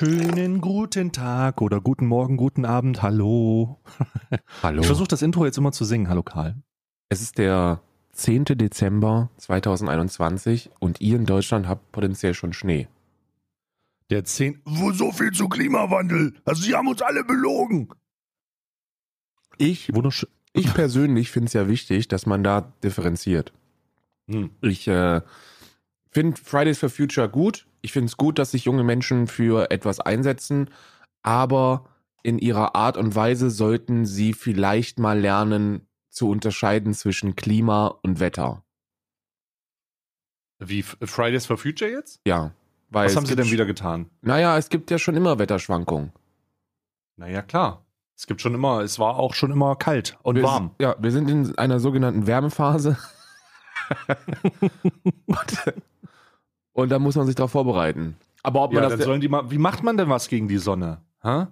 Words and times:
wunderschönen 0.00 0.60
guten 0.60 1.12
Tag 1.12 1.60
oder 1.60 1.80
guten 1.80 2.06
Morgen, 2.06 2.36
guten 2.36 2.64
Abend, 2.64 3.02
hallo. 3.02 3.78
Hallo. 4.62 4.80
Ich 4.80 4.86
versuche 4.86 5.08
das 5.08 5.22
Intro 5.22 5.44
jetzt 5.44 5.58
immer 5.58 5.72
zu 5.72 5.84
singen. 5.84 6.08
Hallo 6.08 6.22
Karl. 6.22 6.56
Es 7.08 7.20
ist 7.20 7.38
der 7.38 7.82
10. 8.12 8.44
Dezember 8.44 9.30
2021 9.38 10.70
und 10.78 11.00
ihr 11.00 11.16
in 11.16 11.26
Deutschland 11.26 11.68
habt 11.68 11.92
potenziell 11.92 12.34
schon 12.34 12.52
Schnee. 12.52 12.88
Der 14.10 14.24
10. 14.24 14.62
Wo 14.64 14.92
so 14.92 15.12
viel 15.12 15.32
zu 15.32 15.48
Klimawandel? 15.48 16.34
Also 16.44 16.62
sie 16.62 16.74
haben 16.74 16.88
uns 16.88 17.02
alle 17.02 17.24
belogen. 17.24 17.88
Ich, 19.58 19.92
ich 20.52 20.74
persönlich 20.74 21.30
finde 21.30 21.48
es 21.48 21.52
ja 21.52 21.68
wichtig, 21.68 22.08
dass 22.08 22.26
man 22.26 22.42
da 22.42 22.72
differenziert. 22.82 23.52
Hm. 24.28 24.50
Ich 24.62 24.88
äh, 24.88 25.20
finde 26.10 26.40
Fridays 26.40 26.78
for 26.78 26.90
Future 26.90 27.28
gut. 27.28 27.66
Ich 27.82 27.92
finde 27.92 28.06
es 28.06 28.16
gut, 28.16 28.38
dass 28.38 28.50
sich 28.50 28.64
junge 28.64 28.84
Menschen 28.84 29.26
für 29.26 29.70
etwas 29.70 30.00
einsetzen, 30.00 30.70
aber 31.22 31.86
in 32.22 32.38
ihrer 32.38 32.74
Art 32.74 32.96
und 32.96 33.14
Weise 33.14 33.50
sollten 33.50 34.04
sie 34.04 34.32
vielleicht 34.32 34.98
mal 34.98 35.18
lernen 35.18 35.86
zu 36.10 36.28
unterscheiden 36.28 36.92
zwischen 36.92 37.36
Klima 37.36 37.86
und 38.02 38.20
Wetter. 38.20 38.62
Wie 40.58 40.82
Fridays 40.82 41.46
for 41.46 41.56
Future 41.56 41.90
jetzt? 41.90 42.20
Ja. 42.26 42.52
Weil 42.90 43.06
Was 43.06 43.16
haben 43.16 43.24
sie 43.24 43.36
denn 43.36 43.50
wieder 43.50 43.64
getan? 43.64 44.10
Naja, 44.20 44.58
es 44.58 44.68
gibt 44.68 44.90
ja 44.90 44.98
schon 44.98 45.16
immer 45.16 45.38
Wetterschwankungen. 45.38 46.12
Naja, 47.16 47.40
klar. 47.42 47.86
Es 48.16 48.26
gibt 48.26 48.42
schon 48.42 48.52
immer, 48.52 48.80
es 48.80 48.98
war 48.98 49.16
auch 49.16 49.32
schon 49.32 49.50
immer 49.50 49.76
kalt 49.76 50.18
und 50.22 50.36
wir, 50.36 50.42
warm. 50.42 50.74
Ja, 50.78 50.94
wir 50.98 51.10
sind 51.10 51.30
in 51.30 51.56
einer 51.56 51.80
sogenannten 51.80 52.26
Wärmephase. 52.26 52.98
und, 55.26 55.74
und 56.80 56.90
da 56.90 56.98
muss 56.98 57.16
man 57.16 57.26
sich 57.26 57.34
darauf 57.36 57.52
vorbereiten. 57.52 58.16
Aber 58.42 58.62
ob 58.64 58.72
Ja, 58.72 58.80
man 58.80 58.90
dann 58.90 58.98
das, 58.98 59.06
sollen 59.06 59.20
die 59.20 59.28
mal, 59.28 59.50
wie 59.50 59.58
macht 59.58 59.82
man 59.82 59.96
denn 59.96 60.08
was 60.08 60.28
gegen 60.28 60.48
die 60.48 60.58
Sonne? 60.58 60.98
Hä? 61.22 61.46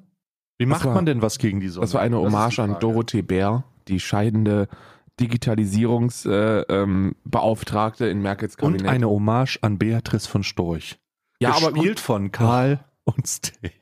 Wie 0.59 0.67
macht 0.67 0.85
war- 0.85 0.95
man 0.95 1.07
denn 1.07 1.23
was 1.23 1.39
gegen 1.39 1.61
die 1.61 1.69
Sonne? 1.69 1.85
das 1.85 1.95
war 1.95 2.01
eine 2.01 2.19
Hommage 2.19 2.59
an. 2.59 2.77
Dorothee 2.81 3.23
Bär, 3.23 3.65
die 3.89 4.01
scheidende 4.01 4.69
Digitalisierungsbeauftragte 5.21 8.05
äh, 8.05 8.11
ähm, 8.11 8.17
in 8.17 8.23
Merkels 8.23 8.55
Und 8.57 8.73
Kabinett. 8.73 8.89
eine 8.91 9.09
Hommage 9.09 9.59
an 9.63 9.79
Beatrice 9.79 10.27
von 10.29 10.43
Storch. 10.43 10.99
ja, 11.41 11.51
aber 11.51 11.73
Gespielt 11.73 11.97
gut, 11.97 12.01
von 12.01 12.33
Karl 12.33 12.85
und 13.05 13.27
Steve. 13.27 13.73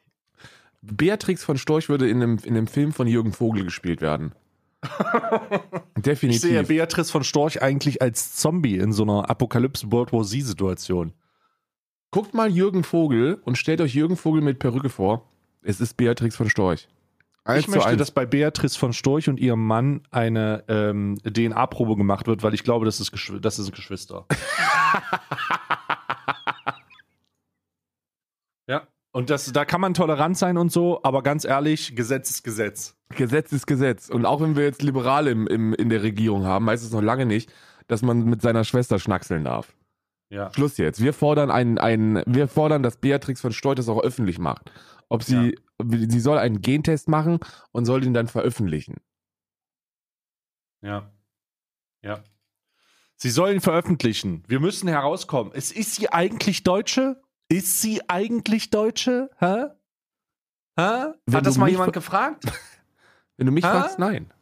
Beatrix 0.83 1.43
von 1.45 1.59
Storch 1.59 1.89
würde 1.89 2.09
in 2.09 2.23
einem, 2.23 2.39
in 2.45 2.57
einem 2.57 2.67
Film 2.69 2.93
von 2.93 3.07
Jürgen 3.09 3.33
Vogel 3.33 3.65
gespielt 3.65 4.01
werden. 4.01 4.33
Ich 5.97 6.03
Definitiv. 6.03 6.43
sehe 6.43 6.63
Beatrice 6.63 7.11
von 7.11 7.25
Storch 7.25 7.61
eigentlich 7.63 8.01
als 8.03 8.37
Zombie 8.37 8.77
in 8.77 8.93
so 8.93 9.03
einer 9.03 9.29
Apokalypse-World 9.29 10.13
War 10.13 10.23
Z-Situation. 10.23 11.13
Guckt 12.17 12.33
mal 12.33 12.51
Jürgen 12.51 12.83
Vogel 12.83 13.39
und 13.45 13.59
stellt 13.59 13.83
euch 13.83 13.95
Jürgen 13.95 14.17
Vogel 14.17 14.41
mit 14.41 14.59
Perücke 14.59 14.89
vor. 14.89 15.29
Es 15.61 15.83
ist 15.83 15.99
Beatrix 15.99 16.35
von 16.35 16.49
Storch. 16.49 16.89
Eins 17.45 17.65
Ich 17.65 17.69
möchte, 17.69 17.91
eins. 17.91 17.99
dass 17.99 18.11
bei 18.11 18.25
Beatrice 18.25 18.79
von 18.79 18.95
Storch 18.95 19.29
und 19.29 19.39
ihrem 19.39 19.67
Mann 19.67 20.01
eine 20.11 20.65
ähm, 20.69 21.19
DNA-Probe 21.25 21.95
gemacht 21.95 22.27
wird, 22.27 22.43
weil 22.43 22.55
ich 22.55 22.65
glaube, 22.65 22.87
das 22.87 23.01
ist, 23.01 23.13
Geschw 23.13 23.39
das 23.39 23.59
ist 23.59 23.71
Geschwister. 23.75 24.25
ja. 28.67 28.89
Und 29.13 29.29
das, 29.29 29.53
da 29.53 29.67
kann 29.67 29.83
man 29.83 29.93
tolerant 29.93 30.39
sein 30.39 30.57
und 30.57 30.73
so, 30.73 31.01
aber 31.03 31.23
ganz 31.23 31.45
ehrlich, 31.45 31.97
Gesetz 31.97 32.31
ist 32.31 32.45
Gesetz. 32.45 32.97
Gesetz 33.11 33.53
ist 33.53 33.67
Gesetz. 33.67 34.09
Und 34.09 34.25
auch 34.25 34.41
wenn 34.41 34.57
wir 34.57 34.65
jetzt 34.65 34.81
Liberale 34.81 35.33
im, 35.33 35.47
im, 35.49 35.75
in 35.75 35.91
der 35.91 36.03
Regierung 36.03 36.47
haben, 36.47 36.71
heißt 36.71 36.83
es 36.83 36.93
noch 36.93 37.03
lange 37.03 37.27
nicht, 37.27 37.53
dass 37.89 38.01
man 38.01 38.25
mit 38.25 38.41
seiner 38.41 38.65
Schwester 38.65 38.99
schnackseln 38.99 39.45
darf. 39.45 39.75
Ja. 40.29 40.53
Schluss 40.53 40.77
jetzt. 40.77 41.01
Wir 41.01 41.13
fordern 41.13 41.51
einen, 41.51 41.79
einen, 41.79 42.23
wir 42.27 42.49
fordern, 42.49 42.83
dass 42.83 42.97
Beatrix 42.97 43.41
von 43.41 43.53
Storch 43.53 43.77
das 43.77 43.89
auch 43.89 44.03
öffentlich 44.03 44.39
macht. 44.39 44.73
Ob 45.09 45.23
sie, 45.23 45.57
sie 45.85 46.21
soll 46.21 46.39
einen 46.39 46.61
Gentest 46.61 47.09
machen 47.09 47.39
und 47.71 47.85
soll 47.85 48.05
ihn 48.05 48.15
dann 48.15 48.27
veröffentlichen. 48.27 48.97
Ja. 50.83 51.13
Ja. 52.03 52.23
Sie 53.17 53.31
sollen 53.31 53.61
veröffentlichen. 53.61 54.43
Wir 54.47 54.61
müssen 54.61 54.89
herauskommen. 54.89 55.53
Es 55.55 55.73
ist 55.73 55.95
sie 55.95 56.11
eigentlich 56.11 56.65
Deutsche? 56.65 57.23
Ist 57.49 57.81
sie 57.81 58.03
eigentlich 58.09 58.71
Deutsche? 58.71 59.31
Hä? 59.39 59.67
Hä? 60.77 61.13
Wenn 61.25 61.35
Hat 61.35 61.47
das 61.47 61.57
mal 61.57 61.71
jemand 61.71 61.93
gefragt? 61.93 62.45
Wenn 63.37 63.47
du 63.47 63.53
mich 63.53 63.65
Hä? 63.65 63.71
fragst, 63.71 63.99
nein. 63.99 64.33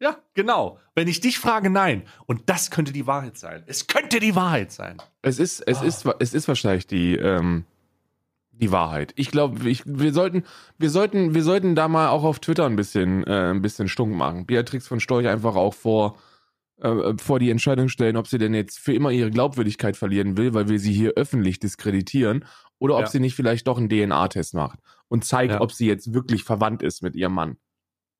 Ja, 0.00 0.18
genau. 0.34 0.78
Wenn 0.94 1.08
ich 1.08 1.20
dich 1.20 1.38
frage, 1.38 1.70
nein. 1.70 2.02
Und 2.26 2.42
das 2.46 2.70
könnte 2.70 2.92
die 2.92 3.06
Wahrheit 3.06 3.38
sein. 3.38 3.62
Es 3.66 3.86
könnte 3.86 4.20
die 4.20 4.34
Wahrheit 4.34 4.72
sein. 4.72 4.98
Es 5.22 5.38
ist, 5.38 5.60
es 5.60 5.78
Ah. 5.78 5.84
ist, 5.84 6.06
es 6.18 6.34
ist 6.34 6.48
wahrscheinlich 6.48 6.86
die, 6.86 7.14
ähm, 7.16 7.64
die 8.52 8.70
Wahrheit. 8.70 9.12
Ich 9.16 9.30
glaube, 9.30 9.60
wir 9.64 10.12
sollten, 10.12 10.44
wir 10.78 10.90
sollten, 10.90 11.34
wir 11.34 11.42
sollten 11.42 11.74
da 11.74 11.88
mal 11.88 12.08
auch 12.08 12.22
auf 12.24 12.38
Twitter 12.40 12.66
ein 12.66 12.76
bisschen, 12.76 13.24
äh, 13.24 13.50
ein 13.50 13.62
bisschen 13.62 13.88
stunk 13.88 14.14
machen. 14.14 14.46
Beatrix 14.46 14.86
von 14.86 15.00
Storch 15.00 15.26
einfach 15.28 15.54
auch 15.56 15.74
vor, 15.74 16.18
äh, 16.80 17.14
vor 17.16 17.38
die 17.38 17.50
Entscheidung 17.50 17.88
stellen, 17.88 18.16
ob 18.16 18.26
sie 18.28 18.38
denn 18.38 18.52
jetzt 18.54 18.78
für 18.78 18.92
immer 18.94 19.10
ihre 19.10 19.30
Glaubwürdigkeit 19.30 19.96
verlieren 19.96 20.36
will, 20.36 20.54
weil 20.54 20.68
wir 20.68 20.78
sie 20.78 20.92
hier 20.92 21.12
öffentlich 21.16 21.58
diskreditieren, 21.60 22.44
oder 22.78 22.96
ob 22.96 23.02
Ja. 23.02 23.06
sie 23.06 23.20
nicht 23.20 23.34
vielleicht 23.36 23.66
doch 23.68 23.78
einen 23.78 23.88
DNA-Test 23.88 24.54
macht 24.54 24.78
und 25.08 25.24
zeigt, 25.24 25.52
Ja. 25.54 25.60
ob 25.60 25.72
sie 25.72 25.86
jetzt 25.86 26.12
wirklich 26.12 26.44
verwandt 26.44 26.82
ist 26.82 27.02
mit 27.02 27.14
ihrem 27.16 27.32
Mann. 27.32 27.56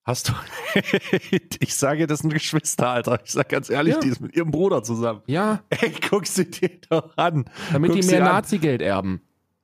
Hast 0.05 0.29
du. 0.29 0.33
ich 1.61 1.75
sage, 1.75 2.07
das 2.07 2.21
sind 2.21 2.33
Geschwister, 2.33 2.89
Alter. 2.91 3.21
Ich 3.25 3.33
sag 3.33 3.49
ganz 3.49 3.71
ehrlich, 3.71 3.95
Ja. 3.95 4.01
die 4.01 4.09
ist 4.09 4.21
mit 4.21 4.37
ihrem 4.37 4.51
Bruder 4.51 4.83
zusammen. 4.83 5.23
Ja, 5.27 5.63
Ey, 5.71 5.95
guck 6.11 6.27
sie 6.27 6.51
dir 6.51 6.71
doch 6.91 7.17
an. 7.17 7.49
damit 7.73 7.91
Guck 7.93 8.01
die 8.03 8.07
mehr. 8.07 8.21
Nazi-Geld 8.21 8.83
erben. 8.83 9.23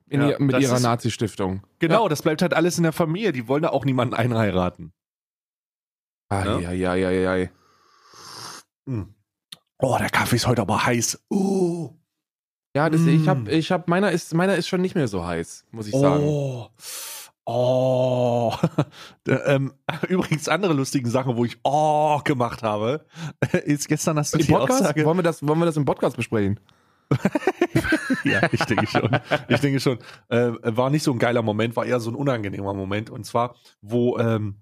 Ja, 0.09 0.29
ihr, 0.29 0.39
mit 0.41 0.59
ihrer 0.59 0.75
ist- 0.77 0.81
Nazi-Stiftung. 0.81 1.61
Genau, 1.79 2.09
das 2.09 2.21
bleibt 2.23 2.41
halt 2.41 2.53
alles 2.55 2.77
in 2.77 2.83
der 2.83 2.91
Familie. 2.91 3.31
Die 3.33 3.47
wollen 3.47 3.61
da 3.63 3.69
auch 3.69 3.85
niemanden 3.85 4.13
einheiraten. 4.15 4.93
Ah, 6.29 6.43
Ja. 6.43 6.59
ja, 6.59 6.71
ja, 6.71 6.95
ja, 6.95 7.11
ja, 7.11 7.35
ja. 7.35 7.47
Hm. 8.87 9.13
Oh, 9.77 9.95
der 9.99 10.09
Kaffee 10.09 10.35
ist 10.37 10.47
heute 10.47 10.61
aber 10.63 10.85
heiß. 10.85 11.23
Uh. 11.29 11.91
Ja, 12.75 12.89
das, 12.89 13.01
ich 13.01 13.21
Mm. 13.25 13.27
hab, 13.29 13.47
ich 13.47 13.71
hab, 13.71 13.87
meiner 13.89 14.11
ist, 14.11 14.33
meiner 14.33 14.55
ist 14.55 14.67
schon 14.67 14.81
nicht 14.81 14.95
mehr 14.95 15.07
so 15.07 15.25
heiß, 15.25 15.65
muss 15.71 15.87
ich 15.87 15.93
sagen. 15.93 16.23
Oh. 17.45 18.53
Ähm, 19.27 19.73
übrigens, 20.09 20.47
andere 20.49 20.73
lustige 20.73 21.09
Sache, 21.09 21.37
wo 21.37 21.45
ich 21.45 21.57
Oh 21.63 22.19
gemacht 22.23 22.63
habe, 22.63 23.05
ist 23.65 23.87
gestern 23.87 24.17
hast 24.17 24.33
du 24.33 24.39
Im 24.39 24.45
die 24.45 24.51
Podcast? 24.51 24.81
Aussage. 24.81 25.05
Wollen 25.05 25.17
wir, 25.17 25.23
das, 25.23 25.45
wollen 25.45 25.59
wir 25.59 25.65
das 25.65 25.77
im 25.77 25.85
Podcast 25.85 26.15
besprechen? 26.17 26.59
Ja, 28.23 28.41
ich 28.51 28.63
denke 28.65 28.87
schon. 28.87 29.19
Ich 29.47 29.59
denke 29.59 29.79
schon. 29.79 29.99
Äh, 30.29 30.51
war 30.63 30.89
nicht 30.89 31.03
so 31.03 31.11
ein 31.11 31.19
geiler 31.19 31.41
Moment, 31.41 31.75
war 31.75 31.85
eher 31.85 31.99
so 31.99 32.09
ein 32.09 32.15
unangenehmer 32.15 32.73
Moment. 32.73 33.09
Und 33.09 33.25
zwar, 33.25 33.55
wo 33.81 34.17
ähm, 34.17 34.61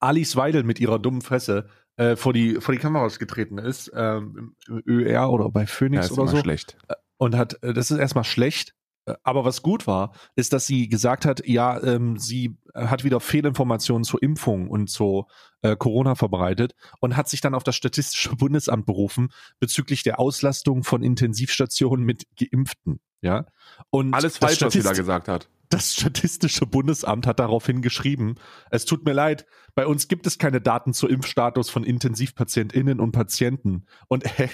Alice 0.00 0.34
Weidel 0.36 0.64
mit 0.64 0.80
ihrer 0.80 0.98
dummen 0.98 1.22
Fresse 1.22 1.68
äh, 1.96 2.16
vor, 2.16 2.32
die, 2.32 2.60
vor 2.60 2.72
die 2.74 2.80
Kameras 2.80 3.18
getreten 3.18 3.58
ist, 3.58 3.92
ähm, 3.94 4.54
im 4.66 4.82
ÖR 4.86 5.30
oder 5.30 5.50
bei 5.50 5.60
Ja, 5.62 5.66
Phoenix 5.66 6.06
ist 6.06 6.18
oder 6.18 6.28
so. 6.30 6.38
schlecht. 6.38 6.76
und 7.18 7.36
hat, 7.36 7.62
äh, 7.62 7.72
das 7.72 7.90
ist 7.90 7.98
erstmal 7.98 8.24
schlecht. 8.24 8.74
Äh, 9.06 9.14
Aber 9.22 9.44
was 9.44 9.62
gut 9.62 9.86
war, 9.86 10.12
ist, 10.36 10.52
dass 10.52 10.66
sie 10.66 10.88
gesagt 10.88 11.24
hat, 11.24 11.46
ja, 11.46 11.82
ähm, 11.82 12.18
sie 12.18 12.56
äh, 12.74 12.86
hat 12.86 13.04
wieder 13.04 13.20
Fehlinformationen 13.20 14.04
zur 14.04 14.22
Impfung 14.22 14.68
und 14.68 14.88
zu 14.88 15.26
äh, 15.62 15.76
Corona 15.76 16.14
verbreitet 16.14 16.74
und 17.00 17.16
hat 17.16 17.28
sich 17.28 17.40
dann 17.40 17.54
auf 17.54 17.64
das 17.64 17.76
Statistische 17.76 18.30
Bundesamt 18.36 18.86
berufen 18.86 19.30
bezüglich 19.58 20.02
der 20.02 20.18
Auslastung 20.18 20.84
von 20.84 21.02
Intensivstationen 21.02 22.04
mit 22.04 22.26
Geimpften. 22.36 23.00
Ja, 23.20 23.46
und 23.90 24.14
Alles 24.14 24.38
falsch, 24.38 24.60
was 24.62 24.72
sie 24.72 24.82
da 24.82 24.92
gesagt 24.92 25.28
hat. 25.28 25.48
das 25.68 25.94
Statistische 25.94 26.66
Bundesamt 26.66 27.24
hat 27.24 27.38
daraufhin 27.38 27.80
geschrieben, 27.80 28.34
es 28.70 28.84
tut 28.84 29.04
mir 29.04 29.12
leid, 29.12 29.46
bei 29.76 29.86
uns 29.86 30.08
gibt 30.08 30.26
es 30.26 30.38
keine 30.38 30.60
Daten 30.60 30.92
zu 30.92 31.06
Impfstatus 31.06 31.70
von 31.70 31.84
IntensivpatientInnen 31.84 32.98
und 32.98 33.12
Patienten. 33.12 33.86
Und 34.08 34.24
er 34.38 34.48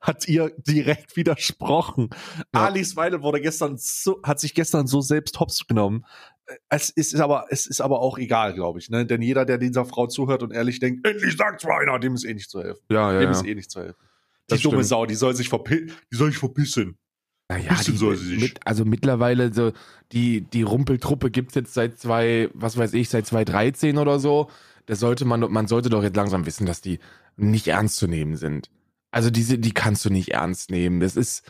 hat 0.00 0.26
ihr 0.28 0.50
direkt 0.58 1.16
widersprochen. 1.16 2.10
Ja. 2.54 2.66
Alice 2.66 2.96
Weidel 2.96 3.22
wurde 3.22 3.40
gestern 3.40 3.76
so, 3.78 4.20
hat 4.22 4.40
sich 4.40 4.54
gestern 4.54 4.86
so 4.86 5.00
selbst 5.00 5.38
hops 5.40 5.66
genommen. 5.66 6.04
Es 6.68 6.90
ist 6.90 7.14
aber, 7.18 7.46
es 7.50 7.66
ist 7.66 7.80
aber 7.80 8.00
auch 8.00 8.18
egal, 8.18 8.52
glaube 8.54 8.78
ich, 8.78 8.90
ne? 8.90 9.06
Denn 9.06 9.22
jeder, 9.22 9.44
der 9.46 9.56
dieser 9.58 9.86
Frau 9.86 10.06
zuhört 10.06 10.42
und 10.42 10.52
ehrlich 10.52 10.78
denkt, 10.78 11.06
endlich 11.06 11.36
sagt's 11.36 11.64
mal 11.64 11.80
einer, 11.80 11.98
dem 11.98 12.14
ist 12.14 12.24
eh 12.24 12.34
nicht 12.34 12.50
zu 12.50 12.62
helfen. 12.62 12.82
Ja, 12.90 13.12
ja, 13.12 13.20
Dem 13.20 13.26
ja. 13.26 13.30
ist 13.30 13.46
eh 13.46 13.54
nicht 13.54 13.70
zu 13.70 13.80
helfen. 13.80 13.96
Die 14.00 14.48
Das 14.48 14.60
dumme 14.60 14.74
stimmt. 14.76 14.86
Sau, 14.88 15.06
die 15.06 15.14
soll 15.14 15.34
sich 15.34 15.48
verpi 15.48 15.86
die 16.12 16.16
soll 16.16 16.30
sich 16.30 16.38
verpissen. 16.38 16.98
Ja, 17.50 17.56
ja, 17.58 17.72
Bisschen 17.74 17.94
die, 17.94 17.98
soll 17.98 18.16
sie 18.16 18.26
sich. 18.26 18.40
mit, 18.40 18.60
also 18.66 18.84
mittlerweile 18.84 19.52
so 19.54 19.72
die 20.12 20.42
die 20.42 20.62
Rumpeltruppe 20.62 21.30
gibt's 21.30 21.54
jetzt 21.54 21.72
seit 21.72 21.98
zwei, 21.98 22.50
was 22.52 22.76
weiß 22.76 22.92
ich, 22.94 23.08
seit 23.08 23.26
2013 23.26 23.96
oder 23.96 24.18
so. 24.18 24.50
Da 24.86 24.96
sollte 24.96 25.24
man 25.24 25.40
man 25.50 25.66
sollte 25.66 25.88
doch 25.88 26.02
jetzt 26.02 26.16
langsam 26.16 26.44
wissen, 26.44 26.66
dass 26.66 26.82
die 26.82 26.98
nicht 27.36 27.68
ernst 27.68 27.96
zu 27.96 28.06
nehmen 28.06 28.36
sind. 28.36 28.70
Also 29.14 29.30
diese 29.30 29.60
die 29.60 29.70
kannst 29.70 30.04
du 30.04 30.10
nicht 30.10 30.30
ernst 30.30 30.72
nehmen. 30.72 30.98
Das 30.98 31.14
ist 31.14 31.48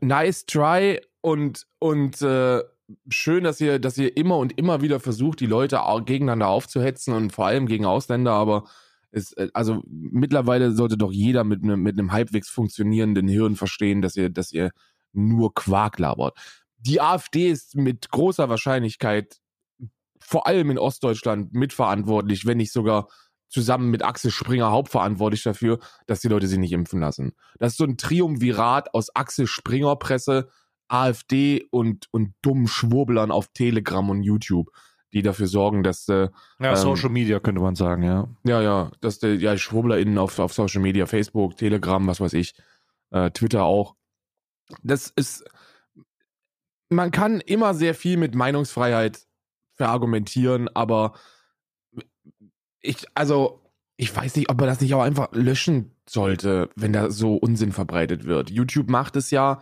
nice 0.00 0.44
try 0.44 1.00
und 1.20 1.68
und 1.78 2.20
äh, 2.20 2.64
schön, 3.08 3.44
dass 3.44 3.60
ihr 3.60 3.78
dass 3.78 3.96
ihr 3.96 4.16
immer 4.16 4.36
und 4.38 4.58
immer 4.58 4.82
wieder 4.82 4.98
versucht, 4.98 5.38
die 5.38 5.46
Leute 5.46 5.80
gegeneinander 6.04 6.48
aufzuhetzen 6.48 7.14
und 7.14 7.32
vor 7.32 7.46
allem 7.46 7.66
gegen 7.68 7.86
Ausländer, 7.86 8.32
aber 8.32 8.64
es, 9.12 9.34
äh, 9.34 9.50
also 9.54 9.84
mittlerweile 9.86 10.72
sollte 10.72 10.96
doch 10.96 11.12
jeder 11.12 11.44
mit 11.44 11.62
einem 11.62 11.80
mit 11.80 11.96
einem 11.96 12.10
halbwegs 12.10 12.48
funktionierenden 12.48 13.28
Hirn 13.28 13.54
verstehen, 13.54 14.02
dass 14.02 14.16
ihr, 14.16 14.28
dass 14.28 14.52
ihr 14.52 14.72
nur 15.12 15.54
Quark 15.54 16.00
labert. 16.00 16.36
die 16.78 17.00
AfD 17.00 17.48
ist 17.50 17.76
mit 17.76 18.10
großer 18.10 18.48
Wahrscheinlichkeit 18.48 19.36
vor 20.18 20.48
allem 20.48 20.70
in 20.72 20.78
Ostdeutschland 20.78 21.54
mitverantwortlich, 21.54 22.46
wenn 22.46 22.56
nicht 22.56 22.72
sogar 22.72 23.06
zusammen 23.48 23.90
mit 23.90 24.04
Axel 24.04 24.30
Springer 24.30 24.70
hauptverantwortlich 24.70 25.42
dafür, 25.42 25.78
dass 26.06 26.20
die 26.20 26.28
Leute 26.28 26.48
sich 26.48 26.58
nicht 26.58 26.72
impfen 26.72 27.00
lassen. 27.00 27.32
Das 27.58 27.72
ist 27.72 27.78
so 27.78 27.84
ein 27.84 27.96
Triumvirat 27.96 28.94
aus 28.94 29.14
Axel 29.14 29.46
Springer 29.46 29.96
Presse, 29.96 30.48
AfD 30.88 31.66
und, 31.70 32.06
und 32.12 32.34
dummen 32.42 32.68
Schwurblern 32.68 33.30
auf 33.30 33.48
Telegram 33.52 34.08
und 34.08 34.22
YouTube, 34.22 34.70
die 35.12 35.22
dafür 35.22 35.46
sorgen, 35.46 35.82
dass 35.82 36.08
äh, 36.08 36.28
Ja, 36.60 36.70
Ähm, 36.70 36.76
Social 36.76 37.08
Media 37.08 37.40
könnte 37.40 37.60
man 37.60 37.74
sagen, 37.74 38.02
ja. 38.02 38.28
ja, 38.44 38.60
ja, 38.62 38.90
dass 39.00 39.18
der, 39.18 39.36
ja, 39.36 39.56
SchwurblerInnen 39.56 40.18
auf, 40.18 40.38
auf 40.38 40.52
Social 40.52 40.82
Media, 40.82 41.06
Facebook, 41.06 41.56
Telegram, 41.56 42.06
was 42.06 42.20
weiß 42.20 42.34
ich, 42.34 42.54
äh, 43.10 43.30
Twitter 43.30 43.64
auch. 43.64 43.94
Das 44.82 45.12
ist, 45.14 45.44
man 46.88 47.10
kann 47.10 47.40
immer 47.40 47.74
sehr 47.74 47.94
viel 47.94 48.16
mit 48.16 48.34
Meinungsfreiheit 48.34 49.26
verargumentieren, 49.74 50.68
aber 50.74 51.14
ich, 52.86 53.06
also, 53.14 53.62
ich 53.96 54.14
weiß 54.14 54.36
nicht, 54.36 54.50
ob 54.50 54.58
man 54.58 54.68
das 54.68 54.80
nicht 54.80 54.94
auch 54.94 55.02
einfach 55.02 55.28
löschen 55.32 55.92
sollte, 56.08 56.70
wenn 56.76 56.92
da 56.92 57.10
so 57.10 57.34
Unsinn 57.34 57.72
verbreitet 57.72 58.24
wird. 58.24 58.50
YouTube 58.50 58.90
macht 58.90 59.16
es 59.16 59.30
ja 59.30 59.60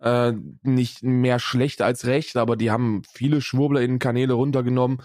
äh, 0.00 0.32
nicht 0.62 1.02
mehr 1.02 1.38
schlecht 1.38 1.82
als 1.82 2.06
recht, 2.06 2.36
aber 2.36 2.56
die 2.56 2.70
haben 2.70 3.02
viele 3.12 3.40
SchwurblerInnen-Kanäle 3.40 4.34
runtergenommen. 4.34 5.02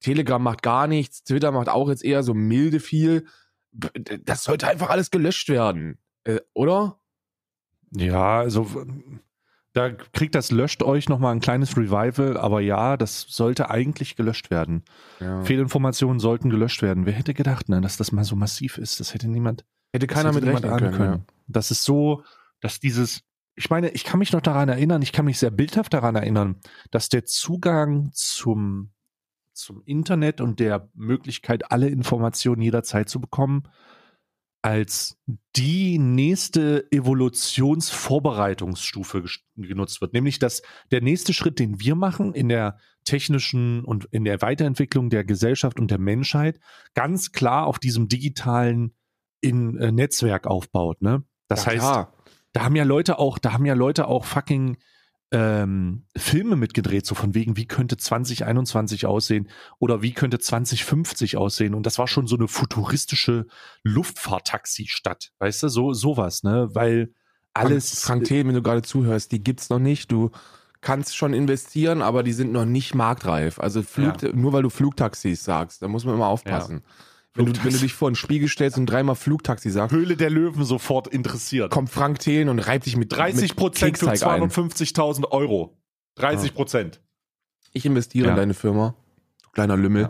Telegram 0.00 0.42
macht 0.42 0.62
gar 0.62 0.86
nichts, 0.86 1.22
Twitter 1.22 1.52
macht 1.52 1.68
auch 1.68 1.88
jetzt 1.88 2.04
eher 2.04 2.22
so 2.22 2.34
milde 2.34 2.80
viel. 2.80 3.26
Das 3.72 4.44
sollte 4.44 4.68
einfach 4.68 4.90
alles 4.90 5.10
gelöscht 5.10 5.48
werden, 5.48 5.98
äh, 6.24 6.40
oder? 6.54 7.00
Ja, 7.94 8.40
also 8.40 8.66
da 9.72 9.90
kriegt 9.90 10.34
das 10.34 10.50
löscht 10.50 10.82
euch 10.82 11.08
nochmal 11.08 11.34
ein 11.34 11.40
kleines 11.40 11.76
Revival, 11.76 12.36
aber 12.36 12.60
ja, 12.60 12.96
das 12.96 13.22
sollte 13.28 13.70
eigentlich 13.70 14.16
gelöscht 14.16 14.50
werden. 14.50 14.84
Ja. 15.18 15.42
Fehlinformationen 15.42 16.20
sollten 16.20 16.50
gelöscht 16.50 16.82
werden. 16.82 17.06
Wer 17.06 17.14
hätte 17.14 17.32
gedacht, 17.32 17.68
ne, 17.68 17.80
dass 17.80 17.96
das 17.96 18.12
mal 18.12 18.24
so 18.24 18.36
massiv 18.36 18.76
ist? 18.76 19.00
Das 19.00 19.14
hätte 19.14 19.28
niemand, 19.28 19.64
Hätte 19.92 20.06
keiner 20.06 20.30
hätte 20.30 20.34
mit 20.36 20.44
niemand 20.44 20.64
rechnen 20.64 20.84
ahnen 20.84 20.94
können. 20.94 21.26
Das 21.46 21.70
ist 21.70 21.84
so, 21.84 22.22
dass 22.60 22.80
dieses, 22.80 23.22
ich 23.54 23.70
meine, 23.70 23.90
ich 23.90 24.04
kann 24.04 24.18
mich 24.18 24.32
noch 24.32 24.40
daran 24.40 24.68
erinnern, 24.68 25.02
ich 25.02 25.12
kann 25.12 25.24
mich 25.24 25.38
sehr 25.38 25.50
bildhaft 25.50 25.94
daran 25.94 26.16
erinnern, 26.16 26.56
dass 26.90 27.08
der 27.08 27.24
Zugang 27.24 28.10
zum, 28.12 28.92
zum 29.52 29.82
Internet 29.84 30.40
und 30.40 30.60
der 30.60 30.90
Möglichkeit, 30.94 31.70
alle 31.70 31.88
Informationen 31.88 32.62
jederzeit 32.62 33.08
zu 33.08 33.20
bekommen, 33.20 33.64
als 34.62 35.18
die 35.56 35.98
nächste 35.98 36.86
Evolutionsvorbereitungsstufe 36.92 39.24
genutzt 39.56 40.00
wird. 40.00 40.14
Nämlich, 40.14 40.38
dass 40.38 40.62
der 40.92 41.02
nächste 41.02 41.34
Schritt, 41.34 41.58
den 41.58 41.80
wir 41.80 41.96
machen 41.96 42.32
in 42.32 42.48
der 42.48 42.78
technischen 43.04 43.84
und 43.84 44.04
in 44.06 44.24
der 44.24 44.40
Weiterentwicklung 44.40 45.10
der 45.10 45.24
Gesellschaft 45.24 45.80
und 45.80 45.90
der 45.90 45.98
Menschheit, 45.98 46.60
ganz 46.94 47.32
klar 47.32 47.66
auf 47.66 47.80
diesem 47.80 48.06
digitalen 48.08 48.94
in, 49.40 49.76
äh, 49.78 49.90
Netzwerk 49.90 50.46
aufbaut. 50.46 51.02
Ne? 51.02 51.24
Das 51.48 51.64
Ja, 51.64 51.72
heißt, 51.72 51.80
klar. 51.80 52.12
da 52.52 52.62
haben 52.64 52.76
ja 52.76 52.84
Leute 52.84 53.18
auch, 53.18 53.38
da 53.38 53.52
haben 53.52 53.66
ja 53.66 53.74
Leute 53.74 54.06
auch 54.06 54.24
fucking 54.24 54.76
ähm, 55.32 56.04
Filme 56.14 56.56
mitgedreht, 56.56 57.06
so 57.06 57.14
von 57.14 57.34
wegen, 57.34 57.56
wie 57.56 57.66
könnte 57.66 57.96
2021 57.96 59.06
aussehen 59.06 59.48
oder 59.78 60.02
wie 60.02 60.12
könnte 60.12 60.38
2050 60.38 61.38
aussehen. 61.38 61.74
Und 61.74 61.86
das 61.86 61.98
war 61.98 62.06
schon 62.06 62.26
so 62.26 62.36
eine 62.36 62.48
futuristische 62.48 63.46
Luftfahrttaxi-Stadt, 63.82 65.32
weißt 65.38 65.64
du, 65.64 65.68
so 65.68 65.94
sowas, 65.94 66.42
ne? 66.42 66.68
Weil 66.72 67.14
alles. 67.54 68.00
Frank 68.00 68.24
Thiel, 68.24 68.46
wenn 68.46 68.54
du 68.54 68.62
gerade 68.62 68.82
zuhörst, 68.82 69.32
die 69.32 69.42
gibt's 69.42 69.70
noch 69.70 69.78
nicht. 69.78 70.12
Du 70.12 70.30
kannst 70.82 71.16
schon 71.16 71.32
investieren, 71.32 72.02
aber 72.02 72.22
die 72.22 72.32
sind 72.32 72.52
noch 72.52 72.66
nicht 72.66 72.94
marktreif. 72.94 73.58
Also 73.58 73.82
Flug, 73.82 74.34
nur 74.34 74.52
weil 74.52 74.62
du 74.62 74.70
Flugtaxis 74.70 75.44
sagst, 75.44 75.80
da 75.80 75.88
muss 75.88 76.04
man 76.04 76.14
immer 76.14 76.26
aufpassen. 76.26 76.82
Wenn, 77.34 77.46
du, 77.46 77.64
wenn 77.64 77.72
du 77.72 77.78
dich 77.78 77.94
vor 77.94 78.10
den 78.10 78.14
Spiegel 78.14 78.48
stellst 78.48 78.76
und 78.76 78.86
dreimal 78.86 79.14
Flugtaxi 79.16 79.70
sagst, 79.70 79.94
Höhle 79.94 80.16
der 80.16 80.28
Löwen 80.28 80.64
sofort 80.64 81.08
interessiert. 81.08 81.70
kommt 81.70 81.88
Frank 81.88 82.18
Thelen 82.18 82.48
und 82.50 82.58
reibt 82.58 82.84
sich 82.84 82.96
mit 82.96 83.10
30 83.12 83.56
Prozent 83.56 83.96
für 83.98 84.04
mit 84.06 84.12
Keksteig 84.12 84.42
ein. 84.42 84.50
250.000 84.50 85.30
Euro. 85.30 85.78
30 86.16 86.52
Prozent. 86.54 87.00
Ich 87.72 87.86
investiere 87.86 88.26
Ja. 88.26 88.30
in 88.32 88.36
deine 88.36 88.52
Firma, 88.54 88.94
du 89.44 89.48
kleiner 89.50 89.78
Lümmel, 89.78 90.02
Ja. 90.02 90.08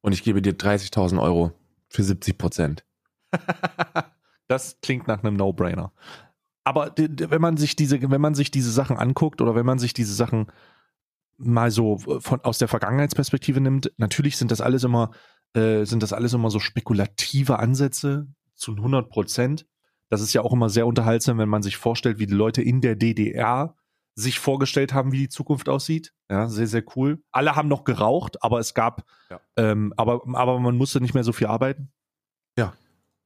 und 0.00 0.12
ich 0.12 0.22
gebe 0.22 0.40
dir 0.40 0.54
30.000 0.54 1.20
Euro 1.20 1.52
für 1.88 2.02
70 2.02 2.38
Prozent. 2.38 2.84
Das 4.46 4.78
klingt 4.82 5.08
nach 5.08 5.24
einem 5.24 5.36
No-Brainer. 5.36 5.90
Aber 6.64 6.92
wenn 6.96 7.40
man 7.40 7.56
sich 7.56 7.76
diese, 7.76 8.00
wenn 8.10 8.20
man 8.20 8.34
sich 8.34 8.50
diese 8.50 8.70
Sachen 8.70 8.98
anguckt 8.98 9.40
oder 9.40 9.54
wenn 9.54 9.64
man 9.66 9.78
sich 9.78 9.94
diese 9.94 10.12
Sachen 10.12 10.46
mal 11.38 11.70
so 11.70 11.96
von 11.98 12.40
aus 12.42 12.58
der 12.58 12.68
Vergangenheitsperspektive 12.68 13.60
nimmt, 13.62 13.90
natürlich 13.96 14.36
sind 14.36 14.50
das 14.50 14.60
alles 14.60 14.84
immer, 14.84 15.10
äh, 15.54 15.84
sind 15.84 16.02
das 16.02 16.12
alles 16.12 16.32
immer 16.32 16.50
so 16.50 16.60
spekulative 16.60 17.58
Ansätze 17.58 18.28
zu 18.54 18.72
100 18.72 19.08
Prozent. 19.08 19.66
Das 20.10 20.20
ist 20.20 20.32
ja 20.32 20.42
auch 20.42 20.52
immer 20.52 20.68
sehr 20.68 20.86
unterhaltsam, 20.86 21.38
wenn 21.38 21.48
man 21.48 21.62
sich 21.62 21.76
vorstellt, 21.76 22.18
wie 22.18 22.26
die 22.26 22.34
Leute 22.34 22.62
in 22.62 22.80
der 22.80 22.96
DDR 22.96 23.74
sich 24.16 24.38
vorgestellt 24.38 24.94
haben, 24.94 25.10
wie 25.12 25.18
die 25.18 25.28
Zukunft 25.28 25.68
aussieht. 25.68 26.12
Ja, 26.30 26.48
sehr, 26.48 26.68
sehr 26.68 26.84
cool. 26.94 27.22
Alle 27.32 27.56
haben 27.56 27.68
noch 27.68 27.84
geraucht, 27.84 28.42
aber 28.42 28.60
es 28.60 28.74
gab, 28.74 29.04
Ja. 29.30 29.40
ähm, 29.56 29.92
aber, 29.96 30.22
aber 30.34 30.60
man 30.60 30.76
musste 30.76 31.00
nicht 31.00 31.14
mehr 31.14 31.24
so 31.24 31.32
viel 31.32 31.48
arbeiten. 31.48 31.90
Ja. 32.56 32.74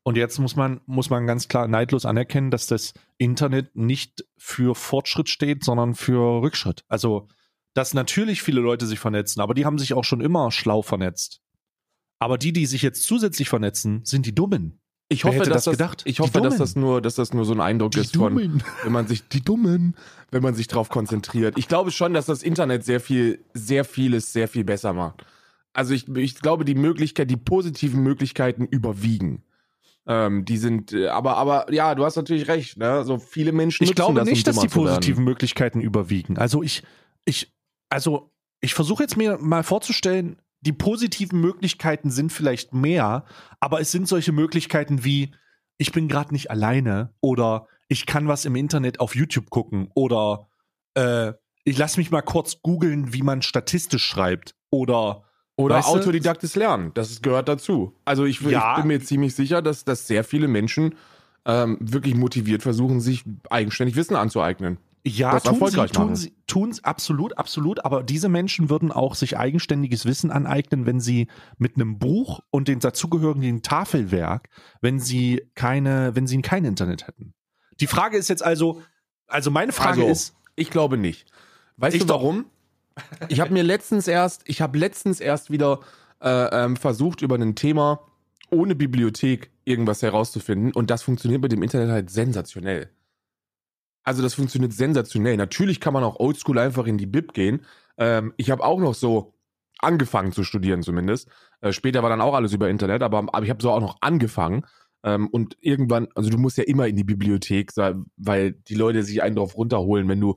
Und 0.02 0.16
jetzt 0.16 0.38
muss 0.38 0.56
man, 0.56 0.80
muss 0.86 1.10
man 1.10 1.26
ganz 1.26 1.48
klar 1.48 1.68
neidlos 1.68 2.06
anerkennen, 2.06 2.50
dass 2.50 2.66
das 2.66 2.94
Internet 3.18 3.76
nicht 3.76 4.24
für 4.38 4.74
Fortschritt 4.74 5.28
steht, 5.28 5.64
sondern 5.64 5.94
für 5.94 6.40
Rückschritt. 6.40 6.84
Also, 6.88 7.28
dass 7.74 7.92
natürlich 7.92 8.40
viele 8.42 8.62
Leute 8.62 8.86
sich 8.86 8.98
vernetzen, 8.98 9.42
aber 9.42 9.52
die 9.52 9.66
haben 9.66 9.78
sich 9.78 9.92
auch 9.92 10.04
schon 10.04 10.22
immer 10.22 10.50
schlau 10.50 10.80
vernetzt. 10.80 11.42
Aber 12.18 12.38
die, 12.38 12.52
die 12.52 12.66
sich 12.66 12.82
jetzt 12.82 13.04
zusätzlich 13.04 13.48
vernetzen, 13.48 14.00
sind 14.04 14.26
die 14.26 14.34
Dummen. 14.34 14.80
Ich 15.10 15.24
hoffe, 15.24 15.38
dass 15.38 15.48
das 15.48 15.64
das, 15.64 15.72
gedacht? 15.72 16.02
ich 16.04 16.16
Die 16.16 16.22
hoffe, 16.22 16.32
dass 16.40 16.42
Dummen. 16.42 16.58
das 16.58 16.76
nur, 16.76 17.00
dass 17.00 17.14
das 17.14 17.32
nur 17.32 17.44
so 17.44 17.54
ein 17.54 17.60
Eindruck 17.60 17.96
ist 17.96 18.14
von, 18.14 18.62
wenn 18.82 18.92
man 18.92 19.06
sich 19.06 19.26
die 19.28 19.40
Dummen, 19.40 19.96
wenn 20.30 20.42
man 20.42 20.54
sich 20.54 20.68
drauf 20.68 20.90
konzentriert. 20.90 21.56
Ich 21.56 21.66
glaube 21.66 21.90
schon, 21.90 22.12
dass 22.12 22.26
das 22.26 22.42
Internet 22.42 22.84
sehr 22.84 23.00
viel, 23.00 23.42
sehr 23.54 23.84
vieles, 23.84 24.32
sehr 24.32 24.48
viel 24.48 24.64
besser 24.64 24.92
macht. 24.92 25.24
Also 25.72 25.94
ich, 25.94 26.08
ich 26.08 26.40
glaube, 26.40 26.64
die 26.64 26.74
Möglichkeit, 26.74 27.30
die 27.30 27.36
positiven 27.36 28.02
Möglichkeiten 28.02 28.66
überwiegen. 28.66 29.44
Ähm, 30.06 30.44
die 30.44 30.56
sind, 30.56 30.92
äh, 30.92 31.08
aber, 31.08 31.36
aber 31.36 31.72
ja, 31.72 31.94
du 31.94 32.04
hast 32.04 32.16
natürlich 32.16 32.48
recht. 32.48 32.76
Ne? 32.76 33.04
So 33.04 33.18
viele 33.18 33.52
Menschen. 33.52 33.84
Ich 33.84 33.94
glaube 33.94 34.14
das, 34.14 34.26
um 34.26 34.32
nicht, 34.32 34.46
dass 34.46 34.56
dummer 34.56 34.66
die 34.66 34.74
positiven 34.74 35.24
Möglichkeiten 35.24 35.80
überwiegen. 35.80 36.36
Also 36.36 36.62
ich, 36.62 36.82
ich, 37.24 37.54
also 37.88 38.30
ich 38.60 38.74
versuche 38.74 39.02
jetzt 39.02 39.16
mir 39.16 39.38
mal 39.38 39.62
vorzustellen, 39.62 40.36
die 40.60 40.72
positiven 40.72 41.40
Möglichkeiten 41.40 42.10
sind 42.10 42.32
vielleicht 42.32 42.74
mehr, 42.74 43.24
aber 43.60 43.80
es 43.80 43.92
sind 43.92 44.08
solche 44.08 44.32
Möglichkeiten 44.32 45.04
wie, 45.04 45.32
ich 45.76 45.92
bin 45.92 46.08
gerade 46.08 46.32
nicht 46.32 46.50
alleine 46.50 47.12
oder 47.20 47.66
ich 47.88 48.06
kann 48.06 48.28
was 48.28 48.44
im 48.44 48.56
Internet 48.56 49.00
auf 49.00 49.14
YouTube 49.14 49.50
gucken 49.50 49.90
oder 49.94 50.48
äh, 50.94 51.32
ich 51.64 51.78
lass 51.78 51.96
mich 51.96 52.10
mal 52.10 52.22
kurz 52.22 52.60
googeln, 52.62 53.12
wie 53.12 53.22
man 53.22 53.42
statistisch 53.42 54.04
schreibt 54.04 54.54
oder 54.70 55.24
Oder 55.56 55.76
Weißt 55.76 55.88
du? 55.88 55.92
autodidaktes 55.92 56.54
Lernen, 56.56 56.92
das 56.94 57.20
gehört 57.20 57.48
dazu. 57.48 57.94
Also 58.04 58.24
ich, 58.24 58.40
Ja. 58.40 58.72
ich 58.76 58.80
bin 58.82 58.88
mir 58.88 59.00
ziemlich 59.00 59.34
sicher, 59.34 59.60
dass, 59.60 59.84
dass 59.84 60.06
sehr 60.06 60.22
viele 60.24 60.46
Menschen 60.48 60.94
ähm, 61.44 61.78
wirklich 61.80 62.14
motiviert 62.14 62.62
versuchen, 62.62 63.00
sich 63.00 63.24
eigenständig 63.50 63.96
Wissen 63.96 64.16
anzueignen. 64.16 64.78
Ja, 65.06 65.32
das 65.32 65.44
tun 65.44 65.54
sie, 65.54 65.60
erfolgreich 65.60 65.90
tun 65.92 66.04
machen. 66.04 66.16
sie, 66.16 66.34
tun 66.46 66.72
sie, 66.72 66.84
absolut, 66.84 67.38
absolut. 67.38 67.84
Aber 67.84 68.02
diese 68.02 68.28
Menschen 68.28 68.68
würden 68.68 68.92
auch 68.92 69.14
sich 69.14 69.38
eigenständiges 69.38 70.04
Wissen 70.04 70.30
aneignen, 70.30 70.86
wenn 70.86 71.00
sie 71.00 71.28
mit 71.56 71.76
einem 71.76 71.98
Buch 71.98 72.40
und 72.50 72.68
den 72.68 72.80
dazugehörigen 72.80 73.62
Tafelwerk, 73.62 74.48
wenn 74.80 74.98
sie 75.00 75.42
keine, 75.54 76.14
wenn 76.14 76.26
sie 76.26 76.40
kein 76.42 76.64
Internet 76.64 77.06
hätten. 77.06 77.34
Die 77.80 77.86
Frage 77.86 78.16
ist 78.16 78.28
jetzt 78.28 78.42
also, 78.42 78.82
also 79.26 79.50
meine 79.50 79.72
Frage 79.72 80.00
Also, 80.00 80.12
ist, 80.12 80.34
Ich 80.56 80.70
glaube 80.70 80.98
nicht. 80.98 81.30
Weißt 81.76 81.96
Ich 81.96 82.02
du 82.02 82.08
warum? 82.08 82.46
Ich 83.28 83.40
habe 83.40 83.52
mir 83.52 83.62
letztens 83.62 84.08
erst, 84.08 84.42
ich 84.46 84.60
habe 84.60 84.76
letztens 84.76 85.20
erst 85.20 85.50
wieder 85.50 85.80
äh, 86.20 86.64
ähm, 86.64 86.76
versucht, 86.76 87.22
über 87.22 87.36
ein 87.36 87.54
Thema 87.54 88.00
ohne 88.50 88.74
Bibliothek 88.74 89.50
irgendwas 89.64 90.02
herauszufinden 90.02 90.72
und 90.72 90.90
das 90.90 91.02
funktioniert 91.02 91.42
mit 91.42 91.52
dem 91.52 91.62
Internet 91.62 91.90
halt 91.90 92.10
sensationell. 92.10 92.90
Also 94.08 94.22
das 94.22 94.32
funktioniert 94.32 94.72
sensationell. 94.72 95.36
Natürlich 95.36 95.80
kann 95.80 95.92
man 95.92 96.02
auch 96.02 96.18
oldschool 96.18 96.58
einfach 96.58 96.86
in 96.86 96.96
die 96.96 97.04
Bib 97.04 97.34
gehen. 97.34 97.66
Ähm, 97.98 98.32
ich 98.38 98.50
habe 98.50 98.64
auch 98.64 98.80
noch 98.80 98.94
so 98.94 99.34
angefangen 99.80 100.32
zu 100.32 100.44
studieren 100.44 100.82
zumindest. 100.82 101.28
Äh, 101.60 101.72
später 101.72 102.02
war 102.02 102.08
dann 102.08 102.22
auch 102.22 102.32
alles 102.34 102.54
über 102.54 102.70
Internet, 102.70 103.02
aber, 103.02 103.18
aber 103.18 103.42
ich 103.42 103.50
habe 103.50 103.60
so 103.60 103.70
auch 103.70 103.82
noch 103.82 103.98
angefangen. 104.00 104.64
Ähm, 105.04 105.28
und 105.28 105.58
irgendwann, 105.60 106.08
also 106.14 106.30
du 106.30 106.38
musst 106.38 106.56
ja 106.56 106.64
immer 106.64 106.86
in 106.88 106.96
die 106.96 107.04
Bibliothek, 107.04 107.70
sa- 107.70 108.02
weil 108.16 108.52
die 108.52 108.74
Leute 108.76 109.02
sich 109.02 109.22
einen 109.22 109.36
drauf 109.36 109.58
runterholen, 109.58 110.08
wenn 110.08 110.20
du, 110.22 110.36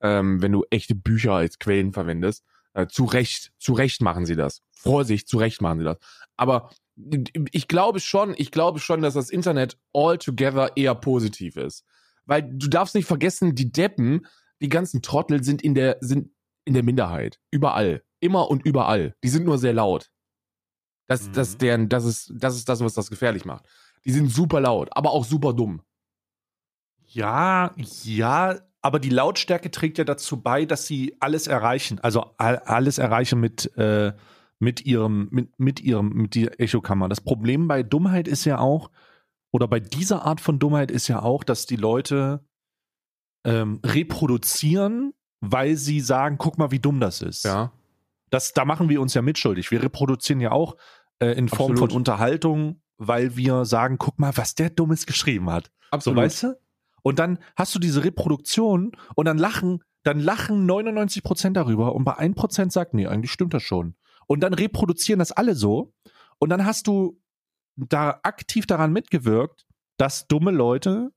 ähm, 0.00 0.42
wenn 0.42 0.50
du 0.50 0.64
echte 0.70 0.96
Bücher 0.96 1.34
als 1.34 1.60
Quellen 1.60 1.92
verwendest. 1.92 2.44
Äh, 2.74 2.88
zu 2.88 3.04
Recht, 3.04 3.52
zu 3.58 3.72
Recht 3.72 4.02
machen 4.02 4.26
sie 4.26 4.34
das. 4.34 4.62
Vorsicht, 4.72 5.28
zu 5.28 5.38
Recht 5.38 5.62
machen 5.62 5.78
sie 5.78 5.84
das. 5.84 5.98
Aber 6.36 6.70
ich 7.52 7.68
glaube 7.68 8.00
schon, 8.00 8.34
ich 8.36 8.50
glaube 8.50 8.80
schon, 8.80 9.00
dass 9.00 9.14
das 9.14 9.30
Internet 9.30 9.78
altogether 9.94 10.76
eher 10.76 10.96
positiv 10.96 11.56
ist. 11.56 11.84
Weil 12.26 12.42
du 12.42 12.68
darfst 12.68 12.94
nicht 12.94 13.06
vergessen, 13.06 13.54
die 13.54 13.72
Deppen, 13.72 14.26
die 14.60 14.68
ganzen 14.68 15.02
Trottel 15.02 15.42
sind 15.42 15.62
in 15.62 15.74
der, 15.74 15.98
sind 16.00 16.30
in 16.64 16.74
der 16.74 16.82
Minderheit. 16.82 17.40
Überall. 17.50 18.02
Immer 18.20 18.48
und 18.48 18.64
überall. 18.64 19.16
Die 19.24 19.28
sind 19.28 19.44
nur 19.44 19.58
sehr 19.58 19.72
laut. 19.72 20.10
Das, 21.08 21.26
Mhm. 21.28 21.32
das, 21.32 21.58
deren, 21.58 21.88
das, 21.88 22.04
ist, 22.04 22.32
das 22.34 22.54
ist 22.56 22.68
das, 22.68 22.80
was 22.80 22.94
das 22.94 23.10
gefährlich 23.10 23.44
macht. 23.44 23.66
Die 24.04 24.12
sind 24.12 24.30
super 24.30 24.60
laut, 24.60 24.88
aber 24.92 25.10
auch 25.10 25.24
super 25.24 25.52
dumm. 25.52 25.82
Ja, 27.06 27.72
ja, 28.04 28.58
aber 28.80 28.98
die 28.98 29.10
Lautstärke 29.10 29.70
trägt 29.70 29.98
ja 29.98 30.04
dazu 30.04 30.40
bei, 30.40 30.64
dass 30.64 30.86
sie 30.86 31.16
alles 31.20 31.46
erreichen. 31.46 31.98
Also 32.00 32.32
all, 32.38 32.58
alles 32.58 32.98
erreichen 32.98 33.38
mit, 33.38 33.76
äh, 33.76 34.12
mit 34.58 34.86
ihrem, 34.86 35.28
mit, 35.30 35.58
mit 35.58 35.80
ihrem, 35.80 36.08
mit 36.10 36.34
der 36.34 36.60
Echokammer. 36.60 37.08
Das 37.08 37.20
Problem 37.20 37.68
bei 37.68 37.82
Dummheit 37.82 38.28
ist 38.28 38.44
ja 38.44 38.58
auch, 38.58 38.90
oder 39.52 39.68
bei 39.68 39.80
dieser 39.80 40.24
Art 40.24 40.40
von 40.40 40.58
Dummheit 40.58 40.90
ist 40.90 41.08
ja 41.08 41.22
auch, 41.22 41.44
dass 41.44 41.66
die 41.66 41.76
Leute 41.76 42.44
ähm, 43.44 43.80
reproduzieren, 43.84 45.12
weil 45.40 45.76
sie 45.76 46.00
sagen, 46.00 46.38
guck 46.38 46.58
mal, 46.58 46.70
wie 46.70 46.78
dumm 46.78 47.00
das 47.00 47.20
ist. 47.20 47.44
Ja. 47.44 47.72
Das, 48.30 48.52
da 48.54 48.64
machen 48.64 48.88
wir 48.88 49.00
uns 49.00 49.14
ja 49.14 49.22
mitschuldig. 49.22 49.70
Wir 49.70 49.82
reproduzieren 49.82 50.40
ja 50.40 50.52
auch 50.52 50.76
äh, 51.18 51.32
in 51.32 51.48
Form 51.48 51.72
Absolut. 51.72 51.90
von 51.90 51.96
Unterhaltung, 51.98 52.80
weil 52.96 53.36
wir 53.36 53.66
sagen, 53.66 53.98
guck 53.98 54.18
mal, 54.18 54.36
was 54.36 54.54
der 54.54 54.70
Dummes 54.70 55.06
geschrieben 55.06 55.50
hat. 55.50 55.70
So, 55.98 56.16
weißt 56.16 56.44
du? 56.44 56.58
Und 57.02 57.18
dann 57.18 57.38
hast 57.56 57.74
du 57.74 57.78
diese 57.78 58.04
Reproduktion 58.04 58.92
und 59.16 59.26
dann 59.26 59.36
lachen, 59.36 59.82
dann 60.02 60.20
lachen 60.20 60.64
99 60.64 61.22
Prozent 61.22 61.56
darüber 61.56 61.94
und 61.94 62.04
bei 62.04 62.16
1 62.16 62.36
Prozent 62.36 62.72
sagt, 62.72 62.94
nee, 62.94 63.06
eigentlich 63.06 63.32
stimmt 63.32 63.52
das 63.52 63.62
schon. 63.62 63.96
Und 64.26 64.40
dann 64.40 64.54
reproduzieren 64.54 65.18
das 65.18 65.32
alle 65.32 65.54
so 65.54 65.92
und 66.38 66.48
dann 66.48 66.64
hast 66.64 66.86
du 66.86 67.20
da 67.76 68.20
aktiv 68.22 68.66
daran 68.66 68.92
mitgewirkt, 68.92 69.66
dass 69.96 70.26
dumme 70.28 70.50
Leute 70.50 71.12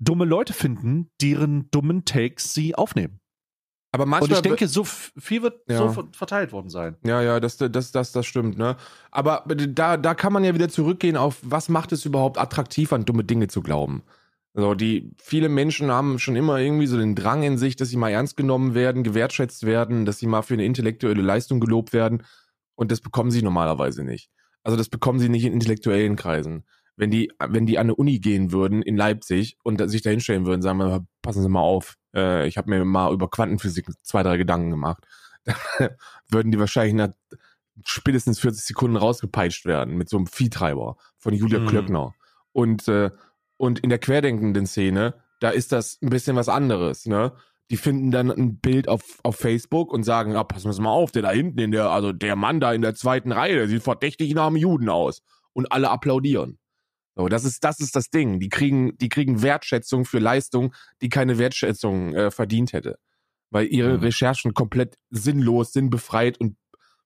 dumme 0.00 0.24
Leute 0.24 0.52
finden, 0.52 1.10
deren 1.20 1.70
dummen 1.70 2.04
Takes 2.04 2.54
sie 2.54 2.74
aufnehmen. 2.74 3.20
Aber 3.90 4.04
Und 4.04 4.10
manchmal 4.10 4.36
ich 4.38 4.42
denke, 4.42 4.68
so 4.68 4.84
viel 4.84 5.42
wird 5.42 5.62
Ja. 5.68 5.78
so 5.78 5.88
ver- 5.88 6.08
verteilt 6.12 6.52
worden 6.52 6.68
sein. 6.68 6.96
Ja, 7.04 7.22
ja, 7.22 7.40
das, 7.40 7.56
das, 7.56 7.90
das, 7.90 8.12
das 8.12 8.26
stimmt, 8.26 8.58
ne? 8.58 8.76
Aber 9.10 9.44
da, 9.48 9.96
da 9.96 10.14
kann 10.14 10.32
man 10.32 10.44
ja 10.44 10.54
wieder 10.54 10.68
zurückgehen 10.68 11.16
auf, 11.16 11.38
was 11.42 11.68
macht 11.68 11.90
es 11.92 12.04
überhaupt 12.04 12.38
attraktiv, 12.38 12.92
an 12.92 13.06
dumme 13.06 13.24
Dinge 13.24 13.48
zu 13.48 13.62
glauben? 13.62 14.02
So, 14.54 14.74
die, 14.74 15.14
viele 15.20 15.48
Menschen 15.48 15.90
haben 15.90 16.18
schon 16.18 16.36
immer 16.36 16.58
irgendwie 16.58 16.86
so 16.86 16.96
den 16.98 17.14
Drang 17.14 17.42
in 17.42 17.58
sich, 17.58 17.76
dass 17.76 17.88
sie 17.88 17.96
mal 17.96 18.10
ernst 18.10 18.36
genommen 18.36 18.74
werden, 18.74 19.04
gewertschätzt 19.04 19.64
werden, 19.64 20.04
dass 20.04 20.18
sie 20.18 20.26
mal 20.26 20.42
für 20.42 20.54
eine 20.54 20.64
intellektuelle 20.64 21.22
Leistung 21.22 21.58
gelobt 21.58 21.92
werden. 21.92 22.24
Und 22.74 22.92
das 22.92 23.00
bekommen 23.00 23.30
sie 23.30 23.42
normalerweise 23.42 24.04
nicht. 24.04 24.30
Also 24.62 24.76
das 24.76 24.88
bekommen 24.88 25.18
sie 25.18 25.28
nicht 25.28 25.44
in 25.44 25.52
intellektuellen 25.52 26.16
Kreisen. 26.16 26.64
Wenn 26.96 27.10
die, 27.10 27.30
wenn 27.38 27.64
die 27.66 27.78
an 27.78 27.86
eine 27.86 27.94
Uni 27.94 28.18
gehen 28.18 28.50
würden 28.50 28.82
in 28.82 28.96
Leipzig 28.96 29.56
und 29.62 29.80
sich 29.88 30.02
da 30.02 30.10
hinstellen 30.10 30.46
würden, 30.46 30.62
sagen 30.62 30.78
wir, 30.78 31.06
passen 31.22 31.42
Sie 31.42 31.48
mal 31.48 31.60
auf, 31.60 31.94
äh, 32.14 32.46
ich 32.48 32.58
habe 32.58 32.70
mir 32.70 32.84
mal 32.84 33.12
über 33.12 33.30
Quantenphysik 33.30 33.86
zwei, 34.02 34.24
drei 34.24 34.36
Gedanken 34.36 34.70
gemacht, 34.70 35.04
würden 36.28 36.50
die 36.50 36.58
wahrscheinlich 36.58 36.94
nach 36.94 37.10
spätestens 37.84 38.40
40 38.40 38.64
Sekunden 38.64 38.96
rausgepeitscht 38.96 39.64
werden 39.64 39.96
mit 39.96 40.08
so 40.08 40.16
einem 40.16 40.26
Viehtreiber 40.26 40.96
von 41.18 41.34
Julia 41.34 41.60
Mhm. 41.60 41.66
Klöckner. 41.66 42.14
Und, 42.52 42.88
äh, 42.88 43.10
und 43.56 43.78
in 43.78 43.90
der 43.90 43.98
querdenkenden 44.00 44.66
Szene, 44.66 45.14
da 45.40 45.50
ist 45.50 45.70
das 45.70 45.98
ein 46.02 46.10
bisschen 46.10 46.34
was 46.34 46.48
anderes, 46.48 47.06
ne? 47.06 47.32
Die 47.70 47.76
finden 47.76 48.10
dann 48.10 48.30
ein 48.30 48.58
Bild 48.60 48.88
auf, 48.88 49.18
auf 49.22 49.36
Facebook 49.36 49.92
und 49.92 50.02
sagen, 50.02 50.32
ja, 50.32 50.42
passen 50.44 50.72
wir 50.72 50.82
mal 50.82 50.90
auf, 50.90 51.12
der 51.12 51.22
da 51.22 51.30
hinten 51.30 51.58
in 51.58 51.70
der, 51.70 51.90
also 51.90 52.12
der 52.12 52.34
Mann 52.34 52.60
da 52.60 52.72
in 52.72 52.80
der 52.82 52.94
zweiten 52.94 53.30
Reihe, 53.32 53.54
der 53.56 53.68
sieht 53.68 53.82
verdächtig 53.82 54.34
nach 54.34 54.46
einem 54.46 54.56
Juden 54.56 54.88
aus. 54.88 55.22
Und 55.52 55.72
alle 55.72 55.90
applaudieren. 55.90 56.58
So, 57.16 57.26
das 57.28 57.44
ist, 57.44 57.64
das 57.64 57.80
ist 57.80 57.96
das 57.96 58.10
Ding. 58.10 58.38
Die 58.38 58.48
kriegen, 58.48 58.96
die 58.98 59.08
kriegen 59.08 59.42
Wertschätzung 59.42 60.04
für 60.04 60.20
Leistung, 60.20 60.72
die 61.02 61.08
keine 61.08 61.36
Wertschätzung 61.36 62.14
äh, 62.14 62.30
verdient 62.30 62.72
hätte. 62.72 62.98
Weil 63.50 63.66
ihre 63.66 63.96
Mhm. 63.96 64.04
Recherchen 64.04 64.54
komplett 64.54 64.96
sinnlos, 65.10 65.72
sinnbefreit 65.72 66.38
und 66.38 66.56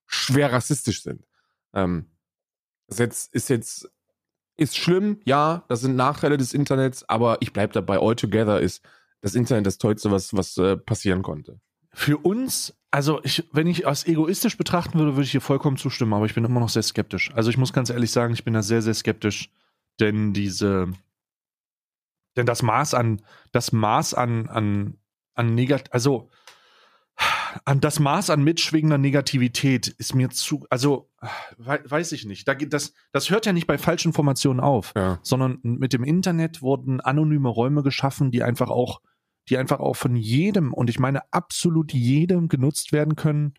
schwer 0.05 0.51
rassistisch 0.53 1.01
sind. 1.01 1.25
Ähm, 1.73 2.11
das 2.87 2.99
jetzt, 2.99 3.33
ist 3.33 3.49
jetzt, 3.49 3.89
ist 4.55 4.77
schlimm, 4.77 5.19
ja, 5.25 5.65
das 5.67 5.81
sind 5.81 5.95
Nachteile 5.95 6.37
des 6.37 6.53
Internets, 6.53 7.03
aber 7.09 7.37
ich 7.39 7.51
bleib 7.51 7.71
dabei, 7.71 7.97
all 7.97 8.15
together 8.15 8.59
ist 8.61 8.85
das 9.23 9.33
Internet 9.35 9.65
das 9.65 9.77
Tollste, 9.79 10.11
was, 10.11 10.33
was 10.35 10.57
äh, 10.57 10.77
passieren 10.77 11.23
konnte. 11.23 11.59
Für 11.93 12.17
uns, 12.17 12.75
also 12.91 13.21
ich, 13.23 13.47
wenn 13.51 13.67
ich 13.67 13.87
als 13.87 14.05
egoistisch 14.05 14.57
betrachten 14.57 14.99
würde, 14.99 15.13
würde 15.15 15.23
ich 15.23 15.31
hier 15.31 15.41
vollkommen 15.41 15.77
zustimmen, 15.77 16.13
aber 16.13 16.25
ich 16.25 16.33
bin 16.35 16.43
immer 16.43 16.59
noch 16.59 16.69
sehr 16.69 16.83
skeptisch. 16.83 17.31
Also 17.33 17.49
ich 17.49 17.57
muss 17.57 17.71
ganz 17.71 17.89
ehrlich 17.89 18.11
sagen, 18.11 18.33
ich 18.33 18.43
bin 18.43 18.53
da 18.53 18.61
sehr, 18.61 18.81
sehr 18.81 18.93
skeptisch, 18.93 19.49
denn 19.99 20.33
diese, 20.33 20.91
denn 22.35 22.45
das 22.45 22.63
Maß 22.63 22.95
an, 22.95 23.21
das 23.51 23.71
Maß 23.71 24.13
an, 24.15 24.49
an, 24.49 24.97
an 25.35 25.55
negat, 25.55 25.93
also 25.93 26.29
an 27.63 27.79
das 27.79 27.99
Maß 27.99 28.31
an 28.31 28.43
mitschwingender 28.43 28.97
Negativität 28.97 29.87
ist 29.87 30.15
mir 30.15 30.31
zu, 30.31 30.65
also 30.71 31.11
wei- 31.57 31.83
weiß 31.85 32.11
ich 32.11 32.25
nicht. 32.25 32.47
Da, 32.47 32.55
das, 32.55 32.93
das 33.11 33.29
hört 33.29 33.45
ja 33.45 33.53
nicht 33.53 33.67
bei 33.67 33.77
falschen 33.77 34.07
Informationen 34.09 34.59
auf 34.59 34.93
Ja. 34.97 35.19
sondern 35.21 35.59
mit 35.61 35.93
dem 35.93 36.03
Internet 36.03 36.63
wurden 36.63 36.99
anonyme 37.01 37.49
Räume 37.49 37.83
geschaffen, 37.83 38.31
die 38.31 38.41
einfach 38.41 38.71
auch, 38.71 38.99
die 39.49 39.57
einfach 39.57 39.79
auch 39.79 39.95
von 39.95 40.15
jedem, 40.15 40.73
und 40.73 40.89
ich 40.89 40.99
meine 40.99 41.21
absolut 41.33 41.93
jedem 41.93 42.47
genutzt 42.47 42.91
werden 42.91 43.15
können, 43.15 43.53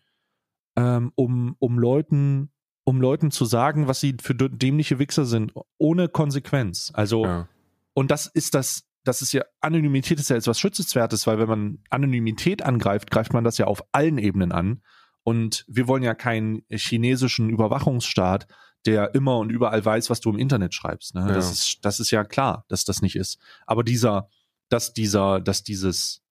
ähm, 0.75 1.11
um, 1.15 1.55
um 1.59 1.79
Leuten, 1.79 2.51
um 2.83 3.01
Leuten 3.01 3.31
zu 3.31 3.45
sagen, 3.45 3.87
was 3.87 3.99
sie 3.99 4.17
für 4.21 4.35
dämliche 4.35 4.99
Wichser 4.99 5.25
sind, 5.25 5.53
ohne 5.77 6.09
Konsequenz. 6.09 6.91
Also, 6.93 7.25
Ja. 7.25 7.47
und 7.93 8.11
das 8.11 8.27
ist 8.27 8.53
das, 8.55 8.83
das 9.03 9.21
ist 9.21 9.31
ja, 9.33 9.43
Anonymität 9.61 10.19
ist 10.19 10.29
ja 10.29 10.35
etwas 10.35 10.59
Schützenswertes, 10.59 11.27
weil 11.27 11.37
wenn 11.39 11.47
man 11.47 11.79
Anonymität 11.89 12.63
angreift, 12.63 13.11
greift 13.11 13.33
man 13.33 13.43
das 13.43 13.57
ja 13.57 13.67
auf 13.67 13.83
allen 13.91 14.17
Ebenen 14.17 14.51
an. 14.51 14.81
Und 15.23 15.65
wir 15.67 15.87
wollen 15.87 16.03
ja 16.03 16.13
keinen 16.13 16.63
chinesischen 16.69 17.49
Überwachungsstaat, 17.49 18.47
der 18.85 19.15
immer 19.15 19.37
und 19.39 19.49
überall 19.49 19.83
weiß, 19.83 20.11
was 20.11 20.19
du 20.21 20.29
im 20.29 20.37
Internet 20.37 20.73
schreibst. 20.75 21.15
Ne? 21.15 21.21
Ja. 21.21 21.33
Das, 21.33 21.51
ist, 21.51 21.79
das 21.83 21.99
ist 21.99 22.11
ja 22.11 22.23
klar, 22.23 22.65
dass 22.67 22.83
das 22.85 23.01
nicht 23.01 23.15
ist. 23.15 23.39
Aber 23.65 23.83
dieser, 23.83 24.29
dass 24.69 24.93
dieser, 24.93 25.39
dass 25.41 25.63
dieses, 25.63 26.23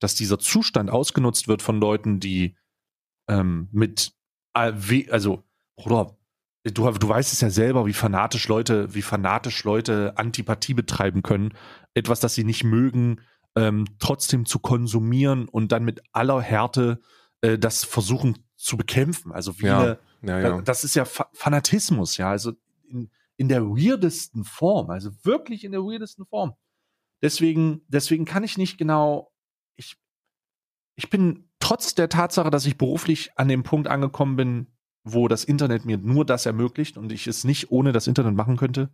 dass 0.00 0.14
dieser 0.14 0.38
Zustand 0.38 0.90
ausgenutzt 0.90 1.48
wird 1.48 1.62
von 1.62 1.80
Leuten, 1.80 2.20
die 2.20 2.56
ähm, 3.28 3.68
mit, 3.72 4.12
äh, 4.54 5.10
also, 5.10 5.44
Bruder, 5.76 6.16
du, 6.64 6.90
du 6.90 7.08
weißt 7.08 7.32
es 7.32 7.40
ja 7.40 7.50
selber, 7.50 7.86
wie 7.86 7.92
fanatisch 7.92 8.48
Leute, 8.48 8.94
wie 8.94 9.02
fanatisch 9.02 9.64
Leute 9.64 10.12
Antipathie 10.16 10.74
betreiben 10.74 11.22
können, 11.22 11.54
etwas, 11.94 12.20
das 12.20 12.34
sie 12.34 12.44
nicht 12.44 12.64
mögen, 12.64 13.20
ähm, 13.56 13.86
trotzdem 13.98 14.44
zu 14.44 14.58
konsumieren 14.58 15.48
und 15.48 15.72
dann 15.72 15.84
mit 15.84 16.02
aller 16.12 16.40
Härte 16.40 17.00
äh, 17.40 17.58
das 17.58 17.84
versuchen 17.84 18.38
zu 18.56 18.76
bekämpfen. 18.76 19.32
Also 19.32 19.58
wie 19.60 19.66
Ja, 19.66 19.80
eine, 19.80 19.98
Ja, 20.22 20.38
ja. 20.40 20.60
das 20.60 20.84
ist 20.84 20.94
ja 20.94 21.04
Fa 21.04 21.28
Fanatismus, 21.32 22.16
ja, 22.16 22.30
also 22.30 22.52
in, 22.88 23.10
in 23.36 23.48
der 23.48 23.62
weirdesten 23.62 24.44
Form, 24.44 24.90
also 24.90 25.10
wirklich 25.22 25.64
in 25.64 25.72
der 25.72 25.82
weirdesten 25.82 26.26
Form. 26.26 26.54
Deswegen, 27.22 27.82
deswegen 27.88 28.24
kann 28.24 28.44
ich 28.44 28.58
nicht 28.58 28.78
genau, 28.78 29.32
ich, 29.76 29.96
ich 30.96 31.08
bin 31.10 31.48
trotz 31.60 31.94
der 31.94 32.08
Tatsache, 32.08 32.50
dass 32.50 32.66
ich 32.66 32.76
beruflich 32.78 33.30
an 33.36 33.48
dem 33.48 33.62
Punkt 33.62 33.88
angekommen 33.88 34.36
bin, 34.36 34.66
wo 35.04 35.28
das 35.28 35.44
Internet 35.44 35.84
mir 35.84 35.98
nur 35.98 36.24
das 36.26 36.46
ermöglicht 36.46 36.96
und 36.98 37.12
ich 37.12 37.26
es 37.26 37.44
nicht 37.44 37.70
ohne 37.70 37.92
das 37.92 38.06
Internet 38.06 38.34
machen 38.34 38.56
könnte, 38.56 38.90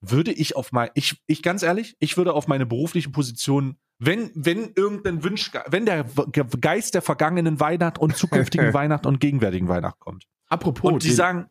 würde 0.00 0.32
ich 0.32 0.56
auf 0.56 0.72
mein, 0.72 0.90
ich, 0.94 1.22
ich 1.26 1.42
ganz 1.42 1.62
ehrlich, 1.62 1.96
ich 2.00 2.16
würde 2.16 2.32
auf 2.32 2.48
meine 2.48 2.66
berufliche 2.66 3.10
Position, 3.10 3.76
wenn, 3.98 4.30
wenn 4.34 4.72
irgendein 4.74 5.22
Wunsch, 5.22 5.50
wenn 5.68 5.86
der 5.86 6.04
Ge- 6.32 6.44
Geist 6.60 6.94
der 6.94 7.02
vergangenen 7.02 7.60
Weihnacht 7.60 7.98
und 7.98 8.16
zukünftigen 8.16 8.72
Weihnacht 8.74 9.06
und 9.06 9.20
gegenwärtigen 9.20 9.68
Weihnacht 9.68 10.00
kommt. 10.00 10.26
Apropos, 10.48 10.90
Und 10.92 11.04
die 11.04 11.10
sagen, 11.12 11.46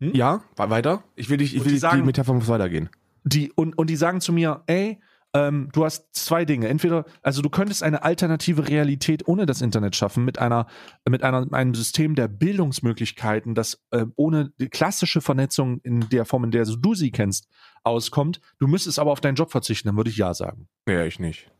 hm? 0.00 0.14
ja, 0.14 0.42
weiter? 0.56 1.02
Ich 1.16 1.30
will 1.30 1.38
dich, 1.38 1.54
ich 1.54 1.60
will 1.60 1.68
die 1.68 1.74
die, 1.74 1.78
sagen- 1.78 1.98
die 1.98 2.06
Metapher 2.06 2.32
muss 2.34 2.46
weitergehen. 2.48 2.90
die 3.24 3.50
und, 3.52 3.76
und 3.76 3.90
die 3.90 3.96
sagen 3.96 4.20
zu 4.20 4.32
mir, 4.32 4.62
ey, 4.66 5.00
ähm, 5.36 5.68
du 5.72 5.84
hast 5.84 6.14
zwei 6.14 6.46
Dinge. 6.46 6.68
Entweder, 6.68 7.04
also 7.22 7.42
du 7.42 7.50
könntest 7.50 7.82
eine 7.82 8.02
alternative 8.02 8.68
Realität 8.68 9.28
ohne 9.28 9.44
das 9.44 9.60
Internet 9.60 9.94
schaffen, 9.94 10.24
mit 10.24 10.38
einer, 10.38 10.66
mit 11.08 11.22
einer, 11.22 11.46
einem 11.52 11.74
System 11.74 12.14
der 12.14 12.28
Bildungsmöglichkeiten, 12.28 13.54
das 13.54 13.84
äh, 13.90 14.06
ohne 14.16 14.52
die 14.58 14.68
klassische 14.68 15.20
Vernetzung 15.20 15.80
in 15.82 16.08
der 16.08 16.24
Form, 16.24 16.44
in 16.44 16.50
der 16.50 16.64
du 16.64 16.94
sie 16.94 17.10
kennst, 17.10 17.48
auskommt. 17.82 18.40
Du 18.58 18.66
müsstest 18.66 18.98
aber 18.98 19.12
auf 19.12 19.20
deinen 19.20 19.34
Job 19.34 19.50
verzichten, 19.50 19.88
dann 19.88 19.96
würde 19.96 20.10
ich 20.10 20.16
ja 20.16 20.32
sagen. 20.32 20.68
Ja, 20.88 21.04
ich 21.04 21.18
nicht. 21.18 21.50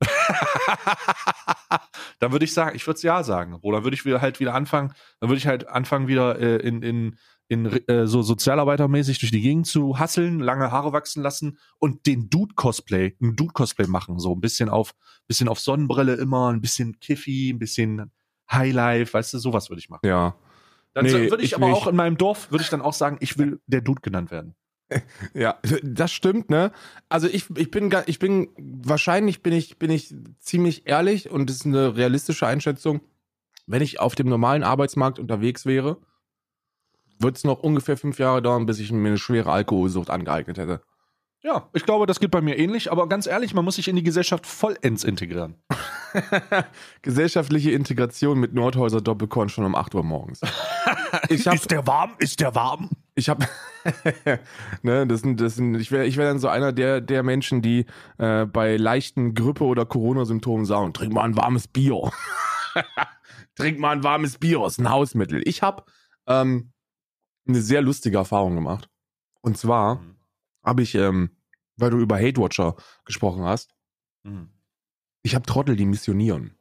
dann 2.18 2.32
würde 2.32 2.44
ich 2.44 2.52
sagen, 2.52 2.76
ich 2.76 2.86
würde 2.86 2.96
es 2.96 3.02
ja 3.02 3.22
sagen. 3.22 3.58
Oder 3.62 3.84
würde 3.84 3.94
ich 3.94 4.04
wieder 4.04 4.20
halt 4.20 4.38
wieder 4.40 4.54
anfangen, 4.54 4.92
dann 5.20 5.30
würde 5.30 5.38
ich 5.38 5.46
halt 5.46 5.66
anfangen, 5.68 6.08
wieder 6.08 6.38
äh, 6.38 6.56
in, 6.56 6.82
in, 6.82 7.16
in 7.52 7.66
äh, 7.88 8.06
so 8.06 8.22
sozialarbeitermäßig 8.22 9.18
durch 9.18 9.30
die 9.30 9.40
Gegend 9.40 9.66
zu 9.66 9.98
hasseln, 9.98 10.40
lange 10.40 10.70
Haare 10.70 10.92
wachsen 10.92 11.22
lassen 11.22 11.58
und 11.78 12.06
den 12.06 12.30
Dude-Cosplay, 12.30 13.16
ein 13.20 13.36
Dude-Cosplay 13.36 13.86
machen. 13.86 14.18
So 14.18 14.34
ein 14.34 14.40
bisschen 14.40 14.68
auf, 14.68 14.94
bisschen 15.28 15.48
auf 15.48 15.60
Sonnenbrille 15.60 16.14
immer, 16.14 16.50
ein 16.52 16.60
bisschen 16.60 16.98
Kiffy, 16.98 17.50
ein 17.50 17.58
bisschen 17.58 18.10
Highlife, 18.50 19.12
weißt 19.12 19.34
du, 19.34 19.38
sowas 19.38 19.70
würde 19.70 19.80
ich 19.80 19.90
machen. 19.90 20.06
Ja. 20.06 20.34
Dann 20.94 21.06
Nee, 21.06 21.12
würde 21.12 21.42
ich, 21.42 21.52
ich 21.52 21.56
aber 21.56 21.72
auch 21.72 21.86
in 21.86 21.96
meinem 21.96 22.16
Dorf, 22.16 22.50
würde 22.50 22.64
ich 22.64 22.70
dann 22.70 22.82
auch 22.82 22.92
sagen, 22.92 23.18
ich 23.20 23.38
will 23.38 23.60
der 23.66 23.80
Dude 23.80 24.00
genannt 24.00 24.30
werden. 24.30 24.54
Ja, 25.34 25.58
das 25.82 26.12
stimmt, 26.12 26.50
ne? 26.50 26.70
Also 27.08 27.26
ich, 27.26 27.46
ich 27.56 27.70
bin 27.70 27.90
ich 28.04 28.18
bin 28.18 28.48
wahrscheinlich 28.58 29.42
bin 29.42 29.54
ich 29.54 29.78
bin 29.78 29.90
ich 29.90 30.14
ziemlich 30.38 30.86
ehrlich 30.86 31.30
und 31.30 31.48
das 31.48 31.56
ist 31.56 31.66
eine 31.66 31.96
realistische 31.96 32.46
Einschätzung. 32.46 33.00
Wenn 33.66 33.80
ich 33.80 34.00
auf 34.00 34.14
dem 34.14 34.28
normalen 34.28 34.62
Arbeitsmarkt 34.62 35.18
unterwegs 35.18 35.64
wäre, 35.64 35.96
wird 37.22 37.36
es 37.36 37.44
noch 37.44 37.60
ungefähr 37.60 37.96
fünf 37.96 38.18
Jahre 38.18 38.42
dauern, 38.42 38.66
bis 38.66 38.78
ich 38.78 38.92
mir 38.92 39.08
eine 39.08 39.18
schwere 39.18 39.50
Alkoholsucht 39.50 40.10
angeeignet 40.10 40.58
hätte. 40.58 40.82
Ja, 41.44 41.68
ich 41.72 41.84
glaube, 41.84 42.06
das 42.06 42.20
geht 42.20 42.30
bei 42.30 42.40
mir 42.40 42.56
ähnlich, 42.56 42.92
aber 42.92 43.08
ganz 43.08 43.26
ehrlich, 43.26 43.52
man 43.52 43.64
muss 43.64 43.74
sich 43.74 43.88
in 43.88 43.96
die 43.96 44.04
Gesellschaft 44.04 44.46
vollends 44.46 45.02
integrieren. 45.02 45.56
Gesellschaftliche 47.02 47.72
Integration 47.72 48.38
mit 48.38 48.54
Nordhäuser 48.54 49.00
Doppelkorn 49.00 49.48
schon 49.48 49.64
um 49.64 49.74
8 49.74 49.94
Uhr 49.94 50.04
morgens. 50.04 50.40
Ich 51.28 51.46
hab, 51.46 51.68
der 51.68 51.86
warm? 51.86 52.12
Ist 52.18 52.40
der 52.40 52.54
warm? 52.54 52.88
ich 53.14 53.28
habe, 53.28 53.46
ne, 54.82 55.06
das 55.06 55.20
sind, 55.20 55.40
das 55.40 55.56
sind, 55.56 55.74
ich 55.74 55.92
wäre, 55.92 56.06
ich 56.06 56.16
wäre 56.16 56.28
dann 56.28 56.38
so 56.38 56.48
einer 56.48 56.72
der, 56.72 57.00
der 57.00 57.22
Menschen, 57.22 57.60
die 57.60 57.86
äh, 58.18 58.46
bei 58.46 58.76
leichten 58.76 59.34
Grippe- 59.34 59.64
oder 59.64 59.84
Corona-Symptomen 59.84 60.64
sagen, 60.64 60.92
trink 60.92 61.12
mal 61.12 61.24
ein 61.24 61.36
warmes 61.36 61.68
Bier. 61.68 62.10
trink 63.56 63.78
mal 63.78 63.90
ein 63.90 64.04
warmes 64.04 64.38
Bier, 64.38 64.64
ist 64.64 64.78
ein 64.78 64.90
Hausmittel. 64.90 65.42
Ich 65.44 65.62
habe 65.62 65.84
ähm, 66.26 66.72
eine 67.46 67.60
sehr 67.60 67.82
lustige 67.82 68.16
Erfahrung 68.18 68.54
gemacht. 68.54 68.88
Und 69.40 69.58
zwar 69.58 70.02
habe 70.62 70.82
ich, 70.82 70.94
ähm, 70.94 71.30
weil 71.76 71.90
du 71.90 71.98
über 71.98 72.16
Hate 72.16 72.40
Watcher 72.40 72.76
gesprochen 73.04 73.42
hast, 73.44 73.74
Mhm. 74.24 74.48
ich 75.22 75.34
habe 75.34 75.46
Trottel, 75.46 75.74
die 75.74 75.84
missionieren. 75.86 76.54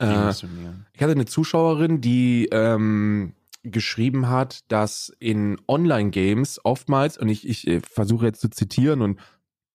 Äh, 0.00 0.26
Missionieren. 0.26 0.86
ich 0.92 1.00
hatte 1.02 1.12
eine 1.12 1.26
Zuschauerin, 1.26 2.00
die 2.00 2.48
ähm, 2.50 3.34
geschrieben 3.62 4.28
hat, 4.28 4.70
dass 4.72 5.12
in 5.20 5.60
Online-Games 5.68 6.60
oftmals, 6.64 7.16
und 7.18 7.28
ich, 7.28 7.46
ich 7.48 7.66
äh, 7.68 7.80
versuche 7.80 8.26
jetzt 8.26 8.40
zu 8.40 8.48
zitieren 8.50 9.02
und 9.02 9.20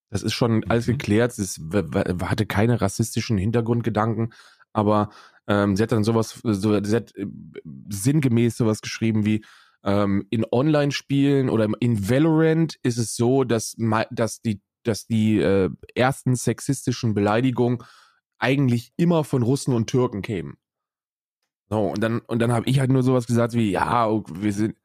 das 0.10 0.24
ist 0.24 0.34
schon 0.34 0.64
alles 0.70 0.88
Mhm. 0.88 0.92
geklärt, 0.94 1.38
es 1.40 1.60
hatte 2.22 2.46
keine 2.46 2.82
rassistischen 2.82 3.38
Hintergrundgedanken, 3.38 4.34
aber 4.74 5.10
ähm, 5.48 5.76
sie 5.76 5.84
hat 5.84 5.92
dann 5.92 6.04
sowas, 6.04 6.40
so, 6.44 6.84
sie 6.84 6.96
hat 6.96 7.16
äh, 7.16 7.26
sinngemäß 7.90 8.58
sowas 8.58 8.82
geschrieben 8.82 9.26
wie, 9.26 9.44
ähm, 9.84 10.26
in 10.30 10.46
Online-Spielen 10.52 11.50
oder 11.50 11.68
in 11.80 12.10
Valorant 12.10 12.78
ist 12.84 12.98
es 12.98 13.16
so, 13.16 13.44
dass, 13.44 13.76
dass 14.12 14.42
die, 14.42 14.62
dass 14.84 15.06
die 15.06 15.40
äh, 15.40 15.70
ersten 15.96 16.36
sexistischen 16.36 17.14
Beleidigungen 17.14 17.80
eigentlich 18.40 18.92
immer 18.98 19.24
von 19.24 19.42
Russen 19.42 19.74
und 19.74 19.90
Türken 19.90 20.22
kämen. 20.22 20.58
So, 21.70 21.80
und 21.80 22.02
dann, 22.02 22.20
und 22.20 22.40
dann 22.40 22.52
habe 22.52 22.70
ich 22.70 22.80
halt 22.80 22.92
nur 22.92 23.04
sowas 23.04 23.26
gesagt 23.26 23.54
wie, 23.54 23.72
ja, 23.72 24.10
wir 24.10 24.54
sind, 24.54 24.76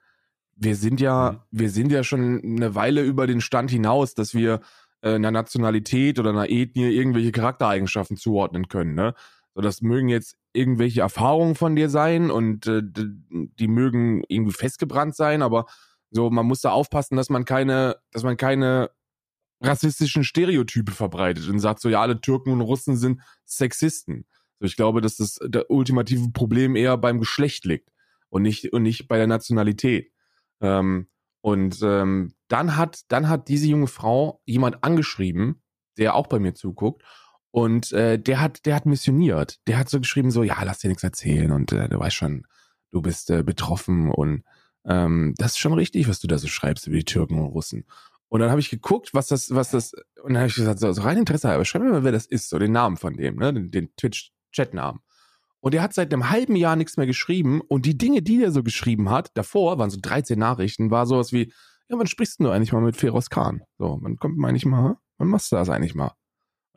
wir 0.54 0.76
sind 0.76 1.00
ja, 1.00 1.32
Mhm. 1.32 1.38
wir 1.50 1.70
sind 1.70 1.92
ja 1.92 2.02
schon 2.04 2.40
eine 2.42 2.74
Weile 2.74 3.02
über 3.02 3.26
den 3.26 3.40
Stand 3.40 3.70
hinaus, 3.70 4.14
dass 4.14 4.34
wir 4.34 4.60
äh, 5.02 5.14
einer 5.14 5.30
Nationalität 5.30 6.18
oder 6.18 6.30
einer 6.30 6.50
Ethnie 6.50 6.88
irgendwelche 6.90 7.32
Charaktereigenschaften 7.32 8.16
zuordnen 8.16 8.68
können, 8.68 8.94
ne? 8.94 9.14
So, 9.58 9.62
das 9.62 9.82
mögen 9.82 10.08
jetzt 10.08 10.36
irgendwelche 10.52 11.00
Erfahrungen 11.00 11.56
von 11.56 11.74
dir 11.74 11.90
sein 11.90 12.30
und 12.30 12.68
äh, 12.68 12.80
die 12.80 13.66
mögen 13.66 14.22
irgendwie 14.28 14.52
festgebrannt 14.52 15.16
sein, 15.16 15.42
aber 15.42 15.66
so, 16.12 16.30
man 16.30 16.46
muss 16.46 16.60
da 16.60 16.70
aufpassen, 16.70 17.16
dass 17.16 17.28
man 17.28 17.44
keine, 17.44 17.96
dass 18.12 18.22
man 18.22 18.36
keine 18.36 18.92
rassistischen 19.60 20.22
Stereotype 20.22 20.92
verbreitet 20.92 21.48
und 21.48 21.58
sagt 21.58 21.80
so, 21.80 21.88
ja, 21.88 22.00
alle 22.00 22.20
Türken 22.20 22.52
und 22.52 22.60
Russen 22.60 22.96
sind 22.96 23.20
Sexisten. 23.46 24.26
So, 24.60 24.66
ich 24.66 24.76
glaube, 24.76 25.00
dass 25.00 25.16
das 25.16 25.40
der 25.42 25.68
ultimative 25.72 26.30
Problem 26.30 26.76
eher 26.76 26.96
beim 26.96 27.18
Geschlecht 27.18 27.64
liegt 27.64 27.90
und 28.28 28.42
nicht, 28.42 28.72
und 28.72 28.84
nicht 28.84 29.08
bei 29.08 29.16
der 29.16 29.26
Nationalität. 29.26 30.12
Ähm, 30.60 31.08
und 31.40 31.80
ähm, 31.82 32.32
dann 32.46 32.76
hat, 32.76 33.00
dann 33.08 33.28
hat 33.28 33.48
diese 33.48 33.66
junge 33.66 33.88
Frau 33.88 34.40
jemand 34.44 34.84
angeschrieben, 34.84 35.64
der 35.96 36.14
auch 36.14 36.28
bei 36.28 36.38
mir 36.38 36.54
zuguckt, 36.54 37.02
und 37.50 37.92
äh, 37.92 38.18
der 38.18 38.40
hat, 38.40 38.66
der 38.66 38.74
hat 38.74 38.86
missioniert. 38.86 39.58
Der 39.66 39.78
hat 39.78 39.88
so 39.88 39.98
geschrieben, 39.98 40.30
so, 40.30 40.42
ja, 40.42 40.62
lass 40.62 40.80
dir 40.80 40.88
nichts 40.88 41.02
erzählen 41.02 41.50
und 41.52 41.72
äh, 41.72 41.88
du 41.88 41.98
weißt 41.98 42.16
schon, 42.16 42.46
du 42.90 43.02
bist 43.02 43.30
äh, 43.30 43.42
betroffen 43.42 44.10
und 44.10 44.44
ähm, 44.84 45.34
das 45.38 45.52
ist 45.52 45.58
schon 45.58 45.72
richtig, 45.72 46.08
was 46.08 46.20
du 46.20 46.26
da 46.26 46.38
so 46.38 46.48
schreibst 46.48 46.86
über 46.86 46.96
die 46.96 47.04
Türken 47.04 47.38
und 47.38 47.46
Russen. 47.46 47.84
Und 48.28 48.40
dann 48.40 48.50
habe 48.50 48.60
ich 48.60 48.70
geguckt, 48.70 49.14
was 49.14 49.28
das, 49.28 49.54
was 49.54 49.70
das, 49.70 49.92
und 50.22 50.34
dann 50.34 50.38
habe 50.38 50.48
ich 50.48 50.54
gesagt, 50.54 50.80
so, 50.80 50.92
so 50.92 51.02
rein 51.02 51.16
Interesse 51.16 51.48
halber, 51.48 51.64
schreib 51.64 51.82
mir 51.82 51.90
mal, 51.90 52.04
wer 52.04 52.12
das 52.12 52.26
ist, 52.26 52.50
so 52.50 52.58
den 52.58 52.72
Namen 52.72 52.96
von 52.96 53.16
dem, 53.16 53.36
ne, 53.36 53.52
den, 53.54 53.70
den 53.70 53.94
Twitch-Chat-Namen. 53.96 55.00
Und 55.60 55.74
der 55.74 55.82
hat 55.82 55.94
seit 55.94 56.12
einem 56.12 56.30
halben 56.30 56.54
Jahr 56.54 56.76
nichts 56.76 56.96
mehr 56.96 57.06
geschrieben 57.06 57.60
und 57.62 57.84
die 57.86 57.98
Dinge, 57.98 58.22
die 58.22 58.42
er 58.42 58.52
so 58.52 58.62
geschrieben 58.62 59.10
hat, 59.10 59.30
davor 59.34 59.78
waren 59.78 59.90
so 59.90 59.98
13 60.00 60.38
Nachrichten, 60.38 60.90
war 60.90 61.06
sowas 61.06 61.32
wie, 61.32 61.52
ja, 61.88 61.98
wann 61.98 62.06
sprichst 62.06 62.40
du 62.40 62.50
eigentlich 62.50 62.72
mal 62.72 62.82
mit 62.82 62.96
Feroz 62.96 63.30
Khan? 63.30 63.62
So, 63.78 63.98
wann 64.02 64.16
kommt 64.16 64.36
man 64.36 64.50
eigentlich 64.50 64.66
mal, 64.66 64.98
wann 65.16 65.28
machst 65.28 65.50
du 65.50 65.56
das 65.56 65.70
eigentlich 65.70 65.94
mal? 65.94 66.12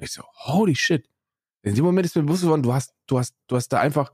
Und 0.02 0.06
ich 0.06 0.14
so, 0.14 0.24
holy 0.34 0.76
shit. 0.76 1.08
In 1.62 1.76
dem 1.76 1.86
Moment 1.86 2.08
ist 2.08 2.16
mir 2.16 2.24
bewusst 2.24 2.42
geworden, 2.42 2.64
du 2.64 2.74
hast, 2.74 2.96
du 3.06 3.20
hast, 3.20 3.36
du 3.46 3.56
hast 3.56 3.68
da 3.70 3.80
einfach 3.80 4.12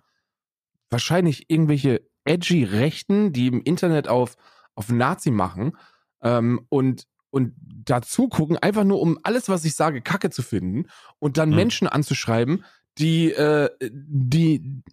wahrscheinlich 0.89 1.49
irgendwelche 1.49 2.01
edgy 2.25 2.65
Rechten, 2.65 3.31
die 3.31 3.47
im 3.47 3.61
Internet 3.61 4.09
auf, 4.09 4.35
auf 4.75 4.89
Nazi 4.89 5.31
machen 5.31 5.77
ähm, 6.21 6.65
und, 6.67 7.07
und 7.29 7.53
dazu 7.85 8.27
gucken, 8.27 8.57
einfach 8.57 8.83
nur 8.83 8.99
um 8.99 9.17
alles, 9.23 9.47
was 9.47 9.63
ich 9.63 9.75
sage, 9.75 10.01
Kacke 10.01 10.29
zu 10.29 10.41
finden 10.41 10.89
und 11.19 11.37
dann 11.37 11.49
Mhm. 11.51 11.55
Menschen 11.55 11.87
anzuschreiben, 11.87 12.65
die, 12.97 13.31
äh, 13.31 13.69
die 13.89 14.83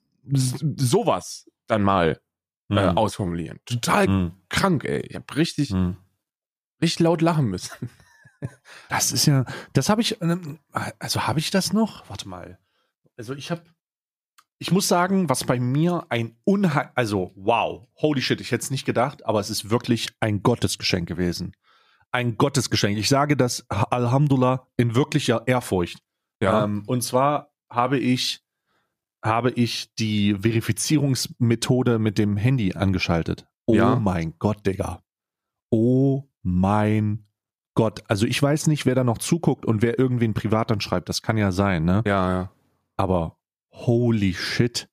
sowas 0.76 1.50
dann 1.66 1.82
mal 1.82 2.20
äh, 2.70 2.92
Mhm. 2.92 2.96
ausformulieren. 2.98 3.58
Total 3.66 4.06
Mhm. 4.08 4.32
krank, 4.48 4.84
ey. 4.84 5.00
Ich 5.08 5.16
habe 5.16 5.36
richtig, 5.36 5.70
Mhm. 5.72 5.96
richtig 6.80 7.00
laut 7.00 7.20
lachen 7.20 7.46
müssen. 7.46 7.90
Das 8.88 9.12
ist 9.12 9.26
ja, 9.26 9.44
das 9.72 9.88
habe 9.88 10.00
ich, 10.00 10.20
ähm, 10.20 10.58
also 10.98 11.26
habe 11.26 11.38
ich 11.38 11.50
das 11.50 11.72
noch? 11.72 12.08
Warte 12.08 12.28
mal. 12.28 12.58
Also 13.16 13.34
ich 13.34 13.50
habe, 13.50 13.62
ich 14.58 14.70
muss 14.70 14.88
sagen, 14.88 15.28
was 15.28 15.44
bei 15.44 15.58
mir 15.60 16.06
ein 16.08 16.36
Unheil, 16.44 16.90
also 16.94 17.32
wow, 17.34 17.86
holy 17.96 18.22
shit, 18.22 18.40
ich 18.40 18.50
hätte 18.52 18.62
es 18.64 18.70
nicht 18.70 18.84
gedacht, 18.84 19.24
aber 19.26 19.40
es 19.40 19.50
ist 19.50 19.70
wirklich 19.70 20.10
ein 20.20 20.42
Gottesgeschenk 20.42 21.08
gewesen. 21.08 21.52
Ein 22.12 22.36
Gottesgeschenk. 22.36 22.96
Ich 22.98 23.08
sage 23.08 23.36
das 23.36 23.68
Alhamdulillah 23.68 24.66
in 24.76 24.94
wirklicher 24.94 25.42
Ehrfurcht. 25.46 25.98
Ähm, 26.64 26.84
und 26.86 27.02
zwar 27.02 27.52
habe 27.70 27.98
ich, 27.98 28.44
habe 29.24 29.50
ich 29.50 29.92
die 29.94 30.34
Verifizierungsmethode 30.34 31.98
mit 31.98 32.18
dem 32.18 32.36
Handy 32.36 32.74
angeschaltet. 32.74 33.46
Oh 33.66 33.74
Ja. 33.74 33.96
mein 33.96 34.34
Gott, 34.38 34.64
Digga. 34.66 35.02
Oh 35.70 36.24
mein 36.42 37.26
Gott. 37.74 38.02
Also 38.08 38.26
ich 38.26 38.40
weiß 38.40 38.68
nicht, 38.68 38.86
wer 38.86 38.94
da 38.94 39.04
noch 39.04 39.18
zuguckt 39.18 39.66
und 39.66 39.82
wer 39.82 39.98
irgendwen 39.98 40.34
privat 40.34 40.70
dann 40.70 40.80
schreibt. 40.80 41.08
Das 41.08 41.22
kann 41.22 41.36
ja 41.36 41.52
sein, 41.52 41.84
ne? 41.84 42.02
ja, 42.06 42.30
ja. 42.30 42.50
Aber 42.96 43.36
holy 43.72 44.34
shit. 44.34 44.88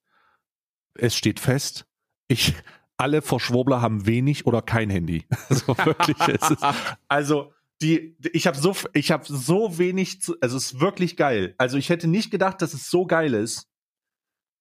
Es 0.96 1.16
steht 1.16 1.40
fest, 1.40 1.86
ich, 2.28 2.56
alle 2.98 3.22
Verschwurbler 3.22 3.82
haben 3.82 4.06
wenig 4.06 4.46
oder 4.46 4.62
kein 4.62 4.90
Handy. 4.90 5.26
Also 5.50 5.78
wirklich, 5.78 6.18
es 6.28 6.52
ist, 6.52 6.66
also 7.08 7.54
die, 7.82 8.16
ich 8.34 8.48
habe 8.48 8.58
so, 8.58 8.76
ich 8.94 9.12
habe 9.12 9.24
so 9.26 9.78
wenig, 9.78 10.22
zu, 10.22 10.36
also 10.42 10.58
es 10.58 10.74
ist 10.74 10.80
wirklich 10.82 11.18
geil. 11.18 11.56
Also 11.58 11.78
ich 11.78 11.90
hätte 11.90 12.08
nicht 12.08 12.32
gedacht, 12.32 12.62
dass 12.62 12.74
es 12.74 12.90
so 12.90 13.06
geil 13.06 13.34
ist, 13.34 13.68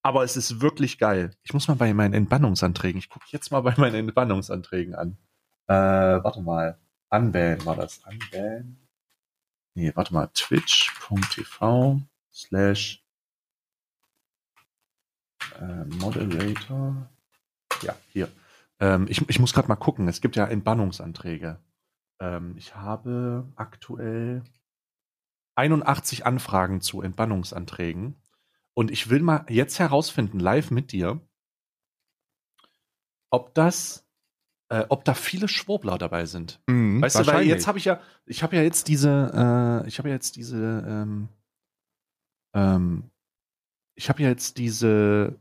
aber 0.03 0.25
es 0.25 0.37
ist 0.37 0.61
wirklich 0.61 0.99
geil. 0.99 1.35
Ich 1.43 1.53
muss 1.53 1.69
mal 1.69 1.75
bei 1.75 1.93
meinen 1.93 2.15
Entbannungsanträgen, 2.15 2.99
ich 2.99 3.09
gucke 3.09 3.27
jetzt 3.29 3.51
mal 3.51 3.61
bei 3.61 3.75
meinen 3.77 3.97
Entbannungsanträgen 3.97 4.95
an. 4.95 5.19
Äh, 5.67 5.75
warte 5.75 6.41
mal, 6.41 6.79
anwählen 7.11 7.65
war 7.65 7.77
das, 7.77 8.05
anwählen. 8.05 8.79
Nee, 9.75 9.93
warte 9.95 10.15
mal, 10.15 10.29
twitch.tv 10.29 12.01
slash 12.33 13.05
äh, 15.61 15.85
Moderator. 15.85 17.09
Ja, 17.83 17.97
hier. 18.09 18.29
Ähm, 18.81 19.07
ich, 19.09 19.29
ich 19.29 19.39
muss 19.39 19.53
gerade 19.53 19.69
mal 19.69 19.77
gucken. 19.77 20.09
Es 20.09 20.21
gibt 20.21 20.37
ja 20.37 20.47
Entbannungsanträge. 20.47 21.59
Ähm, 22.21 22.57
ich 22.57 22.75
habe 22.75 23.51
aktuell 23.57 24.43
81 25.57 26.27
Anfragen 26.27 26.81
zu 26.81 27.03
Entbannungsanträgen. 27.03 28.21
Und 28.75 28.91
ich 28.91 29.11
will 29.11 29.21
mal 29.21 29.45
jetzt 29.49 29.79
herausfinden, 29.79 30.41
live 30.41 30.71
mit 30.71 30.93
dir, 30.93 31.21
ob 33.31 33.55
das, 33.55 34.09
äh, 34.71 34.87
ob 34.89 35.05
da 35.05 35.15
viele 35.15 35.49
Schwurbler 35.49 35.99
dabei 35.99 36.27
sind. 36.27 36.61
Mhm, 36.69 37.03
Weißt 37.03 37.19
du, 37.19 37.27
weil 37.27 37.47
jetzt 37.47 37.67
habe 37.67 37.79
ich 37.79 37.85
ja, 37.85 38.01
ich 38.25 38.43
habe 38.43 38.57
ja 38.57 38.63
jetzt 38.63 38.89
diese, 38.89 39.83
äh, 39.85 39.89
ich 39.89 39.99
habe 39.99 40.09
ja 40.09 40.15
jetzt 40.15 40.37
diese, 40.37 40.85
ähm, 40.87 41.29
ähm, 42.55 43.11
ich 43.97 44.09
habe 44.09 44.23
ja 44.23 44.29
jetzt 44.29 44.59
diese, 44.59 45.39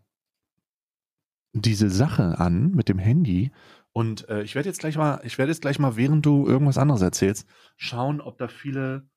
diese 1.53 1.89
Sache 1.89 2.39
an 2.39 2.71
mit 2.71 2.89
dem 2.89 2.97
Handy 2.97 3.51
und 3.93 4.27
äh, 4.29 4.41
ich 4.41 4.55
werde 4.55 4.67
jetzt 4.67 4.79
gleich 4.79 4.97
mal, 4.97 5.21
ich 5.23 5.37
werde 5.37 5.51
jetzt 5.51 5.61
gleich 5.61 5.77
mal, 5.77 5.95
während 5.95 6.25
du 6.25 6.47
irgendwas 6.47 6.79
anderes 6.79 7.01
erzählst, 7.01 7.47
schauen, 7.77 8.21
ob 8.21 8.39
da 8.39 8.47
viele, 8.47 9.07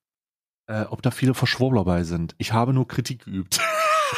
äh, 0.67 0.83
ob 0.83 1.01
da 1.01 1.09
viele 1.09 1.33
Verschwurbler 1.33 1.85
bei 1.85 2.03
sind. 2.03 2.35
Ich 2.37 2.53
habe 2.53 2.73
nur 2.73 2.87
Kritik 2.87 3.25
geübt. 3.25 3.59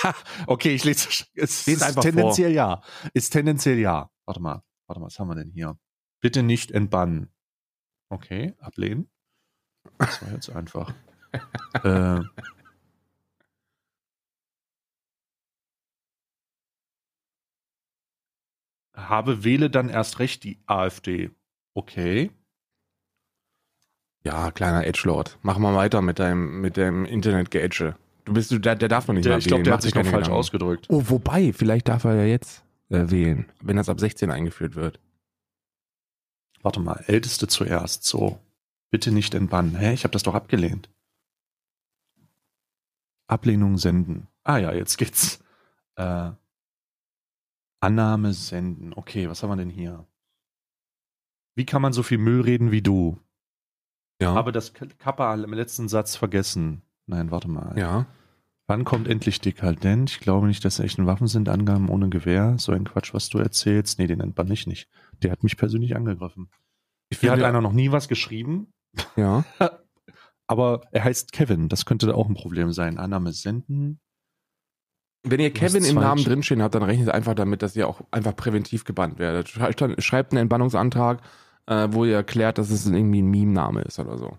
okay, 0.48 0.76
ich 0.76 0.84
lese, 0.84 1.08
es 1.36 1.68
ist 1.68 2.02
tendenziell 2.02 2.52
ja, 2.52 2.82
ist 3.14 3.32
tendenziell 3.32 3.80
ja. 3.80 4.10
Warte 4.26 4.42
mal, 4.42 4.62
warte 4.88 5.00
mal, 5.00 5.08
was 5.08 5.20
haben 5.20 5.30
wir 5.30 5.36
denn 5.36 5.52
hier? 5.52 5.78
Bitte 6.26 6.42
nicht 6.42 6.72
entbannen. 6.72 7.30
Okay, 8.10 8.56
ablehnen. 8.58 9.08
Das 10.00 10.24
war 10.24 10.32
jetzt 10.32 10.50
einfach. 10.50 10.92
äh, 11.84 12.22
habe 18.96 19.44
wähle 19.44 19.70
dann 19.70 19.90
erst 19.90 20.18
recht 20.18 20.44
die 20.44 20.58
AfD. 20.66 21.30
Okay. 21.76 22.32
Ja, 24.24 24.50
kleiner 24.50 24.88
Edgelord. 24.88 25.38
Mach 25.44 25.60
mal 25.60 25.76
weiter 25.76 26.02
mit 26.02 26.18
deinem, 26.18 26.60
mit 26.60 26.76
dem 26.76 27.06
Internet-Geedge. 27.06 27.98
Du 28.24 28.34
bist, 28.34 28.50
du, 28.50 28.58
der, 28.58 28.74
der 28.74 28.90
darf 28.90 29.08
noch 29.08 29.14
nicht 29.14 29.26
Der, 29.26 29.38
ich 29.38 29.46
glaube, 29.46 29.62
der 29.62 29.74
Mach 29.74 29.78
hat 29.78 29.84
sich 29.84 29.94
noch 29.94 30.02
falsch 30.02 30.14
Gedanken. 30.14 30.32
ausgedrückt. 30.32 30.88
Oh, 30.90 31.04
wobei, 31.06 31.54
vielleicht 31.54 31.88
darf 31.88 32.04
er 32.04 32.16
ja 32.16 32.26
jetzt 32.26 32.64
äh, 32.90 33.12
wählen, 33.12 33.46
wenn 33.62 33.76
das 33.78 33.90
ab 33.90 34.00
16 34.00 34.32
eingeführt 34.32 34.74
wird. 34.74 35.00
Warte 36.66 36.80
mal, 36.80 37.04
Älteste 37.06 37.48
zuerst. 37.48 38.06
So. 38.06 38.40
Bitte 38.90 39.12
nicht 39.12 39.36
entbannen. 39.36 39.76
Hä, 39.76 39.94
ich 39.94 40.04
habe 40.04 40.14
das 40.14 40.24
doch 40.24 40.34
abgelehnt. 40.34 40.90
Ablehnung 43.28 43.78
senden. 43.78 44.28
Ah 44.44 44.58
ja, 44.58 44.74
jetzt 44.74 44.98
geht's. 44.98 45.44
Äh, 45.96 46.32
Annahme 47.82 48.34
senden. 48.34 48.94
Okay, 48.96 49.30
was 49.30 49.44
haben 49.44 49.52
wir 49.52 49.58
denn 49.58 49.70
hier? 49.70 50.08
Wie 51.54 51.68
kann 51.68 51.84
man 51.84 51.94
so 51.94 52.02
viel 52.02 52.18
Müll 52.18 52.42
reden 52.42 52.72
wie 52.72 52.82
du? 52.82 53.20
Ja. 54.20 54.34
Habe 54.34 54.52
das 54.52 54.74
Kappa 54.74 55.36
im 55.36 55.54
letzten 55.54 55.88
Satz 55.88 56.16
vergessen. 56.16 56.82
Nein, 57.06 57.30
warte 57.30 57.48
mal. 57.48 57.78
ja. 57.78 58.08
Wann 58.68 58.84
kommt 58.84 59.08
endlich 59.08 59.40
dekadent? 59.42 60.10
Ich 60.10 60.20
glaube 60.20 60.48
nicht, 60.48 60.66
dass 60.66 60.80
echten 60.80 61.06
Waffen 61.06 61.28
sind. 61.28 61.50
Angaben 61.50 61.90
ohne 61.90 62.10
Gewehr. 62.10 62.56
So 62.58 62.72
ein 62.72 62.86
Quatsch, 62.86 63.14
was 63.14 63.30
du 63.30 63.38
erzählst. 63.38 64.00
Nee, 64.00 64.08
den 64.08 64.22
entbann 64.22 64.52
ich 64.52 64.66
nicht. 64.66 64.90
Der 65.22 65.32
hat 65.32 65.44
mich 65.44 65.58
persönlich 65.58 65.96
angegriffen. 65.96 66.50
Ich 67.10 67.20
Hier 67.20 67.32
hat 67.32 67.44
einer 67.44 67.62
noch 67.62 67.74
nie 67.74 67.92
was 67.92 68.08
geschrieben, 68.08 68.74
ja. 69.16 69.46
aber 70.48 70.82
er 70.92 71.04
heißt 71.04 71.32
Kevin. 71.32 71.70
Das 71.70 71.86
könnte 71.86 72.16
auch 72.16 72.28
ein 72.28 72.34
Problem 72.34 72.72
sein. 72.72 72.98
Annahme 72.98 73.32
senden. 73.32 74.00
Wenn 75.22 75.40
ihr 75.40 75.52
Kevin 75.52 75.84
im 75.84 75.96
Namen 75.96 76.24
drinstehen 76.24 76.62
habt, 76.62 76.76
dann 76.76 76.84
rechnet 76.84 77.10
einfach 77.10 77.34
damit, 77.34 77.62
dass 77.62 77.76
ihr 77.76 77.88
auch 77.88 78.02
einfach 78.12 78.36
präventiv 78.36 78.84
gebannt 78.84 79.20
werdet. 79.20 79.50
Schreibt 79.50 80.32
einen 80.32 80.42
Entbannungsantrag, 80.42 81.22
äh, 81.68 81.88
wo 81.92 82.06
ihr 82.06 82.16
erklärt, 82.16 82.58
dass 82.58 82.70
es 82.70 82.86
irgendwie 82.86 83.22
ein 83.22 83.30
Meme-Name 83.30 83.82
ist 83.82 84.00
oder 84.00 84.18
so. 84.18 84.38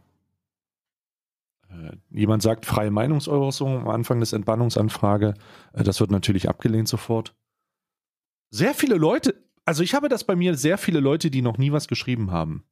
Äh, 1.68 1.96
jemand 2.10 2.42
sagt 2.42 2.66
freie 2.66 2.90
Meinungsäußerung 2.90 3.80
am 3.80 3.88
Anfang 3.88 4.20
des 4.20 4.32
Entbannungsanfrage. 4.32 5.34
Äh, 5.72 5.82
das 5.84 6.00
wird 6.00 6.10
natürlich 6.10 6.48
abgelehnt 6.48 6.88
sofort. 6.88 7.34
Sehr 8.50 8.74
viele 8.74 8.96
Leute, 8.96 9.34
also 9.64 9.82
ich 9.82 9.94
habe 9.94 10.08
das 10.08 10.24
bei 10.24 10.36
mir 10.36 10.56
sehr 10.56 10.78
viele 10.78 11.00
Leute, 11.00 11.30
die 11.30 11.42
noch 11.42 11.58
nie 11.58 11.72
was 11.72 11.88
geschrieben 11.88 12.30
haben. 12.30 12.64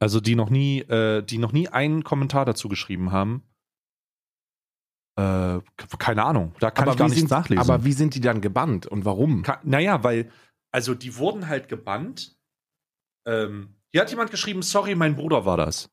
Also 0.00 0.20
die 0.20 0.34
noch 0.36 0.50
nie, 0.50 0.80
äh, 0.80 1.22
die 1.22 1.38
noch 1.38 1.52
nie 1.52 1.68
einen 1.68 2.04
Kommentar 2.04 2.44
dazu 2.44 2.68
geschrieben 2.68 3.12
haben. 3.12 3.42
Äh, 5.16 5.60
keine 5.98 6.24
Ahnung, 6.24 6.54
da 6.60 6.70
kann 6.70 6.88
ich 6.88 6.96
gar 6.96 7.06
wie 7.08 7.10
nicht 7.10 7.20
sind, 7.20 7.30
nachlesen. 7.30 7.60
aber 7.60 7.84
wie 7.84 7.92
sind 7.92 8.14
die 8.14 8.20
dann 8.20 8.40
gebannt 8.40 8.86
und 8.86 9.04
warum? 9.04 9.42
Ka- 9.42 9.60
naja, 9.64 10.04
weil, 10.04 10.30
also 10.70 10.94
die 10.94 11.16
wurden 11.16 11.48
halt 11.48 11.68
gebannt. 11.68 12.38
Ähm, 13.26 13.74
hier 13.90 14.02
hat 14.02 14.10
jemand 14.10 14.30
geschrieben, 14.30 14.62
sorry, 14.62 14.94
mein 14.94 15.16
Bruder 15.16 15.44
war 15.44 15.56
das. 15.56 15.90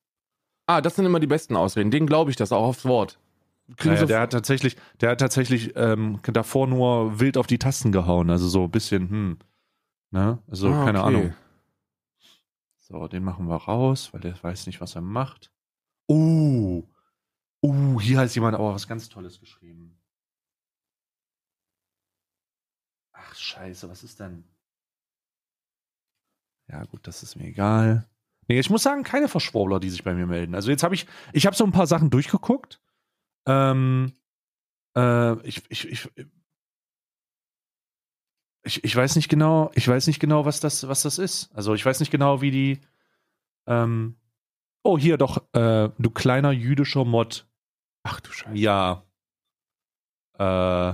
Ah, 0.67 0.82
das 0.82 0.95
sind 0.95 1.06
immer 1.06 1.19
die 1.19 1.28
besten 1.28 1.56
Ausreden. 1.56 1.91
Den 1.91 2.08
glaube 2.08 2.32
ich 2.32 2.38
das 2.38 2.51
auch 2.51 2.63
aufs 2.63 2.86
Wort. 2.86 3.19
Naja, 3.84 3.97
so- 4.01 4.06
der 4.08 4.19
hat 4.19 4.32
tatsächlich, 4.32 4.78
der 5.01 5.12
hat 5.12 5.19
tatsächlich 5.19 5.73
ähm, 5.75 6.19
davor 6.23 6.67
nur 6.67 7.19
wild 7.19 7.38
auf 7.38 7.47
die 7.47 7.58
Tasten 7.60 7.91
gehauen, 7.91 8.30
also 8.30 8.47
so 8.47 8.63
ein 8.65 8.71
bisschen, 8.71 9.10
hm. 9.10 9.39
Ne? 10.12 10.39
Also, 10.47 10.69
Ah, 10.69 10.86
keine 10.86 10.99
okay. 11.04 11.08
Ahnung. 11.08 11.34
So, 12.78 13.08
den 13.08 13.23
machen 13.23 13.47
wir 13.47 13.56
raus, 13.56 14.13
weil 14.13 14.21
der 14.21 14.41
weiß 14.41 14.67
nicht, 14.67 14.80
was 14.80 14.95
er 14.95 15.01
macht. 15.01 15.51
Uh. 16.08 16.84
Uh, 17.63 17.99
hier 17.99 18.19
hat 18.19 18.34
jemand 18.36 18.56
aber 18.56 18.73
was 18.75 18.88
ganz 18.88 19.10
Tolles 19.10 19.39
geschrieben. 19.39 19.99
Ach, 23.13 23.34
scheiße, 23.36 23.89
was 23.89 24.04
ist 24.04 24.19
denn? 24.19 24.43
Ja, 26.67 26.84
gut, 26.86 27.08
das 27.08 27.23
ist 27.23 27.36
mir 27.36 27.45
egal. 27.47 28.08
Nee, 28.47 28.60
ich 28.60 28.69
muss 28.69 28.84
sagen, 28.84 29.03
keine 29.03 29.27
Verschwurbler, 29.27 29.79
die 29.79 29.89
sich 29.89 30.03
bei 30.03 30.13
mir 30.13 30.27
melden. 30.27 30.55
Also 30.55 30.69
jetzt 30.69 30.84
habe 30.84 30.95
ich, 30.95 31.08
ich 31.34 31.45
habe 31.45 31.55
so 31.55 31.63
ein 31.63 31.71
paar 31.71 31.88
Sachen 31.88 32.10
durchgeguckt. 32.10 32.79
Ähm, 33.47 34.13
äh, 34.95 35.39
ich, 35.47 35.63
ich, 35.69 35.88
ich, 35.88 36.10
ich, 38.63 38.84
ich 38.84 38.95
weiß 38.95 39.15
nicht 39.15 39.29
genau, 39.29 39.71
ich 39.73 39.88
weiß 39.88 40.08
nicht 40.08 40.19
genau, 40.19 40.45
was 40.45 40.60
das, 40.60 40.88
was 40.88 41.03
das 41.03 41.17
ist. 41.17 41.49
Also 41.55 41.73
ich 41.73 41.86
weiß 41.86 41.99
nicht 41.99 42.12
genau, 42.12 42.41
wie 42.41 42.51
die. 42.51 42.81
Ähm, 43.67 44.17
oh, 44.84 44.97
hier 44.97 45.17
doch, 45.17 45.38
äh, 45.53 45.89
du 45.97 46.10
kleiner 46.12 46.51
jüdischer 46.51 47.05
Mod. 47.05 47.47
Ach 48.03 48.19
du 48.19 48.31
Scheiße. 48.31 48.55
Ja. 48.58 49.03
Äh, 50.38 50.93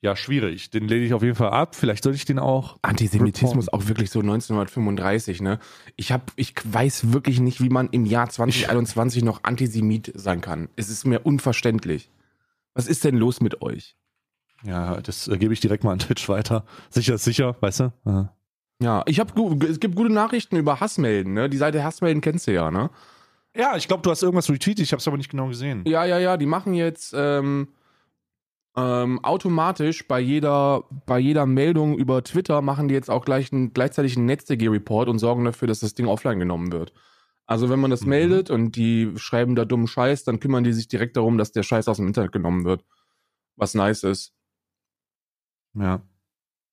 ja, 0.00 0.14
schwierig. 0.14 0.70
Den 0.70 0.86
lehne 0.86 1.04
ich 1.04 1.12
auf 1.12 1.22
jeden 1.22 1.34
Fall 1.34 1.50
ab. 1.50 1.74
Vielleicht 1.74 2.04
sollte 2.04 2.16
ich 2.16 2.24
den 2.24 2.38
auch. 2.38 2.78
Antisemitismus 2.82 3.68
auch 3.68 3.88
wirklich 3.88 4.10
so 4.10 4.20
1935, 4.20 5.40
ne? 5.40 5.58
Ich 5.96 6.12
hab, 6.12 6.30
ich 6.36 6.54
weiß 6.64 7.12
wirklich 7.12 7.40
nicht, 7.40 7.60
wie 7.60 7.68
man 7.68 7.88
im 7.90 8.06
Jahr 8.06 8.28
2021 8.28 9.24
noch 9.24 9.42
Antisemit 9.42 10.12
sein 10.14 10.40
kann. 10.40 10.68
Es 10.76 10.88
ist 10.88 11.04
mir 11.04 11.20
unverständlich. 11.20 12.10
Was 12.74 12.86
ist 12.86 13.02
denn 13.02 13.16
los 13.16 13.40
mit 13.40 13.60
euch? 13.60 13.96
Ja, 14.62 15.00
das 15.00 15.26
äh, 15.26 15.36
gebe 15.36 15.52
ich 15.52 15.60
direkt 15.60 15.82
mal 15.82 15.92
an 15.92 15.98
Twitch 15.98 16.28
weiter. 16.28 16.64
Sicher 16.90 17.14
ist 17.14 17.24
sicher, 17.24 17.56
weißt 17.60 17.80
du? 17.80 17.92
Ja. 18.04 18.32
Ja, 18.80 19.02
ich 19.06 19.18
habe 19.18 19.32
es 19.68 19.80
gibt 19.80 19.96
gute 19.96 20.12
Nachrichten 20.12 20.56
über 20.56 20.78
Hassmelden, 20.78 21.34
ne? 21.34 21.48
Die 21.48 21.56
Seite 21.56 21.82
Hassmelden 21.82 22.20
kennst 22.20 22.46
du 22.46 22.52
ja, 22.52 22.70
ne? 22.70 22.90
Ja, 23.56 23.76
ich 23.76 23.88
glaube, 23.88 24.02
du 24.02 24.10
hast 24.10 24.22
irgendwas 24.22 24.48
retweetet, 24.48 24.84
ich 24.84 24.92
habe 24.92 25.00
es 25.00 25.08
aber 25.08 25.16
nicht 25.16 25.30
genau 25.30 25.48
gesehen. 25.48 25.82
Ja, 25.86 26.04
ja, 26.04 26.18
ja, 26.18 26.36
die 26.36 26.46
machen 26.46 26.74
jetzt 26.74 27.12
ähm, 27.16 27.68
ähm, 28.78 29.24
automatisch 29.24 30.06
bei 30.06 30.20
jeder, 30.20 30.84
bei 31.06 31.18
jeder 31.18 31.46
Meldung 31.46 31.98
über 31.98 32.22
Twitter 32.22 32.62
machen 32.62 32.86
die 32.88 32.94
jetzt 32.94 33.10
auch 33.10 33.24
gleich 33.24 33.52
einen, 33.52 33.72
gleichzeitig 33.72 34.16
einen 34.16 34.26
NetzDG-Report 34.26 35.08
und 35.08 35.18
sorgen 35.18 35.44
dafür, 35.44 35.66
dass 35.66 35.80
das 35.80 35.94
Ding 35.94 36.06
offline 36.06 36.38
genommen 36.38 36.70
wird. 36.70 36.92
Also 37.46 37.70
wenn 37.70 37.80
man 37.80 37.90
das 37.90 38.02
Mhm. 38.02 38.08
meldet 38.10 38.50
und 38.50 38.76
die 38.76 39.12
schreiben 39.16 39.56
da 39.56 39.64
dummen 39.64 39.88
Scheiß, 39.88 40.24
dann 40.24 40.38
kümmern 40.38 40.64
die 40.64 40.72
sich 40.72 40.86
direkt 40.86 41.16
darum, 41.16 41.38
dass 41.38 41.50
der 41.50 41.62
Scheiß 41.64 41.88
aus 41.88 41.96
dem 41.96 42.06
Internet 42.06 42.30
genommen 42.32 42.64
wird. 42.64 42.84
Was 43.56 43.74
nice 43.74 44.04
ist. 44.04 44.32
Ja. 45.74 46.02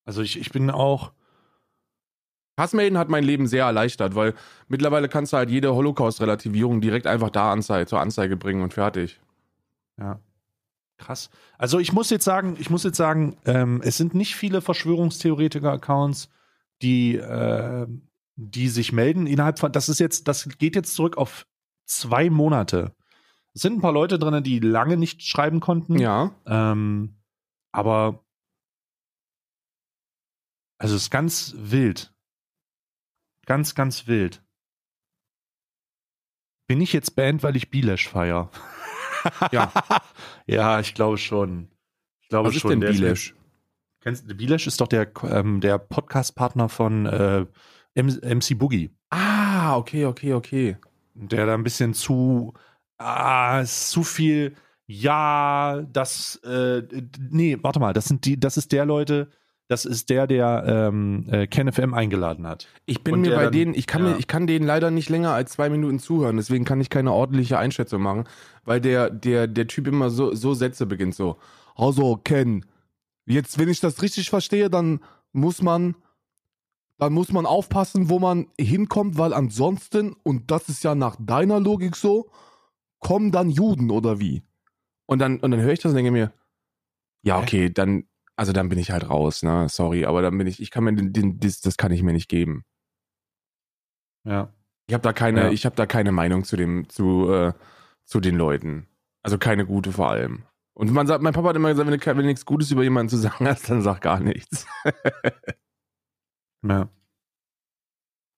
Also 0.06 0.22
ich, 0.22 0.40
ich 0.40 0.52
bin 0.52 0.70
auch. 0.70 1.12
Hassmelden 2.60 2.98
hat 2.98 3.10
mein 3.10 3.24
Leben 3.24 3.48
sehr 3.48 3.66
erleichtert, 3.66 4.16
weil 4.16 4.34
mittlerweile 4.68 5.10
kannst 5.10 5.34
du 5.34 5.38
halt 5.38 5.50
jede 5.50 5.74
Holocaust-Relativierung 5.76 6.82
direkt 6.82 7.08
einfach 7.08 7.30
da 7.30 7.52
Anzeige, 7.52 7.88
zur 7.88 8.00
Anzeige 8.00 8.38
bringen 8.38 8.62
und 8.64 8.74
fertig. 8.74 9.20
Ja. 9.98 10.20
Krass. 10.98 11.30
Also 11.58 11.80
ich 11.80 11.92
muss 11.92 12.10
jetzt 12.10 12.24
sagen, 12.24 12.56
ich 12.60 12.70
muss 12.70 12.84
jetzt 12.84 12.98
sagen, 12.98 13.38
ähm, 13.46 13.82
es 13.84 13.98
sind 13.98 14.14
nicht 14.14 14.36
viele 14.36 14.62
Verschwörungstheoretiker-Accounts, 14.62 16.30
die, 16.82 17.16
äh, 17.16 17.88
die 18.36 18.70
sich 18.70 18.92
melden 18.92 19.28
innerhalb 19.28 19.60
von. 19.60 19.72
Das 19.72 19.90
ist 19.90 20.00
jetzt, 20.00 20.28
das 20.28 20.48
geht 20.58 20.76
jetzt 20.76 20.96
zurück 20.96 21.18
auf 21.18 21.48
zwei 21.86 22.30
Monate. 22.30 22.96
Es 23.54 23.62
sind 23.62 23.78
ein 23.78 23.82
paar 23.82 23.94
Leute 23.94 24.20
drin, 24.20 24.44
die 24.44 24.60
lange 24.60 24.98
nicht 24.98 25.22
schreiben 25.24 25.60
konnten. 25.60 25.98
Ja. 25.98 26.32
Ähm, 26.46 27.18
aber 27.72 28.26
also 30.78 30.96
es 30.96 31.04
ist 31.04 31.10
ganz 31.10 31.54
wild. 31.58 32.14
Ganz, 33.46 33.76
ganz 33.76 34.08
wild. 34.08 34.44
Bin 36.68 36.82
ich 36.82 36.94
jetzt 36.94 37.16
Band, 37.16 37.44
weil 37.44 37.56
ich 37.56 37.70
Bilesch 37.70 38.10
feier? 38.10 38.50
Ja. 39.52 39.72
ja, 40.48 40.80
ich 40.80 40.94
glaube 40.94 41.18
schon. 41.18 41.70
Ich 42.22 42.30
glaube 42.30 42.50
Was 42.50 42.56
ist 42.56 42.62
schon. 42.62 42.72
denn 42.72 42.82
Der 42.82 42.90
Bilesch? 42.90 43.36
Kennst 44.02 44.30
du, 44.30 44.36
Bilesch 44.36 44.68
ist 44.68 44.80
doch 44.82 44.88
der, 44.88 45.12
ähm, 45.24 45.62
der 45.62 45.78
Podcast-Partner 45.80 46.70
von 46.70 47.06
äh, 47.06 47.46
MC 47.96 48.58
Boogie. 48.58 48.92
Ah, 49.10 49.78
okay, 49.78 50.06
okay, 50.06 50.34
okay. 50.34 50.78
Der 51.16 51.46
da 51.46 51.54
ein 51.54 51.64
bisschen 51.64 51.94
zu, 51.94 52.54
ah, 52.98 53.62
ist 53.62 53.90
zu 53.90 54.04
viel, 54.04 54.56
ja, 54.86 55.82
das, 55.92 56.36
äh, 56.44 56.84
nee, 57.30 57.58
warte 57.62 57.80
mal, 57.80 57.94
das 57.94 58.06
sind 58.06 58.26
die, 58.26 58.40
das 58.40 58.58
ist 58.58 58.72
der 58.72 58.86
Leute, 58.86 59.30
das 59.68 59.86
ist 59.86 60.10
der, 60.10 60.28
der 60.28 60.64
ähm, 60.68 61.26
äh, 61.30 61.48
KenFM 61.48 61.94
eingeladen 61.94 62.46
hat. 62.46 62.68
Ich 62.86 63.04
bin 63.04 63.16
Und 63.16 63.22
mir 63.22 63.36
bei 63.36 63.44
dann- 63.46 63.52
denen, 63.52 63.74
ich 63.74 63.88
kann, 63.88 64.04
ja. 64.06 64.12
mir, 64.12 64.20
ich 64.20 64.28
kann 64.28 64.46
denen 64.48 64.66
leider 64.66 64.92
nicht 64.92 65.10
länger 65.10 65.32
als 65.32 65.54
zwei 65.54 65.70
Minuten 65.70 66.00
zuhören, 66.00 66.38
deswegen 66.38 66.66
kann 66.66 66.80
ich 66.82 66.90
keine 66.90 67.12
ordentliche 67.12 67.58
Einschätzung 67.58 68.02
machen, 68.02 68.26
weil 68.64 68.80
der, 68.80 69.10
der, 69.10 69.48
der 69.48 69.68
Typ 69.68 69.88
immer 69.88 70.10
so, 70.12 70.36
so 70.36 70.54
Sätze 70.54 70.86
beginnt, 70.86 71.16
so, 71.16 71.38
also 71.76 72.18
Ken, 72.24 72.64
jetzt, 73.26 73.58
wenn 73.58 73.70
ich 73.70 73.80
das 73.80 74.02
richtig 74.04 74.30
verstehe, 74.30 74.70
dann 74.70 75.00
muss 75.32 75.62
man, 75.64 75.96
dann 76.98 77.12
muss 77.14 77.32
man 77.32 77.46
aufpassen, 77.48 78.10
wo 78.10 78.20
man 78.20 78.48
hinkommt, 78.60 79.18
weil 79.18 79.34
ansonsten, 79.34 80.16
und 80.24 80.52
das 80.52 80.70
ist 80.70 80.84
ja 80.84 80.94
nach 80.96 81.18
deiner 81.20 81.60
Logik 81.60 81.96
so, 81.96 82.30
kommen 83.00 83.32
dann 83.32 83.50
Juden 83.50 83.90
oder 83.92 84.20
wie? 84.20 84.44
Und 85.08 85.20
dann, 85.20 85.40
und 85.40 85.52
dann 85.52 85.60
höre 85.60 85.74
ich 85.74 85.80
das 85.80 85.90
und 85.92 85.96
denke 85.98 86.12
mir, 86.12 86.32
ja, 87.24 87.40
okay, 87.40 87.70
dann, 87.72 88.06
also 88.38 88.52
dann 88.54 88.70
bin 88.70 88.80
ich 88.80 88.92
halt 88.92 89.10
raus, 89.10 89.44
ne, 89.44 89.68
sorry, 89.70 90.06
aber 90.06 90.22
dann 90.22 90.38
bin 90.38 90.48
ich, 90.48 90.62
ich 90.62 90.72
kann 90.72 90.84
mir 90.84 90.94
den, 90.94 91.14
den 91.14 91.40
das, 91.40 91.62
das 91.62 91.78
kann 91.78 91.92
ich 91.92 92.04
mir 92.04 92.14
nicht 92.14 92.30
geben. 92.30 92.64
Ja. 94.24 94.54
Ich 94.88 94.94
habe 94.94 95.02
da 95.04 95.14
keine, 95.14 95.44
Ja. 95.46 95.52
ich 95.52 95.66
habe 95.66 95.76
da 95.76 95.86
keine 95.86 96.12
Meinung 96.12 96.44
zu 96.44 96.56
dem, 96.58 96.90
zu, 96.90 97.32
äh, 97.32 97.54
zu 98.06 98.20
den 98.20 98.36
Leuten. 98.36 98.88
Also 99.24 99.38
keine 99.38 99.66
gute 99.66 99.92
vor 99.92 100.10
allem. 100.10 100.44
Und 100.74 100.92
man 100.92 101.08
sagt, 101.08 101.24
mein 101.24 101.34
Papa 101.34 101.50
hat 101.50 101.56
immer 101.56 101.70
gesagt, 101.70 101.90
wenn 101.90 101.98
du, 101.98 102.06
wenn 102.06 102.18
du 102.18 102.24
nichts 102.26 102.46
Gutes 102.46 102.70
über 102.72 102.84
jemanden 102.84 103.10
zu 103.10 103.18
sagen 103.18 103.48
hast, 103.48 103.70
dann 103.70 103.82
sag 103.82 104.02
gar 104.02 104.20
nichts. 104.20 104.68
Ja. 106.68 106.90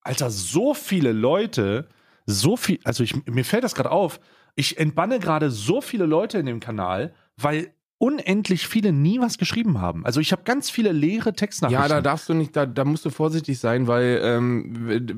Alter, 0.04 0.30
so 0.30 0.74
viele 0.74 1.12
Leute, 1.12 1.90
so 2.26 2.56
viel, 2.58 2.80
also 2.84 3.04
ich, 3.04 3.26
mir 3.26 3.44
fällt 3.44 3.64
das 3.64 3.76
gerade 3.76 3.92
auf, 3.92 4.20
ich 4.56 4.78
entbanne 4.78 5.20
gerade 5.20 5.50
so 5.52 5.82
viele 5.82 6.06
Leute 6.06 6.38
in 6.38 6.46
dem 6.46 6.60
Kanal, 6.60 7.14
weil 7.38 7.74
unendlich 8.00 8.68
viele 8.68 8.92
nie 8.94 9.20
was 9.20 9.38
geschrieben 9.38 9.82
haben. 9.82 10.06
Also 10.06 10.20
ich 10.20 10.32
habe 10.32 10.44
ganz 10.44 10.70
viele 10.70 10.92
leere 10.92 11.34
Textnachrichten. 11.34 11.82
Ja, 11.84 11.88
da 11.90 12.02
darfst 12.02 12.30
du 12.30 12.34
nicht, 12.34 12.56
da, 12.56 12.66
da 12.66 12.86
musst 12.86 13.06
du 13.06 13.10
vorsichtig 13.10 13.60
sein, 13.60 13.88
weil 13.88 14.20
ähm, 14.24 14.74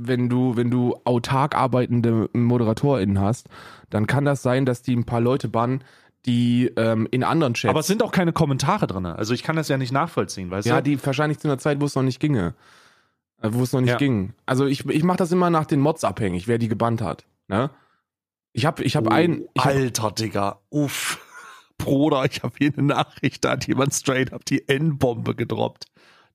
wenn 0.05 0.29
du, 0.29 0.55
wenn 0.55 0.71
du 0.71 0.95
autark 1.03 1.55
arbeitende 1.55 2.29
ModeratorInnen 2.33 3.19
hast, 3.19 3.49
dann 3.89 4.07
kann 4.07 4.23
das 4.25 4.41
sein, 4.41 4.65
dass 4.65 4.81
die 4.81 4.95
ein 4.95 5.05
paar 5.05 5.19
Leute 5.21 5.49
bannen, 5.49 5.83
die 6.25 6.71
ähm, 6.77 7.07
in 7.11 7.23
anderen 7.23 7.53
Chats. 7.53 7.69
Aber 7.69 7.79
es 7.81 7.87
sind 7.87 8.01
auch 8.03 8.11
keine 8.11 8.33
Kommentare 8.33 8.87
drin. 8.87 9.05
Also 9.05 9.33
ich 9.33 9.43
kann 9.43 9.55
das 9.55 9.67
ja 9.67 9.77
nicht 9.77 9.91
nachvollziehen, 9.91 10.49
weißt 10.51 10.67
ja, 10.67 10.77
du? 10.81 10.83
die 10.89 11.05
wahrscheinlich 11.05 11.39
zu 11.39 11.47
einer 11.47 11.57
Zeit, 11.57 11.81
wo 11.81 11.85
es 11.85 11.95
noch 11.95 12.03
nicht 12.03 12.19
ginge. 12.19 12.55
Äh, 13.41 13.49
Wo 13.53 13.63
es 13.63 13.71
noch 13.71 13.79
nicht 13.81 13.91
Ja. 13.91 13.97
ging. 13.97 14.33
Also 14.45 14.65
ich, 14.65 14.85
ich 14.85 15.03
mache 15.03 15.17
das 15.17 15.31
immer 15.31 15.49
nach 15.49 15.65
den 15.65 15.79
Mods 15.79 16.03
abhängig, 16.03 16.47
wer 16.49 16.57
die 16.57 16.67
gebannt 16.67 17.01
hat. 17.01 17.25
Ne? 17.47 17.69
Ich 18.51 18.65
habe 18.65 18.83
ich 18.83 18.95
hab 18.97 19.07
Oh, 19.07 19.11
ein. 19.11 19.43
Ich 19.53 19.63
hab, 19.63 19.73
Alter, 19.73 20.11
Digga. 20.11 20.59
Uff. 20.69 21.25
Bruder, 21.79 22.25
ich 22.25 22.43
habe 22.43 22.55
hier 22.57 22.71
eine 22.73 22.83
Nachricht, 22.83 23.43
da 23.43 23.51
hat 23.51 23.67
jemand 23.67 23.93
straight 23.93 24.31
up 24.31 24.45
die 24.45 24.67
N-Bombe 24.67 25.33
gedroppt. 25.35 25.85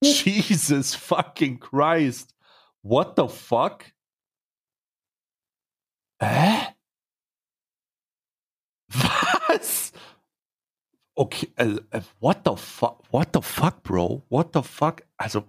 Jesus 0.03 0.95
fucking 0.95 1.61
Christ. 1.61 2.35
What 2.83 3.15
the 3.17 3.29
fuck? 3.29 3.85
Hä? 6.21 6.75
Was? 8.89 9.93
Okay, 11.15 11.49
äh, 11.57 11.81
what 12.21 12.41
the 12.45 12.57
fuck? 12.57 13.03
What 13.13 13.29
the 13.35 13.41
fuck, 13.41 13.83
Bro? 13.83 14.25
What 14.29 14.53
the 14.53 14.63
fuck? 14.63 15.03
Also, 15.17 15.45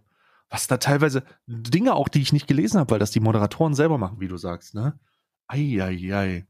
was 0.50 0.68
da 0.68 0.78
teilweise 0.78 1.24
Dinge 1.48 1.96
auch, 1.96 2.08
die 2.08 2.22
ich 2.22 2.34
nicht 2.34 2.48
gelesen 2.48 2.80
habe, 2.80 2.92
weil 2.92 3.00
das 3.00 3.12
die 3.12 3.20
Moderatoren 3.20 3.74
selber 3.74 3.98
machen, 3.98 4.20
wie 4.20 4.28
du 4.28 4.38
sagst, 4.38 4.76
ne? 4.76 5.00
Eieiei. 5.48 6.48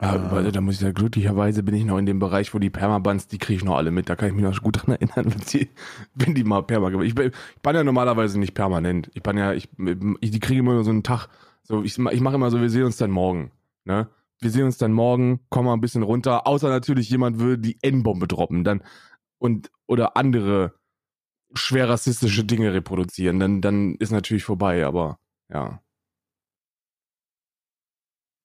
Ja, 0.00 0.14
Äh, 0.16 0.30
warte, 0.30 0.52
da 0.52 0.60
muss 0.60 0.74
ich 0.74 0.80
sagen, 0.80 0.94
glücklicherweise 0.94 1.62
bin 1.62 1.74
ich 1.74 1.84
noch 1.84 1.98
in 1.98 2.06
dem 2.06 2.18
Bereich, 2.18 2.52
wo 2.54 2.58
die 2.58 2.70
Permabans, 2.70 3.28
die 3.28 3.38
kriege 3.38 3.58
ich 3.58 3.64
noch 3.64 3.76
alle 3.76 3.90
mit. 3.90 4.08
Da 4.08 4.16
kann 4.16 4.28
ich 4.28 4.34
mich 4.34 4.44
noch 4.44 4.60
gut 4.62 4.76
dran 4.86 4.96
erinnern, 5.00 5.32
wenn 5.32 5.40
die, 5.52 5.70
wenn 6.14 6.34
die 6.34 6.44
mal 6.44 6.62
Perma 6.62 6.90
gemacht 6.90 7.06
ich, 7.06 7.14
bin- 7.14 7.28
ich 7.56 7.62
bin 7.62 7.74
ja 7.74 7.84
normalerweise 7.84 8.38
nicht 8.38 8.54
permanent. 8.54 9.10
Ich 9.14 9.22
bin 9.22 9.36
ja, 9.38 9.52
ich, 9.52 9.68
ich 10.20 10.30
die 10.30 10.40
kriege 10.40 10.60
immer 10.60 10.74
nur 10.74 10.84
so 10.84 10.90
einen 10.90 11.02
Tag. 11.02 11.28
So, 11.62 11.82
ich, 11.82 11.98
ich 11.98 12.20
mache 12.20 12.34
immer 12.34 12.50
so, 12.50 12.60
wir 12.60 12.70
sehen 12.70 12.84
uns 12.84 12.96
dann 12.98 13.10
morgen. 13.10 13.50
Ne? 13.84 14.08
Wir 14.40 14.50
sehen 14.50 14.64
uns 14.64 14.78
dann 14.78 14.92
morgen, 14.92 15.40
kommen 15.48 15.66
mal 15.66 15.74
ein 15.74 15.80
bisschen 15.80 16.02
runter, 16.02 16.46
außer 16.46 16.68
natürlich 16.68 17.08
jemand 17.08 17.38
würde 17.38 17.58
die 17.58 17.78
N-Bombe 17.82 18.26
droppen, 18.28 18.64
dann 18.64 18.82
und 19.38 19.70
oder 19.86 20.16
andere 20.16 20.74
schwer 21.54 21.88
rassistische 21.88 22.44
Dinge 22.44 22.74
reproduzieren, 22.74 23.38
dann, 23.40 23.60
dann 23.60 23.94
ist 23.96 24.10
natürlich 24.12 24.44
vorbei, 24.44 24.84
aber 24.86 25.18
ja. 25.50 25.80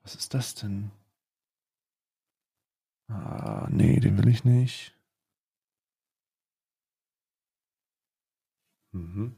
Was 0.04 0.16
ist 0.16 0.34
das 0.34 0.56
denn? 0.56 0.92
Ah, 3.10 3.68
nee, 3.72 4.00
den 4.00 4.18
will 4.18 4.28
ich 4.30 4.44
nicht. 4.46 4.96
Mhm. 8.94 9.36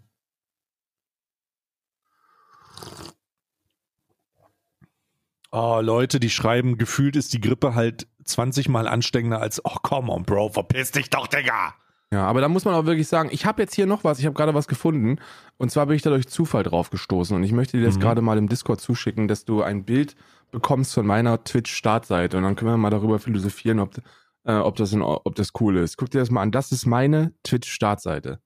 Oh, 5.52 5.80
Leute, 5.82 6.20
die 6.20 6.30
schreiben, 6.30 6.78
gefühlt 6.78 7.16
ist 7.18 7.34
die 7.34 7.42
Grippe 7.42 7.76
halt 7.76 8.08
20 8.24 8.70
Mal 8.70 8.88
ansteckender 8.88 9.42
als, 9.42 9.64
oh, 9.66 9.76
come 9.82 10.12
on, 10.12 10.24
Bro, 10.24 10.50
verpiss 10.50 10.92
dich 10.92 11.10
doch, 11.10 11.28
Digga. 11.28 11.74
Ja, 12.14 12.26
aber 12.26 12.42
da 12.42 12.48
muss 12.50 12.66
man 12.66 12.74
auch 12.74 12.86
wirklich 12.86 13.08
sagen, 13.08 13.30
ich 13.32 13.46
habe 13.46 13.62
jetzt 13.62 13.74
hier 13.74 13.86
noch 13.86 14.04
was, 14.04 14.20
ich 14.20 14.26
habe 14.26 14.36
gerade 14.36 14.54
was 14.54 14.68
gefunden. 14.68 15.18
Und 15.58 15.72
zwar 15.72 15.86
bin 15.86 15.96
ich 15.96 16.02
da 16.02 16.10
durch 16.10 16.28
Zufall 16.28 16.64
drauf 16.64 16.90
gestoßen. 16.90 17.36
Und 17.36 17.44
ich 17.44 17.52
möchte 17.54 17.78
dir 17.78 17.86
das 17.86 17.96
Mhm. 17.96 18.02
gerade 18.02 18.22
mal 18.22 18.38
im 18.38 18.48
Discord 18.50 18.82
zuschicken, 18.82 19.28
dass 19.28 19.46
du 19.46 19.62
ein 19.62 19.84
Bild 19.86 20.16
bekommst 20.52 20.94
von 20.94 21.06
meiner 21.06 21.44
Twitch-Startseite. 21.44 22.38
Und 22.38 22.44
dann 22.44 22.56
können 22.56 22.72
wir 22.72 22.78
mal 22.78 22.90
darüber 22.90 23.20
philosophieren, 23.20 23.80
ob, 23.80 23.98
äh, 24.44 24.54
ob, 24.54 24.76
das 24.76 24.94
in, 24.94 25.02
ob 25.02 25.36
das 25.36 25.52
cool 25.60 25.78
ist. 25.78 25.98
Guck 25.98 26.12
dir 26.12 26.20
das 26.20 26.30
mal 26.30 26.42
an. 26.42 26.52
Das 26.52 26.72
ist 26.72 26.86
meine 26.86 27.34
Twitch-Startseite. 27.44 28.40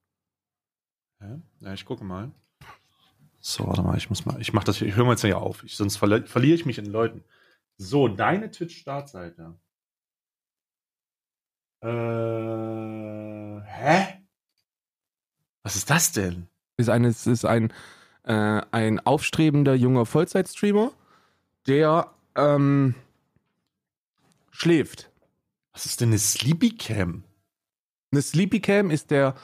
Ja, 1.22 1.40
ja, 1.62 1.74
ich 1.74 1.86
gucke 1.86 2.04
mal. 2.04 2.32
So, 3.40 3.68
warte 3.68 3.84
mal, 3.84 3.96
ich 3.96 4.10
muss 4.10 4.26
mal, 4.26 4.42
ich 4.42 4.54
mach 4.54 4.64
das, 4.64 4.82
ich 4.82 4.96
höre 4.96 5.06
mal 5.06 5.12
jetzt 5.12 5.24
ja 5.24 5.38
auf, 5.38 5.64
ich, 5.64 5.76
sonst 5.76 5.98
verli 5.98 6.26
verliere 6.26 6.56
ich 6.56 6.66
mich 6.66 6.80
in 6.80 6.86
Leuten. 6.86 7.24
So, 7.78 8.08
deine 8.08 8.50
Twitch-Startseite. 8.50 9.54
Äh, 11.82 11.88
hä? 13.62 14.26
Was 15.62 15.76
ist 15.76 15.90
das 15.90 16.12
denn? 16.12 16.48
Ist 16.78 16.90
ein, 16.90 17.06
es 17.06 17.28
ist 17.28 17.46
ein, 17.46 17.72
äh, 18.24 18.62
ein 18.72 19.00
aufstrebender 19.06 19.76
junger 19.76 20.06
Vollzeitstreamer, 20.08 20.92
der 21.68 22.12
ähm, 22.36 22.96
schläft. 24.52 25.10
Was 25.74 25.86
ist 25.86 26.02
denn 26.02 26.10
eine 26.10 26.20
Sleepy 26.20 26.72
Cam? 26.78 27.24
Eine 28.12 28.22
Sleepy 28.22 28.62
Cam 28.62 28.92
ist 28.92 29.12
der, 29.12 29.36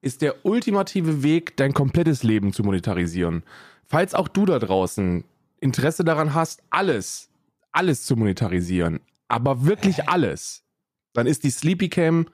ist 0.00 0.22
der 0.22 0.44
ultimative 0.44 1.22
Weg, 1.22 1.56
dein 1.56 1.74
komplettes 1.74 2.22
Leben 2.22 2.52
zu 2.52 2.64
monetarisieren. 2.64 3.44
Falls 3.86 4.14
auch 4.14 4.28
du 4.28 4.46
da 4.46 4.58
draußen 4.58 5.24
Interesse 5.60 6.04
daran 6.04 6.34
hast, 6.34 6.62
alles, 6.70 7.30
alles 7.72 8.04
zu 8.04 8.16
monetarisieren, 8.16 9.00
aber 9.28 9.64
wirklich 9.64 10.08
alles, 10.08 10.64
dann 11.12 11.26
ist 11.26 11.44
die 11.44 11.50
Sleepy 11.50 11.88
Cam 11.88 12.26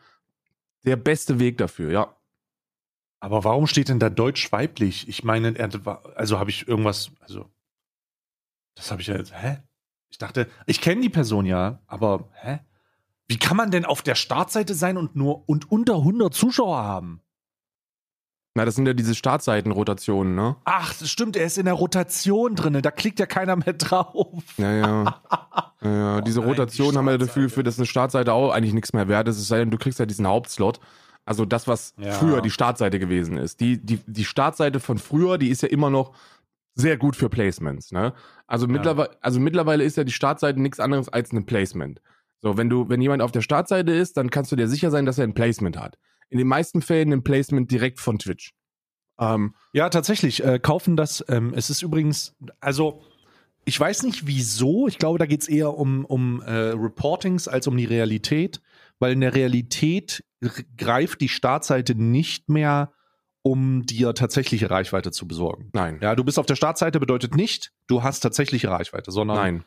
der 0.85 0.97
beste 0.97 1.39
Weg 1.39 1.59
dafür, 1.59 1.91
ja. 1.91 2.17
Aber 3.21 3.45
warum 3.45 3.67
steht 3.67 3.89
denn 3.89 3.99
da 3.99 4.09
deutsch 4.09 4.53
weiblich? 4.53 5.09
Ich 5.09 5.25
meine, 5.25 5.55
also 6.15 6.39
habe 6.39 6.51
ich 6.51 6.69
irgendwas, 6.69 7.11
also, 7.21 7.51
das 8.77 8.91
habe 8.93 9.01
ich 9.03 9.09
ja 9.09 9.17
jetzt, 9.17 9.33
hä? 9.35 9.59
Ich 10.09 10.19
dachte, 10.19 10.49
ich 10.67 10.81
kenne 10.81 11.01
die 11.01 11.09
Person 11.09 11.45
ja, 11.47 11.81
aber, 11.89 12.29
hä? 12.41 12.61
Wie 13.29 13.39
kann 13.39 13.57
man 13.57 13.73
denn 13.73 13.85
auf 13.85 14.03
der 14.03 14.15
Startseite 14.15 14.75
sein 14.75 14.97
und 14.97 15.17
nur 15.17 15.49
und 15.49 15.71
unter 15.73 15.97
100 15.97 16.33
Zuschauer 16.33 16.79
haben? 16.85 17.21
Na, 18.55 18.65
das 18.65 18.75
sind 18.77 18.87
ja 18.87 18.95
diese 18.95 19.15
Startseitenrotationen, 19.15 20.35
ne? 20.35 20.57
Ach, 20.65 20.95
das 20.95 21.11
stimmt, 21.11 21.37
er 21.37 21.45
ist 21.45 21.59
in 21.59 21.67
der 21.67 21.75
Rotation 21.75 22.55
drin, 22.55 22.81
da 22.81 22.91
klickt 22.91 23.19
ja 23.19 23.27
keiner 23.27 23.57
mehr 23.57 23.73
drauf. 23.79 24.43
Ja, 24.57 24.73
ja. 24.73 25.21
ja, 25.83 25.91
ja. 25.91 26.21
Diese 26.23 26.39
Oh 26.41 26.43
nein, 26.45 26.51
Rotation 26.53 26.93
die 26.93 26.99
haben 26.99 27.05
wir 27.07 27.19
dafür, 27.19 27.51
für 27.51 27.63
dass 27.63 27.79
eine 27.79 27.87
Startseite 27.87 28.33
auch 28.33 28.53
eigentlich 28.53 28.73
nichts 28.73 28.93
mehr 28.95 29.09
wert 29.09 29.29
ist. 29.29 29.39
Es 29.39 29.49
sei 29.49 29.59
denn, 29.59 29.71
du 29.71 29.77
kriegst 29.77 29.99
ja 29.99 30.07
diesen 30.07 30.27
Hauptslot. 30.27 30.81
Also 31.27 31.45
das, 31.45 31.67
was 31.67 31.93
Ja. 31.99 32.13
früher 32.13 32.41
die 32.41 32.51
Startseite 32.51 32.99
gewesen 33.01 33.37
ist. 33.37 33.61
Die, 33.61 33.85
die, 33.85 33.99
die 34.07 34.25
Startseite 34.25 34.79
von 34.81 34.97
früher, 34.99 35.37
die 35.39 35.49
ist 35.49 35.61
ja 35.63 35.69
immer 35.69 35.91
noch 35.91 36.15
sehr 36.77 36.97
gut 36.97 37.17
für 37.17 37.29
Placements. 37.29 37.91
Ne? 37.91 38.13
Also, 38.47 38.69
mittlerweile, 38.69 39.11
also 39.21 39.41
mittlerweile 39.41 39.83
ist 39.83 39.97
ja 39.97 40.05
die 40.05 40.13
Startseite 40.13 40.61
nichts 40.61 40.79
anderes 40.79 41.09
als 41.09 41.33
ein 41.33 41.47
Placement. 41.47 42.01
So, 42.43 42.57
wenn 42.57 42.69
du, 42.69 42.89
wenn 42.89 43.01
jemand 43.01 43.23
auf 43.23 43.33
der 43.33 43.41
Startseite 43.41 43.93
ist, 43.93 44.17
dann 44.17 44.31
kannst 44.31 44.53
du 44.53 44.57
dir 44.57 44.69
sicher 44.69 44.91
sein, 44.91 45.07
dass 45.07 45.19
er 45.19 45.25
ein 45.25 45.35
Placement 45.35 45.79
hat. 45.79 45.99
In 46.29 46.39
den 46.39 46.47
meisten 46.47 46.83
Fällen 46.83 47.13
ein 47.13 47.25
Placement 47.25 47.71
direkt 47.71 47.99
von 47.99 48.19
Twitch. 48.19 48.53
Ähm, 49.19 49.55
Ja, 49.73 49.89
tatsächlich, 49.89 50.45
äh, 50.45 50.59
kaufen 50.59 50.97
das. 50.97 51.25
Ähm, 51.29 51.55
es 51.57 51.71
ist 51.71 51.83
übrigens, 51.83 52.37
also 52.61 53.03
ich 53.65 53.81
weiß 53.81 54.05
nicht 54.05 54.27
wieso, 54.27 54.87
ich 54.87 54.99
glaube, 54.99 55.19
da 55.19 55.27
geht 55.27 55.43
es 55.43 55.49
eher 55.49 55.77
um, 55.77 56.05
um 56.05 56.41
äh, 56.43 56.53
Reportings 56.53 57.49
als 57.49 57.67
um 57.67 57.77
die 57.77 57.85
Realität, 57.85 58.61
weil 58.99 59.13
in 59.13 59.21
der 59.21 59.35
Realität 59.35 60.25
greift 60.77 61.21
die 61.21 61.29
Startseite 61.29 61.95
nicht 61.95 62.49
mehr, 62.49 62.93
um 63.47 63.87
dir 63.87 64.13
tatsächliche 64.13 64.71
Reichweite 64.71 65.13
zu 65.13 65.29
besorgen. 65.29 65.71
nein. 65.73 66.01
Ja, 66.03 66.17
du 66.17 66.25
bist 66.25 66.37
auf 66.37 66.47
der 66.47 66.57
Startseite 66.57 66.99
bedeutet 66.99 67.37
nicht, 67.37 67.71
du 67.87 68.03
hast 68.03 68.19
tatsächliche 68.19 68.69
Reichweite, 68.71 69.13
sondern 69.13 69.37
Nein. 69.37 69.65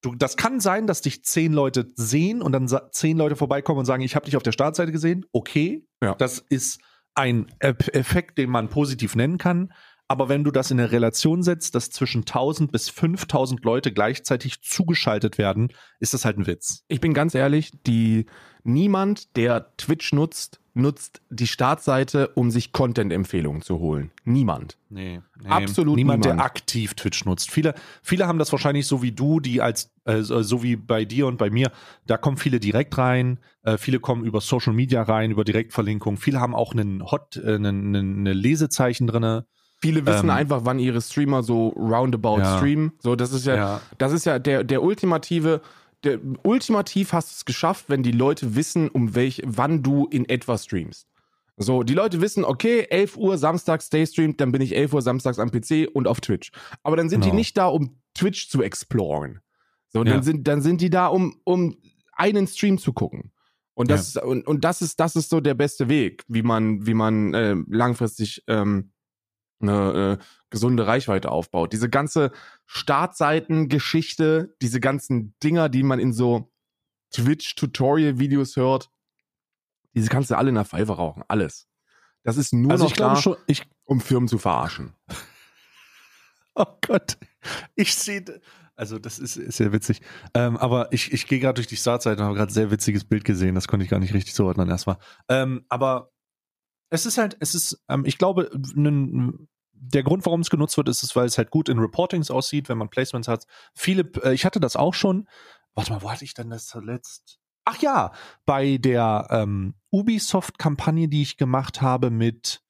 du, 0.00 0.16
das 0.16 0.36
kann 0.36 0.58
sein, 0.58 0.88
dass 0.88 1.02
dich 1.02 1.24
zehn 1.24 1.52
Leute 1.52 1.92
sehen 1.94 2.42
und 2.42 2.50
dann 2.50 2.68
zehn 2.90 3.16
Leute 3.16 3.36
vorbeikommen 3.36 3.78
und 3.78 3.84
sagen, 3.84 4.02
ich 4.02 4.16
habe 4.16 4.24
dich 4.24 4.36
auf 4.36 4.42
der 4.42 4.50
Startseite 4.50 4.90
gesehen. 4.90 5.24
Okay, 5.30 5.86
Ja. 6.02 6.16
das 6.16 6.40
ist 6.40 6.80
ein 7.14 7.46
Effekt, 7.60 8.38
den 8.38 8.50
man 8.50 8.68
positiv 8.70 9.14
nennen 9.14 9.38
kann. 9.38 9.72
Aber 10.12 10.28
wenn 10.28 10.44
du 10.44 10.50
das 10.50 10.70
in 10.70 10.78
eine 10.78 10.92
Relation 10.92 11.42
setzt, 11.42 11.74
dass 11.74 11.88
zwischen 11.88 12.20
1000 12.20 12.70
bis 12.70 12.90
5000 12.90 13.64
Leute 13.64 13.94
gleichzeitig 13.94 14.60
zugeschaltet 14.60 15.38
werden, 15.38 15.72
ist 16.00 16.12
das 16.12 16.26
halt 16.26 16.36
ein 16.36 16.46
Witz. 16.46 16.84
Ich 16.88 17.00
bin 17.00 17.14
ganz 17.14 17.34
ehrlich, 17.34 17.72
die 17.86 18.26
niemand, 18.62 19.34
der 19.38 19.74
Twitch 19.78 20.12
nutzt, 20.12 20.60
nutzt 20.74 21.22
die 21.30 21.46
Startseite, 21.46 22.28
um 22.34 22.50
sich 22.50 22.72
Content-Empfehlungen 22.72 23.62
zu 23.62 23.78
holen. 23.78 24.10
Niemand. 24.24 24.76
Nee, 24.90 25.22
Absolut 25.48 25.96
niemand, 25.96 26.26
der 26.26 26.34
niemand. 26.34 26.46
aktiv 26.46 26.92
Twitch 26.92 27.24
nutzt. 27.24 27.50
Viele, 27.50 27.72
viele 28.02 28.26
haben 28.26 28.38
das 28.38 28.52
wahrscheinlich 28.52 28.86
so 28.86 29.00
wie 29.00 29.12
du, 29.12 29.40
die 29.40 29.62
als 29.62 29.94
äh, 30.04 30.20
so 30.20 30.42
so 30.42 30.62
wie 30.62 30.76
bei 30.76 31.06
dir 31.06 31.26
und 31.26 31.38
bei 31.38 31.48
mir. 31.48 31.72
Da 32.06 32.18
kommen 32.18 32.36
viele 32.36 32.60
direkt 32.60 32.98
rein. 32.98 33.38
Äh, 33.62 33.78
viele 33.78 33.98
kommen 33.98 34.26
über 34.26 34.42
Social 34.42 34.74
Media 34.74 35.02
rein, 35.02 35.30
über 35.30 35.44
Direktverlinkung. 35.44 36.18
Viele 36.18 36.38
haben 36.38 36.54
auch 36.54 36.72
einen 36.72 37.02
Hot, 37.10 37.36
äh, 37.36 37.54
einen, 37.54 37.96
einen, 37.96 38.18
eine 38.18 38.34
Lesezeichen 38.34 39.06
drinne. 39.06 39.46
Viele 39.82 40.06
wissen 40.06 40.30
Ähm, 40.30 40.36
einfach, 40.36 40.60
wann 40.64 40.78
ihre 40.78 41.00
Streamer 41.02 41.42
so 41.42 41.68
roundabout 41.70 42.38
Ja. 42.38 42.56
streamen. 42.56 42.92
So, 43.00 43.16
das 43.16 43.32
ist 43.32 43.44
ja, 43.46 43.56
Ja. 43.56 43.80
das 43.98 44.12
ist 44.12 44.24
ja 44.24 44.38
der, 44.38 44.62
der 44.64 44.82
ultimative, 44.82 45.60
der 46.04 46.20
ultimativ 46.44 47.12
hast 47.12 47.30
du 47.30 47.34
es 47.34 47.44
geschafft, 47.44 47.86
wenn 47.88 48.02
die 48.04 48.12
Leute 48.12 48.54
wissen, 48.54 48.88
um 48.88 49.14
welch, 49.16 49.42
wann 49.44 49.82
du 49.82 50.06
in 50.06 50.28
etwa 50.28 50.56
streamst. 50.56 51.06
So, 51.56 51.82
die 51.82 51.94
Leute 51.94 52.20
wissen, 52.20 52.44
okay, 52.44 52.86
11 52.90 53.16
Uhr 53.16 53.36
samstags 53.38 53.90
Daystream, 53.90 54.36
dann 54.36 54.52
bin 54.52 54.62
ich 54.62 54.74
11 54.74 54.94
Uhr 54.94 55.02
samstags 55.02 55.38
am 55.38 55.50
PC 55.50 55.86
und 55.92 56.06
auf 56.08 56.20
Twitch. 56.20 56.50
Aber 56.82 56.96
dann 56.96 57.08
sind 57.08 57.24
die 57.24 57.28
Genau. 57.30 57.36
nicht 57.38 57.56
da, 57.58 57.66
um 57.66 57.96
Twitch 58.14 58.48
zu 58.48 58.62
exploren. 58.62 59.40
So, 59.88 59.98
Ja. 59.98 60.04
dann 60.04 60.22
sind, 60.22 60.46
dann 60.48 60.62
sind 60.62 60.80
die 60.80 60.90
da, 60.90 61.08
um, 61.08 61.40
um 61.44 61.76
einen 62.14 62.46
Stream 62.46 62.78
zu 62.78 62.92
gucken. 62.92 63.32
Und 63.74 63.90
das, 63.90 64.16
und, 64.16 64.46
und 64.46 64.64
das 64.64 64.80
ist, 64.82 65.00
das 65.00 65.16
ist 65.16 65.28
so 65.30 65.40
der 65.40 65.54
beste 65.54 65.88
Weg, 65.88 66.24
wie 66.28 66.42
man, 66.42 66.86
wie 66.86 66.94
man 66.94 67.34
äh, 67.34 67.56
langfristig 67.68 68.42
ähm, 68.46 68.91
eine 69.62 70.18
äh, 70.20 70.24
gesunde 70.50 70.86
Reichweite 70.86 71.30
aufbaut. 71.30 71.72
Diese 71.72 71.88
ganze 71.88 72.32
Startseiten-Geschichte, 72.66 74.54
diese 74.60 74.80
ganzen 74.80 75.34
Dinger, 75.42 75.68
die 75.68 75.82
man 75.82 75.98
in 75.98 76.12
so 76.12 76.50
Twitch-Tutorial-Videos 77.12 78.56
hört, 78.56 78.90
diese 79.94 80.08
kannst 80.08 80.30
du 80.30 80.36
alle 80.36 80.48
in 80.48 80.54
der 80.54 80.64
Pfeife 80.64 80.92
rauchen. 80.92 81.22
Alles. 81.28 81.68
Das 82.22 82.36
ist 82.36 82.52
nur 82.52 82.72
Also 82.72 82.84
noch 82.84 82.92
da, 82.92 83.16
schon, 83.16 83.36
ich, 83.46 83.64
um 83.84 84.00
Firmen 84.00 84.28
zu 84.28 84.38
verarschen. 84.38 84.94
oh 86.54 86.66
Gott, 86.86 87.18
ich 87.74 87.94
sehe, 87.94 88.24
also 88.76 88.98
das 88.98 89.18
ist, 89.18 89.36
ist 89.36 89.56
sehr 89.56 89.72
witzig. 89.72 90.00
Ähm, 90.34 90.56
aber 90.56 90.92
ich, 90.92 91.12
ich 91.12 91.26
gehe 91.26 91.40
gerade 91.40 91.54
durch 91.54 91.66
die 91.66 91.76
Startseite 91.76 92.20
und 92.20 92.26
habe 92.26 92.36
gerade 92.36 92.50
ein 92.50 92.54
sehr 92.54 92.70
witziges 92.70 93.04
Bild 93.04 93.24
gesehen. 93.24 93.54
Das 93.54 93.68
konnte 93.68 93.84
ich 93.84 93.90
gar 93.90 94.00
nicht 94.00 94.14
richtig 94.14 94.34
zuordnen 94.34 94.68
erstmal. 94.68 94.98
Ähm, 95.28 95.64
aber 95.68 96.12
es 96.92 97.06
ist 97.06 97.18
halt, 97.18 97.36
es 97.40 97.54
ist, 97.54 97.82
ähm, 97.88 98.04
ich 98.04 98.18
glaube, 98.18 98.50
der 99.72 100.02
Grund, 100.02 100.26
warum 100.26 100.40
es 100.40 100.50
genutzt 100.50 100.76
wird, 100.76 100.88
ist 100.88 101.02
es, 101.02 101.16
weil 101.16 101.26
es 101.26 101.38
halt 101.38 101.50
gut 101.50 101.68
in 101.68 101.78
Reportings 101.78 102.30
aussieht, 102.30 102.68
wenn 102.68 102.78
man 102.78 102.90
Placements 102.90 103.28
hat. 103.28 103.46
Viele, 103.74 104.02
äh, 104.22 104.34
ich 104.34 104.44
hatte 104.44 104.60
das 104.60 104.76
auch 104.76 104.94
schon. 104.94 105.26
Warte 105.74 105.92
mal, 105.92 106.02
wo 106.02 106.10
hatte 106.10 106.24
ich 106.24 106.34
denn 106.34 106.50
das 106.50 106.66
zuletzt? 106.66 107.40
Ach 107.64 107.78
ja, 107.80 108.12
bei 108.44 108.76
der 108.76 109.26
ähm, 109.30 109.74
Ubisoft-Kampagne, 109.90 111.08
die 111.08 111.22
ich 111.22 111.36
gemacht 111.38 111.80
habe 111.80 112.10
mit 112.10 112.62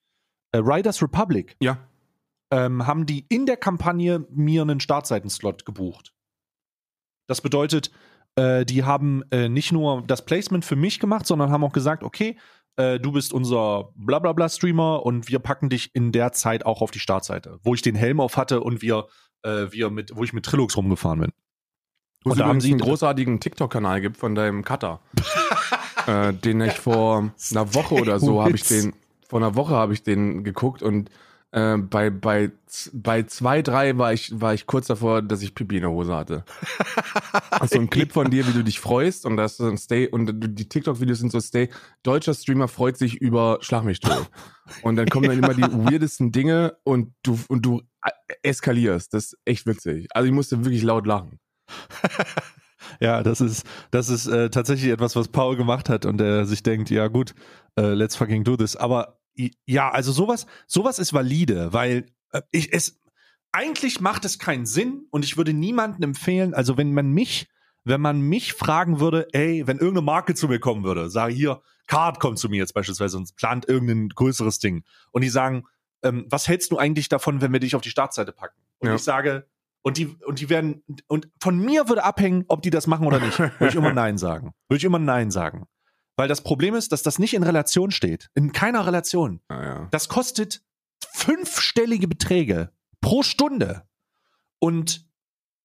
äh, 0.53 0.59
Riders 0.59 1.03
Republic, 1.03 1.57
Ja. 1.61 1.79
ähm, 2.51 2.87
haben 2.87 3.07
die 3.07 3.27
in 3.29 3.47
der 3.47 3.57
Kampagne 3.57 4.27
mir 4.31 4.63
einen 4.63 4.81
Startseitenslot 4.81 5.65
gebucht. 5.65 6.15
Das 7.27 7.41
bedeutet, 7.41 7.91
äh, 8.37 8.65
die 8.65 8.85
haben 8.85 9.25
äh, 9.31 9.49
nicht 9.49 9.73
nur 9.73 10.03
das 10.07 10.25
Placement 10.25 10.65
für 10.65 10.77
mich 10.77 11.01
gemacht, 11.01 11.27
sondern 11.27 11.51
haben 11.51 11.65
auch 11.65 11.73
gesagt, 11.73 12.03
okay, 12.05 12.39
äh, 12.77 12.99
du 12.99 13.13
bist 13.13 13.33
unser 13.33 13.91
Blablabla-Streamer 13.97 15.05
und 15.05 15.29
wir 15.29 15.39
packen 15.39 15.69
dich 15.69 15.95
in 15.95 16.13
der 16.13 16.33
Zeit 16.33 16.65
auch 16.67 16.81
auf 16.83 16.91
die 16.91 16.99
Startseite, 17.01 17.59
wo 17.63 17.75
ich 17.75 17.83
den 17.83 17.95
Helm 17.95 18.21
auf 18.21 18.37
hatte 18.37 18.61
und 18.61 18.83
wir, 18.83 19.07
äh, 19.43 19.67
wir 19.71 19.91
mit, 19.91 20.15
wo 20.17 20.25
ich 20.25 20.33
mit 20.33 20.45
Trilux 20.45 20.77
rumgefahren 20.77 21.21
bin. 21.21 21.33
Wo 22.25 22.31
Und 22.31 22.39
da 22.41 22.47
haben 22.47 22.61
sie- 22.61 22.71
einen 22.71 22.81
großartigen 22.81 23.41
TikTok-Kanal 23.41 24.01
gibt 24.01 24.17
von 24.17 24.35
deinem 24.35 24.65
Cutter. 24.65 25.01
äh, 26.07 26.33
den 26.33 26.61
ich 26.61 26.73
vor 26.73 27.33
einer 27.51 27.75
Woche 27.75 27.95
oder 27.97 28.19
so 28.21 28.43
habe 28.43 28.55
ich 28.57 28.65
den, 28.65 28.95
vor 29.29 29.41
einer 29.41 29.55
Woche 29.55 29.75
habe 29.75 29.93
ich 29.93 30.03
den 30.03 30.45
geguckt 30.45 30.83
und 30.83 31.11
äh, 31.53 31.77
bei, 31.77 32.11
bei, 32.11 32.51
bei 32.93 33.23
zwei, 33.25 33.63
drei 33.63 33.97
war 33.99 34.13
ich, 34.13 34.41
war 34.41 34.55
ich 34.55 34.67
kurz 34.67 34.87
davor, 34.87 35.23
dass 35.23 35.43
ich 35.43 35.55
Pipi 35.55 35.77
in 35.77 35.83
der 35.83 35.91
Hose 35.91 36.15
hatte. 36.15 36.45
Also 37.51 37.79
ein 37.79 37.91
Clip 37.91 38.11
von 38.11 38.31
dir, 38.31 38.47
wie 38.49 38.53
du 38.53 38.65
dich 38.65 38.81
freust 38.81 39.25
und 39.25 39.37
das 39.37 39.53
ist 39.53 39.61
ein 39.61 39.79
Stay 39.79 40.09
und 40.09 40.33
die 40.59 40.69
TikTok-Videos 40.69 41.19
sind 41.19 41.31
so 41.31 41.39
Stay, 41.39 41.69
deutscher 42.03 42.35
Streamer 42.35 42.67
freut 42.67 42.97
sich 42.97 43.21
über 43.21 43.59
Schlag 43.61 43.85
mich 43.85 44.01
tot. 44.01 44.29
Und 44.83 44.97
dann 44.97 45.07
kommen 45.09 45.29
dann 45.29 45.39
immer 45.39 45.55
die 45.55 45.63
weirdesten 45.63 46.33
Dinge 46.33 46.77
und 46.83 47.15
du, 47.23 47.39
und 47.49 47.65
du 47.65 47.83
äh, 48.03 48.11
eskalierst. 48.43 49.15
Das 49.15 49.27
ist 49.27 49.39
echt 49.45 49.67
witzig. 49.67 50.09
Also 50.13 50.27
ich 50.27 50.33
musste 50.33 50.65
wirklich 50.65 50.83
laut 50.83 51.07
lachen. 51.07 51.39
Ja, 53.01 53.23
das 53.23 53.41
ist, 53.41 53.65
das 53.91 54.09
ist 54.09 54.27
äh, 54.27 54.51
tatsächlich 54.51 54.91
etwas, 54.91 55.17
was 55.17 55.29
Paul 55.29 55.57
gemacht 55.57 55.89
hat 55.89 56.05
und 56.05 56.19
der 56.19 56.47
sich 56.47 56.63
denkt, 56.63 56.91
ja 56.91 57.09
gut, 57.09 57.35
äh, 57.77 57.95
let's 57.95 58.17
fucking 58.17 58.45
do 58.45 58.57
this. 58.57 58.77
Aber 58.77 59.19
ja, 59.67 59.91
also 59.91 60.13
sowas, 60.13 60.47
sowas 60.67 60.99
ist 60.99 61.13
valide, 61.13 61.73
weil 61.73 62.07
äh, 62.33 62.43
ich 62.51 62.73
es 62.73 63.01
eigentlich 63.53 64.01
macht 64.01 64.25
es 64.25 64.39
keinen 64.39 64.67
Sinn 64.67 65.07
und 65.11 65.25
ich 65.25 65.37
würde 65.37 65.53
niemandem 65.53 66.03
empfehlen, 66.11 66.55
also 66.55 66.77
wenn 66.79 66.95
man 66.95 67.11
mich, 67.11 67.49
wenn 67.85 68.01
man 68.01 68.21
mich 68.21 68.55
fragen 68.55 68.99
würde, 69.01 69.29
ey, 69.33 69.67
wenn 69.67 69.79
irgendeine 69.79 70.07
Marke 70.07 70.35
zu 70.35 70.49
mir 70.49 70.59
kommen 70.59 70.85
würde, 70.85 71.11
sage 71.11 71.35
hier, 71.35 71.63
Card 71.87 72.21
kommt 72.21 72.39
zu 72.39 72.49
mir 72.49 72.57
jetzt 72.57 72.73
beispielsweise 72.73 73.19
und 73.19 73.35
plant 73.37 73.69
irgendein 73.69 74.09
größeres 74.09 74.59
Ding 74.59 74.85
und 75.11 75.23
die 75.23 75.29
sagen, 75.29 75.65
ähm, 76.03 76.27
was 76.31 76.49
hältst 76.49 76.73
du 76.73 76.79
eigentlich 76.79 77.09
davon, 77.09 77.41
wenn 77.41 77.53
wir 77.53 77.61
dich 77.61 77.75
auf 77.75 77.83
die 77.83 77.91
Startseite 77.91 78.33
packen? 78.33 78.61
Und 78.79 78.89
Ja. 78.89 78.95
ich 78.95 79.03
sage, 79.03 79.47
und 79.83 79.97
die, 79.97 80.07
und 80.27 80.41
die 80.41 80.49
werden, 80.49 80.83
und 81.09 81.29
von 81.41 81.59
mir 81.59 81.89
würde 81.89 82.05
abhängen, 82.05 82.45
ob 82.49 82.63
die 82.63 82.71
das 82.71 82.87
machen 82.87 83.07
oder 83.07 83.19
nicht. 83.19 83.39
Würde 83.59 83.69
ich 83.69 83.75
immer 83.75 83.93
Nein 83.93 84.17
sagen. 84.17 84.53
Würde 84.69 84.79
ich 84.79 84.85
immer 84.85 85.01
Nein 85.01 85.33
sagen. 85.33 85.67
Weil 86.23 86.29
das 86.29 86.43
Problem 86.43 86.77
ist, 86.77 86.93
dass 86.93 87.03
das 87.03 87.19
nicht 87.19 87.35
in 87.35 87.43
Relation 87.43 87.91
steht. 87.91 88.31
In 88.37 88.53
keiner 88.53 88.87
Relation. 88.87 89.41
Naja. 89.49 89.89
Das 89.91 90.09
kostet 90.09 90.63
fünfstellige 91.13 92.07
Beträge 92.07 92.71
pro 93.01 93.25
Stunde. 93.25 93.83
Und 94.61 95.05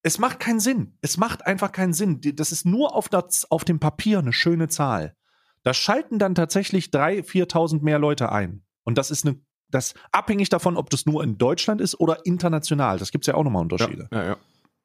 es 0.02 0.17
macht 0.17 0.39
keinen 0.39 0.60
Sinn. 0.60 0.98
Es 1.02 1.17
macht 1.17 1.46
einfach 1.46 1.72
keinen 1.72 1.93
Sinn. 1.93 2.22
Das 2.34 2.52
ist 2.52 2.65
nur 2.65 2.96
auf, 2.96 3.08
das, 3.08 3.52
auf 3.52 3.65
dem 3.65 3.80
Papier 3.80 4.17
eine 4.17 4.34
schöne 4.34 4.67
Zahl. 4.67 5.15
Da 5.62 5.76
schalten 5.76 6.17
dann 6.17 6.34
tatsächlich 6.34 6.88
3.000, 6.88 7.30
4.000 7.52 7.84
mehr 7.84 8.00
Leute 8.00 8.32
ein. 8.32 8.63
Und 8.84 8.98
das 8.98 9.12
ist 9.12 9.28
eine, 9.28 9.39
das 9.70 9.93
abhängig 10.12 10.50
davon, 10.50 10.76
ob 10.76 10.89
das 10.89 11.06
nur 11.06 11.24
in 11.24 11.38
Deutschland 11.38 11.82
ist 11.82 12.00
oder 12.00 12.26
international. 12.26 12.98
Das 12.98 13.12
gibt 13.12 13.26
es 13.26 13.28
ja 13.28 13.36
auch 13.36 13.43
nochmal 13.43 13.62
Unterschiede. 13.62 14.08
Ja, 14.12 14.24
ja. 14.24 14.38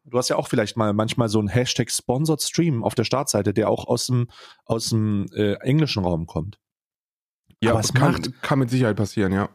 Du 0.04 0.18
hast 0.18 0.28
ja 0.28 0.36
auch 0.36 0.48
vielleicht 0.48 0.76
mal 0.76 0.92
manchmal 0.92 1.28
so 1.28 1.38
einen 1.38 1.48
Hashtag 1.48 1.90
Sponsored 1.90 2.42
Stream 2.42 2.82
auf 2.82 2.94
der 2.94 3.04
Startseite, 3.04 3.54
der 3.54 3.68
auch 3.70 3.86
aus 3.86 4.06
dem, 4.06 4.28
aus 4.64 4.88
dem 4.88 5.26
äh, 5.34 5.54
englischen 5.60 6.04
Raum 6.04 6.26
kommt. 6.26 6.58
Ja, 7.62 7.70
Aber 7.72 7.80
es 7.80 7.92
kann, 7.92 8.12
macht- 8.12 8.42
kann 8.42 8.58
mit 8.58 8.70
Sicherheit 8.70 8.96
passieren, 8.96 9.32
ja. 9.32 9.48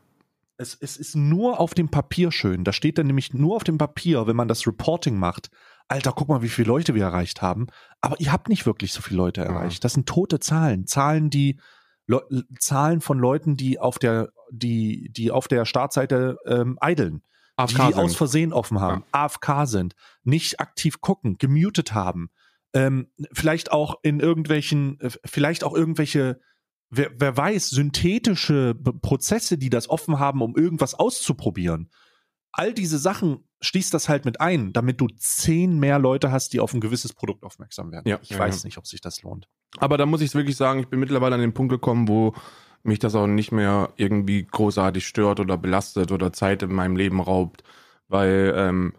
Es, 0.60 0.76
es 0.80 0.98
ist 0.98 1.16
nur 1.16 1.60
auf 1.60 1.74
dem 1.74 1.90
Papier 1.90 2.32
schön. 2.32 2.64
Da 2.64 2.74
steht 2.74 2.98
dann 2.98 3.06
nämlich 3.08 3.34
nur 3.34 3.56
auf 3.58 3.64
dem 3.64 3.78
Papier, 3.78 4.26
wenn 4.26 4.36
man 4.36 4.48
das 4.48 4.66
Reporting 4.66 5.18
macht. 5.20 5.50
Alter, 5.88 6.14
guck 6.14 6.30
mal, 6.30 6.42
wie 6.42 6.50
viele 6.50 6.68
Leute 6.70 6.96
wir 6.96 7.04
erreicht 7.04 7.42
haben. 7.42 7.68
Aber 8.02 8.20
ihr 8.20 8.32
habt 8.32 8.50
nicht 8.50 8.66
wirklich 8.66 8.92
so 8.94 9.02
viele 9.02 9.18
Leute 9.18 9.42
Ja. 9.42 9.48
erreicht. 9.48 9.84
Das 9.84 9.94
sind 9.94 10.08
tote 10.10 10.40
Zahlen. 10.40 10.88
Zahlen, 10.88 11.30
die 11.30 11.60
Le 12.08 12.22
Zahlen 12.60 13.02
von 13.02 13.20
Leuten, 13.20 13.56
die 13.58 13.80
auf 13.80 14.00
der, 14.00 14.32
die, 14.50 15.10
die 15.12 15.30
auf 15.30 15.48
der 15.50 15.66
Startseite 15.66 16.38
ähm, 16.48 16.78
idlen. 17.58 17.88
die, 17.88 17.94
die 17.94 18.00
aus 18.00 18.16
Versehen 18.16 18.54
offen 18.54 18.80
haben, 18.80 19.04
AFK 19.12 19.66
sind, 19.66 19.96
nicht 20.24 20.60
aktiv 20.60 21.02
gucken, 21.02 21.38
gemutet 21.38 21.94
haben, 21.94 22.30
ähm, 22.74 23.08
vielleicht 23.32 23.72
auch 23.72 23.96
in 24.04 24.20
irgendwelchen, 24.20 25.00
äh, 25.00 25.10
vielleicht 25.26 25.64
auch 25.64 25.74
irgendwelche, 25.74 26.40
wer, 26.90 27.12
wer 27.18 27.36
weiß, 27.36 27.70
synthetische 27.70 28.76
Prozesse, 28.76 29.58
die 29.58 29.70
das 29.70 29.90
offen 29.90 30.20
haben, 30.20 30.42
um 30.42 30.56
irgendwas 30.56 30.94
auszuprobieren. 30.94 31.90
All 32.52 32.74
diese 32.74 32.98
Sachen 32.98 33.48
schließt 33.62 33.94
das 33.94 34.10
halt 34.10 34.26
mit 34.26 34.42
ein, 34.42 34.74
damit 34.74 35.02
du 35.02 35.08
zehn 35.18 35.80
mehr 35.80 36.00
Leute 36.00 36.32
hast, 36.32 36.54
die 36.54 36.60
auf 36.60 36.74
ein 36.74 36.82
gewisses 36.82 37.14
Produkt 37.14 37.44
aufmerksam 37.44 37.92
werden. 37.92 38.08
Ja, 38.08 38.20
ich 38.22 38.30
ja, 38.30 38.40
weiß 38.40 38.64
ja. 38.64 38.68
nicht, 38.68 38.78
ob 38.78 38.88
sich 38.88 39.02
das 39.02 39.24
lohnt. 39.24 39.48
Aber 39.78 39.98
da 39.98 40.06
muss 40.06 40.22
ich 40.22 40.34
wirklich 40.34 40.56
sagen, 40.56 40.80
ich 40.80 40.88
bin 40.88 41.00
mittlerweile 41.00 41.36
an 41.36 41.42
den 41.42 41.54
Punkt 41.54 41.72
gekommen, 41.72 42.08
wo 42.08 42.34
mich 42.88 43.00
das 43.00 43.16
auch 43.16 43.28
nicht 43.28 43.52
mehr 43.52 43.94
irgendwie 43.98 44.44
großartig 44.44 45.06
stört 45.06 45.40
oder 45.40 45.58
belastet 45.58 46.12
oder 46.12 46.34
Zeit 46.34 46.64
in 46.64 46.74
meinem 46.74 46.96
Leben 46.96 47.20
raubt, 47.20 47.64
weil 48.08 48.54
ähm, 48.56 48.94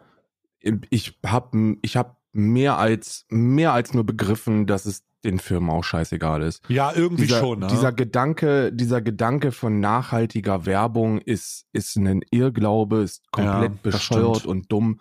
ich 0.91 1.19
habe 1.25 1.77
ich 1.83 1.97
hab 1.97 2.19
mehr 2.33 2.79
als 2.79 3.27
mehr 3.29 3.73
als 3.73 3.95
nur 3.95 4.05
begriffen, 4.05 4.67
dass 4.67 4.87
es 4.87 5.05
den 5.25 5.39
Firmen 5.39 5.71
auch 5.71 5.83
scheißegal 5.83 6.43
ist. 6.43 6.63
Ja, 6.69 6.93
irgendwie 6.95 7.27
dieser, 7.27 7.41
schon. 7.41 7.61
Ne? 7.61 7.67
dieser 7.67 7.93
Gedanke, 7.93 8.73
dieser 8.73 9.03
Gedanke 9.03 9.53
von 9.53 9.81
nachhaltiger 9.81 10.65
Werbung 10.65 11.19
ist, 11.19 11.67
ist 11.73 11.97
ein 11.97 12.23
Irrglaube, 12.31 12.99
ist 12.99 13.31
komplett 13.33 13.73
Ja, 13.73 13.79
bescheuert 13.83 14.47
und 14.47 14.71
dumm. 14.71 15.01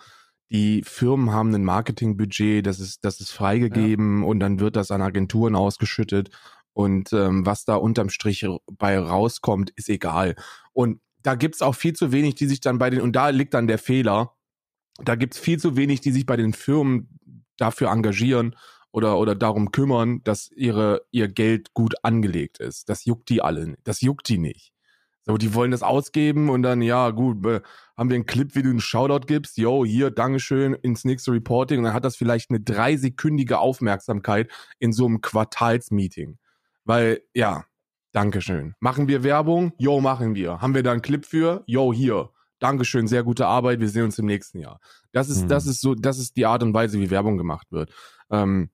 Die 0.49 0.81
Firmen 0.83 1.31
haben 1.31 1.53
ein 1.53 1.65
Marketingbudget, 1.65 2.65
das 2.65 2.79
ist, 2.79 3.03
das 3.03 3.19
ist 3.19 3.31
freigegeben 3.31 4.23
und 4.23 4.39
dann 4.39 4.59
wird 4.59 4.77
das 4.77 4.91
an 4.91 5.01
Agenturen 5.01 5.55
ausgeschüttet. 5.55 6.29
Und 6.78 7.11
ähm, 7.11 7.43
was 7.43 7.65
da 7.65 7.73
unterm 7.73 8.11
Strich 8.11 8.45
bei 8.71 8.99
rauskommt, 8.99 9.71
ist 9.71 9.89
egal. 9.89 10.36
Und 10.73 11.01
da 11.23 11.34
gibt's 11.34 11.63
auch 11.63 11.73
viel 11.73 11.93
zu 11.93 12.11
wenig, 12.11 12.36
die 12.36 12.45
sich 12.45 12.61
dann 12.61 12.78
bei 12.78 12.91
den, 12.91 13.01
und 13.01 13.15
da 13.15 13.30
liegt 13.30 13.55
dann 13.55 13.65
der 13.65 13.80
Fehler, 13.80 14.36
da 15.03 15.15
gibt's 15.15 15.39
viel 15.39 15.57
zu 15.57 15.75
wenig, 15.75 16.01
die 16.01 16.11
sich 16.11 16.28
bei 16.28 16.38
den 16.38 16.53
Firmen 16.53 17.17
dafür 17.57 17.89
engagieren 17.89 18.55
oder, 18.91 19.17
oder 19.17 19.34
darum 19.34 19.71
kümmern, 19.71 20.21
dass 20.23 20.51
ihre, 20.51 21.01
ihr 21.09 21.30
Geld 21.30 21.73
gut 21.73 21.95
angelegt 22.03 22.59
ist. 22.59 22.89
Das 22.89 23.05
juckt 23.05 23.30
die 23.30 23.41
alle, 23.41 23.75
das 23.84 24.01
juckt 24.01 24.30
die 24.30 24.38
nicht. 24.38 24.71
So, 25.25 25.38
die 25.38 25.55
wollen 25.55 25.71
das 25.71 25.82
ausgeben 25.82 26.47
und 26.51 26.61
dann, 26.61 26.84
ja, 26.84 27.09
gut, 27.09 27.43
äh, 27.47 27.61
haben 27.97 28.11
wir 28.11 28.15
einen 28.15 28.28
Clip, 28.28 28.53
wie 28.53 28.61
du 28.61 28.69
einen 28.69 28.82
Shoutout 28.82 29.25
gibst, 29.25 29.57
yo, 29.57 29.84
hier, 29.84 30.11
Dankeschön, 30.11 30.75
ins 30.75 31.05
nächste 31.05 31.32
Reporting 31.32 31.80
und 31.80 31.86
dann 31.86 31.93
hat 31.95 32.05
das 32.05 32.15
vielleicht 32.15 32.51
eine 32.51 32.59
dreisekündige 32.59 33.57
Aufmerksamkeit 33.57 34.51
in 34.78 34.93
so 34.93 35.07
einem 35.07 35.21
Quartalsmeeting. 35.21 36.38
Weil, 36.88 37.21
ja, 37.33 37.65
Dankeschön. 38.13 38.73
Machen 38.79 39.07
wir 39.07 39.23
Werbung? 39.23 39.73
Yo, 39.77 39.99
machen 39.99 40.33
wir. 40.33 40.59
Haben 40.61 40.73
wir 40.73 40.81
da 40.81 40.91
einen 40.91 41.01
Clip 41.01 41.25
für? 41.25 41.63
Yo, 41.67 41.93
hier. 41.93 42.31
Dankeschön, 42.59 43.07
sehr 43.07 43.23
gute 43.23 43.45
Arbeit, 43.45 43.79
wir 43.79 43.89
sehen 43.89 44.05
uns 44.05 44.17
im 44.17 44.25
nächsten 44.25 44.59
Jahr. 44.59 44.79
Das 45.11 45.29
ist, 45.29 45.43
Mhm. 45.43 45.47
das 45.49 45.67
ist 45.67 45.81
so, 45.81 45.93
das 45.93 46.17
ist 46.17 46.35
die 46.38 46.47
Art 46.47 46.63
und 46.63 46.73
Weise, 46.73 46.99
wie 46.99 47.11
Werbung 47.11 47.38
gemacht 47.38 47.67
wird. 47.69 47.91
Ähm, 48.31 48.71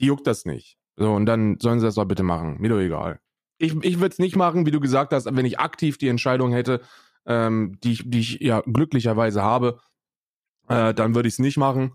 die 0.00 0.06
juckt 0.06 0.26
das 0.26 0.46
nicht. 0.46 0.78
So, 0.96 1.12
und 1.12 1.26
dann 1.26 1.58
sollen 1.60 1.80
sie 1.80 1.86
das 1.86 1.96
doch 1.96 2.06
bitte 2.06 2.22
machen. 2.22 2.56
Mir 2.60 2.70
doch 2.70 2.78
egal. 2.78 3.20
Ich, 3.58 3.74
ich 3.84 3.96
würde 4.00 4.12
es 4.12 4.18
nicht 4.18 4.36
machen, 4.36 4.64
wie 4.64 4.70
du 4.70 4.80
gesagt 4.80 5.12
hast, 5.12 5.26
wenn 5.26 5.44
ich 5.44 5.58
aktiv 5.58 5.98
die 5.98 6.08
Entscheidung 6.08 6.52
hätte, 6.52 6.80
ähm, 7.26 7.76
die, 7.84 7.92
ich, 7.92 8.02
die 8.08 8.20
ich 8.20 8.40
ja 8.40 8.62
glücklicherweise 8.62 9.42
habe, 9.42 9.80
äh, 10.68 10.94
dann 10.94 11.14
würde 11.14 11.28
ich 11.28 11.34
es 11.34 11.38
nicht 11.40 11.58
machen. 11.58 11.92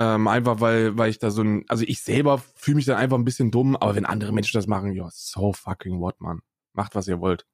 Ähm, 0.00 0.28
einfach 0.28 0.60
weil, 0.60 0.96
weil 0.96 1.10
ich 1.10 1.18
da 1.18 1.30
so 1.30 1.42
ein, 1.42 1.64
also 1.68 1.84
ich 1.86 2.00
selber 2.02 2.38
fühle 2.54 2.76
mich 2.76 2.84
dann 2.84 2.96
einfach 2.96 3.18
ein 3.18 3.24
bisschen 3.24 3.50
dumm, 3.50 3.74
aber 3.76 3.96
wenn 3.96 4.06
andere 4.06 4.32
Menschen 4.32 4.56
das 4.56 4.68
machen, 4.68 4.92
ja, 4.92 5.08
so 5.12 5.52
fucking 5.52 5.98
what, 6.00 6.20
man. 6.20 6.40
Macht, 6.72 6.94
was 6.94 7.08
ihr 7.08 7.20
wollt. 7.20 7.44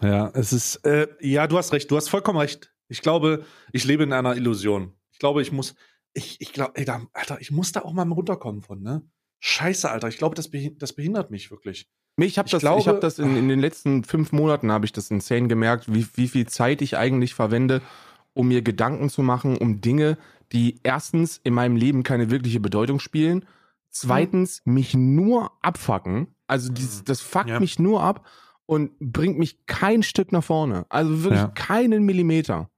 Ja, 0.00 0.30
es 0.34 0.52
ist, 0.52 0.76
äh, 0.86 1.08
ja, 1.20 1.46
du 1.48 1.58
hast 1.58 1.72
recht, 1.72 1.90
du 1.90 1.96
hast 1.96 2.08
vollkommen 2.08 2.38
recht. 2.38 2.72
Ich 2.88 3.02
glaube, 3.02 3.44
ich 3.72 3.84
lebe 3.84 4.04
in 4.04 4.12
einer 4.12 4.36
Illusion. 4.36 4.94
Ich 5.10 5.18
glaube, 5.18 5.42
ich 5.42 5.50
muss, 5.50 5.74
ich, 6.14 6.40
ich 6.40 6.52
glaube, 6.52 6.72
ey, 6.76 6.84
da, 6.84 7.02
Alter, 7.12 7.40
ich 7.40 7.50
muss 7.50 7.72
da 7.72 7.82
auch 7.82 7.92
mal 7.92 8.08
runterkommen 8.10 8.62
von, 8.62 8.80
ne? 8.80 9.02
Scheiße, 9.40 9.90
Alter, 9.90 10.08
ich 10.08 10.18
glaube, 10.18 10.36
das, 10.36 10.48
behin 10.50 10.78
das 10.78 10.92
behindert 10.92 11.30
mich 11.30 11.50
wirklich. 11.50 11.88
Ich 12.16 12.38
habe 12.38 12.46
Ich 12.46 12.52
das, 12.52 12.60
glaube- 12.60 12.80
ich 12.80 12.88
hab 12.88 13.00
das 13.00 13.18
in, 13.18 13.36
in 13.36 13.48
den 13.48 13.60
letzten 13.60 14.04
fünf 14.04 14.32
Monaten 14.32 14.70
habe 14.72 14.84
ich 14.84 14.92
das 14.92 15.10
insane 15.10 15.48
gemerkt, 15.48 15.92
wie, 15.92 16.06
wie 16.14 16.28
viel 16.28 16.46
Zeit 16.46 16.80
ich 16.80 16.96
eigentlich 16.96 17.34
verwende, 17.34 17.82
um 18.38 18.46
mir 18.48 18.62
Gedanken 18.62 19.10
zu 19.10 19.22
machen, 19.22 19.58
um 19.58 19.80
Dinge, 19.80 20.16
die 20.52 20.78
erstens 20.84 21.40
in 21.42 21.54
meinem 21.54 21.74
Leben 21.74 22.04
keine 22.04 22.30
wirkliche 22.30 22.60
Bedeutung 22.60 23.00
spielen, 23.00 23.44
zweitens 23.90 24.62
mich 24.64 24.94
nur 24.94 25.50
abfacken. 25.60 26.28
Also 26.46 26.72
dieses, 26.72 27.02
das 27.02 27.20
fuckt 27.20 27.48
Ja. 27.48 27.58
mich 27.58 27.80
nur 27.80 28.00
ab 28.00 28.24
und 28.64 28.92
bringt 29.00 29.38
mich 29.38 29.66
kein 29.66 30.04
Stück 30.04 30.30
nach 30.30 30.44
vorne. 30.44 30.86
Also 30.88 31.24
wirklich 31.24 31.40
Ja. 31.42 31.48
keinen 31.48 32.04
Millimeter. 32.04 32.70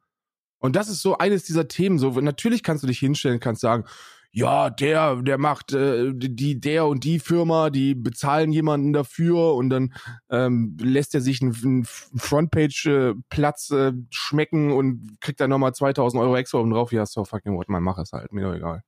Und 0.60 0.76
das 0.76 0.88
ist 0.88 1.02
so 1.02 1.18
eines 1.18 1.44
dieser 1.44 1.68
Themen. 1.68 1.98
So, 1.98 2.10
natürlich 2.20 2.62
kannst 2.62 2.82
du 2.82 2.86
dich 2.86 2.98
hinstellen, 2.98 3.38
kannst 3.38 3.60
sagen, 3.60 3.84
ja, 4.32 4.70
der, 4.70 5.16
der 5.16 5.38
macht 5.38 5.72
äh, 5.72 6.12
die, 6.14 6.60
der 6.60 6.86
und 6.86 7.02
die 7.02 7.18
Firma, 7.18 7.70
die 7.70 7.94
bezahlen 7.96 8.52
jemanden 8.52 8.92
dafür 8.92 9.54
und 9.54 9.70
dann 9.70 9.92
ähm, 10.30 10.76
lässt 10.80 11.14
er 11.14 11.20
sich 11.20 11.42
einen, 11.42 11.56
einen 11.64 11.84
Frontpage-Platz 11.84 13.70
äh, 13.70 13.92
schmecken 14.10 14.72
und 14.72 15.20
kriegt 15.20 15.40
dann 15.40 15.50
nochmal 15.50 15.74
2000 15.74 16.22
Euro 16.22 16.36
extra 16.36 16.58
oben 16.58 16.70
drauf. 16.70 16.92
Ja, 16.92 17.06
so 17.06 17.24
fucking 17.24 17.56
what, 17.56 17.68
man, 17.68 17.82
mach 17.82 17.98
es 17.98 18.12
halt, 18.12 18.32
mir 18.32 18.42
doch 18.42 18.54
egal. 18.54 18.82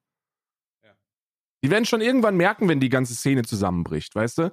Ja. 0.84 0.90
Die 1.64 1.70
werden 1.70 1.86
schon 1.86 2.00
irgendwann 2.00 2.36
merken, 2.36 2.68
wenn 2.68 2.78
die 2.80 2.88
ganze 2.88 3.14
Szene 3.14 3.42
zusammenbricht, 3.42 4.14
weißt 4.14 4.38
du? 4.38 4.52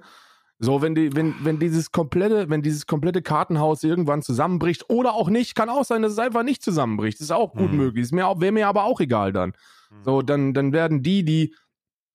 So, 0.62 0.82
wenn 0.82 0.94
die, 0.94 1.16
wenn, 1.16 1.36
wenn 1.46 1.58
dieses 1.60 1.92
komplette, 1.92 2.50
wenn 2.50 2.62
dieses 2.62 2.86
komplette 2.86 3.22
Kartenhaus 3.22 3.84
irgendwann 3.84 4.22
zusammenbricht 4.22 4.90
oder 4.90 5.14
auch 5.14 5.30
nicht, 5.30 5.56
kann 5.56 5.70
auch 5.70 5.86
sein, 5.86 6.02
dass 6.02 6.12
es 6.12 6.20
einfach 6.20 6.44
nicht 6.44 6.62
zusammenbricht. 6.64 7.22
ist 7.22 7.32
auch 7.32 7.54
gut 7.54 7.72
Mhm. 7.72 7.78
möglich. 7.78 8.04
Ist 8.04 8.12
mir 8.12 8.28
auch, 8.28 8.42
wäre 8.42 8.52
mir 8.52 8.68
aber 8.68 8.84
auch 8.84 9.00
egal 9.00 9.32
dann. 9.32 9.54
So, 10.04 10.22
dann, 10.22 10.54
dann 10.54 10.72
werden 10.72 11.04
die, 11.04 11.24
die 11.24 11.56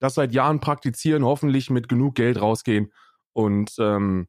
das 0.00 0.14
seit 0.14 0.32
Jahren 0.32 0.60
praktizieren, 0.60 1.24
hoffentlich 1.24 1.70
mit 1.70 1.88
genug 1.88 2.14
Geld 2.14 2.40
rausgehen 2.40 2.92
und, 3.32 3.74
ähm, 3.78 4.28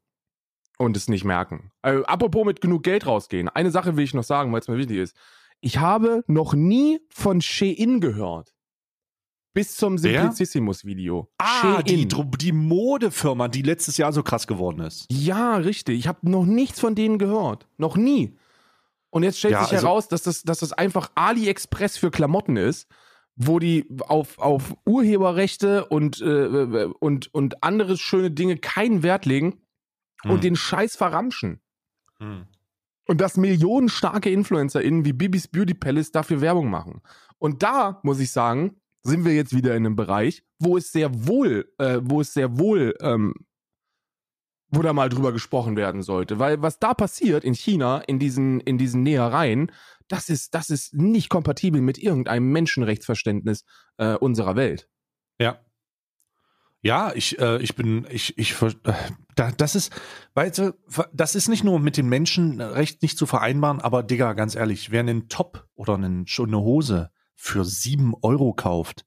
und 0.77 0.97
es 0.97 1.07
nicht 1.07 1.23
merken. 1.25 1.71
Äh, 1.81 2.03
apropos 2.05 2.45
mit 2.45 2.61
genug 2.61 2.83
Geld 2.83 3.05
rausgehen. 3.05 3.49
Eine 3.49 3.71
Sache 3.71 3.95
will 3.97 4.03
ich 4.03 4.13
noch 4.13 4.23
sagen, 4.23 4.51
weil 4.51 4.61
es 4.61 4.67
mir 4.67 4.77
wichtig 4.77 4.97
ist. 4.97 5.15
Ich 5.61 5.77
habe 5.79 6.23
noch 6.27 6.53
nie 6.53 6.99
von 7.09 7.41
Shein 7.41 7.99
gehört. 8.01 8.53
Bis 9.53 9.77
zum? 9.77 9.97
Simplicissimus-Video. 9.97 11.31
Ah, 11.37 11.81
die, 11.81 12.05
die 12.07 12.51
Modefirma, 12.51 13.47
die 13.47 13.61
letztes 13.61 13.95
Jahr 13.95 14.11
so 14.11 14.21
krass 14.21 14.47
geworden 14.47 14.81
ist. 14.81 15.05
Ja, 15.09 15.55
richtig. 15.55 15.97
Ich 15.97 16.07
habe 16.09 16.29
noch 16.29 16.45
nichts 16.45 16.81
von 16.81 16.93
denen 16.93 17.17
gehört. 17.17 17.67
Noch 17.77 17.95
nie. 17.95 18.37
Und 19.11 19.23
jetzt 19.23 19.39
stellt 19.39 19.53
Ja, 19.53 19.63
sich 19.63 19.71
also- 19.73 19.87
heraus, 19.87 20.07
dass 20.09 20.23
das, 20.23 20.43
dass 20.43 20.59
das 20.59 20.73
einfach 20.73 21.09
AliExpress 21.15 21.97
für 21.97 22.11
Klamotten 22.11 22.57
ist, 22.57 22.87
wo 23.35 23.59
die 23.59 23.85
auf, 23.99 24.39
auf 24.39 24.75
Urheberrechte 24.85 25.85
und, 25.85 26.21
äh, 26.21 26.89
und, 26.99 27.33
und 27.33 27.63
andere 27.63 27.97
schöne 27.97 28.31
Dinge 28.31 28.57
keinen 28.57 29.03
Wert 29.03 29.25
legen 29.25 29.61
Hm. 30.25 30.31
und 30.31 30.43
den 30.43 30.55
Scheiß 30.55 30.95
verramschen. 30.95 31.61
Hm. 32.17 32.47
Und 33.07 33.21
dass 33.21 33.37
millionenstarke 33.37 34.31
InfluencerInnen 34.31 35.05
wie 35.05 35.13
Bibis 35.13 35.47
Beauty 35.47 35.75
Palace 35.75 36.11
dafür 36.11 36.41
Werbung 36.41 36.69
machen. 36.69 37.01
Und 37.37 37.61
da, 37.61 37.99
muss 38.03 38.19
ich 38.19 38.31
sagen, 38.31 38.81
sind 39.03 39.25
wir 39.25 39.35
jetzt 39.35 39.55
wieder 39.55 39.75
in 39.75 39.85
einem 39.85 39.95
Bereich, 39.95 40.43
wo 40.57 40.77
es 40.77 40.91
sehr 40.91 41.27
wohl, 41.27 41.71
äh, 41.77 41.99
wo 42.01 42.21
es 42.21 42.33
sehr 42.33 42.57
wohl, 42.57 42.95
ähm, 43.01 43.35
wo 44.69 44.81
da 44.81 44.93
mal 44.93 45.09
drüber 45.09 45.31
gesprochen 45.31 45.77
werden 45.77 46.01
sollte. 46.01 46.39
Weil 46.39 46.63
was 46.63 46.79
da 46.79 46.95
passiert 46.95 47.43
in 47.43 47.53
China, 47.53 47.99
in 47.99 48.17
diesen, 48.17 48.59
in 48.61 48.79
diesen 48.79 49.03
Nähereien, 49.03 49.71
das 50.07 50.29
ist, 50.29 50.53
das 50.53 50.69
ist 50.69 50.93
nicht 50.93 51.29
kompatibel 51.29 51.81
mit 51.81 51.97
irgendeinem 51.97 52.51
Menschenrechtsverständnis 52.51 53.63
äh, 53.97 54.15
unserer 54.15 54.55
Welt. 54.55 54.89
Ja. 55.39 55.59
Ja, 56.81 57.11
ich, 57.15 57.39
äh, 57.39 57.57
ich 57.63 57.75
bin, 57.75 58.05
ich, 58.11 58.37
ich, 58.37 58.61
äh, 58.61 58.71
da, 59.35 59.51
das 59.51 59.73
ist, 59.73 59.91
weißt 60.35 60.59
du, 60.59 60.73
das 61.13 61.33
ist 61.33 61.47
nicht 61.47 61.63
nur 61.63 61.79
mit 61.79 61.97
dem 61.97 62.07
Menschenrecht 62.09 63.01
nicht 63.01 63.17
zu 63.17 63.25
vereinbaren, 63.25 63.81
aber 63.81 64.03
Digga, 64.03 64.33
ganz 64.33 64.53
ehrlich, 64.53 64.91
wer 64.91 64.99
einen 64.99 65.27
Top 65.27 65.67
oder 65.73 65.95
einen, 65.95 66.25
eine 66.37 66.59
Hose 66.59 67.09
für 67.33 67.65
sieben 67.65 68.13
Euro 68.21 68.53
kauft, 68.53 69.03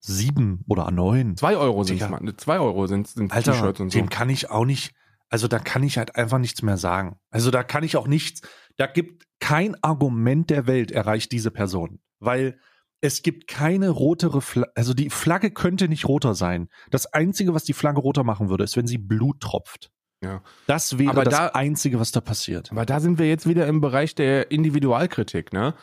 sieben 0.00 0.64
oder 0.68 0.90
neun, 0.90 1.38
Zwei 1.38 1.56
Euro 1.56 1.82
sind 1.82 1.96
Digga. 1.96 2.10
mal, 2.10 2.36
zwei 2.36 2.58
Euro 2.58 2.86
sind, 2.86 3.14
T-Shirts 3.14 3.80
und 3.80 3.90
so. 3.90 3.98
dem 3.98 4.10
kann 4.10 4.28
ich 4.28 4.50
auch 4.50 4.66
nicht, 4.66 4.94
also 5.30 5.48
da 5.48 5.58
kann 5.58 5.82
ich 5.82 5.96
halt 5.96 6.16
einfach 6.16 6.38
nichts 6.38 6.60
mehr 6.60 6.76
sagen. 6.76 7.16
Also 7.30 7.50
da 7.50 7.62
kann 7.62 7.84
ich 7.84 7.96
auch 7.96 8.06
nichts, 8.06 8.42
da 8.76 8.86
gibt 8.86 9.24
kein 9.40 9.76
Argument 9.82 10.50
der 10.50 10.66
Welt 10.66 10.90
erreicht 10.90 11.32
diese 11.32 11.50
Person, 11.50 12.00
weil 12.20 12.58
es 13.00 13.22
gibt 13.22 13.48
keine 13.48 13.90
rotere 13.90 14.40
Flagge, 14.40 14.72
also 14.74 14.94
die 14.94 15.10
Flagge 15.10 15.50
könnte 15.50 15.88
nicht 15.88 16.08
roter 16.08 16.34
sein. 16.34 16.68
Das 16.90 17.12
Einzige, 17.12 17.52
was 17.52 17.64
die 17.64 17.74
Flagge 17.74 18.00
roter 18.00 18.24
machen 18.24 18.48
würde, 18.48 18.64
ist, 18.64 18.76
wenn 18.76 18.86
sie 18.86 18.96
Blut 18.98 19.40
tropft. 19.40 19.90
Ja. 20.22 20.42
Das 20.66 20.98
wäre 20.98 21.10
Aber 21.10 21.24
das 21.24 21.34
da- 21.34 21.46
Einzige, 21.48 22.00
was 22.00 22.10
da 22.12 22.22
passiert. 22.22 22.72
Aber 22.72 22.86
da 22.86 23.00
sind 23.00 23.18
wir 23.18 23.28
jetzt 23.28 23.46
wieder 23.46 23.66
im 23.66 23.82
Bereich 23.82 24.14
der 24.14 24.50
Individualkritik, 24.50 25.52
ne? 25.52 25.74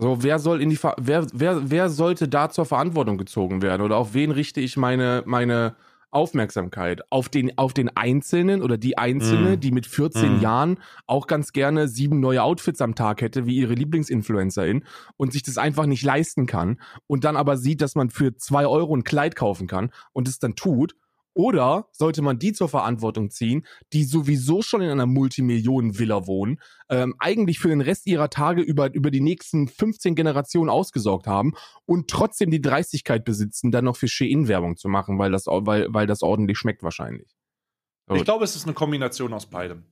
So, 0.00 0.22
wer 0.22 0.38
soll 0.38 0.62
in 0.62 0.70
die 0.70 0.76
Ver 0.76 0.94
wer, 0.98 1.26
wer, 1.32 1.68
wer 1.68 1.88
sollte 1.90 2.28
da 2.28 2.50
zur 2.50 2.64
Verantwortung 2.66 3.18
gezogen 3.18 3.60
werden? 3.62 3.82
Oder 3.82 3.96
auf 3.96 4.14
wen 4.14 4.30
richte 4.30 4.60
ich 4.60 4.76
meine, 4.76 5.24
meine 5.26 5.74
Aufmerksamkeit? 6.10 7.02
Auf 7.10 7.28
den, 7.28 7.56
auf 7.58 7.74
den 7.74 7.94
Einzelnen 7.96 8.62
oder 8.62 8.78
die 8.78 8.96
Einzelne, 8.98 9.56
Mm. 9.56 9.60
die 9.60 9.70
mit 9.72 9.86
14 9.86 10.38
Mm. 10.38 10.40
Jahren 10.40 10.78
auch 11.06 11.26
ganz 11.26 11.52
gerne 11.52 11.88
sieben 11.88 12.20
neue 12.20 12.42
Outfits 12.42 12.80
am 12.80 12.94
Tag 12.94 13.20
hätte, 13.20 13.46
wie 13.46 13.56
ihre 13.56 13.74
Lieblingsinfluencerin 13.74 14.84
und 15.16 15.32
sich 15.32 15.42
das 15.42 15.58
einfach 15.58 15.86
nicht 15.86 16.02
leisten 16.02 16.46
kann 16.46 16.80
und 17.06 17.24
dann 17.24 17.36
aber 17.36 17.56
sieht, 17.56 17.80
dass 17.82 17.94
man 17.94 18.10
für 18.10 18.36
zwei 18.36 18.66
Euro 18.66 18.96
ein 18.96 19.04
Kleid 19.04 19.36
kaufen 19.36 19.66
kann 19.66 19.90
und 20.12 20.28
es 20.28 20.38
dann 20.38 20.54
tut. 20.56 20.94
Oder 21.38 21.86
sollte 21.92 22.20
man 22.20 22.40
die 22.40 22.52
zur 22.52 22.68
Verantwortung 22.68 23.30
ziehen, 23.30 23.64
die 23.92 24.02
sowieso 24.02 24.60
schon 24.60 24.80
in 24.80 24.90
einer 24.90 25.06
Multimillionen-Villa 25.06 26.26
wohnen, 26.26 26.60
ähm, 26.88 27.14
eigentlich 27.20 27.60
für 27.60 27.68
den 27.68 27.80
Rest 27.80 28.08
ihrer 28.08 28.28
Tage 28.28 28.60
über, 28.60 28.92
über 28.92 29.12
die 29.12 29.20
nächsten 29.20 29.68
15 29.68 30.16
Generationen 30.16 30.68
ausgesorgt 30.68 31.28
haben 31.28 31.52
und 31.86 32.10
trotzdem 32.10 32.50
die 32.50 32.60
Dreistigkeit 32.60 33.24
besitzen, 33.24 33.70
dann 33.70 33.84
noch 33.84 33.94
für 33.94 34.08
Shein-Werbung 34.08 34.76
zu 34.76 34.88
machen, 34.88 35.20
weil 35.20 35.30
das, 35.30 35.46
weil, 35.46 35.86
weil 35.90 36.08
das 36.08 36.22
ordentlich 36.22 36.58
schmeckt 36.58 36.82
wahrscheinlich. 36.82 37.36
So. 38.08 38.16
Ich 38.16 38.24
glaube, 38.24 38.42
es 38.42 38.56
ist 38.56 38.64
eine 38.64 38.74
Kombination 38.74 39.32
aus 39.32 39.46
beidem. 39.46 39.84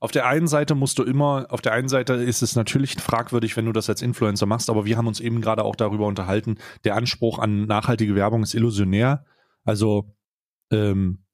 Auf 0.00 0.10
der 0.10 0.26
einen 0.26 0.46
Seite 0.46 0.74
musst 0.74 0.98
du 0.98 1.02
immer, 1.02 1.48
auf 1.50 1.60
der 1.60 1.72
einen 1.72 1.90
Seite 1.90 2.14
ist 2.14 2.40
es 2.40 2.56
natürlich 2.56 2.94
fragwürdig, 2.94 3.58
wenn 3.58 3.66
du 3.66 3.72
das 3.72 3.90
als 3.90 4.00
Influencer 4.00 4.46
machst, 4.46 4.70
aber 4.70 4.86
wir 4.86 4.96
haben 4.96 5.06
uns 5.06 5.20
eben 5.20 5.42
gerade 5.42 5.64
auch 5.64 5.76
darüber 5.76 6.06
unterhalten, 6.06 6.56
der 6.84 6.96
Anspruch 6.96 7.38
an 7.38 7.66
nachhaltige 7.66 8.14
Werbung 8.14 8.42
ist 8.42 8.54
illusionär. 8.54 9.26
Also, 9.64 10.14
ähm, 10.74 11.24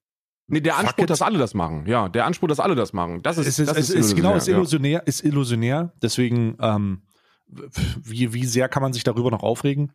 Nee, 0.52 0.60
der 0.60 0.78
Anspruch, 0.78 1.06
dass 1.06 1.22
alle 1.22 1.38
das 1.38 1.54
machen. 1.54 1.86
Ja, 1.86 2.08
der 2.08 2.26
Anspruch, 2.26 2.48
dass 2.48 2.58
alle 2.58 2.74
das 2.74 2.92
machen. 2.92 3.22
Das 3.22 3.38
ist, 3.38 3.46
es 3.46 3.60
ist, 3.60 3.68
das 3.68 3.78
es 3.78 3.90
ist 3.90 4.16
genau, 4.16 4.34
ist 4.34 4.48
ja. 4.48 4.56
illusionär, 4.56 5.06
ist 5.06 5.22
illusionär. 5.22 5.92
Deswegen, 6.02 6.56
ähm, 6.60 7.02
wie, 7.46 8.32
wie 8.34 8.44
sehr 8.44 8.68
kann 8.68 8.82
man 8.82 8.92
sich 8.92 9.04
darüber 9.04 9.30
noch 9.30 9.44
aufregen? 9.44 9.92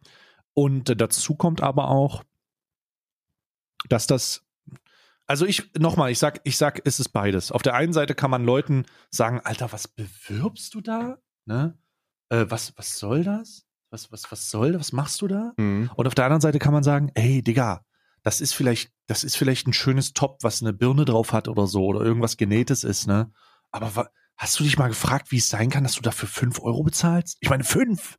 Und 0.54 0.90
äh, 0.90 0.96
dazu 0.96 1.36
kommt 1.36 1.62
aber 1.62 1.90
auch, 1.90 2.24
dass 3.90 4.08
das, 4.08 4.46
also 5.28 5.46
ich, 5.46 5.74
nochmal, 5.78 6.12
ich 6.12 6.20
sag, 6.20 6.40
ich 6.46 6.56
sag, 6.56 6.82
es 6.86 7.02
ist 7.02 7.10
beides. 7.10 7.52
Auf 7.52 7.62
der 7.62 7.74
einen 7.74 7.92
Seite 7.92 8.16
kann 8.16 8.32
man 8.32 8.46
Leuten 8.46 8.86
sagen, 9.10 9.42
Alter, 9.44 9.74
was 9.74 9.90
bewirbst 9.90 10.74
du 10.74 10.80
da? 10.80 11.18
Ne? 11.44 11.78
Äh, 12.30 12.46
was, 12.48 12.72
was 12.78 12.98
soll 12.98 13.26
das? 13.26 13.66
Was, 13.90 14.10
was, 14.10 14.32
was 14.32 14.50
soll, 14.50 14.80
was 14.80 14.94
machst 14.94 15.22
du 15.22 15.28
da? 15.28 15.52
Mhm. 15.58 15.92
Und 15.96 16.08
auf 16.08 16.16
der 16.16 16.24
anderen 16.24 16.42
Seite 16.42 16.60
kann 16.60 16.74
man 16.74 16.84
sagen, 16.84 17.12
ey, 17.14 17.42
Digga, 17.44 17.84
das 18.24 18.40
ist 18.40 18.54
vielleicht, 18.54 18.95
das 19.08 19.24
ist 19.24 19.38
vielleicht 19.38 19.68
ein 19.68 19.74
schönes 19.74 20.14
Top, 20.14 20.40
was 20.42 20.62
eine 20.62 20.74
Birne 20.74 21.06
drauf 21.06 21.34
hat 21.34 21.48
oder 21.48 21.68
so, 21.68 21.86
oder 21.86 22.02
irgendwas 22.02 22.38
Genähtes 22.38 22.84
ist, 22.84 23.08
ne? 23.08 23.32
Aber 23.72 24.10
hast 24.38 24.60
du 24.60 24.64
dich 24.64 24.78
mal 24.78 24.88
gefragt, 24.88 25.32
wie 25.32 25.38
es 25.38 25.50
sein 25.50 25.70
kann, 25.70 25.84
dass 25.84 25.96
du 25.96 26.02
dafür 26.02 26.28
fünf 26.28 26.60
Euro 26.62 26.84
bezahlst? 26.84 27.38
Ich 27.40 27.50
meine, 27.50 27.64
fünf! 27.64 28.18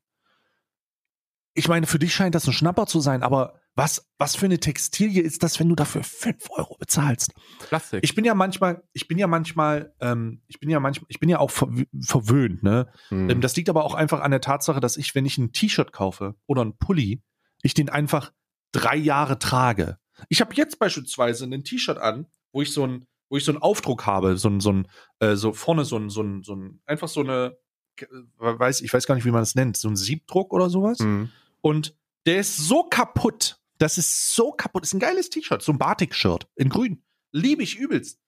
Ich 1.55 1.69
meine, 1.69 1.87
für 1.87 1.99
dich 1.99 2.15
scheint 2.15 2.35
das 2.35 2.47
ein 2.47 2.53
Schnapper 2.53 2.87
zu 2.87 3.01
sein, 3.01 3.23
aber 3.23 3.61
Was, 3.79 4.09
was 4.17 4.37
für 4.37 4.47
eine 4.47 4.59
Textilie 4.59 5.23
ist 5.23 5.43
das, 5.43 5.61
wenn 5.61 5.69
du 5.69 5.75
dafür 5.75 6.03
5 6.03 6.49
Euro 6.51 6.79
bezahlst? 6.79 7.33
Plastik. 7.59 8.01
Ich 8.03 8.15
bin 8.15 8.25
ja 8.25 8.35
manchmal, 8.35 8.83
ich 8.95 9.07
bin 9.07 9.19
ja 9.19 9.27
manchmal, 9.27 9.93
ähm, 10.01 10.41
ich 10.47 10.59
bin 10.61 10.71
ja 10.71 10.81
manchmal, 10.81 11.05
ich 11.11 11.21
bin 11.21 11.29
ja 11.29 11.39
auch 11.41 11.51
verw- 11.51 11.87
verwöhnt, 12.01 12.63
ne? 12.63 12.91
Hm. 13.09 13.29
Ähm, 13.29 13.41
das 13.43 13.55
liegt 13.55 13.69
aber 13.69 13.85
auch 13.85 13.93
einfach 13.95 14.21
an 14.21 14.31
der 14.31 14.41
Tatsache, 14.41 14.81
dass 14.81 14.97
ich, 14.97 15.15
wenn 15.15 15.27
ich 15.27 15.37
ein 15.37 15.53
T-Shirt 15.53 15.93
kaufe 15.93 16.37
oder 16.47 16.65
ein 16.65 16.79
Pulli, 16.79 17.23
ich 17.61 17.75
den 17.75 17.91
einfach 17.91 18.33
drei 18.73 18.97
Jahre 18.97 19.39
trage. 19.39 19.99
Ich 20.29 20.41
habe 20.41 20.55
jetzt 20.55 20.79
beispielsweise 20.79 21.45
ein 21.45 21.65
T-Shirt 21.65 21.99
an, 21.99 22.27
wo 22.53 22.63
ich 22.63 22.73
so 22.73 22.87
ein, 22.87 23.07
wo 23.29 23.37
ich 23.37 23.45
so 23.45 23.53
einen 23.53 23.63
Aufdruck 23.63 24.07
habe, 24.07 24.37
so 24.37 24.49
ein, 24.49 24.61
so 24.61 24.73
ein, 24.73 24.89
äh, 25.19 25.35
so 25.35 25.53
vorne 25.53 25.85
so 25.85 25.97
ein, 25.97 26.11
so 26.11 26.23
ein, 26.23 26.43
so 26.43 26.55
ein, 26.55 26.81
einfach 26.87 27.09
so 27.09 27.21
eine, 27.21 27.57
äh, 28.01 28.07
weiß, 28.39 28.81
ich 28.83 28.93
weiß 28.93 29.07
gar 29.07 29.15
nicht, 29.15 29.25
wie 29.25 29.31
man 29.31 29.43
das 29.43 29.55
nennt, 29.55 29.77
so 29.77 29.89
ein 29.89 29.97
Siebdruck 29.97 30.53
oder 30.53 30.71
sowas. 30.71 30.99
Hm. 30.99 31.31
Und 31.61 31.97
der 32.27 32.41
ist 32.41 32.57
so 32.57 32.85
kaputt. 32.85 33.61
Das 33.79 33.99
ist 33.99 34.35
so 34.35 34.53
kaputt. 34.53 34.83
Das 34.83 34.91
ist 34.91 34.95
ein 34.95 35.01
geiles 35.01 35.31
T-Shirt, 35.31 35.63
so 35.63 35.73
ein 35.73 35.79
Batik-Shirt 35.79 36.49
in 36.57 36.69
grün. 36.69 37.03
Liebe 37.33 37.63
ich 37.63 37.77
übelst. 37.77 38.21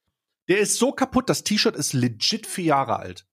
Der 0.48 0.58
ist 0.58 0.76
so 0.78 0.92
kaputt, 0.92 1.28
das 1.28 1.44
T-Shirt 1.44 1.76
ist 1.76 1.92
legit 1.92 2.46
vier 2.46 2.64
Jahre 2.64 2.98
alt. 2.98 3.26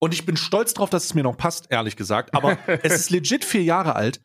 Und 0.00 0.14
ich 0.14 0.26
bin 0.26 0.36
stolz 0.36 0.74
drauf, 0.74 0.90
dass 0.90 1.04
es 1.04 1.14
mir 1.14 1.24
noch 1.24 1.36
passt, 1.36 1.66
ehrlich 1.70 1.96
gesagt. 1.96 2.34
Aber 2.34 2.58
es 2.84 2.94
ist 2.94 3.10
legit 3.10 3.44
vier 3.44 3.62
Jahre 3.62 3.96
alt. 3.96 4.20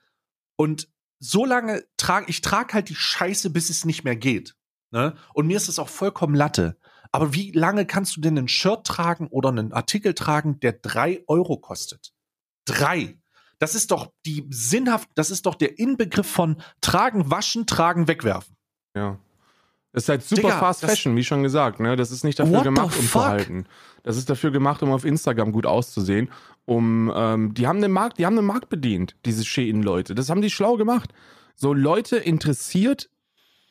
Und 0.56 0.88
so 1.24 1.46
lange 1.46 1.86
trage 1.98 2.26
ich 2.28 2.42
trage 2.42 2.74
halt 2.74 2.90
die 2.90 2.96
Scheiße, 2.96 3.50
bis 3.50 3.70
es 3.70 3.86
nicht 3.86 4.04
mehr 4.04 4.16
geht. 4.16 4.56
Ne? 4.92 5.16
Und 5.34 5.48
mir 5.48 5.58
ist 5.58 5.70
es 5.70 5.80
auch 5.80 5.90
vollkommen 5.90 6.36
Latte. 6.36 6.78
Aber 7.12 7.34
wie 7.34 7.52
lange 7.52 7.86
kannst 7.86 8.18
du 8.18 8.22
denn 8.22 8.38
ein 8.38 8.48
Shirt 8.48 8.86
tragen 8.86 9.28
oder 9.28 9.50
einen 9.50 9.72
Artikel 9.72 10.14
tragen, 10.14 10.60
der 10.60 10.74
drei 10.74 11.24
Euro 11.28 11.58
kostet? 11.58 12.12
Drei. 12.66 13.20
Das 13.60 13.76
ist 13.76 13.92
doch 13.92 14.12
die 14.26 14.46
sinnhaft, 14.50 15.10
das 15.16 15.32
ist 15.32 15.46
doch 15.46 15.56
der 15.56 15.80
Inbegriff 15.80 16.28
von 16.28 16.58
tragen, 16.82 17.32
waschen, 17.32 17.66
tragen, 17.68 18.08
wegwerfen. 18.08 18.58
Ja. 18.96 19.20
Das 19.94 20.04
ist 20.04 20.10
halt 20.10 20.24
super 20.24 20.42
Digga, 20.42 20.60
Fast 20.60 20.82
Fashion, 20.82 21.16
wie 21.16 21.24
schon 21.24 21.44
gesagt. 21.44 21.80
Ne? 21.80 21.96
Das 21.96 22.10
ist 22.10 22.24
nicht 22.24 22.40
dafür 22.40 22.64
gemacht, 22.64 22.98
um 22.98 23.08
zu 23.08 23.24
halten. 23.24 23.68
Das 24.02 24.18
ist 24.18 24.30
dafür 24.30 24.52
gemacht, 24.52 24.82
um 24.82 24.92
auf 24.92 25.06
Instagram 25.06 25.52
gut 25.52 25.68
auszusehen. 25.68 26.32
Um, 26.66 27.12
ähm, 27.14 27.54
die 27.54 27.68
haben 27.68 27.82
den 27.82 27.92
Markt, 27.92 28.20
die 28.20 28.26
haben 28.26 28.38
den 28.38 28.46
Markt 28.46 28.70
bedient, 28.70 29.18
diese 29.26 29.44
Shein-Leute. 29.44 30.16
Das 30.16 30.30
haben 30.30 30.42
die 30.42 30.50
schlau 30.50 30.78
gemacht. 30.78 31.14
So 31.56 31.74
Leute 31.74 32.18
interessiert 32.18 33.10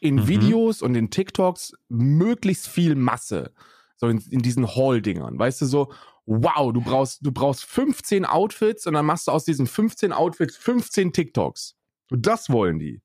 in 0.01 0.17
Mhm. 0.17 0.29
Videos 0.29 0.83
und 0.83 0.95
in 0.95 1.11
TikToks 1.11 1.73
möglichst 1.89 2.69
viel 2.69 2.95
Masse. 2.95 3.53
So 3.97 4.09
in, 4.09 4.19
in 4.31 4.43
diesen 4.43 4.75
Haul-Dingern. 4.75 5.39
Weißt 5.39 5.63
du, 5.63 5.67
so, 5.67 5.93
wow, 6.27 6.73
du 6.73 6.81
brauchst, 6.81 7.25
du 7.25 7.33
brauchst 7.33 7.65
15 7.65 8.25
Outfits 8.25 8.87
und 8.87 8.95
dann 8.95 9.07
machst 9.07 9.29
du 9.29 9.33
aus 9.33 9.45
diesen 9.45 9.67
15 9.67 10.13
Outfits 10.13 10.57
15 10.57 11.13
TikToks. 11.13 11.77
Und 12.11 12.27
das 12.27 12.51
wollen 12.51 12.79
die. 12.79 13.01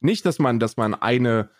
Nicht, 0.00 0.24
dass 0.24 0.38
man, 0.38 0.58
dass 0.58 0.76
man 0.76 0.94
eine 0.94 1.50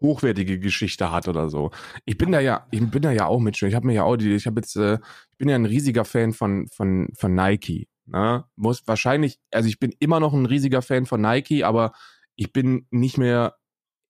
hochwertige 0.00 0.58
Geschichte 0.58 1.10
hat 1.12 1.28
oder 1.28 1.48
so. 1.48 1.70
Ich 2.04 2.16
bin 2.18 2.32
da 2.32 2.40
ja, 2.40 2.66
ich 2.70 2.80
bin 2.90 3.02
da 3.02 3.10
ja 3.12 3.26
auch 3.26 3.40
mit 3.40 3.56
schon. 3.56 3.68
Ich 3.68 3.74
habe 3.74 3.86
mir 3.86 3.94
ja 3.94 4.04
auch 4.04 4.16
die, 4.16 4.34
ich 4.34 4.46
habe 4.46 4.60
jetzt, 4.60 4.76
äh, 4.76 4.98
ich 5.32 5.38
bin 5.38 5.48
ja 5.48 5.54
ein 5.54 5.66
riesiger 5.66 6.04
Fan 6.04 6.32
von 6.32 6.68
von 6.68 7.08
von 7.14 7.34
Nike. 7.34 7.88
Ne? 8.06 8.44
Muss 8.56 8.82
wahrscheinlich, 8.86 9.38
also 9.52 9.68
ich 9.68 9.78
bin 9.78 9.94
immer 10.00 10.20
noch 10.20 10.32
ein 10.32 10.46
riesiger 10.46 10.82
Fan 10.82 11.06
von 11.06 11.20
Nike, 11.20 11.64
aber 11.64 11.92
ich 12.36 12.52
bin 12.52 12.86
nicht 12.90 13.18
mehr 13.18 13.56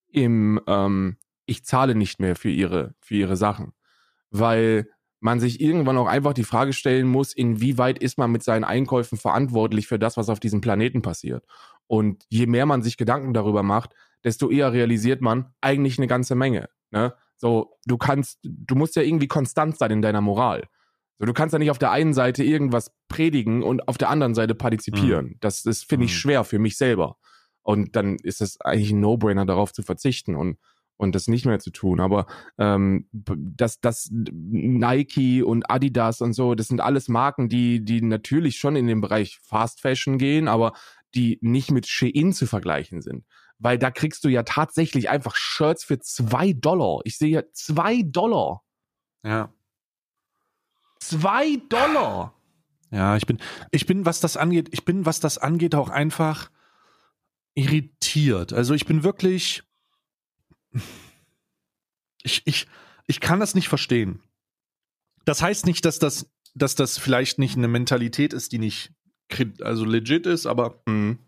im, 0.08 0.60
ähm, 0.66 1.18
ich 1.46 1.64
zahle 1.64 1.94
nicht 1.94 2.20
mehr 2.20 2.36
für 2.36 2.50
ihre 2.50 2.94
für 3.00 3.16
ihre 3.16 3.36
Sachen, 3.36 3.72
weil 4.30 4.88
man 5.20 5.38
sich 5.38 5.60
irgendwann 5.60 5.98
auch 5.98 6.06
einfach 6.06 6.32
die 6.32 6.44
Frage 6.44 6.72
stellen 6.72 7.06
muss, 7.06 7.32
inwieweit 7.32 7.98
ist 7.98 8.18
man 8.18 8.32
mit 8.32 8.42
seinen 8.42 8.64
Einkäufen 8.64 9.18
verantwortlich 9.18 9.86
für 9.86 9.98
das, 9.98 10.16
was 10.16 10.28
auf 10.28 10.40
diesem 10.40 10.60
Planeten 10.60 11.02
passiert. 11.02 11.44
Und 11.86 12.24
je 12.28 12.46
mehr 12.46 12.66
man 12.66 12.82
sich 12.82 12.96
Gedanken 12.96 13.34
darüber 13.34 13.62
macht, 13.62 13.94
desto 14.24 14.50
eher 14.50 14.72
realisiert 14.72 15.20
man 15.20 15.52
eigentlich 15.60 15.98
eine 15.98 16.06
ganze 16.06 16.34
Menge. 16.34 16.68
Ne? 16.90 17.14
So, 17.36 17.76
du 17.86 17.98
kannst, 17.98 18.38
du 18.42 18.74
musst 18.74 18.96
ja 18.96 19.02
irgendwie 19.02 19.28
konstant 19.28 19.76
sein 19.78 19.90
in 19.90 20.02
deiner 20.02 20.20
Moral. 20.20 20.64
So, 21.18 21.26
du 21.26 21.32
kannst 21.32 21.52
ja 21.52 21.58
nicht 21.58 21.70
auf 21.70 21.78
der 21.78 21.90
einen 21.90 22.14
Seite 22.14 22.42
irgendwas 22.42 22.92
predigen 23.08 23.62
und 23.62 23.88
auf 23.88 23.98
der 23.98 24.08
anderen 24.08 24.34
Seite 24.34 24.54
partizipieren. 24.54 25.36
Das, 25.40 25.62
das 25.62 25.82
finde 25.82 26.06
ich 26.06 26.12
Mhm. 26.12 26.16
schwer 26.16 26.44
für 26.44 26.58
mich 26.58 26.76
selber. 26.78 27.16
Und 27.62 27.94
dann 27.94 28.16
ist 28.16 28.40
es 28.40 28.60
eigentlich 28.60 28.90
ein 28.92 29.00
No-Brainer, 29.00 29.44
darauf 29.44 29.72
zu 29.72 29.82
verzichten 29.82 30.34
und, 30.34 30.56
und 31.00 31.14
das 31.14 31.28
nicht 31.28 31.46
mehr 31.46 31.58
zu 31.58 31.70
tun. 31.70 31.98
Aber 31.98 32.26
ähm, 32.58 33.08
das, 33.12 33.80
das 33.80 34.10
Nike 34.12 35.42
und 35.42 35.70
Adidas 35.70 36.20
und 36.20 36.34
so, 36.34 36.54
das 36.54 36.68
sind 36.68 36.80
alles 36.80 37.08
Marken, 37.08 37.48
die, 37.48 37.84
die 37.84 38.02
natürlich 38.02 38.58
schon 38.58 38.76
in 38.76 38.86
den 38.86 39.00
Bereich 39.00 39.38
Fast 39.42 39.80
Fashion 39.80 40.18
gehen, 40.18 40.46
aber 40.46 40.74
die 41.14 41.38
nicht 41.40 41.70
mit 41.70 41.86
Shein 41.86 42.32
zu 42.32 42.46
vergleichen 42.46 43.00
sind. 43.00 43.24
Weil 43.58 43.78
da 43.78 43.90
kriegst 43.90 44.24
du 44.24 44.28
ja 44.28 44.42
tatsächlich 44.42 45.08
einfach 45.08 45.36
Shirts 45.36 45.84
für 45.84 45.98
zwei 45.98 46.52
Dollar. 46.52 47.00
Ich 47.04 47.16
sehe 47.18 47.30
ja 47.30 47.42
zwei 47.52 48.02
Dollar. 48.02 48.62
Ja. 49.24 49.52
Zwei 50.98 51.56
Dollar. 51.68 52.34
Ja, 52.90 53.16
ich 53.16 53.26
bin, 53.26 53.38
ich 53.70 53.86
bin, 53.86 54.04
was 54.04 54.20
das 54.20 54.36
angeht, 54.36 54.68
ich 54.72 54.84
bin, 54.84 55.06
was 55.06 55.20
das 55.20 55.38
angeht, 55.38 55.74
auch 55.74 55.88
einfach 55.88 56.50
irritiert. 57.54 58.52
Also 58.52 58.74
ich 58.74 58.84
bin 58.84 59.02
wirklich, 59.02 59.62
ich, 62.22 62.42
ich, 62.44 62.66
ich 63.06 63.20
kann 63.20 63.40
das 63.40 63.54
nicht 63.54 63.68
verstehen. 63.68 64.20
Das 65.24 65.42
heißt 65.42 65.66
nicht, 65.66 65.84
dass 65.84 65.98
das, 65.98 66.30
dass 66.54 66.74
das 66.74 66.98
vielleicht 66.98 67.38
nicht 67.38 67.56
eine 67.56 67.68
Mentalität 67.68 68.32
ist, 68.32 68.52
die 68.52 68.58
nicht, 68.58 68.92
also 69.60 69.84
legit 69.84 70.26
ist, 70.26 70.46
aber 70.46 70.82
Mhm. 70.86 71.18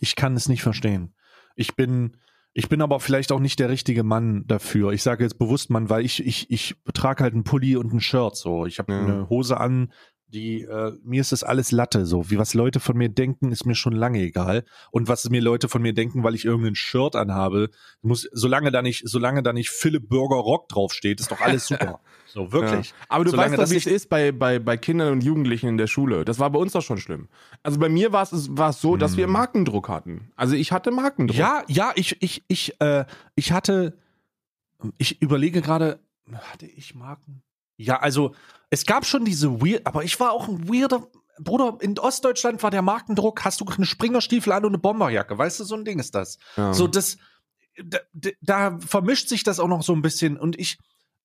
ich 0.00 0.16
kann 0.16 0.34
es 0.36 0.48
nicht 0.48 0.62
verstehen. 0.62 1.14
Ich 1.56 1.74
bin, 1.74 2.16
ich 2.52 2.68
bin 2.68 2.82
aber 2.82 3.00
vielleicht 3.00 3.32
auch 3.32 3.40
nicht 3.40 3.58
der 3.58 3.70
richtige 3.70 4.02
Mann 4.02 4.46
dafür. 4.46 4.92
Ich 4.92 5.02
sage 5.02 5.24
jetzt 5.24 5.38
bewusst 5.38 5.70
Mann, 5.70 5.88
weil 5.88 6.04
ich, 6.04 6.24
ich, 6.24 6.50
ich 6.50 6.74
trage 6.94 7.22
halt 7.22 7.34
ein 7.34 7.44
Pulli 7.44 7.76
und 7.76 7.92
ein 7.92 8.00
Shirt 8.00 8.36
so. 8.36 8.66
Ich 8.66 8.78
habe 8.78 8.92
Ja. 8.92 9.00
eine 9.02 9.28
Hose 9.28 9.58
an, 9.58 9.92
die, 10.32 10.62
äh, 10.62 10.92
mir 11.02 11.20
ist 11.20 11.32
das 11.32 11.42
alles 11.42 11.72
Latte 11.72 12.06
so. 12.06 12.30
Wie 12.30 12.38
was 12.38 12.54
Leute 12.54 12.80
von 12.80 12.96
mir 12.96 13.08
denken, 13.08 13.50
ist 13.50 13.66
mir 13.66 13.74
schon 13.74 13.92
lange 13.92 14.20
egal. 14.20 14.64
Und 14.90 15.08
was 15.08 15.28
mir 15.28 15.40
Leute 15.40 15.68
von 15.68 15.82
mir 15.82 15.92
denken, 15.92 16.22
weil 16.22 16.34
ich 16.34 16.44
irgendein 16.44 16.74
Shirt 16.74 17.16
anhabe, 17.16 17.70
muss, 18.02 18.28
solange 18.32 18.70
da 18.70 18.82
nicht, 18.82 19.02
solange 19.06 19.42
da 19.42 19.52
nicht 19.52 19.70
Philipp 19.70 20.08
Burger 20.08 20.36
Rock 20.36 20.68
draufsteht, 20.68 21.20
ist 21.20 21.30
doch 21.30 21.40
alles 21.40 21.66
super. 21.66 22.00
so, 22.26 22.52
wirklich. 22.52 22.90
Ja. 22.90 22.94
Aber 23.08 23.24
du 23.24 23.30
Solange 23.30 23.58
weißt 23.58 23.62
doch, 23.62 23.70
wie 23.70 23.78
es 23.78 23.86
ist 23.86 24.08
bei, 24.08 24.30
bei, 24.32 24.58
bei 24.58 24.76
Kindern 24.76 25.12
und 25.12 25.24
Jugendlichen 25.24 25.68
in 25.68 25.78
der 25.78 25.88
Schule. 25.88 26.24
Das 26.24 26.38
war 26.38 26.50
bei 26.50 26.58
uns 26.58 26.72
doch 26.72 26.82
schon 26.82 26.98
schlimm. 26.98 27.28
Also 27.62 27.78
bei 27.78 27.88
mir 27.88 28.12
war 28.12 28.22
es, 28.22 28.56
war 28.56 28.70
es 28.70 28.80
so, 28.80 28.96
dass 28.96 29.16
wir 29.16 29.24
Hm. 29.24 29.32
Markendruck 29.32 29.88
hatten. 29.88 30.30
Also 30.36 30.54
ich 30.54 30.72
hatte 30.72 30.90
Markendruck. 30.90 31.36
Ja, 31.36 31.64
ja, 31.68 31.92
ich, 31.96 32.16
ich, 32.22 32.44
ich, 32.48 32.80
äh, 32.80 33.04
ich 33.34 33.52
hatte, 33.52 33.98
ich 34.96 35.20
überlege 35.20 35.60
gerade, 35.60 36.00
hatte 36.32 36.66
ich 36.66 36.94
Marken? 36.94 37.42
Ja, 37.80 37.98
also 37.98 38.34
es 38.68 38.84
gab 38.84 39.06
schon 39.06 39.24
diese 39.24 39.60
weird, 39.60 39.86
aber 39.86 40.04
ich 40.04 40.20
war 40.20 40.32
auch 40.32 40.48
ein 40.48 40.68
weirder, 40.68 41.06
Bruder, 41.38 41.78
in 41.80 41.98
Ostdeutschland 41.98 42.62
war 42.62 42.70
der 42.70 42.82
Markendruck, 42.82 43.44
hast 43.44 43.60
du 43.60 43.64
eine 43.64 43.86
Springerstiefel 43.86 44.52
an 44.52 44.64
und 44.64 44.72
eine 44.72 44.78
Bomberjacke, 44.78 45.38
weißt 45.38 45.60
du, 45.60 45.64
so 45.64 45.74
ein 45.74 45.84
Ding 45.84 45.98
ist 45.98 46.14
das. 46.14 46.36
Ja. 46.56 46.74
So, 46.74 46.86
das, 46.86 47.16
da, 47.82 47.98
da 48.42 48.78
vermischt 48.78 49.28
sich 49.28 49.42
das 49.44 49.60
auch 49.60 49.68
noch 49.68 49.82
so 49.82 49.94
ein 49.94 50.02
bisschen 50.02 50.36
und 50.36 50.58
ich, 50.58 50.78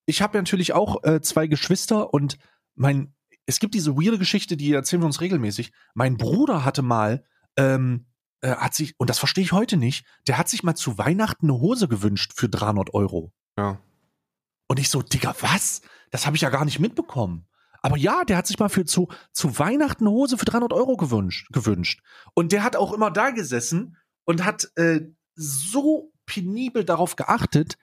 ich 0.06 0.22
habe 0.22 0.38
natürlich 0.38 0.72
auch 0.72 1.04
äh, 1.04 1.22
zwei 1.22 1.48
Geschwister 1.48 2.14
und 2.14 2.38
mein, 2.76 3.14
es 3.46 3.60
gibt 3.60 3.74
diese 3.74 3.98
weirde 3.98 4.18
Geschichte, 4.18 4.56
die 4.56 4.72
erzählen 4.72 5.02
wir 5.02 5.08
uns 5.08 5.22
regelmäßig. 5.22 5.74
Mein 5.94 6.16
Bruder 6.16 6.64
hatte 6.64 6.84
mal, 6.84 7.26
ähm, 7.58 8.06
äh, 8.42 8.56
hat 8.56 8.74
sich, 8.74 8.98
und 8.98 9.10
das 9.10 9.20
verstehe 9.20 9.44
ich 9.44 9.52
heute 9.52 9.76
nicht, 9.76 10.06
der 10.28 10.38
hat 10.38 10.48
sich 10.48 10.64
mal 10.64 10.76
zu 10.76 10.98
Weihnachten 10.98 11.48
eine 11.50 11.60
Hose 11.60 11.90
gewünscht 11.90 12.32
für 12.34 12.48
300 12.48 12.94
Euro. 12.94 13.34
Ja. 13.58 13.80
Und 14.68 14.80
ich 14.80 14.90
so, 14.90 15.02
Digga, 15.02 15.36
was? 15.42 15.82
Das 16.16 16.26
habe 16.26 16.38
ich 16.38 16.44
ja 16.44 16.50
gar 16.50 16.64
nicht 16.64 16.80
mitbekommen. 16.80 17.46
Aber 17.82 17.98
ja, 17.98 18.24
der 18.24 18.38
hat 18.38 18.48
sich 18.48 18.58
mal 18.58 18.70
für 18.70 18.86
zu, 18.86 19.10
zu 19.34 19.60
Weihnachten 19.60 20.08
Hose 20.08 20.38
für 20.38 20.46
300 20.46 20.72
Euro 20.72 20.96
gewünscht, 20.96 21.50
gewünscht. 21.52 22.02
Und 22.34 22.54
der 22.54 22.64
hat 22.64 22.78
auch 22.78 22.94
immer 22.94 23.12
da 23.12 23.32
gesessen 23.32 23.98
und 24.24 24.46
hat 24.46 24.72
äh, 24.78 25.02
so 25.36 26.14
penibel 26.26 26.86
darauf 26.86 27.18
geachtet, 27.18 27.78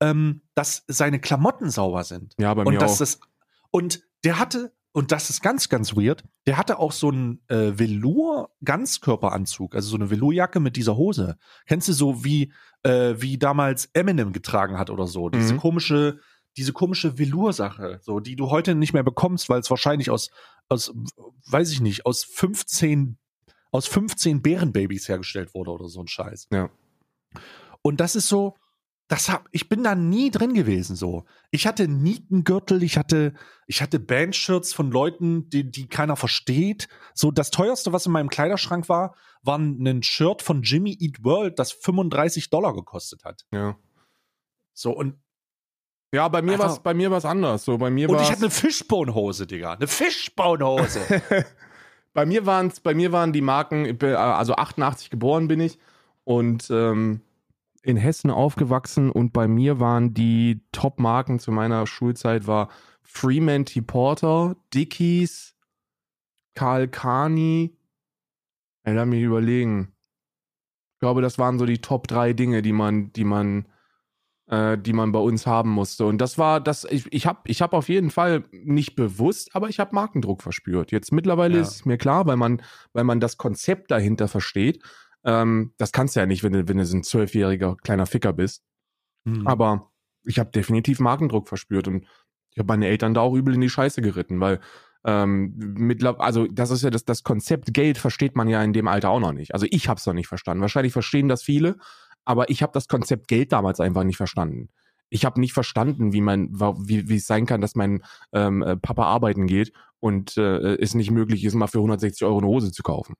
ähm, 0.00 0.42
dass 0.54 0.84
seine 0.86 1.18
Klamotten 1.18 1.70
sauber 1.70 2.04
sind. 2.04 2.34
Ja, 2.38 2.52
bei 2.52 2.62
und 2.62 2.74
mir 2.74 2.78
dass 2.78 2.92
auch. 2.92 2.98
das 2.98 3.20
und 3.70 4.02
der 4.22 4.38
hatte 4.38 4.74
und 4.92 5.10
das 5.10 5.30
ist 5.30 5.40
ganz 5.42 5.70
ganz 5.70 5.96
weird. 5.96 6.24
Der 6.46 6.58
hatte 6.58 6.78
auch 6.78 6.92
so 6.92 7.08
einen 7.08 7.40
äh, 7.48 7.78
Velour 7.78 8.50
Ganzkörperanzug, 8.64 9.74
also 9.74 9.88
so 9.88 9.96
eine 9.96 10.10
Velourjacke 10.10 10.60
mit 10.60 10.76
dieser 10.76 10.98
Hose. 10.98 11.38
Kennst 11.66 11.88
du 11.88 11.94
so 11.94 12.22
wie 12.22 12.52
äh, 12.82 13.14
wie 13.16 13.38
damals 13.38 13.86
Eminem 13.94 14.34
getragen 14.34 14.78
hat 14.78 14.90
oder 14.90 15.06
so? 15.06 15.30
Diese 15.30 15.54
Mhm. 15.54 15.58
komische 15.58 16.20
diese 16.58 16.72
komische 16.72 17.18
Velour-Sache, 17.18 18.00
so 18.02 18.20
die 18.20 18.36
du 18.36 18.50
heute 18.50 18.74
nicht 18.74 18.92
mehr 18.92 19.02
bekommst, 19.02 19.48
weil 19.48 19.60
es 19.60 19.70
wahrscheinlich 19.70 20.10
aus 20.10 20.30
aus 20.68 20.92
weiß 21.46 21.70
ich 21.72 21.80
nicht 21.80 22.04
aus 22.04 22.24
15 22.24 23.16
aus 23.70 23.86
15 23.86 24.42
Bärenbabys 24.42 25.08
hergestellt 25.08 25.54
wurde 25.54 25.70
oder 25.70 25.88
so 25.88 26.00
ein 26.00 26.08
Scheiß. 26.08 26.48
Ja. 26.50 26.70
Und 27.82 28.00
das 28.00 28.16
ist 28.16 28.28
so, 28.28 28.54
das 29.08 29.28
hab, 29.30 29.48
ich 29.52 29.68
bin 29.68 29.82
da 29.82 29.94
nie 29.94 30.30
drin 30.30 30.54
gewesen 30.54 30.96
so. 30.96 31.24
Ich 31.50 31.66
hatte 31.66 31.88
Nietengürtel, 31.88 32.82
ich 32.82 32.96
hatte, 32.96 33.34
ich 33.66 33.82
hatte 33.82 33.98
Bandshirts 33.98 34.72
von 34.72 34.90
Leuten, 34.90 35.48
die, 35.50 35.70
die 35.70 35.86
keiner 35.86 36.16
versteht. 36.16 36.88
So, 37.14 37.30
das 37.30 37.50
teuerste, 37.50 37.92
was 37.92 38.06
in 38.06 38.12
meinem 38.12 38.28
Kleiderschrank 38.28 38.88
war, 38.88 39.14
war 39.42 39.58
ein 39.58 40.02
Shirt 40.02 40.42
von 40.42 40.62
Jimmy 40.62 40.96
Eat 40.98 41.24
World, 41.24 41.58
das 41.58 41.72
35 41.72 42.50
Dollar 42.50 42.74
gekostet 42.74 43.24
hat. 43.24 43.46
Ja. 43.50 43.78
So, 44.74 44.92
und, 44.92 45.16
Ja, 46.12 46.28
bei 46.28 46.40
mir 46.40 46.58
war's 46.58 46.80
bei 46.80 46.94
mir 46.94 47.10
war's 47.10 47.24
anders. 47.24 47.64
So, 47.64 47.76
bei 47.76 47.90
mir 47.90 48.08
und 48.08 48.20
ich 48.20 48.30
hatte 48.30 48.42
eine 48.42 48.50
Fishbone-Hose, 48.50 49.46
Digga. 49.46 49.74
Eine 49.74 49.86
Fishbone-Hose. 49.86 51.00
Bei 52.14 52.26
mir 52.26 52.46
waren's, 52.46 52.80
bei 52.80 52.94
mir 52.94 53.12
waren 53.12 53.32
die 53.32 53.42
Marken, 53.42 53.96
also 54.02 54.56
88 54.56 55.08
geboren 55.08 55.46
bin 55.46 55.60
ich 55.60 55.78
und 56.24 56.68
ähm, 56.68 57.20
in 57.82 57.96
Hessen 57.96 58.32
aufgewachsen 58.32 59.10
und 59.12 59.32
bei 59.32 59.46
mir 59.46 59.78
waren 59.78 60.14
die 60.14 60.60
Top-Marken 60.72 61.38
zu 61.38 61.52
meiner 61.52 61.86
Schulzeit 61.86 62.48
war 62.48 62.70
Freeman 63.02 63.66
T. 63.66 63.82
Porter, 63.82 64.56
Dickies, 64.74 65.54
Karl 66.54 66.88
Kani. 66.88 67.76
Ey, 68.82 68.94
lass 68.94 69.06
mich 69.06 69.22
überlegen. 69.22 69.92
Ich 70.94 71.00
glaube, 71.00 71.22
das 71.22 71.38
waren 71.38 71.58
so 71.58 71.66
die 71.66 71.80
Top 71.80 72.08
drei 72.08 72.32
Dinge, 72.32 72.62
die 72.62 72.72
man, 72.72 73.12
die 73.12 73.24
man, 73.24 73.66
äh, 74.48 74.78
die 74.78 74.92
man 74.92 75.12
bei 75.12 75.18
uns 75.18 75.46
haben 75.46 75.70
musste. 75.70 76.06
Und 76.06 76.18
das 76.18 76.38
war, 76.38 76.60
das, 76.60 76.84
ich, 76.84 77.06
ich 77.12 77.26
habe 77.26 77.40
ich 77.44 77.62
hab 77.62 77.72
auf 77.74 77.88
jeden 77.88 78.10
Fall 78.10 78.44
nicht 78.50 78.96
bewusst, 78.96 79.54
aber 79.54 79.68
ich 79.68 79.78
habe 79.78 79.94
Markendruck 79.94 80.42
verspürt. 80.42 80.90
Jetzt 80.90 81.12
mittlerweile 81.12 81.56
Ja. 81.56 81.62
ist 81.62 81.72
es 81.72 81.84
mir 81.84 81.98
klar, 81.98 82.26
weil 82.26 82.36
man, 82.36 82.62
weil 82.92 83.04
man 83.04 83.20
das 83.20 83.36
Konzept 83.36 83.90
dahinter 83.90 84.28
versteht. 84.28 84.82
Ähm, 85.24 85.72
das 85.76 85.92
kannst 85.92 86.16
du 86.16 86.20
ja 86.20 86.26
nicht, 86.26 86.42
wenn 86.42 86.52
du, 86.52 86.68
wenn 86.68 86.78
du 86.78 86.86
so 86.86 86.96
ein 86.96 87.02
zwölfjähriger 87.02 87.76
kleiner 87.82 88.06
Ficker 88.06 88.32
bist. 88.32 88.62
Hm. 89.26 89.46
Aber 89.46 89.90
ich 90.24 90.38
habe 90.38 90.50
definitiv 90.50 91.00
Markendruck 91.00 91.48
verspürt 91.48 91.88
und 91.88 92.06
ich 92.50 92.58
habe 92.58 92.68
meine 92.68 92.86
Eltern 92.88 93.14
da 93.14 93.20
auch 93.20 93.34
übel 93.34 93.54
in 93.54 93.60
die 93.60 93.70
Scheiße 93.70 94.00
geritten, 94.02 94.40
weil 94.40 94.60
ähm, 95.04 95.54
mittler 95.56 96.20
also 96.20 96.46
das 96.46 96.70
ist 96.70 96.82
ja 96.82 96.90
das, 96.90 97.04
das 97.04 97.22
Konzept 97.22 97.72
Geld 97.72 97.98
versteht 97.98 98.34
man 98.34 98.48
ja 98.48 98.62
in 98.62 98.72
dem 98.72 98.88
Alter 98.88 99.10
auch 99.10 99.20
noch 99.20 99.32
nicht. 99.32 99.54
Also 99.54 99.66
ich 99.70 99.88
habe 99.88 99.98
es 99.98 100.06
noch 100.06 100.14
nicht 100.14 100.26
verstanden. 100.26 100.60
Wahrscheinlich 100.60 100.92
verstehen 100.92 101.28
das 101.28 101.42
viele, 101.42 101.76
aber 102.28 102.50
ich 102.50 102.62
habe 102.62 102.72
das 102.74 102.88
Konzept 102.88 103.26
Geld 103.26 103.52
damals 103.52 103.80
einfach 103.80 104.04
nicht 104.04 104.18
verstanden. 104.18 104.68
Ich 105.08 105.24
habe 105.24 105.40
nicht 105.40 105.54
verstanden, 105.54 106.12
wie 106.12 106.20
man, 106.20 106.50
wie, 106.52 107.08
wie 107.08 107.16
es 107.16 107.26
sein 107.26 107.46
kann, 107.46 107.62
dass 107.62 107.74
mein 107.74 108.02
ähm, 108.32 108.62
äh, 108.62 108.76
Papa 108.76 109.04
arbeiten 109.04 109.46
geht 109.46 109.72
und 110.00 110.36
äh, 110.36 110.76
es 110.76 110.94
nicht 110.94 111.10
möglich 111.10 111.42
ist, 111.44 111.54
mal 111.54 111.68
für 111.68 111.78
160 111.78 112.26
Euro 112.26 112.38
eine 112.38 112.46
Hose 112.48 112.70
zu 112.70 112.82
kaufen. 112.82 113.14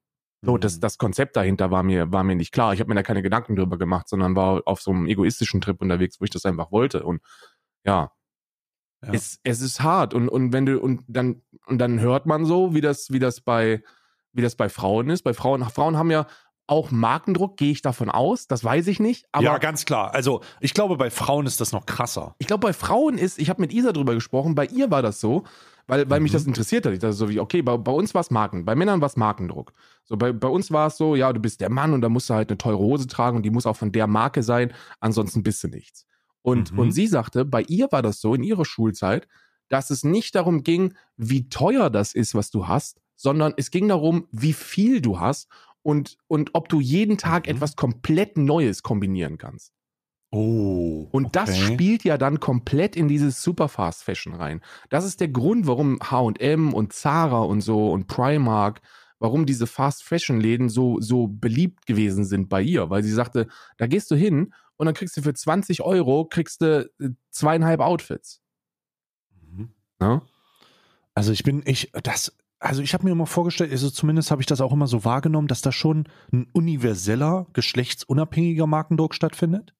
So, 0.45 0.57
das, 0.59 0.79
das 0.79 0.99
Konzept 0.99 1.35
dahinter 1.35 1.71
war 1.71 1.81
mir, 1.81 2.11
war 2.11 2.23
mir 2.23 2.35
nicht 2.35 2.51
klar. 2.53 2.73
Ich 2.73 2.79
habe 2.79 2.89
mir 2.89 2.95
da 2.95 3.01
keine 3.03 3.23
Gedanken 3.23 3.55
drüber 3.55 3.79
gemacht, 3.79 4.07
sondern 4.07 4.35
war 4.35 4.61
auf 4.65 4.79
so 4.81 4.91
einem 4.91 5.07
egoistischen 5.07 5.59
Trip 5.59 5.81
unterwegs, 5.81 6.21
wo 6.21 6.25
ich 6.25 6.29
das 6.31 6.45
einfach 6.45 6.71
wollte. 6.71 7.03
Und 7.03 7.21
ja, 7.85 8.11
Ja. 9.03 9.13
es, 9.13 9.39
es 9.43 9.61
ist 9.61 9.81
hart. 9.81 10.13
Und, 10.13 10.29
und 10.29 10.53
wenn 10.53 10.65
du, 10.65 10.79
und 10.79 11.03
dann, 11.07 11.41
und 11.65 11.79
dann 11.79 11.99
hört 11.99 12.25
man 12.25 12.45
so, 12.45 12.73
wie 12.75 12.81
das, 12.81 13.11
wie 13.11 13.19
das 13.19 13.41
bei, 13.41 13.83
wie 14.33 14.41
das 14.41 14.55
bei 14.55 14.69
Frauen 14.69 15.09
ist. 15.09 15.23
Bei 15.23 15.33
Frauen, 15.33 15.63
Frauen 15.69 15.97
haben 15.97 16.11
ja 16.11 16.27
auch 16.69 16.91
Markendruck, 16.91 17.57
gehe 17.57 17.71
ich 17.71 17.81
davon 17.81 18.09
aus, 18.09 18.47
das 18.47 18.63
weiß 18.63 18.87
ich 18.87 18.99
nicht. 18.99 19.25
Aber 19.31 19.43
ja, 19.43 19.57
ganz 19.57 19.85
klar. 19.85 20.13
Also, 20.13 20.41
ich 20.59 20.73
glaube, 20.73 20.95
bei 20.97 21.09
Frauen 21.09 21.45
ist 21.45 21.59
das 21.61 21.71
noch 21.71 21.85
krasser. 21.85 22.35
ich 22.39 22.47
glaube, 22.47 22.67
bei 22.67 22.73
Frauen 22.73 23.17
ist, 23.17 23.39
ich 23.39 23.49
habe 23.49 23.61
mit 23.61 23.73
Isa 23.73 23.91
drüber 23.91 24.13
gesprochen, 24.13 24.55
bei 24.55 24.65
ihr 24.65 24.89
war 24.91 25.01
das 25.01 25.19
so, 25.19 25.43
weil, 25.87 26.09
weil 26.09 26.19
mich 26.19 26.31
Mhm. 26.31 26.37
das 26.37 26.45
interessiert 26.45 26.85
hat. 26.85 26.93
Ich 26.93 26.99
dachte 26.99 27.13
so 27.13 27.29
wie, 27.29 27.39
okay, 27.39 27.61
bei, 27.63 27.75
bei 27.77 27.91
uns 27.91 28.13
war 28.13 28.21
es 28.21 28.29
Marken, 28.31 28.63
bei 28.65 28.75
Männern 28.75 29.01
war 29.01 29.07
es 29.07 29.17
Markendruck. 29.17 29.73
So, 30.03 30.17
bei, 30.17 30.31
bei 30.31 30.47
uns 30.47 30.71
war 30.71 30.87
es 30.87 30.97
so, 30.97 31.15
ja, 31.15 31.33
du 31.33 31.39
bist 31.39 31.61
der 31.61 31.69
Mann 31.71 31.93
und 31.93 32.01
da 32.01 32.09
musst 32.09 32.29
du 32.29 32.35
halt 32.35 32.49
eine 32.49 32.57
teure 32.57 32.77
Hose 32.77 33.07
tragen 33.07 33.37
und 33.37 33.43
die 33.43 33.49
muss 33.49 33.65
auch 33.65 33.75
von 33.75 33.91
der 33.91 34.05
Marke 34.07 34.43
sein, 34.43 34.71
ansonsten 34.99 35.41
bist 35.43 35.63
du 35.63 35.67
nichts. 35.67 36.05
Und, 36.43 36.71
Mhm. 36.73 36.79
und 36.79 36.91
sie 36.91 37.07
sagte, 37.07 37.43
bei 37.45 37.63
ihr 37.63 37.91
war 37.91 38.01
das 38.01 38.21
so 38.21 38.33
in 38.35 38.43
ihrer 38.43 38.65
Schulzeit, 38.65 39.27
dass 39.67 39.89
es 39.89 40.03
nicht 40.03 40.35
darum 40.35 40.63
ging, 40.63 40.93
wie 41.17 41.49
teuer 41.49 41.89
das 41.89 42.13
ist, 42.13 42.33
was 42.35 42.49
du 42.51 42.67
hast, 42.67 43.01
sondern 43.15 43.53
es 43.57 43.69
ging 43.71 43.87
darum, 43.87 44.27
wie 44.31 44.53
viel 44.53 45.01
du 45.01 45.19
hast 45.19 45.47
und, 45.89 46.17
und 46.27 46.51
ob 46.53 46.69
du 46.69 46.79
jeden 46.79 47.17
Tag 47.17 47.47
Mhm. 47.47 47.55
etwas 47.55 47.75
komplett 47.75 48.37
Neues 48.37 48.83
kombinieren 48.83 49.37
kannst. 49.37 49.73
Oh. 50.31 51.07
Und 51.11 51.35
das 51.35 51.49
okay. 51.49 51.73
spielt 51.73 52.03
ja 52.03 52.17
dann 52.19 52.39
komplett 52.39 52.95
in 52.95 53.07
dieses 53.07 53.41
Superfast 53.41 54.03
Fashion 54.03 54.35
rein. 54.35 54.61
Das 54.89 55.03
ist 55.03 55.19
der 55.19 55.29
Grund, 55.29 55.65
warum 55.65 55.99
H&M 55.99 56.73
und 56.73 56.93
Zara 56.93 57.41
und 57.41 57.61
so 57.61 57.91
und 57.91 58.05
Primark, 58.05 58.81
warum 59.17 59.47
diese 59.47 59.65
Fast 59.65 60.03
Fashion 60.03 60.39
Läden 60.39 60.69
so, 60.69 61.01
so 61.01 61.27
beliebt 61.27 61.87
gewesen 61.87 62.25
sind 62.25 62.47
bei 62.47 62.61
ihr, 62.61 62.91
weil 62.91 63.03
sie 63.03 63.11
sagte, 63.11 63.47
da 63.77 63.87
gehst 63.87 64.11
du 64.11 64.15
hin 64.15 64.53
und 64.77 64.85
dann 64.85 64.93
kriegst 64.93 65.17
du 65.17 65.23
für 65.23 65.33
20 65.33 65.81
Euro 65.81 66.25
kriegst 66.25 66.61
du 66.61 66.89
äh, 66.99 67.09
zweieinhalb 67.31 67.79
Outfits. 67.79 68.41
Mhm. 69.41 69.73
Ne? 69.99 70.21
Also 71.15 71.31
ich 71.31 71.43
bin, 71.43 71.63
ich, 71.65 71.91
das, 72.03 72.37
also 72.59 72.81
ich 72.81 72.93
habe 72.93 73.05
mir 73.05 73.11
immer 73.11 73.25
vorgestellt, 73.25 73.71
also 73.71 73.89
zumindest 73.89 74.31
habe 74.31 74.41
ich 74.41 74.45
das 74.45 74.61
auch 74.61 74.73
immer 74.73 74.87
so 74.87 75.05
wahrgenommen, 75.05 75.47
dass 75.47 75.61
da 75.61 75.71
schon 75.71 76.07
ein 76.31 76.47
universeller, 76.53 77.47
geschlechtsunabhängiger 77.53 78.67
Markendruck 78.67 79.15
stattfindet. 79.15 79.73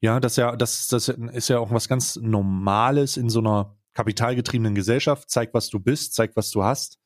Ja, 0.00 0.20
das 0.20 0.36
ja, 0.36 0.54
das, 0.54 0.88
das 0.88 1.08
ist 1.08 1.48
ja 1.48 1.58
auch 1.58 1.70
was 1.70 1.88
ganz 1.88 2.16
Normales 2.16 3.16
in 3.16 3.30
so 3.30 3.40
einer 3.40 3.76
kapitalgetriebenen 3.94 4.74
Gesellschaft. 4.74 5.30
Zeig, 5.30 5.54
was 5.54 5.70
du 5.70 5.80
bist, 5.80 6.14
zeig, 6.14 6.36
was 6.36 6.50
du 6.50 6.62
hast. 6.62 6.98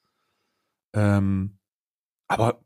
Ähm, 0.95 1.59
aber, 2.27 2.61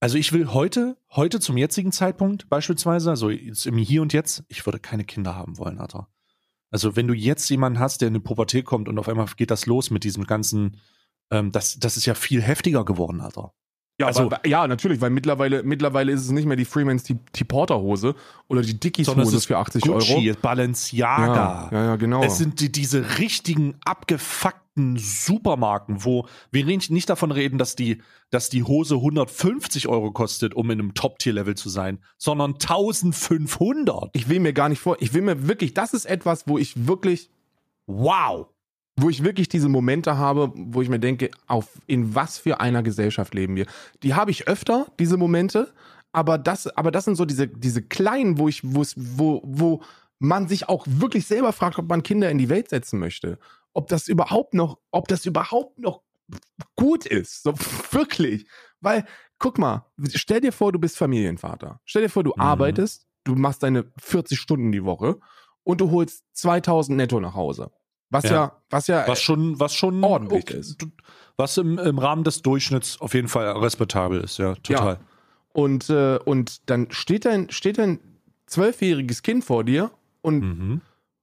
also 0.00 0.16
ich 0.16 0.32
will 0.32 0.52
heute, 0.52 0.96
heute 1.10 1.40
zum 1.40 1.56
jetzigen 1.56 1.92
Zeitpunkt 1.92 2.48
beispielsweise, 2.48 3.10
also 3.10 3.30
jetzt 3.30 3.66
im 3.66 3.76
Hier 3.76 4.02
und 4.02 4.12
Jetzt, 4.12 4.44
ich 4.48 4.64
würde 4.66 4.78
keine 4.78 5.04
Kinder 5.04 5.36
haben 5.36 5.58
wollen, 5.58 5.78
Alter. 5.78 6.08
Also 6.70 6.96
wenn 6.96 7.08
du 7.08 7.14
jetzt 7.14 7.48
jemanden 7.50 7.80
hast, 7.80 8.00
der 8.00 8.08
in 8.08 8.14
die 8.14 8.20
Pubertät 8.20 8.64
kommt 8.64 8.88
und 8.88 8.98
auf 8.98 9.08
einmal 9.08 9.26
geht 9.36 9.50
das 9.50 9.66
los 9.66 9.90
mit 9.90 10.04
diesem 10.04 10.24
ganzen, 10.24 10.80
ähm, 11.30 11.52
das, 11.52 11.78
das 11.78 11.96
ist 11.96 12.06
ja 12.06 12.14
viel 12.14 12.42
heftiger 12.42 12.84
geworden, 12.84 13.20
Alter. 13.20 13.52
Ja, 13.98 14.06
Also- 14.06 14.22
aber, 14.22 14.46
ja, 14.46 14.66
natürlich, 14.66 15.02
weil 15.02 15.10
mittlerweile, 15.10 15.62
mittlerweile 15.62 16.10
ist 16.12 16.22
es 16.22 16.30
nicht 16.30 16.46
mehr 16.46 16.56
die 16.56 16.64
Freemans 16.64 17.02
T- 17.02 17.18
T-Porter 17.32 17.80
Hose 17.80 18.14
oder 18.48 18.62
die 18.62 18.80
Dickies 18.80 19.04
Sondern 19.06 19.24
es 19.24 19.28
Hose 19.28 19.36
ist 19.36 19.46
für 19.46 19.58
80 19.58 19.82
Gucci, 19.82 20.28
Euro. 20.30 20.38
Balenciaga. 20.40 21.68
Ja, 21.70 21.78
ja, 21.78 21.84
ja, 21.84 21.96
genau. 21.96 22.22
Es 22.22 22.38
sind 22.38 22.60
die, 22.60 22.72
diese 22.72 23.18
richtigen 23.18 23.74
abgefuckten 23.84 24.96
Supermarken, 24.96 26.02
wo 26.04 26.26
wir 26.50 26.64
nicht 26.64 26.90
nicht 26.90 27.10
davon 27.10 27.30
reden, 27.30 27.58
dass 27.58 27.76
die, 27.76 28.00
dass 28.30 28.48
die 28.48 28.62
Hose 28.62 28.94
150 28.94 29.86
Euro 29.88 30.12
kostet, 30.12 30.54
um 30.54 30.70
in 30.70 30.78
einem 30.80 30.94
Top-Tier-Level 30.94 31.54
zu 31.54 31.68
sein, 31.68 31.98
sondern 32.16 32.54
1500. 32.54 34.10
ich 34.14 34.30
will 34.30 34.40
mir 34.40 34.52
gar 34.54 34.70
nicht 34.70 34.80
vor, 34.80 34.96
ich 35.00 35.12
will 35.12 35.22
mir 35.22 35.46
wirklich, 35.46 35.74
das 35.74 35.92
ist 35.92 36.06
etwas, 36.06 36.46
wo 36.48 36.56
ich 36.58 36.86
wirklich, 36.86 37.28
Wow. 37.86 38.46
Wo 39.00 39.08
ich 39.10 39.24
wirklich 39.24 39.48
diese 39.48 39.68
Momente 39.68 40.16
habe, 40.16 40.52
wo 40.54 40.82
ich 40.82 40.88
mir 40.88 40.98
denke, 41.00 41.30
auf 41.46 41.68
in 41.86 42.14
was 42.14 42.38
für 42.38 42.60
einer 42.60 42.82
Gesellschaft 42.82 43.34
leben 43.34 43.56
wir. 43.56 43.66
Die 44.02 44.14
habe 44.14 44.30
ich 44.30 44.48
öfter, 44.48 44.86
diese 44.98 45.16
Momente, 45.16 45.72
aber 46.12 46.38
das, 46.38 46.66
aber 46.76 46.90
das 46.90 47.04
sind 47.04 47.16
so 47.16 47.24
diese, 47.24 47.48
diese 47.48 47.82
kleinen, 47.82 48.38
wo 48.38 48.48
ich, 48.48 48.60
wo 48.64 48.82
es, 48.82 48.94
wo, 48.96 49.42
wo 49.44 49.82
man 50.18 50.48
sich 50.48 50.68
auch 50.68 50.84
wirklich 50.88 51.26
selber 51.26 51.52
fragt, 51.52 51.78
ob 51.78 51.88
man 51.88 52.02
Kinder 52.02 52.30
in 52.30 52.38
die 52.38 52.48
Welt 52.48 52.68
setzen 52.68 52.98
möchte. 52.98 53.38
Ob 53.72 53.88
das 53.88 54.08
überhaupt 54.08 54.54
noch, 54.54 54.78
ob 54.90 55.08
das 55.08 55.24
überhaupt 55.24 55.78
noch 55.78 56.02
gut 56.76 57.06
ist. 57.06 57.42
So 57.42 57.54
wirklich. 57.92 58.46
Weil, 58.80 59.04
guck 59.38 59.58
mal, 59.58 59.86
stell 60.14 60.40
dir 60.40 60.52
vor, 60.52 60.72
du 60.72 60.78
bist 60.78 60.98
Familienvater. 60.98 61.80
Stell 61.84 62.02
dir 62.02 62.08
vor, 62.08 62.24
du 62.24 62.32
Mhm. 62.36 62.42
arbeitest, 62.42 63.06
du 63.24 63.34
machst 63.34 63.62
deine 63.62 63.90
40 63.98 64.38
Stunden 64.38 64.72
die 64.72 64.84
Woche 64.84 65.18
und 65.62 65.80
du 65.80 65.90
holst 65.90 66.24
2000 66.32 66.96
netto 66.96 67.20
nach 67.20 67.34
Hause. 67.34 67.70
Was 68.10 68.24
ja, 68.24 68.30
Ja. 68.32 68.56
was 68.70 68.86
ja, 68.88 69.06
Was 69.08 69.20
schon, 69.22 69.58
was 69.60 69.74
schon 69.74 70.02
Ordentlich 70.04 70.50
ist. 70.50 70.84
Was 71.36 71.56
im, 71.56 71.78
im 71.78 71.98
Rahmen 71.98 72.24
des 72.24 72.42
Durchschnitts 72.42 73.00
auf 73.00 73.14
jeden 73.14 73.28
Fall 73.28 73.46
respektabel 73.56 74.20
ist, 74.20 74.38
ja, 74.38 74.54
total. 74.56 74.98
und, 75.52 75.88
äh, 75.90 76.18
und 76.24 76.68
dann 76.68 76.88
steht 76.90 77.24
dein, 77.24 77.48
steht 77.50 77.78
dein 77.78 77.98
zwölfjähriges 78.46 79.22
Kind 79.22 79.44
vor 79.44 79.64
dir 79.64 79.90
und 80.22 80.40
Mhm. 80.40 80.80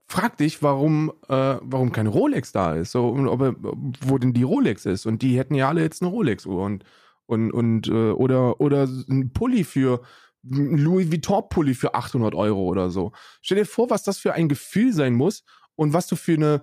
fragt 0.07 0.39
dich, 0.39 0.63
warum, 0.63 1.11
äh, 1.27 1.57
warum 1.61 1.91
keine 1.91 2.09
Rolex 2.09 2.51
da 2.53 2.73
ist. 2.73 2.93
So, 2.93 3.13
ob 3.29 3.41
er, 3.41 3.55
wo 3.59 4.17
denn 4.17 4.33
die 4.33 4.43
Rolex 4.43 4.85
ist. 4.85 5.05
Und 5.05 5.21
die 5.21 5.37
hätten 5.37 5.53
ja 5.55 5.67
alle 5.67 5.81
jetzt 5.81 6.01
eine 6.01 6.09
Rolex-Uhr 6.09 6.63
und, 6.63 6.83
und, 7.25 7.51
und 7.51 7.87
äh, 7.89 8.11
oder, 8.11 8.61
oder 8.61 8.83
ein 9.09 9.31
Pulli 9.33 9.65
für 9.65 10.01
ein 10.49 10.77
Louis 10.77 11.11
Vuitton-Pulli 11.11 11.73
für 11.73 11.93
800 11.93 12.33
Euro 12.33 12.61
oder 12.63 12.89
so. 12.89 13.11
Stell 13.41 13.57
dir 13.57 13.65
vor, 13.65 13.89
was 13.89 14.03
das 14.03 14.17
für 14.17 14.31
ein 14.33 14.47
Gefühl 14.47 14.93
sein 14.93 15.13
muss 15.13 15.43
und 15.75 15.91
was 15.91 16.07
du 16.07 16.15
für 16.15 16.35
eine, 16.35 16.61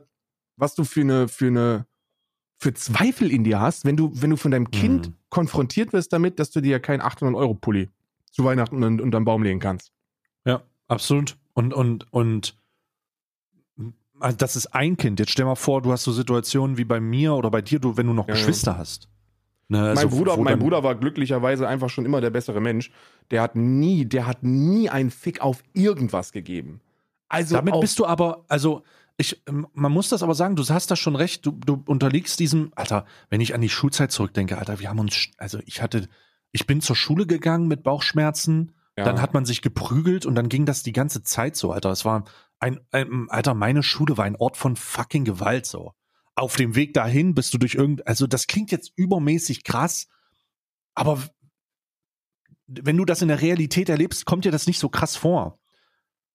was 0.56 0.74
du 0.74 0.84
für 0.84 1.00
eine, 1.02 1.28
für 1.28 1.46
eine, 1.48 1.86
für 2.58 2.72
Zweifel 2.74 3.30
in 3.30 3.44
dir 3.44 3.60
hast, 3.60 3.84
wenn 3.84 3.96
du, 3.96 4.10
wenn 4.14 4.30
du 4.30 4.36
von 4.36 4.50
deinem 4.50 4.70
Kind 4.70 5.08
Mhm. 5.08 5.14
konfrontiert 5.28 5.92
wirst 5.92 6.12
damit, 6.12 6.38
dass 6.38 6.50
du 6.50 6.60
dir 6.60 6.70
ja 6.72 6.78
keinen 6.78 7.00
800 7.00 7.34
Euro 7.36 7.54
Pulli 7.54 7.90
zu 8.30 8.44
Weihnachten 8.44 8.82
un- 8.82 9.00
unter 9.00 9.18
den 9.20 9.24
Baum 9.24 9.42
legen 9.42 9.58
kannst. 9.60 9.92
Ja, 10.44 10.62
absolut. 10.88 11.36
Und, 11.54 11.74
und, 11.74 12.12
und 12.12 12.56
also 14.20 14.36
das 14.36 14.56
ist 14.56 14.68
ein 14.74 14.96
Kind. 14.96 15.18
Jetzt 15.20 15.32
stell 15.32 15.44
mal 15.44 15.56
vor, 15.56 15.82
du 15.82 15.92
hast 15.92 16.04
so 16.04 16.12
Situationen 16.12 16.76
wie 16.78 16.84
bei 16.84 17.00
mir 17.00 17.34
oder 17.34 17.50
bei 17.50 17.62
dir, 17.62 17.78
du, 17.80 17.96
wenn 17.96 18.06
du 18.06 18.12
noch 18.12 18.28
Ja, 18.28 18.34
ja. 18.34 18.40
Geschwister 18.40 18.78
hast. 18.78 19.08
Ne, 19.68 19.80
also 19.80 20.02
mein 20.02 20.10
Bruder, 20.10 20.36
wo 20.36 20.42
mein 20.42 20.58
Bruder 20.58 20.82
war 20.82 20.94
glücklicherweise 20.94 21.66
einfach 21.66 21.88
schon 21.88 22.04
immer 22.04 22.20
der 22.20 22.30
bessere 22.30 22.60
Mensch. 22.60 22.90
Der 23.30 23.40
hat 23.42 23.56
nie, 23.56 24.04
der 24.04 24.26
hat 24.26 24.42
nie 24.42 24.88
einen 24.90 25.10
Fick 25.10 25.40
auf 25.40 25.62
irgendwas 25.72 26.32
gegeben. 26.32 26.80
Also 27.28 27.56
Damit 27.56 27.80
bist 27.80 27.98
du 27.98 28.04
aber, 28.06 28.44
also 28.48 28.82
ich, 29.16 29.42
ähm, 29.48 29.66
man 29.72 29.92
muss 29.92 30.08
das 30.08 30.22
aber 30.22 30.34
sagen, 30.34 30.56
du 30.56 30.64
hast 30.68 30.90
das 30.90 30.98
schon 30.98 31.16
recht, 31.16 31.46
du, 31.46 31.52
du 31.52 31.82
unterliegst 31.86 32.40
diesem, 32.40 32.72
Alter, 32.74 33.06
wenn 33.30 33.40
ich 33.40 33.54
an 33.54 33.60
die 33.60 33.68
Schulzeit 33.68 34.10
zurückdenke, 34.10 34.58
Alter, 34.58 34.80
wir 34.80 34.88
haben 34.88 34.98
uns, 34.98 35.28
also 35.38 35.58
ich 35.66 35.82
hatte, 35.82 36.08
ich 36.52 36.66
bin 36.66 36.80
zur 36.80 36.96
Schule 36.96 37.26
gegangen 37.26 37.68
mit 37.68 37.82
Bauchschmerzen, 37.82 38.72
Ja. 38.96 39.04
dann 39.04 39.20
hat 39.20 39.34
man 39.34 39.44
sich 39.44 39.62
geprügelt 39.62 40.26
und 40.26 40.34
dann 40.34 40.48
ging 40.48 40.66
das 40.66 40.82
die 40.82 40.92
ganze 40.92 41.22
Zeit 41.22 41.56
so, 41.56 41.72
Alter. 41.72 41.90
Es 41.90 42.04
war 42.04 42.24
ein, 42.60 42.80
ein, 42.92 43.26
Alter, 43.28 43.54
meine 43.54 43.82
Schule 43.82 44.16
war 44.16 44.24
ein 44.24 44.36
Ort 44.36 44.56
von 44.56 44.76
fucking 44.76 45.24
Gewalt 45.24 45.66
so. 45.66 45.92
Auf 46.36 46.56
dem 46.56 46.74
Weg 46.74 46.94
dahin 46.94 47.34
bist 47.34 47.54
du 47.54 47.58
durch 47.58 47.74
irgend, 47.74 48.06
also 48.06 48.26
das 48.26 48.46
klingt 48.46 48.72
jetzt 48.72 48.92
übermäßig 48.96 49.62
krass, 49.64 50.08
aber 50.94 51.22
wenn 52.66 52.96
du 52.96 53.04
das 53.04 53.22
in 53.22 53.28
der 53.28 53.42
Realität 53.42 53.88
erlebst, 53.88 54.24
kommt 54.24 54.44
dir 54.44 54.52
das 54.52 54.66
nicht 54.66 54.78
so 54.78 54.88
krass 54.88 55.16
vor. 55.16 55.58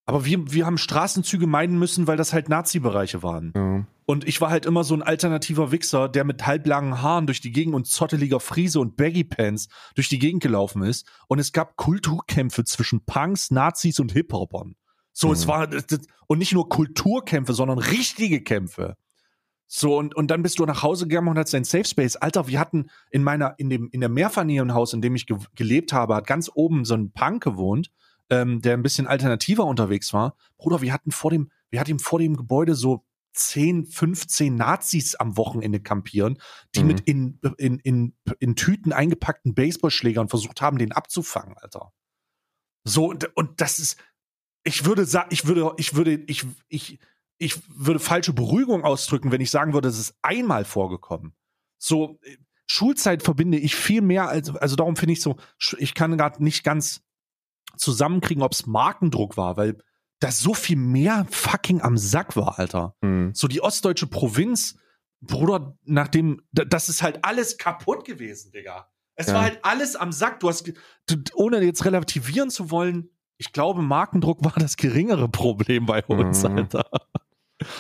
Aber 0.10 0.26
wir, 0.26 0.52
wir 0.52 0.66
haben 0.66 0.78
Straßenzüge 0.80 1.46
meiden 1.46 1.78
müssen, 1.78 2.08
weil 2.08 2.18
das 2.18 2.34
halt 2.34 2.50
Nazi-Bereiche 2.50 3.22
waren. 3.24 3.54
ja. 3.56 3.86
Und 4.06 4.28
ich 4.28 4.42
war 4.42 4.50
halt 4.50 4.66
immer 4.66 4.84
so 4.84 4.96
ein 4.96 5.04
alternativer 5.04 5.72
Wichser, 5.72 6.10
der 6.10 6.24
mit 6.24 6.48
halblangen 6.48 7.00
Haaren 7.00 7.28
durch 7.28 7.42
die 7.42 7.52
Gegend 7.52 7.76
und 7.76 7.86
zotteliger 7.86 8.40
Friese 8.40 8.80
und 8.80 8.98
Baggy-Pants 8.98 9.68
durch 9.94 10.10
die 10.10 10.18
Gegend 10.18 10.42
gelaufen 10.42 10.82
ist. 10.82 11.06
Und 11.28 11.38
es 11.38 11.54
gab 11.54 11.76
Kulturkämpfe 11.78 12.64
zwischen 12.64 13.06
Punks, 13.06 13.52
Nazis 13.52 14.00
und 14.00 14.12
Hip-Hopern. 14.14 14.76
So, 15.14 15.28
Mhm. 15.28 15.34
es 15.34 15.48
war, 15.48 15.68
und 16.26 16.40
nicht 16.40 16.54
nur 16.54 16.70
Kulturkämpfe, 16.70 17.54
sondern 17.54 17.78
richtige 17.78 18.42
Kämpfe. 18.42 18.96
So, 19.68 19.96
und, 20.00 20.16
und 20.16 20.32
dann 20.32 20.42
bist 20.42 20.58
du 20.58 20.66
nach 20.66 20.82
Hause 20.82 21.06
gegangen 21.08 21.28
und 21.28 21.38
hattest 21.38 21.54
dein 21.54 21.64
Safe 21.64 21.86
Space. 21.86 22.16
Alter, 22.16 22.48
wir 22.48 22.60
hatten 22.60 22.90
in 23.12 23.22
meiner, 23.22 23.54
in 23.60 23.70
dem, 23.70 23.90
in 23.92 24.00
der 24.00 24.10
Mehrfamilienhaus, 24.10 24.94
in 24.94 25.02
dem 25.04 25.14
ich 25.16 25.28
ge 25.28 25.38
gelebt 25.54 25.94
habe, 25.94 26.16
hat 26.16 26.26
ganz 26.26 26.50
oben 26.52 26.84
so 26.84 26.96
ein 26.96 27.12
Punk 27.12 27.44
gewohnt, 27.44 27.92
ähm, 28.30 28.62
der 28.62 28.74
ein 28.74 28.84
bisschen 28.84 29.08
alternativer 29.08 29.66
unterwegs 29.66 30.14
war. 30.14 30.36
Bruder, 30.58 30.82
wir 30.82 30.94
hatten 30.94 31.12
vor 31.12 31.32
dem, 31.32 31.52
wir 31.70 31.80
hatten 31.80 32.00
vor 32.00 32.20
dem 32.20 32.36
Gebäude 32.36 32.76
so 32.76 33.06
10, 33.34 33.86
15 33.86 34.56
Nazis 34.56 35.16
am 35.16 35.38
Wochenende 35.38 35.80
kampieren, 35.80 36.40
die 36.76 36.82
Mhm. 36.82 36.88
mit 36.88 37.00
in, 37.02 37.40
in, 37.58 37.80
in, 37.80 38.14
in 38.40 38.56
Tüten 38.56 38.92
eingepackten 38.92 39.54
Baseballschlägern 39.54 40.30
versucht 40.30 40.62
haben, 40.62 40.78
den 40.78 40.92
abzufangen, 40.92 41.58
Alter. 41.58 41.94
So, 42.86 43.10
und, 43.10 43.36
und 43.36 43.62
das 43.62 43.80
ist, 43.80 43.98
ich 44.64 44.86
würde 44.86 45.06
sagen, 45.06 45.30
ich 45.32 45.46
würde, 45.46 45.74
ich 45.78 45.96
würde, 45.96 46.16
ich, 46.28 46.46
ich, 46.68 47.00
ich 47.38 47.62
würde 47.70 48.00
falsche 48.00 48.34
Beruhigung 48.34 48.84
ausdrücken, 48.84 49.32
wenn 49.32 49.42
ich 49.42 49.52
sagen 49.52 49.74
würde, 49.74 49.90
es 49.90 50.00
ist 50.00 50.16
einmal 50.22 50.66
vorgekommen. 50.66 51.34
So, 51.78 52.20
äh, 52.24 52.38
Schulzeit 52.68 53.24
verbinde 53.24 53.58
ich 53.58 53.76
viel 53.76 54.02
mehr 54.02 54.30
als, 54.30 54.56
also 54.56 54.76
darum 54.76 54.96
finde 54.96 55.14
ich 55.14 55.22
so, 55.22 55.38
ich 55.78 55.96
kann 55.96 56.18
gerade 56.18 56.44
nicht 56.44 56.64
ganz 56.64 57.02
zusammenkriegen, 57.78 58.44
ob 58.44 58.52
es 58.54 58.66
Markendruck 58.66 59.38
war, 59.38 59.58
weil 59.58 59.78
das 60.20 60.40
so 60.40 60.54
viel 60.54 60.76
mehr 60.78 61.26
fucking 61.30 61.82
am 61.82 61.98
Sack 61.98 62.36
war, 62.36 62.60
Alter. 62.60 62.96
Mhm. 63.02 63.32
So 63.34 63.48
die 63.48 63.62
ostdeutsche 63.62 64.08
Provinz, 64.08 64.78
Bruder, 65.22 65.78
nachdem, 65.86 66.42
da- 66.52 66.66
das 66.66 66.90
ist 66.90 67.02
halt 67.02 67.20
alles 67.24 67.58
kaputt 67.58 68.06
gewesen, 68.06 68.52
Digga. 68.52 68.90
Es 69.16 69.28
Ja. 69.28 69.36
war 69.36 69.42
halt 69.44 69.60
alles 69.64 69.96
am 69.96 70.12
Sack. 70.12 70.40
Du 70.40 70.48
hast, 70.50 70.72
du, 71.08 71.16
ohne 71.36 71.62
jetzt 71.62 71.84
relativieren 71.86 72.50
zu 72.50 72.72
wollen, 72.72 73.10
ich 73.38 73.52
glaube, 73.54 73.82
Markendruck 73.82 74.44
war 74.44 74.54
das 74.58 74.76
geringere 74.78 75.30
Problem 75.30 75.86
bei 75.86 76.04
uns, 76.06 76.44
Mhm. 76.44 76.58
Alter. 76.58 76.86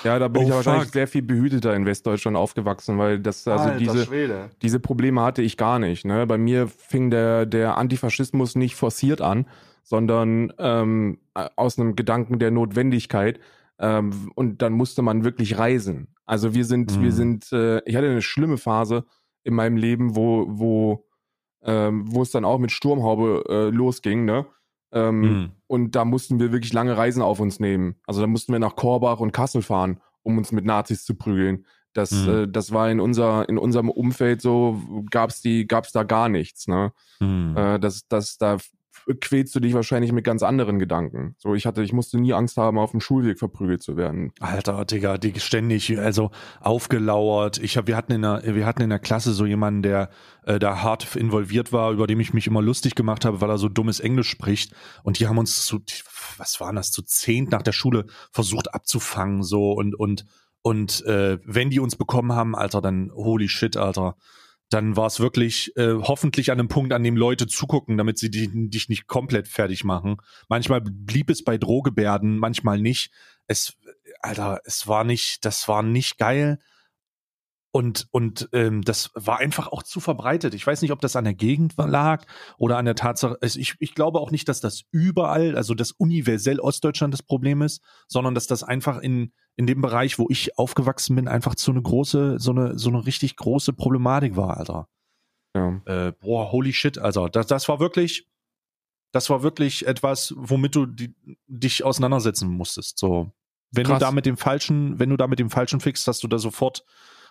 Ja, 0.03 0.19
da 0.19 0.27
bin 0.27 0.41
Oh, 0.41 0.43
ich 0.43 0.49
ja 0.49 0.55
wahrscheinlich 0.55 0.91
sehr 0.91 1.07
viel 1.07 1.21
behüteter 1.21 1.73
in 1.73 1.85
Westdeutschland 1.85 2.35
aufgewachsen, 2.35 2.97
weil 2.97 3.17
das, 3.19 3.47
also 3.47 3.77
diese, 3.77 4.05
Schwede. 4.05 4.49
diese 4.61 4.79
Probleme 4.81 5.21
hatte 5.21 5.41
ich 5.41 5.55
gar 5.55 5.79
nicht. 5.79 6.03
Ne? 6.03 6.27
Bei 6.27 6.37
mir 6.37 6.67
fing 6.67 7.09
der, 7.09 7.45
der 7.45 7.77
Antifaschismus 7.77 8.55
nicht 8.55 8.75
forciert 8.75 9.21
an, 9.21 9.47
sondern 9.89 10.53
ähm, 10.59 11.17
aus 11.33 11.79
einem 11.79 11.95
Gedanken 11.95 12.37
der 12.37 12.51
Notwendigkeit. 12.51 13.39
Ähm, 13.79 14.31
und 14.35 14.61
dann 14.61 14.73
musste 14.73 15.01
man 15.01 15.23
wirklich 15.23 15.57
reisen. 15.57 16.09
Also 16.25 16.53
wir 16.53 16.63
sind, 16.65 16.95
Mhm. 16.97 17.01
wir 17.03 17.11
sind, 17.11 17.51
äh, 17.51 17.81
ich 17.85 17.95
hatte 17.95 18.07
eine 18.09 18.21
schlimme 18.21 18.57
Phase 18.57 19.05
in 19.43 19.55
meinem 19.55 19.77
Leben, 19.77 20.15
wo, 20.15 20.45
wo, 20.47 21.05
ähm, 21.63 22.03
wo 22.07 22.21
es 22.21 22.29
dann 22.31 22.45
auch 22.45 22.59
mit 22.59 22.71
Sturmhaube 22.71 23.43
äh, 23.49 23.69
losging, 23.75 24.25
ne? 24.25 24.45
Ähm, 24.91 25.21
Mhm. 25.21 25.51
Und 25.67 25.95
da 25.95 26.05
mussten 26.05 26.39
wir 26.39 26.51
wirklich 26.51 26.73
lange 26.73 26.97
Reisen 26.97 27.21
auf 27.21 27.39
uns 27.39 27.59
nehmen. 27.59 27.95
Also 28.05 28.21
da 28.21 28.27
mussten 28.27 28.51
wir 28.51 28.59
nach 28.59 28.75
Korbach 28.75 29.19
und 29.19 29.31
Kassel 29.31 29.61
fahren, 29.61 29.99
um 30.23 30.37
uns 30.37 30.51
mit 30.51 30.65
Nazis 30.65 31.03
zu 31.05 31.15
prügeln. 31.15 31.65
Das, 31.93 32.11
Mhm. 32.11 32.29
äh, 32.29 32.47
das 32.47 32.71
war 32.71 32.91
in, 32.91 32.99
unser, 32.99 33.47
in 33.49 33.57
unserem 33.57 33.89
Umfeld 33.89 34.41
so, 34.41 34.81
gab's 35.09 35.41
die, 35.41 35.67
gab's 35.67 35.91
da 35.91 36.03
gar 36.03 36.27
nichts. 36.29 36.67
Ne? 36.67 36.91
Mhm. 37.19 37.55
Äh, 37.57 37.79
das, 37.79 38.07
das, 38.07 38.37
da 38.37 38.57
quälst 39.22 39.56
du 39.56 39.60
dich 39.60 39.74
wahrscheinlich 39.74 40.12
mit 40.12 40.24
ganz 40.24 40.43
anderen 40.43 40.80
Gedanken. 40.80 41.36
So, 41.38 41.56
ich 41.56 41.66
hatte, 41.66 41.84
ich 41.84 41.93
musste 41.93 42.20
nie 42.20 42.34
Angst 42.34 42.58
haben, 42.58 42.78
auf 42.78 42.91
dem 42.91 43.02
Schulweg 43.02 43.39
verprügelt 43.39 43.82
zu 43.82 43.97
werden. 43.97 44.32
Alter, 44.39 44.86
Digga, 44.86 45.18
die 45.18 45.39
ständig, 45.39 45.97
also 46.00 46.32
aufgelauert. 46.62 47.58
Ich 47.58 47.78
hab, 47.78 47.88
wir 47.88 47.95
hatten 47.95 48.14
in 48.14 48.22
der, 48.22 48.41
wir 48.43 48.66
hatten 48.66 48.82
in 48.82 48.89
der 48.89 49.00
Klasse 49.00 49.34
so 49.34 49.45
jemanden, 49.45 49.82
der 49.84 50.10
äh, 50.45 50.60
da 50.60 50.82
hart 50.82 51.16
involviert 51.16 51.72
war, 51.72 51.91
über 51.91 52.08
dem 52.08 52.20
ich 52.20 52.34
mich 52.34 52.47
immer 52.47 52.62
lustig 52.62 52.95
gemacht 52.95 53.26
habe, 53.26 53.41
weil 53.41 53.50
er 53.50 53.58
so 53.58 53.70
dummes 53.70 54.00
Englisch 54.00 54.30
spricht. 54.30 54.74
Und 55.04 55.20
die 55.20 55.28
haben 55.28 55.38
uns 55.38 55.66
zu, 55.66 55.80
was 56.38 56.60
waren 56.60 56.76
das, 56.76 56.91
zu 56.91 57.02
zehnt 57.02 57.52
nach 57.52 57.62
der 57.62 57.72
Schule 57.72 58.06
versucht 58.32 58.74
abzufangen, 58.74 59.43
so 59.43 59.72
und 59.74 59.95
und 59.95 60.26
und 60.62 61.06
äh, 61.06 61.39
wenn 61.45 61.70
die 61.70 61.80
uns 61.80 61.95
bekommen 61.95 62.34
haben, 62.34 62.56
Alter, 62.56 62.82
dann 62.82 63.12
holy 63.14 63.47
shit, 63.47 63.78
Alter. 63.78 64.18
Dann 64.70 64.95
war 64.95 65.07
es 65.07 65.20
wirklich 65.20 65.76
äh, 65.78 65.95
hoffentlich 65.95 66.51
an 66.51 66.59
einem 66.59 66.67
Punkt, 66.67 66.93
an 66.93 67.03
dem 67.03 67.17
Leute 67.17 67.47
zugucken, 67.47 67.97
damit 67.97 68.17
sie 68.20 68.30
die, 68.30 68.70
dich 68.70 68.89
nicht 68.89 69.07
komplett 69.07 69.47
fertig 69.47 69.84
machen. 69.84 70.17
Manchmal 70.47 70.82
blieb 70.82 71.30
es 71.30 71.43
bei 71.43 71.57
Drohgebärden, 71.57 72.38
manchmal 72.38 72.80
nicht. 72.80 73.11
Es, 73.47 73.78
Alter, 74.22 74.61
es 74.65 74.88
war 74.88 75.03
nicht, 75.03 75.43
das 75.45 75.67
war 75.67 75.82
nicht 75.82 76.17
geil. 76.17 76.59
Und, 77.72 78.07
und 78.09 78.49
ähm, 78.51 78.82
das 78.82 79.11
war 79.13 79.38
einfach 79.38 79.67
auch 79.67 79.84
zu 79.84 79.99
verbreitet. 79.99 80.55
Ich 80.55 80.65
weiß 80.65 80.82
nicht, 80.82 80.91
ob 80.91 81.01
das 81.01 81.15
an 81.15 81.26
der 81.26 81.36
Gegend 81.36 81.76
lag 81.78 82.26
oder 82.57 82.78
an 82.78 82.86
der 82.86 82.95
Tatsache. 82.95 83.38
Also 83.41 83.59
ich, 83.59 83.76
ich 83.80 83.93
glaube 83.93 84.20
auch 84.20 84.32
nicht, 84.32 84.49
dass 84.49 84.59
das 84.59 84.86
überall, 84.91 85.55
also 85.55 85.76
das 85.76 85.91
universell 85.91 86.59
Ostdeutschland 86.59 87.13
das 87.13 87.22
Problem 87.22 87.61
ist, 87.61 87.84
sondern 88.07 88.34
dass 88.34 88.47
das 88.47 88.63
einfach 88.63 88.97
in, 88.97 89.34
in 89.55 89.67
dem 89.67 89.82
Bereich, 89.82 90.17
wo 90.17 90.26
ich 90.30 90.57
aufgewachsen 90.57 91.15
bin, 91.15 91.28
einfach 91.28 91.53
so 91.57 91.72
eine 91.72 91.82
große, 91.82 92.39
so 92.39 92.51
eine, 92.51 92.80
so 92.80 92.89
eine 92.89 93.05
richtig 93.05 93.36
große 93.36 93.74
Problematik 93.74 94.36
war, 94.36 94.57
Alter. 94.57 94.88
Ja. 95.55 95.82
Äh, 95.86 96.13
boah, 96.13 96.51
holy 96.51 96.74
shit, 96.74 96.97
also 96.97 97.28
das, 97.28 97.45
das 97.45 97.70
war 97.70 97.80
wirklich, 97.80 98.28
das 99.11 99.30
war 99.30 99.43
wirklich 99.43 99.86
etwas, 99.86 100.34
womit 100.38 100.76
du 100.76 100.88
die, 100.88 101.15
dich 101.47 101.84
auseinandersetzen 101.84 102.49
musstest. 102.49 102.97
So, 102.97 103.32
wenn 103.72 103.86
Krass. 103.86 103.99
du 103.99 104.05
da 104.05 104.11
mit 104.11 104.26
dem 104.26 104.38
falschen, 104.38 104.97
wenn 104.97 105.09
du 105.09 105.17
da 105.17 105.28
mit 105.28 105.38
dem 105.38 105.49
falschen 105.51 105.80
fixst, 105.80 106.07
hast 106.07 106.24
du 106.24 106.28
da 106.28 106.39
sofort, 106.39 106.84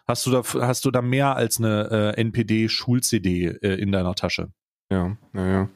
hast 0.09 0.27
du 0.27 0.31
da, 0.31 0.43
hast 0.43 0.85
du 0.85 0.91
da 0.91 1.03
mehr 1.03 1.37
als 1.37 1.59
eine 1.59 2.15
äh, 2.17 2.21
NPD-Schul-CD 2.21 3.47
äh, 3.47 3.75
in 3.75 3.93
deiner 3.93 4.15
Tasche. 4.15 4.49
Ja, 4.91 5.17
ja, 5.35 5.47
ja. 5.47 5.69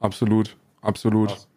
Absolut, 0.00 0.56
absolut. 0.82 1.48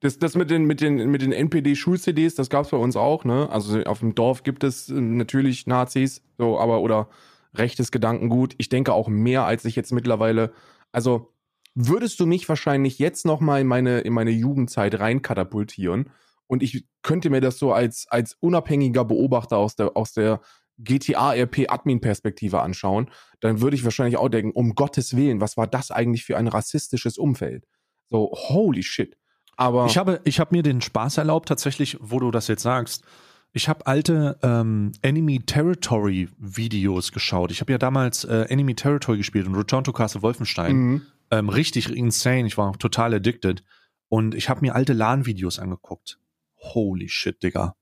Das, 0.00 0.18
das 0.18 0.36
mit 0.36 0.50
den, 0.50 0.64
mit 0.64 0.80
den, 0.80 1.10
mit 1.10 1.22
den 1.22 1.32
NPD-Schul-CDs, 1.32 2.34
das 2.36 2.50
gab's 2.50 2.70
bei 2.70 2.76
uns 2.76 2.96
auch, 2.96 3.24
ne? 3.24 3.48
Also 3.50 3.82
auf 3.84 4.00
dem 4.00 4.14
Dorf 4.14 4.44
gibt 4.44 4.62
es 4.62 4.88
äh, 4.88 4.94
natürlich 4.94 5.66
Nazis, 5.66 6.22
so, 6.38 6.58
aber 6.60 6.80
oder 6.80 7.08
rechtes 7.54 7.90
Gedankengut. 7.90 8.54
Ich 8.58 8.68
denke 8.68 8.92
auch 8.92 9.08
mehr, 9.08 9.44
als 9.44 9.64
ich 9.64 9.74
jetzt 9.74 9.92
mittlerweile. 9.92 10.52
Also 10.92 11.32
würdest 11.74 12.20
du 12.20 12.26
mich 12.26 12.48
wahrscheinlich 12.48 12.98
jetzt 12.98 13.26
noch 13.26 13.40
mal 13.40 13.60
in 13.60 13.66
meine, 13.66 14.00
in 14.00 14.12
meine 14.12 14.30
Jugendzeit 14.30 14.98
reinkatapultieren 14.98 16.10
und 16.46 16.62
ich 16.62 16.86
könnte 17.02 17.30
mir 17.30 17.40
das 17.40 17.58
so 17.58 17.72
als, 17.72 18.06
als 18.08 18.36
unabhängiger 18.40 19.04
Beobachter 19.04 19.56
aus 19.56 19.74
der, 19.74 19.96
aus 19.96 20.12
der 20.12 20.40
GTA-RP-Admin-Perspektive 20.78 22.60
anschauen, 22.60 23.10
dann 23.40 23.60
würde 23.60 23.76
ich 23.76 23.84
wahrscheinlich 23.84 24.16
auch 24.16 24.28
denken, 24.28 24.50
um 24.52 24.74
Gottes 24.74 25.16
Willen, 25.16 25.40
was 25.40 25.56
war 25.56 25.66
das 25.66 25.90
eigentlich 25.90 26.24
für 26.24 26.36
ein 26.36 26.48
rassistisches 26.48 27.18
Umfeld? 27.18 27.64
So, 28.08 28.30
holy 28.32 28.82
shit. 28.82 29.16
Aber 29.56 29.86
Ich 29.86 29.96
habe, 29.96 30.20
ich 30.24 30.38
habe 30.38 30.54
mir 30.54 30.62
den 30.62 30.80
Spaß 30.80 31.18
erlaubt, 31.18 31.48
tatsächlich, 31.48 31.96
wo 32.00 32.20
du 32.20 32.30
das 32.30 32.48
jetzt 32.48 32.62
sagst. 32.62 33.04
Ich 33.52 33.70
habe 33.70 33.86
alte 33.86 34.38
ähm, 34.42 34.92
Enemy 35.00 35.40
Territory 35.40 36.28
Videos 36.36 37.10
geschaut. 37.10 37.50
Ich 37.50 37.60
habe 37.60 37.72
ja 37.72 37.78
damals 37.78 38.24
äh, 38.24 38.42
Enemy 38.48 38.74
Territory 38.74 39.16
gespielt 39.16 39.46
und 39.46 39.54
Return 39.54 39.82
to 39.82 39.92
Castle 39.92 40.20
Wolfenstein. 40.20 40.76
Mhm. 40.76 41.02
Ähm, 41.30 41.48
richtig 41.48 41.88
insane. 41.88 42.46
Ich 42.46 42.58
war 42.58 42.76
total 42.78 43.14
addicted. 43.14 43.64
Und 44.08 44.34
ich 44.34 44.50
habe 44.50 44.60
mir 44.60 44.74
alte 44.74 44.92
LAN-Videos 44.92 45.58
angeguckt. 45.58 46.18
Holy 46.58 47.08
shit, 47.08 47.42
Digga. 47.42 47.76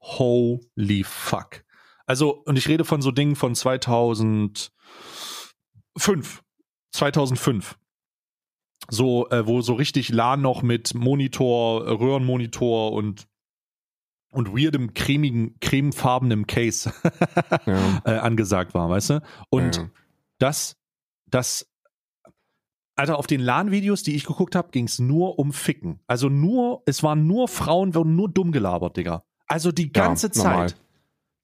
Holy 0.00 1.02
fuck. 1.02 1.64
Also, 2.06 2.42
und 2.44 2.56
ich 2.56 2.68
rede 2.68 2.84
von 2.84 3.02
so 3.02 3.10
Dingen 3.10 3.36
von 3.36 3.54
2005. 3.54 4.70
2005 6.92 7.76
so, 8.88 9.28
äh, 9.30 9.46
wo 9.46 9.62
so 9.62 9.74
richtig 9.74 10.10
LAN 10.10 10.40
noch 10.42 10.62
mit 10.62 10.94
Monitor, 10.94 11.86
Röhrenmonitor 11.86 12.92
und 12.92 13.26
und 14.32 14.52
weirdem 14.52 14.92
cremigen, 14.92 15.58
cremefarbenem 15.60 16.46
Case 16.46 16.92
ja, 17.66 18.02
äh, 18.04 18.18
angesagt 18.18 18.74
war, 18.74 18.90
weißt 18.90 19.10
du? 19.10 19.22
Und 19.48 19.76
ja. 19.76 19.90
das, 20.38 20.76
das, 21.26 21.66
Alter, 22.96 23.18
auf 23.18 23.26
den 23.26 23.40
LAN-Videos, 23.40 24.02
die 24.02 24.14
ich 24.14 24.24
geguckt 24.24 24.54
habe, 24.54 24.70
ging 24.72 24.84
es 24.84 24.98
nur 24.98 25.38
um 25.38 25.52
Ficken. 25.52 26.00
Also 26.06 26.28
nur, 26.28 26.82
es 26.84 27.02
waren 27.02 27.26
nur 27.26 27.48
Frauen, 27.48 27.94
wurden 27.94 28.14
nur 28.14 28.28
dumm 28.28 28.52
gelabert, 28.52 28.98
Digga. 28.98 29.24
Also 29.46 29.72
die 29.72 29.90
ganze 29.90 30.26
ja, 30.26 30.32
Zeit. 30.32 30.76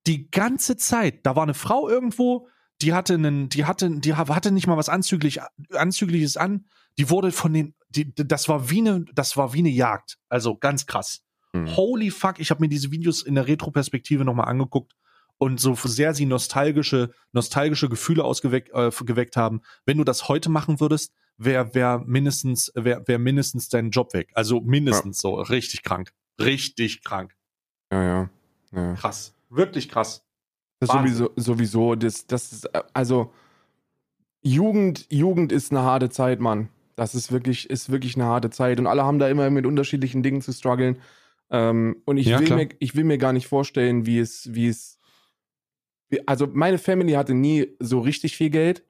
Die 0.06 0.30
ganze 0.30 0.76
Zeit. 0.76 1.24
Da 1.24 1.36
war 1.36 1.44
eine 1.44 1.54
Frau 1.54 1.88
irgendwo, 1.88 2.48
die 2.80 2.92
hatte 2.92 3.14
einen, 3.14 3.48
die 3.48 3.64
hatte, 3.64 3.90
die 3.90 4.14
hatte 4.14 4.50
nicht 4.50 4.66
mal 4.66 4.76
was 4.76 4.88
anzüglich, 4.88 5.40
anzügliches 5.72 6.36
an. 6.36 6.66
Die 6.98 7.08
wurde 7.08 7.32
von 7.32 7.52
den, 7.52 7.74
die, 7.88 8.12
das 8.14 8.48
war 8.48 8.70
wie 8.70 8.80
eine, 8.80 9.04
das 9.14 9.36
war 9.36 9.54
wie 9.54 9.60
eine 9.60 9.70
Jagd. 9.70 10.18
Also 10.28 10.56
ganz 10.56 10.86
krass. 10.86 11.24
Mhm. 11.52 11.76
Holy 11.76 12.10
fuck, 12.10 12.40
ich 12.40 12.50
habe 12.50 12.60
mir 12.60 12.68
diese 12.68 12.90
Videos 12.90 13.22
in 13.22 13.34
der 13.34 13.46
Retroperspektive 13.46 14.24
nochmal 14.24 14.48
angeguckt 14.48 14.94
und 15.38 15.60
so 15.60 15.74
sehr 15.74 16.14
sie 16.14 16.26
nostalgische, 16.26 17.10
nostalgische 17.32 17.88
Gefühle 17.88 18.24
ausgeweckt 18.24 18.70
äh, 18.74 18.90
geweckt 19.04 19.36
haben. 19.36 19.62
Wenn 19.84 19.98
du 19.98 20.04
das 20.04 20.28
heute 20.28 20.48
machen 20.48 20.80
würdest, 20.80 21.12
wäre 21.36 21.74
wär 21.74 22.02
mindestens, 22.06 22.72
wäre 22.74 23.02
wär 23.06 23.18
mindestens 23.18 23.68
dein 23.68 23.90
Job 23.90 24.14
weg. 24.14 24.30
Also 24.34 24.60
mindestens 24.60 25.18
ja. 25.18 25.30
so. 25.30 25.34
Richtig 25.40 25.82
krank. 25.82 26.12
Richtig 26.38 27.02
krank. 27.02 27.34
Ja, 27.90 28.02
ja. 28.02 28.30
ja. 28.72 28.94
Krass. 28.94 29.34
Wirklich 29.54 29.88
krass. 29.88 30.24
Das 30.80 30.90
sowieso, 30.90 31.30
sowieso, 31.36 31.94
das, 31.94 32.26
das 32.26 32.52
ist, 32.52 32.70
also 32.94 33.32
Jugend, 34.42 35.06
Jugend 35.10 35.52
ist 35.52 35.70
eine 35.70 35.82
harte 35.82 36.10
Zeit, 36.10 36.40
Mann. 36.40 36.68
Das 36.96 37.14
ist 37.14 37.30
wirklich, 37.30 37.70
ist 37.70 37.90
wirklich 37.90 38.16
eine 38.16 38.24
harte 38.24 38.50
Zeit. 38.50 38.80
Und 38.80 38.86
alle 38.86 39.04
haben 39.04 39.18
da 39.18 39.28
immer 39.28 39.48
mit 39.50 39.66
unterschiedlichen 39.66 40.22
Dingen 40.22 40.42
zu 40.42 40.52
strugglen. 40.52 40.98
Ähm, 41.50 42.02
und 42.04 42.16
ich, 42.16 42.26
ja, 42.26 42.40
will 42.40 42.56
mir, 42.56 42.68
ich 42.80 42.96
will 42.96 43.04
mir 43.04 43.18
gar 43.18 43.32
nicht 43.32 43.46
vorstellen, 43.46 44.06
wie 44.06 44.18
es, 44.18 44.54
wie 44.54 44.66
es. 44.66 44.98
Wie, 46.08 46.26
also, 46.26 46.46
meine 46.46 46.78
Family 46.78 47.12
hatte 47.12 47.34
nie 47.34 47.76
so 47.78 48.00
richtig 48.00 48.36
viel 48.36 48.50
Geld, 48.50 48.84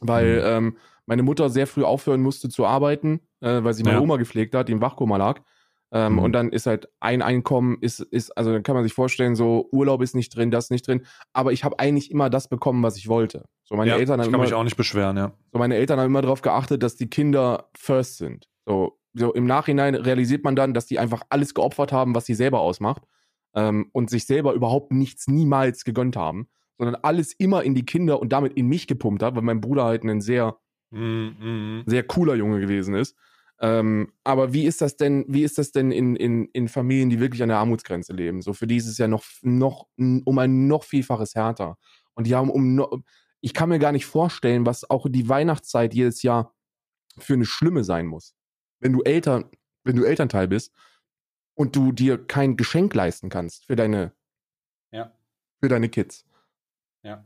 weil 0.00 0.38
mhm. 0.38 0.68
ähm, 0.68 0.76
meine 1.06 1.22
Mutter 1.22 1.50
sehr 1.50 1.66
früh 1.66 1.84
aufhören 1.84 2.22
musste 2.22 2.48
zu 2.48 2.66
arbeiten, 2.66 3.20
äh, 3.40 3.62
weil 3.62 3.74
sie 3.74 3.84
meine 3.84 3.96
ja. 3.96 4.02
Oma 4.02 4.16
gepflegt 4.16 4.54
hat, 4.54 4.68
die 4.68 4.72
im 4.72 4.80
Wachkoma 4.80 5.16
lag. 5.16 5.42
Ähm, 5.92 6.14
mhm. 6.14 6.18
Und 6.18 6.32
dann 6.32 6.48
ist 6.50 6.66
halt 6.66 6.88
ein 7.00 7.22
Einkommen, 7.22 7.78
ist, 7.80 8.00
ist, 8.00 8.36
also 8.36 8.52
dann 8.52 8.62
kann 8.62 8.74
man 8.74 8.82
sich 8.82 8.92
vorstellen, 8.92 9.36
so 9.36 9.68
Urlaub 9.70 10.02
ist 10.02 10.14
nicht 10.14 10.34
drin, 10.34 10.50
das 10.50 10.70
nicht 10.70 10.86
drin. 10.86 11.06
Aber 11.32 11.52
ich 11.52 11.62
habe 11.64 11.78
eigentlich 11.78 12.10
immer 12.10 12.30
das 12.30 12.48
bekommen, 12.48 12.82
was 12.82 12.96
ich 12.96 13.08
wollte. 13.08 13.44
So 13.62 13.76
meine 13.76 13.90
ja, 13.90 13.96
Eltern 13.96 14.20
haben 14.20 14.26
ich 14.26 14.32
kann 14.32 14.34
immer, 14.34 14.44
mich 14.44 14.54
auch 14.54 14.64
nicht 14.64 14.76
beschweren, 14.76 15.16
ja. 15.16 15.32
So 15.52 15.58
meine 15.58 15.76
Eltern 15.76 16.00
haben 16.00 16.06
immer 16.06 16.22
darauf 16.22 16.42
geachtet, 16.42 16.82
dass 16.82 16.96
die 16.96 17.08
Kinder 17.08 17.70
first 17.76 18.18
sind. 18.18 18.48
So, 18.66 18.98
so 19.12 19.32
im 19.32 19.46
Nachhinein 19.46 19.94
realisiert 19.94 20.42
man 20.42 20.56
dann, 20.56 20.74
dass 20.74 20.86
die 20.86 20.98
einfach 20.98 21.22
alles 21.30 21.54
geopfert 21.54 21.92
haben, 21.92 22.14
was 22.14 22.26
sie 22.26 22.34
selber 22.34 22.60
ausmacht. 22.60 23.02
Ähm, 23.54 23.88
und 23.92 24.10
sich 24.10 24.26
selber 24.26 24.52
überhaupt 24.52 24.92
nichts 24.92 25.28
niemals 25.28 25.84
gegönnt 25.84 26.16
haben, 26.16 26.48
sondern 26.76 26.96
alles 27.02 27.32
immer 27.34 27.62
in 27.62 27.76
die 27.76 27.86
Kinder 27.86 28.20
und 28.20 28.32
damit 28.32 28.54
in 28.54 28.66
mich 28.66 28.88
gepumpt 28.88 29.22
hat, 29.22 29.36
weil 29.36 29.42
mein 29.42 29.60
Bruder 29.60 29.84
halt 29.84 30.02
ein 30.02 30.20
sehr, 30.20 30.56
mm, 30.90 30.98
mm. 30.98 31.82
sehr 31.86 32.02
cooler 32.02 32.34
Junge 32.34 32.58
gewesen 32.58 32.96
ist. 32.96 33.16
Ähm, 33.64 34.12
aber 34.24 34.52
wie 34.52 34.66
ist 34.66 34.82
das 34.82 34.98
denn, 34.98 35.24
wie 35.26 35.42
ist 35.42 35.56
das 35.56 35.72
denn 35.72 35.90
in, 35.90 36.16
in, 36.16 36.50
in 36.52 36.68
Familien, 36.68 37.08
die 37.08 37.18
wirklich 37.18 37.42
an 37.42 37.48
der 37.48 37.56
Armutsgrenze 37.56 38.12
leben? 38.12 38.42
So 38.42 38.52
für 38.52 38.66
die 38.66 38.76
ist 38.76 38.86
es 38.86 38.98
ja 38.98 39.08
noch, 39.08 39.24
noch 39.40 39.86
um 39.96 40.38
ein 40.38 40.66
noch 40.66 40.84
vielfaches 40.84 41.34
härter. 41.34 41.78
Und 42.12 42.26
die 42.26 42.34
haben 42.34 42.50
um 42.50 42.74
no, 42.74 43.02
ich 43.40 43.54
kann 43.54 43.70
mir 43.70 43.78
gar 43.78 43.92
nicht 43.92 44.04
vorstellen, 44.04 44.66
was 44.66 44.90
auch 44.90 45.06
die 45.08 45.30
Weihnachtszeit 45.30 45.94
jedes 45.94 46.22
Jahr 46.22 46.54
für 47.16 47.32
eine 47.32 47.46
Schlimme 47.46 47.84
sein 47.84 48.06
muss. 48.06 48.34
Wenn 48.80 48.92
du 48.92 49.00
Eltern, 49.00 49.50
wenn 49.82 49.96
du 49.96 50.04
Elternteil 50.04 50.46
bist 50.46 50.70
und 51.54 51.74
du 51.74 51.92
dir 51.92 52.18
kein 52.18 52.58
Geschenk 52.58 52.92
leisten 52.92 53.30
kannst 53.30 53.64
für 53.64 53.76
deine, 53.76 54.12
ja. 54.90 55.10
für 55.62 55.70
deine 55.70 55.88
Kids. 55.88 56.26
Ja. 57.02 57.24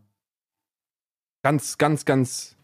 Ganz, 1.43 1.79
ganz, 1.79 2.05
ganz 2.05 2.58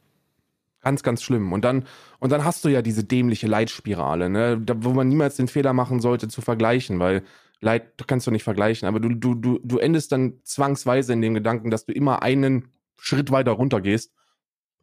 Ganz, 0.85 1.03
ganz 1.03 1.23
schlimm. 1.23 1.53
Und 1.53 1.65
dann, 1.65 1.87
und 2.19 2.31
dann 2.31 2.45
hast 2.45 2.65
du 2.65 2.69
ja 2.69 2.83
diese 2.83 3.05
dämliche 3.05 3.47
Leitspirale, 3.47 4.29
ne? 4.29 4.61
Da, 4.61 4.75
wo 4.85 4.91
man 4.91 5.09
niemals 5.09 5.37
den 5.37 5.49
Fehler 5.49 5.73
machen 5.73 6.01
sollte, 6.01 6.29
zu 6.29 6.43
vergleichen, 6.43 7.01
weil 7.01 7.23
Leid 7.61 8.07
kannst 8.07 8.27
du 8.27 8.31
nicht 8.31 8.45
vergleichen, 8.45 8.87
aber 8.87 9.01
du, 9.01 9.09
du, 9.09 9.35
du, 9.35 9.59
du 9.63 9.79
endest 9.79 10.13
dann 10.13 10.41
zwangsweise 10.45 11.15
in 11.15 11.23
dem 11.23 11.33
Gedanken, 11.33 11.71
dass 11.71 11.87
du 11.87 11.93
immer 11.93 12.23
einen 12.23 12.69
Schritt 12.99 13.31
weiter 13.31 13.53
runter 13.53 13.81
gehst, 13.81 14.13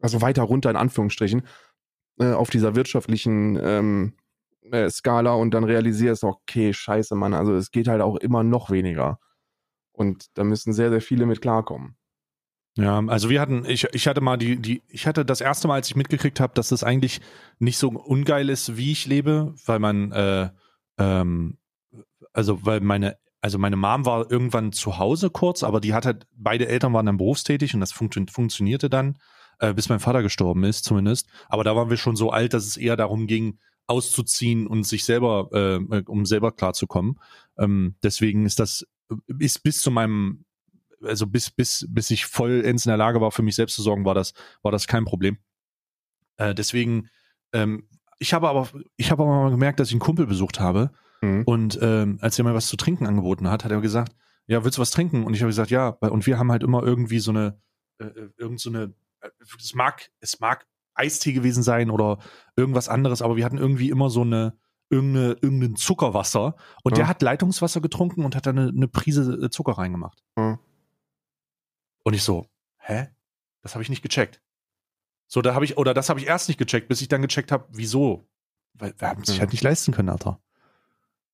also 0.00 0.20
weiter 0.20 0.42
runter 0.42 0.70
in 0.70 0.76
Anführungsstrichen, 0.76 1.42
äh, 2.18 2.32
auf 2.32 2.50
dieser 2.50 2.74
wirtschaftlichen 2.74 3.56
ähm, 3.62 4.14
äh, 4.72 4.90
Skala 4.90 5.34
und 5.34 5.54
dann 5.54 5.62
realisierst, 5.62 6.24
okay, 6.24 6.72
scheiße, 6.74 7.14
Mann, 7.14 7.34
also 7.34 7.54
es 7.54 7.70
geht 7.70 7.86
halt 7.86 8.02
auch 8.02 8.16
immer 8.16 8.42
noch 8.42 8.70
weniger. 8.70 9.20
Und 9.92 10.26
da 10.34 10.42
müssen 10.42 10.72
sehr, 10.72 10.90
sehr 10.90 11.00
viele 11.00 11.26
mit 11.26 11.40
klarkommen. 11.40 11.96
Ja, 12.76 13.02
also 13.06 13.28
wir 13.28 13.40
hatten, 13.40 13.64
ich, 13.66 13.86
ich 13.92 14.06
hatte 14.06 14.22
mal 14.22 14.38
die, 14.38 14.56
die, 14.56 14.82
ich 14.88 15.06
hatte 15.06 15.24
das 15.26 15.42
erste 15.42 15.68
Mal, 15.68 15.74
als 15.74 15.88
ich 15.88 15.96
mitgekriegt 15.96 16.40
habe, 16.40 16.54
dass 16.54 16.70
das 16.70 16.84
eigentlich 16.84 17.20
nicht 17.58 17.76
so 17.76 17.88
ungeil 17.88 18.48
ist, 18.48 18.76
wie 18.78 18.92
ich 18.92 19.06
lebe, 19.06 19.54
weil 19.66 19.78
man, 19.78 20.10
äh, 20.12 20.48
ähm, 20.98 21.58
also 22.32 22.64
weil 22.64 22.80
meine, 22.80 23.18
also 23.42 23.58
meine 23.58 23.76
Mom 23.76 24.06
war 24.06 24.30
irgendwann 24.30 24.72
zu 24.72 24.98
Hause 24.98 25.28
kurz, 25.28 25.62
aber 25.62 25.80
die 25.80 25.92
hat 25.92 26.06
halt, 26.06 26.26
beide 26.34 26.66
Eltern 26.66 26.94
waren 26.94 27.04
dann 27.04 27.18
berufstätig 27.18 27.74
und 27.74 27.80
das 27.80 27.92
funktio 27.92 28.24
funktionierte 28.30 28.88
dann, 28.88 29.18
äh, 29.58 29.74
bis 29.74 29.90
mein 29.90 30.00
Vater 30.00 30.22
gestorben 30.22 30.64
ist, 30.64 30.84
zumindest. 30.84 31.28
Aber 31.48 31.64
da 31.64 31.76
waren 31.76 31.90
wir 31.90 31.98
schon 31.98 32.16
so 32.16 32.30
alt, 32.30 32.54
dass 32.54 32.64
es 32.64 32.78
eher 32.78 32.96
darum 32.96 33.26
ging, 33.26 33.58
auszuziehen 33.86 34.66
und 34.66 34.84
sich 34.84 35.04
selber, 35.04 35.48
äh, 35.52 36.02
um 36.06 36.24
selber 36.24 36.52
klarzukommen. 36.52 37.20
Ähm, 37.58 37.96
deswegen 38.02 38.46
ist 38.46 38.60
das, 38.60 38.86
ist 39.38 39.62
bis 39.62 39.82
zu 39.82 39.90
meinem 39.90 40.44
also 41.04 41.26
bis, 41.26 41.50
bis, 41.50 41.86
bis 41.88 42.10
ich 42.10 42.26
vollends 42.26 42.86
in 42.86 42.90
der 42.90 42.96
Lage 42.96 43.20
war, 43.20 43.30
für 43.30 43.42
mich 43.42 43.56
selbst 43.56 43.76
zu 43.76 43.82
sorgen, 43.82 44.04
war 44.04 44.14
das, 44.14 44.34
war 44.62 44.72
das 44.72 44.86
kein 44.86 45.04
Problem. 45.04 45.38
Äh, 46.36 46.54
deswegen, 46.54 47.08
ähm, 47.52 47.88
ich 48.18 48.32
habe 48.34 48.48
aber, 48.48 48.68
ich 48.96 49.10
habe 49.10 49.22
aber 49.22 49.42
mal 49.42 49.50
gemerkt, 49.50 49.80
dass 49.80 49.88
ich 49.88 49.94
einen 49.94 50.00
Kumpel 50.00 50.26
besucht 50.26 50.60
habe 50.60 50.92
mhm. 51.20 51.42
und 51.44 51.78
ähm, 51.82 52.18
als 52.20 52.38
er 52.38 52.44
mir 52.44 52.54
was 52.54 52.68
zu 52.68 52.76
trinken 52.76 53.06
angeboten 53.06 53.48
hat, 53.50 53.64
hat 53.64 53.72
er 53.72 53.80
gesagt, 53.80 54.14
ja, 54.46 54.64
willst 54.64 54.78
du 54.78 54.82
was 54.82 54.90
trinken? 54.90 55.24
Und 55.24 55.34
ich 55.34 55.40
habe 55.40 55.50
gesagt, 55.50 55.70
ja, 55.70 55.88
und 55.88 56.26
wir 56.26 56.38
haben 56.38 56.50
halt 56.50 56.62
immer 56.62 56.82
irgendwie 56.82 57.20
so 57.20 57.30
eine, 57.30 57.60
äh, 57.98 58.06
äh 58.06 58.30
irgend 58.36 58.60
so 58.60 58.70
eine, 58.70 58.94
äh, 59.20 59.30
es 59.58 59.74
mag, 59.74 60.10
es 60.20 60.40
mag 60.40 60.66
Eistee 60.94 61.32
gewesen 61.32 61.62
sein 61.62 61.90
oder 61.90 62.18
irgendwas 62.56 62.88
anderes, 62.88 63.22
aber 63.22 63.36
wir 63.36 63.44
hatten 63.44 63.58
irgendwie 63.58 63.88
immer 63.88 64.10
so 64.10 64.22
eine, 64.22 64.58
irgendeine, 64.92 65.36
irgendein 65.40 65.74
Zuckerwasser 65.74 66.54
und 66.84 66.92
ja. 66.92 66.96
der 66.98 67.08
hat 67.08 67.22
Leitungswasser 67.22 67.80
getrunken 67.80 68.24
und 68.24 68.36
hat 68.36 68.46
da 68.46 68.50
eine, 68.50 68.68
eine 68.68 68.88
Prise 68.88 69.32
äh, 69.42 69.50
Zucker 69.50 69.72
reingemacht. 69.72 70.22
Ja. 70.36 70.51
Und 72.02 72.14
ich 72.14 72.22
so, 72.22 72.46
hä? 72.78 73.08
Das 73.62 73.74
habe 73.74 73.82
ich 73.82 73.88
nicht 73.88 74.02
gecheckt. 74.02 74.42
So, 75.28 75.40
da 75.40 75.54
habe 75.54 75.64
ich, 75.64 75.78
oder 75.78 75.94
das 75.94 76.08
habe 76.08 76.20
ich 76.20 76.26
erst 76.26 76.48
nicht 76.48 76.58
gecheckt, 76.58 76.88
bis 76.88 77.00
ich 77.00 77.08
dann 77.08 77.22
gecheckt 77.22 77.52
habe, 77.52 77.66
wieso? 77.70 78.28
Weil 78.74 78.94
wir 78.98 79.08
haben 79.08 79.22
es 79.22 79.28
sich 79.28 79.40
halt 79.40 79.52
nicht 79.52 79.62
leisten 79.62 79.92
können, 79.92 80.08
Alter. 80.08 80.40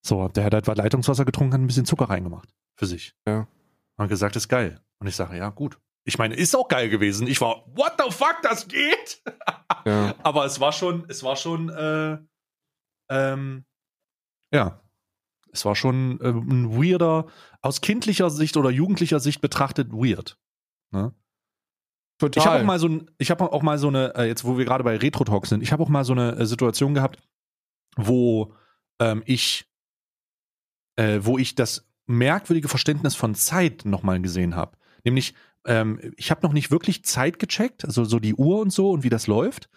So, 0.03 0.29
der 0.29 0.45
hat 0.45 0.55
halt 0.55 0.66
Leitungswasser 0.66 1.25
getrunken, 1.25 1.55
hat 1.55 1.61
ein 1.61 1.66
bisschen 1.66 1.87
Zucker 1.87 2.09
reingemacht. 2.09 2.55
Für 2.77 2.87
sich. 2.87 3.14
Ja. 3.27 3.49
Und 3.97 4.09
gesagt, 4.09 4.37
ist 4.37 4.49
geil. 4.49 4.81
Und 4.99 5.09
ich 5.09 5.16
sage, 5.16 5.37
ja, 5.37 5.51
gut. 5.51 5.79
Ich 6.05 6.16
meine, 6.16 6.35
ist 6.35 6.55
auch 6.57 6.69
geil 6.69 6.89
gewesen. 6.89 7.27
Ich 7.27 7.41
war, 7.41 7.64
what 7.75 7.95
the 7.99 8.11
fuck, 8.11 8.39
das 8.43 8.69
geht? 8.69 9.23
Ja. 9.85 10.14
Aber 10.23 10.45
es 10.45 10.61
war 10.61 10.73
schon, 10.73 11.05
es 11.09 11.23
war 11.23 11.37
schon, 11.37 11.71
äh, 11.71 12.19
ähm, 13.09 13.64
ja, 14.53 14.83
es 15.53 15.64
war 15.64 15.77
schon 15.77 16.21
äh, 16.21 16.29
ein 16.31 16.73
weirder, 16.73 17.27
aus 17.62 17.81
kindlicher 17.81 18.29
Sicht 18.29 18.57
oder 18.57 18.71
jugendlicher 18.71 19.21
Sicht 19.21 19.41
betrachtet, 19.41 19.93
weird. 19.93 20.37
Ne? 20.91 21.12
Total. 22.18 22.41
Ich 22.41 22.47
habe 22.47 22.61
auch 22.61 22.64
mal 22.64 22.78
so 22.78 23.01
ich 23.18 23.30
habe 23.30 23.53
auch 23.53 23.62
mal 23.62 23.78
so 23.78 23.89
eine, 23.89 24.14
äh, 24.16 24.26
jetzt 24.26 24.45
wo 24.45 24.59
wir 24.59 24.64
gerade 24.64 24.84
bei 24.84 24.97
Retro 24.97 25.24
Talk 25.24 25.47
sind, 25.47 25.62
ich 25.62 25.72
habe 25.72 25.82
auch 25.82 25.89
mal 25.89 26.05
so 26.05 26.12
eine 26.12 26.36
äh, 26.36 26.47
Situation 26.47 26.95
gehabt, 26.95 27.22
wo 27.97 28.55
ähm, 28.99 29.22
ich, 29.24 29.70
äh, 30.97 31.20
wo 31.22 31.39
ich 31.39 31.55
das 31.55 31.89
merkwürdige 32.07 32.68
Verständnis 32.68 33.14
von 33.14 33.34
Zeit 33.34 33.84
nochmal 33.84 34.20
gesehen 34.20 34.57
habe. 34.57 34.76
Nämlich, 35.05 35.34
ähm, 35.64 36.01
ich 36.16 36.30
habe 36.30 36.45
noch 36.45 36.53
nicht 36.53 36.70
wirklich 36.70 37.05
Zeit 37.05 37.39
gecheckt, 37.39 37.84
also 37.84 38.05
so 38.05 38.18
die 38.18 38.34
Uhr 38.34 38.61
und 38.61 38.72
so 38.72 38.91
und 38.91 39.05
wie 39.05 39.11
das 39.11 39.26
läuft, 39.26 39.68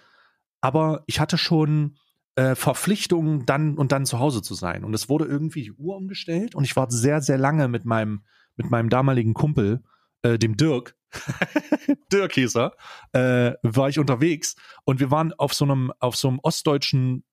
aber 0.61 1.03
ich 1.05 1.19
hatte 1.19 1.37
schon 1.37 1.97
äh, 2.35 2.55
Verpflichtungen, 2.55 3.45
dann 3.45 3.77
und 3.77 3.91
dann 3.91 4.05
zu 4.05 4.19
Hause 4.19 4.41
zu 4.41 4.55
sein. 4.55 4.83
Und 4.83 4.93
es 4.93 5.09
wurde 5.09 5.25
irgendwie 5.25 5.63
die 5.63 5.73
Uhr 5.73 5.95
umgestellt 5.97 6.55
und 6.55 6.63
ich 6.63 6.75
war 6.75 6.89
sehr, 6.89 7.21
sehr 7.21 7.37
lange 7.37 7.67
mit 7.67 7.85
meinem, 7.85 8.23
mit 8.55 8.71
meinem 8.71 8.89
damaligen 8.89 9.33
Kumpel 9.33 9.83
äh, 10.21 10.39
dem 10.39 10.57
Dirk, 10.57 10.95
Dirk 12.11 12.33
hieß 12.33 12.55
er, 12.55 12.75
äh, 13.13 13.53
war 13.63 13.89
ich 13.89 13.99
unterwegs 13.99 14.55
und 14.85 14.99
wir 14.99 15.11
waren 15.11 15.33
auf 15.33 15.53
so 15.53 15.65
einem, 15.65 15.91
auf 15.99 16.15
so 16.15 16.27
einem 16.27 16.39
ostdeutschen, 16.39 17.23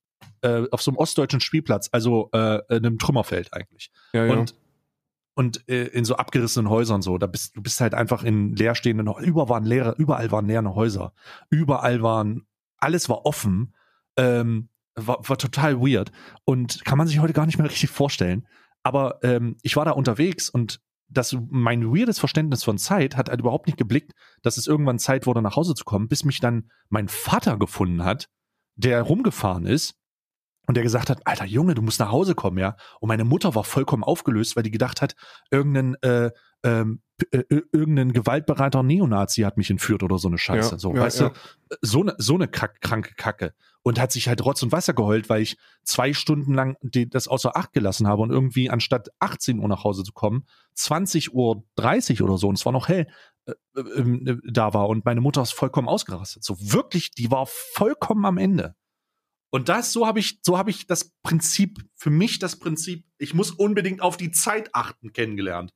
äh, 0.42 0.64
auf 0.70 0.82
so 0.82 0.90
einem 0.90 0.98
ostdeutschen 0.98 1.40
Spielplatz, 1.40 1.88
also 1.92 2.30
äh, 2.32 2.60
in 2.68 2.86
einem 2.86 2.98
Trümmerfeld 2.98 3.52
eigentlich. 3.52 3.90
Ja, 4.12 4.26
ja. 4.26 4.32
Und 4.32 4.54
und 5.34 5.68
äh, 5.68 5.84
in 5.84 6.04
so 6.04 6.16
abgerissenen 6.16 6.68
Häusern 6.68 7.00
so, 7.00 7.16
da 7.16 7.28
bist 7.28 7.56
du 7.56 7.62
bist 7.62 7.80
halt 7.80 7.94
einfach 7.94 8.24
in 8.24 8.56
leerstehenden, 8.56 9.06
überall 9.22 9.48
waren 9.48 9.64
leere, 9.64 9.94
überall 9.96 10.32
waren 10.32 10.46
leere 10.46 10.74
Häuser, 10.74 11.12
überall 11.48 12.02
waren, 12.02 12.48
alles 12.78 13.08
war 13.08 13.24
offen, 13.24 13.72
ähm, 14.16 14.68
war, 14.96 15.28
war 15.28 15.38
total 15.38 15.80
weird 15.80 16.10
und 16.44 16.84
kann 16.84 16.98
man 16.98 17.06
sich 17.06 17.20
heute 17.20 17.34
gar 17.34 17.46
nicht 17.46 17.56
mehr 17.56 17.70
richtig 17.70 17.88
vorstellen. 17.88 18.48
Aber 18.82 19.20
ähm, 19.22 19.56
ich 19.62 19.76
war 19.76 19.84
da 19.84 19.92
unterwegs 19.92 20.50
und 20.50 20.80
das, 21.08 21.36
mein 21.50 21.84
weirdes 21.94 22.18
Verständnis 22.18 22.64
von 22.64 22.78
Zeit 22.78 23.16
hat 23.16 23.30
halt 23.30 23.40
überhaupt 23.40 23.66
nicht 23.66 23.78
geblickt, 23.78 24.12
dass 24.42 24.56
es 24.56 24.66
irgendwann 24.66 24.98
Zeit 24.98 25.26
wurde, 25.26 25.42
nach 25.42 25.56
Hause 25.56 25.74
zu 25.74 25.84
kommen, 25.84 26.08
bis 26.08 26.24
mich 26.24 26.40
dann 26.40 26.70
mein 26.88 27.08
Vater 27.08 27.58
gefunden 27.58 28.04
hat 28.04 28.28
der 28.78 29.02
rumgefahren 29.02 29.66
ist 29.66 29.96
und 30.66 30.76
der 30.76 30.84
gesagt 30.84 31.10
hat, 31.10 31.26
alter 31.26 31.44
Junge, 31.44 31.74
du 31.74 31.82
musst 31.82 31.98
nach 31.98 32.12
Hause 32.12 32.34
kommen, 32.34 32.58
ja. 32.58 32.76
Und 33.00 33.08
meine 33.08 33.24
Mutter 33.24 33.54
war 33.54 33.64
vollkommen 33.64 34.04
aufgelöst, 34.04 34.54
weil 34.54 34.62
die 34.62 34.70
gedacht 34.70 35.02
hat, 35.02 35.14
irgendein, 35.50 35.96
äh, 36.02 36.30
ähm, 36.62 37.02
äh, 37.32 37.42
irgendein 37.72 38.12
gewaltbereiter 38.12 38.82
Neonazi 38.82 39.42
hat 39.42 39.56
mich 39.56 39.70
entführt 39.70 40.02
oder 40.02 40.18
so 40.18 40.28
eine 40.28 40.38
Scheiße. 40.38 40.72
Ja, 40.72 40.78
so, 40.78 40.94
ja, 40.94 41.00
weißt 41.02 41.20
ja. 41.20 41.28
du, 41.30 41.76
so 41.82 42.02
eine, 42.02 42.14
so 42.18 42.34
eine 42.34 42.48
kranke 42.48 43.14
Kacke. 43.16 43.54
Und 43.88 43.98
hat 43.98 44.12
sich 44.12 44.28
halt 44.28 44.44
Rotz 44.44 44.62
und 44.62 44.70
Wasser 44.70 44.92
geheult, 44.92 45.30
weil 45.30 45.40
ich 45.40 45.56
zwei 45.82 46.12
Stunden 46.12 46.52
lang 46.52 46.76
das 46.82 47.26
außer 47.26 47.56
Acht 47.56 47.72
gelassen 47.72 48.06
habe 48.06 48.20
und 48.20 48.30
irgendwie 48.30 48.68
anstatt 48.68 49.08
18 49.18 49.58
Uhr 49.60 49.68
nach 49.68 49.82
Hause 49.82 50.02
zu 50.04 50.12
kommen, 50.12 50.44
20 50.74 51.32
Uhr 51.32 51.64
30 51.76 52.20
oder 52.22 52.36
so, 52.36 52.48
und 52.48 52.58
es 52.58 52.66
war 52.66 52.72
noch 52.72 52.88
hell, 52.88 53.06
äh, 53.46 53.52
äh, 53.74 54.30
äh, 54.30 54.38
da 54.44 54.74
war. 54.74 54.90
Und 54.90 55.06
meine 55.06 55.22
Mutter 55.22 55.40
ist 55.40 55.52
vollkommen 55.52 55.88
ausgerastet. 55.88 56.44
So 56.44 56.56
wirklich, 56.60 57.12
die 57.12 57.30
war 57.30 57.46
vollkommen 57.46 58.26
am 58.26 58.36
Ende. 58.36 58.74
Und 59.50 59.70
das, 59.70 59.90
so 59.94 60.06
habe 60.06 60.18
ich, 60.20 60.40
so 60.42 60.58
habe 60.58 60.68
ich 60.68 60.86
das 60.86 61.10
Prinzip, 61.22 61.78
für 61.94 62.10
mich 62.10 62.38
das 62.38 62.56
Prinzip, 62.56 63.06
ich 63.16 63.32
muss 63.32 63.50
unbedingt 63.50 64.02
auf 64.02 64.18
die 64.18 64.30
Zeit 64.32 64.68
achten, 64.74 65.14
kennengelernt. 65.14 65.72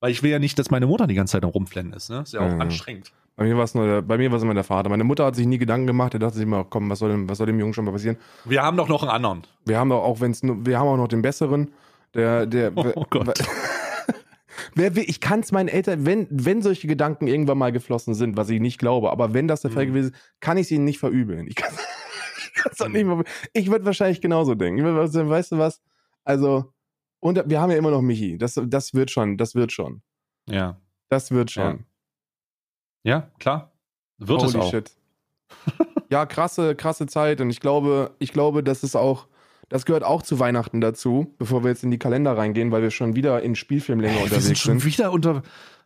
Weil 0.00 0.10
ich 0.10 0.22
will 0.22 0.30
ja 0.30 0.38
nicht, 0.38 0.58
dass 0.58 0.70
meine 0.70 0.86
Mutter 0.86 1.06
die 1.06 1.14
ganze 1.14 1.32
Zeit 1.32 1.44
Rumflennen 1.46 1.94
ist, 1.94 2.10
ne? 2.10 2.20
Ist 2.20 2.34
ja 2.34 2.40
auch 2.40 2.52
Mhm. 2.52 2.60
anstrengend. 2.60 3.10
Bei 3.38 3.44
mir 3.44 3.56
war 3.56 3.62
es 3.64 3.74
nur, 3.74 3.86
der- 3.86 4.02
bei 4.02 4.18
mir 4.18 4.30
war 4.30 4.36
es 4.38 4.42
immer 4.42 4.52
der 4.52 4.64
Vater. 4.64 4.90
Meine 4.90 5.04
Mutter 5.04 5.24
hat 5.24 5.36
sich 5.36 5.46
nie 5.46 5.58
Gedanken 5.58 5.86
gemacht. 5.86 6.12
Er 6.12 6.18
dachte 6.20 6.34
sich 6.34 6.42
immer, 6.42 6.64
komm, 6.64 6.90
was 6.90 6.98
soll 6.98 7.10
dem, 7.10 7.28
was 7.28 7.38
soll 7.38 7.46
dem 7.46 7.58
Jungen 7.60 7.72
schon 7.72 7.84
mal 7.84 7.92
passieren? 7.92 8.16
Wir 8.44 8.62
haben 8.64 8.76
doch 8.76 8.88
noch 8.88 9.02
einen 9.02 9.10
anderen. 9.12 9.42
Wir 9.64 9.78
haben 9.78 9.90
doch 9.90 10.02
auch, 10.02 10.20
wenn 10.20 10.32
es 10.32 10.42
nur, 10.42 10.66
wir 10.66 10.78
haben 10.78 10.88
auch 10.88 10.96
noch 10.96 11.06
den 11.08 11.22
besseren. 11.22 11.70
Der, 12.14 12.46
der, 12.46 12.72
Oh 12.76 13.04
Gott. 13.08 13.38
Wer 14.74 14.96
will, 14.96 15.04
ich 15.06 15.20
kann 15.20 15.40
es 15.40 15.52
meinen 15.52 15.68
Eltern, 15.68 16.04
wenn, 16.04 16.26
wenn 16.30 16.62
solche 16.62 16.88
Gedanken 16.88 17.26
irgendwann 17.28 17.58
mal 17.58 17.70
geflossen 17.72 18.14
sind, 18.14 18.36
was 18.36 18.50
ich 18.50 18.60
nicht 18.60 18.78
glaube, 18.78 19.10
aber 19.10 19.32
wenn 19.34 19.46
das 19.48 19.60
der 19.62 19.70
Fall 19.70 19.84
Mhm. 19.86 19.88
gewesen 19.90 20.12
ist, 20.12 20.40
kann 20.40 20.56
ich 20.56 20.64
es 20.66 20.70
ihnen 20.72 20.84
nicht 20.84 20.98
verübeln. 20.98 21.46
Ich 21.48 21.54
kann 21.54 21.72
es 22.70 22.76
doch 22.78 22.86
Mhm. 22.88 22.92
nicht 22.92 23.04
mehr, 23.06 23.24
ich 23.52 23.70
würde 23.70 23.84
wahrscheinlich 23.84 24.20
genauso 24.20 24.54
denken. 24.56 24.82
Würd, 24.84 25.14
weißt 25.14 25.52
du 25.52 25.58
was? 25.58 25.80
Also, 26.24 26.72
und 27.20 27.40
wir 27.46 27.60
haben 27.60 27.70
ja 27.70 27.76
immer 27.76 27.90
noch 27.92 28.02
Michi. 28.02 28.36
Das, 28.36 28.60
das 28.66 28.94
wird 28.94 29.10
schon, 29.10 29.36
das 29.36 29.54
wird 29.54 29.70
schon. 29.72 30.02
Ja. 30.48 30.80
Das 31.08 31.30
wird 31.30 31.50
schon. 31.50 31.78
Ja, 31.78 31.84
klar. 33.38 33.72
Wird 34.18 34.42
es 34.42 34.54
Holy 34.54 34.64
auch. 34.64 34.70
shit. 34.70 34.90
ja, 36.10 36.26
krasse, 36.26 36.74
krasse 36.74 37.06
Zeit. 37.06 37.40
Und 37.40 37.50
ich 37.50 37.60
glaube, 37.60 38.14
ich 38.18 38.32
glaube, 38.32 38.62
das 38.62 38.82
ist 38.82 38.96
auch, 38.96 39.28
das 39.68 39.84
gehört 39.84 40.04
auch 40.04 40.22
zu 40.22 40.38
Weihnachten 40.38 40.80
dazu, 40.80 41.34
bevor 41.38 41.62
wir 41.62 41.70
jetzt 41.70 41.84
in 41.84 41.90
die 41.90 41.98
Kalender 41.98 42.36
reingehen, 42.36 42.72
weil 42.72 42.82
wir 42.82 42.90
schon 42.90 43.16
wieder 43.16 43.42
in 43.42 43.54
Spielfilmlänge 43.54 44.14
Ey, 44.14 44.18
wir 44.18 44.24
unterwegs 44.24 44.46
sind 44.46 44.58
schon 44.58 44.80
sind. 44.80 44.92
wieder 44.92 45.12
unter. 45.12 45.42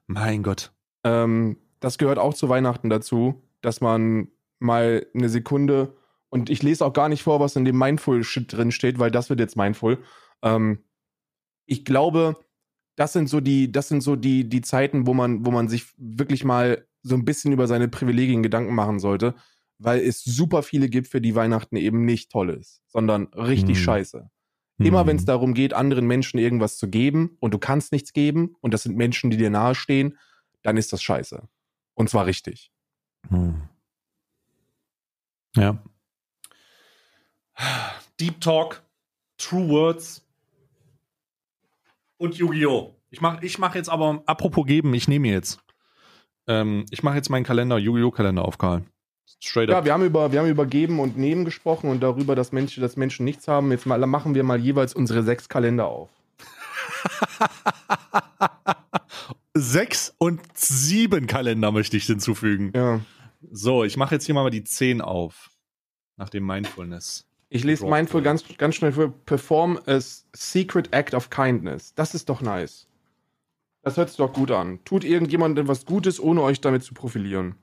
Mein 0.06 0.42
Gott. 0.42 0.72
Ähm, 1.04 1.58
das 1.80 1.98
gehört 1.98 2.18
auch 2.18 2.34
zu 2.34 2.48
Weihnachten 2.48 2.90
dazu, 2.90 3.42
dass 3.60 3.80
man 3.80 4.28
mal 4.58 5.06
eine 5.14 5.28
Sekunde 5.28 5.94
und 6.28 6.48
ich 6.48 6.62
lese 6.62 6.86
auch 6.86 6.94
gar 6.94 7.10
nicht 7.10 7.22
vor, 7.22 7.40
was 7.40 7.56
in 7.56 7.66
dem 7.66 7.76
Mindful-Shit 7.76 8.52
drin 8.52 8.72
steht, 8.72 8.98
weil 8.98 9.10
das 9.10 9.28
wird 9.28 9.38
jetzt 9.38 9.56
Mindful. 9.56 9.98
Ähm, 10.42 10.78
ich 11.66 11.84
glaube, 11.84 12.36
das 12.96 13.12
sind 13.12 13.28
so 13.28 13.40
die, 13.40 13.70
das 13.70 13.88
sind 13.88 14.00
so 14.00 14.16
die, 14.16 14.48
die 14.48 14.62
Zeiten, 14.62 15.06
wo 15.06 15.12
man, 15.12 15.44
wo 15.44 15.50
man 15.50 15.68
sich 15.68 15.92
wirklich 15.98 16.44
mal 16.44 16.86
so 17.03 17.14
ein 17.14 17.24
bisschen 17.24 17.53
über 17.53 17.66
seine 17.66 17.88
Privilegien 17.88 18.42
Gedanken 18.42 18.74
machen 18.74 18.98
sollte, 19.00 19.34
weil 19.78 20.00
es 20.00 20.22
super 20.22 20.62
viele 20.62 20.88
gibt, 20.88 21.09
für 21.09 21.20
die 21.20 21.34
Weihnachten 21.34 21.76
eben 21.76 22.05
nicht 22.05 22.30
toll 22.30 22.50
ist, 22.50 22.80
sondern 22.86 23.26
richtig 23.34 23.78
Hm. 23.78 23.84
scheiße. 23.84 24.30
Immer 24.78 25.00
Hm. 25.00 25.07
wenn 25.07 25.16
es 25.16 25.24
darum 25.24 25.55
geht, 25.55 25.74
anderen 25.74 26.07
Menschen 26.07 26.38
irgendwas 26.38 26.76
zu 26.76 26.88
geben 26.88 27.36
und 27.40 27.53
du 27.55 27.59
kannst 27.59 27.92
nichts 27.92 28.12
geben 28.12 28.57
und 28.61 28.72
das 28.72 28.84
sind 28.84 28.96
Menschen, 28.96 29.30
die 29.30 29.36
dir 29.36 29.50
nahestehen, 29.50 30.18
dann 30.62 30.76
ist 30.76 30.92
das 30.92 31.03
scheiße. 31.03 31.48
Und 31.94 32.09
zwar 32.11 32.26
richtig. 32.26 32.70
Hm. 33.28 33.62
Ja. 35.57 35.82
Deep 38.18 38.40
Talk, 38.40 38.82
True 39.36 39.68
Words 39.68 40.26
und 42.16 42.36
Yu-Gi-Oh! 42.36 42.96
Ich 43.11 43.20
mache 43.20 43.44
ich 43.44 43.59
mach 43.59 43.74
jetzt 43.74 43.90
aber, 43.90 44.22
apropos 44.26 44.64
geben, 44.64 44.94
ich 44.94 45.07
nehme 45.07 45.28
jetzt. 45.28 45.61
Ähm, 46.47 46.84
ich 46.90 47.03
mache 47.03 47.16
jetzt 47.16 47.30
meinen 47.30 47.45
Kalender, 47.45 47.78
Yu-Gi-Oh! 47.78 48.11
Kalender 48.11 48.45
auf, 48.45 48.59
Karl. 48.59 48.82
Straight 49.40 49.70
Ja, 49.70 49.78
up. 49.78 49.84
wir 49.84 49.93
haben 49.93 50.05
über, 50.05 50.32
wir 50.32 50.40
haben 50.40 50.49
über 50.49 50.66
Geben 50.66 51.01
und 51.01 51.16
Nehmen 51.16 51.45
gesprochen 51.45 51.90
und 51.90 52.01
darüber, 52.03 52.34
dass 52.34 52.53
Menschen, 52.53 52.80
dass 52.80 52.97
Menschen 52.97 53.24
nichts 53.24 53.49
haben. 53.49 53.70
Jetzt 53.70 53.86
mal, 53.86 53.99
machen 54.07 54.34
wir 54.34 54.45
mal 54.45 54.61
jeweils 54.61 54.95
unsere 54.95 55.22
sechs 55.22 55.49
Kalender 55.49 55.86
auf. 55.86 56.11
Sechs 59.55 60.14
und 60.18 60.40
sieben 60.55 61.26
Kalender 61.26 61.72
möchte 61.72 61.97
ich 61.97 62.07
hinzufügen. 62.07 62.72
Ja. 62.74 63.01
So, 63.51 63.84
ich 63.84 63.97
mache 63.99 64.14
jetzt 64.14 64.24
hier 64.24 64.34
mal 64.34 64.49
die 64.51 64.64
zehn 64.64 65.01
auf. 65.03 65.51
Nach 66.16 66.30
dem 66.30 66.47
Mindfulness. 66.47 67.26
Ich 67.51 67.64
lese 67.64 67.86
Mindful 67.86 68.22
ganz, 68.22 68.45
ganz 68.57 68.76
schnell 68.76 68.93
für 68.93 69.11
Perform 69.11 69.78
a 69.86 69.99
Secret 70.34 70.93
Act 70.93 71.12
of 71.12 71.28
Kindness. 71.28 71.93
Das 71.95 72.14
ist 72.14 72.30
doch 72.30 72.40
nice. 72.40 72.86
Das 73.83 73.97
hört 73.97 74.09
sich 74.09 74.16
doch 74.16 74.33
gut 74.33 74.51
an. 74.51 74.78
Tut 74.85 75.05
irgendjemandem 75.05 75.66
was 75.68 75.85
Gutes, 75.85 76.20
ohne 76.20 76.43
euch 76.43 76.61
damit 76.61 76.85
zu 76.85 76.95
profilieren. 76.95 77.57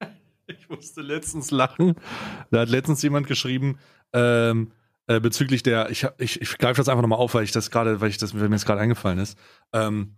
Ich 0.46 0.68
musste 0.68 1.00
letztens 1.00 1.50
lachen. 1.50 1.94
Da 2.50 2.60
hat 2.60 2.68
letztens 2.68 3.00
jemand 3.00 3.26
geschrieben, 3.26 3.78
ähm, 4.12 4.72
äh, 5.06 5.18
bezüglich 5.18 5.62
der, 5.62 5.88
ich, 5.88 6.06
ich, 6.18 6.38
ich 6.42 6.58
greife 6.58 6.76
das 6.78 6.90
einfach 6.90 7.00
nochmal 7.00 7.18
auf, 7.18 7.32
weil 7.32 7.44
ich 7.44 7.52
das 7.52 7.70
gerade, 7.70 8.02
weil 8.02 8.10
ich 8.10 8.18
das, 8.18 8.34
weil 8.34 8.50
mir 8.50 8.56
das 8.56 8.66
gerade 8.66 8.80
eingefallen 8.80 9.18
ist. 9.18 9.38
Ähm, 9.72 10.16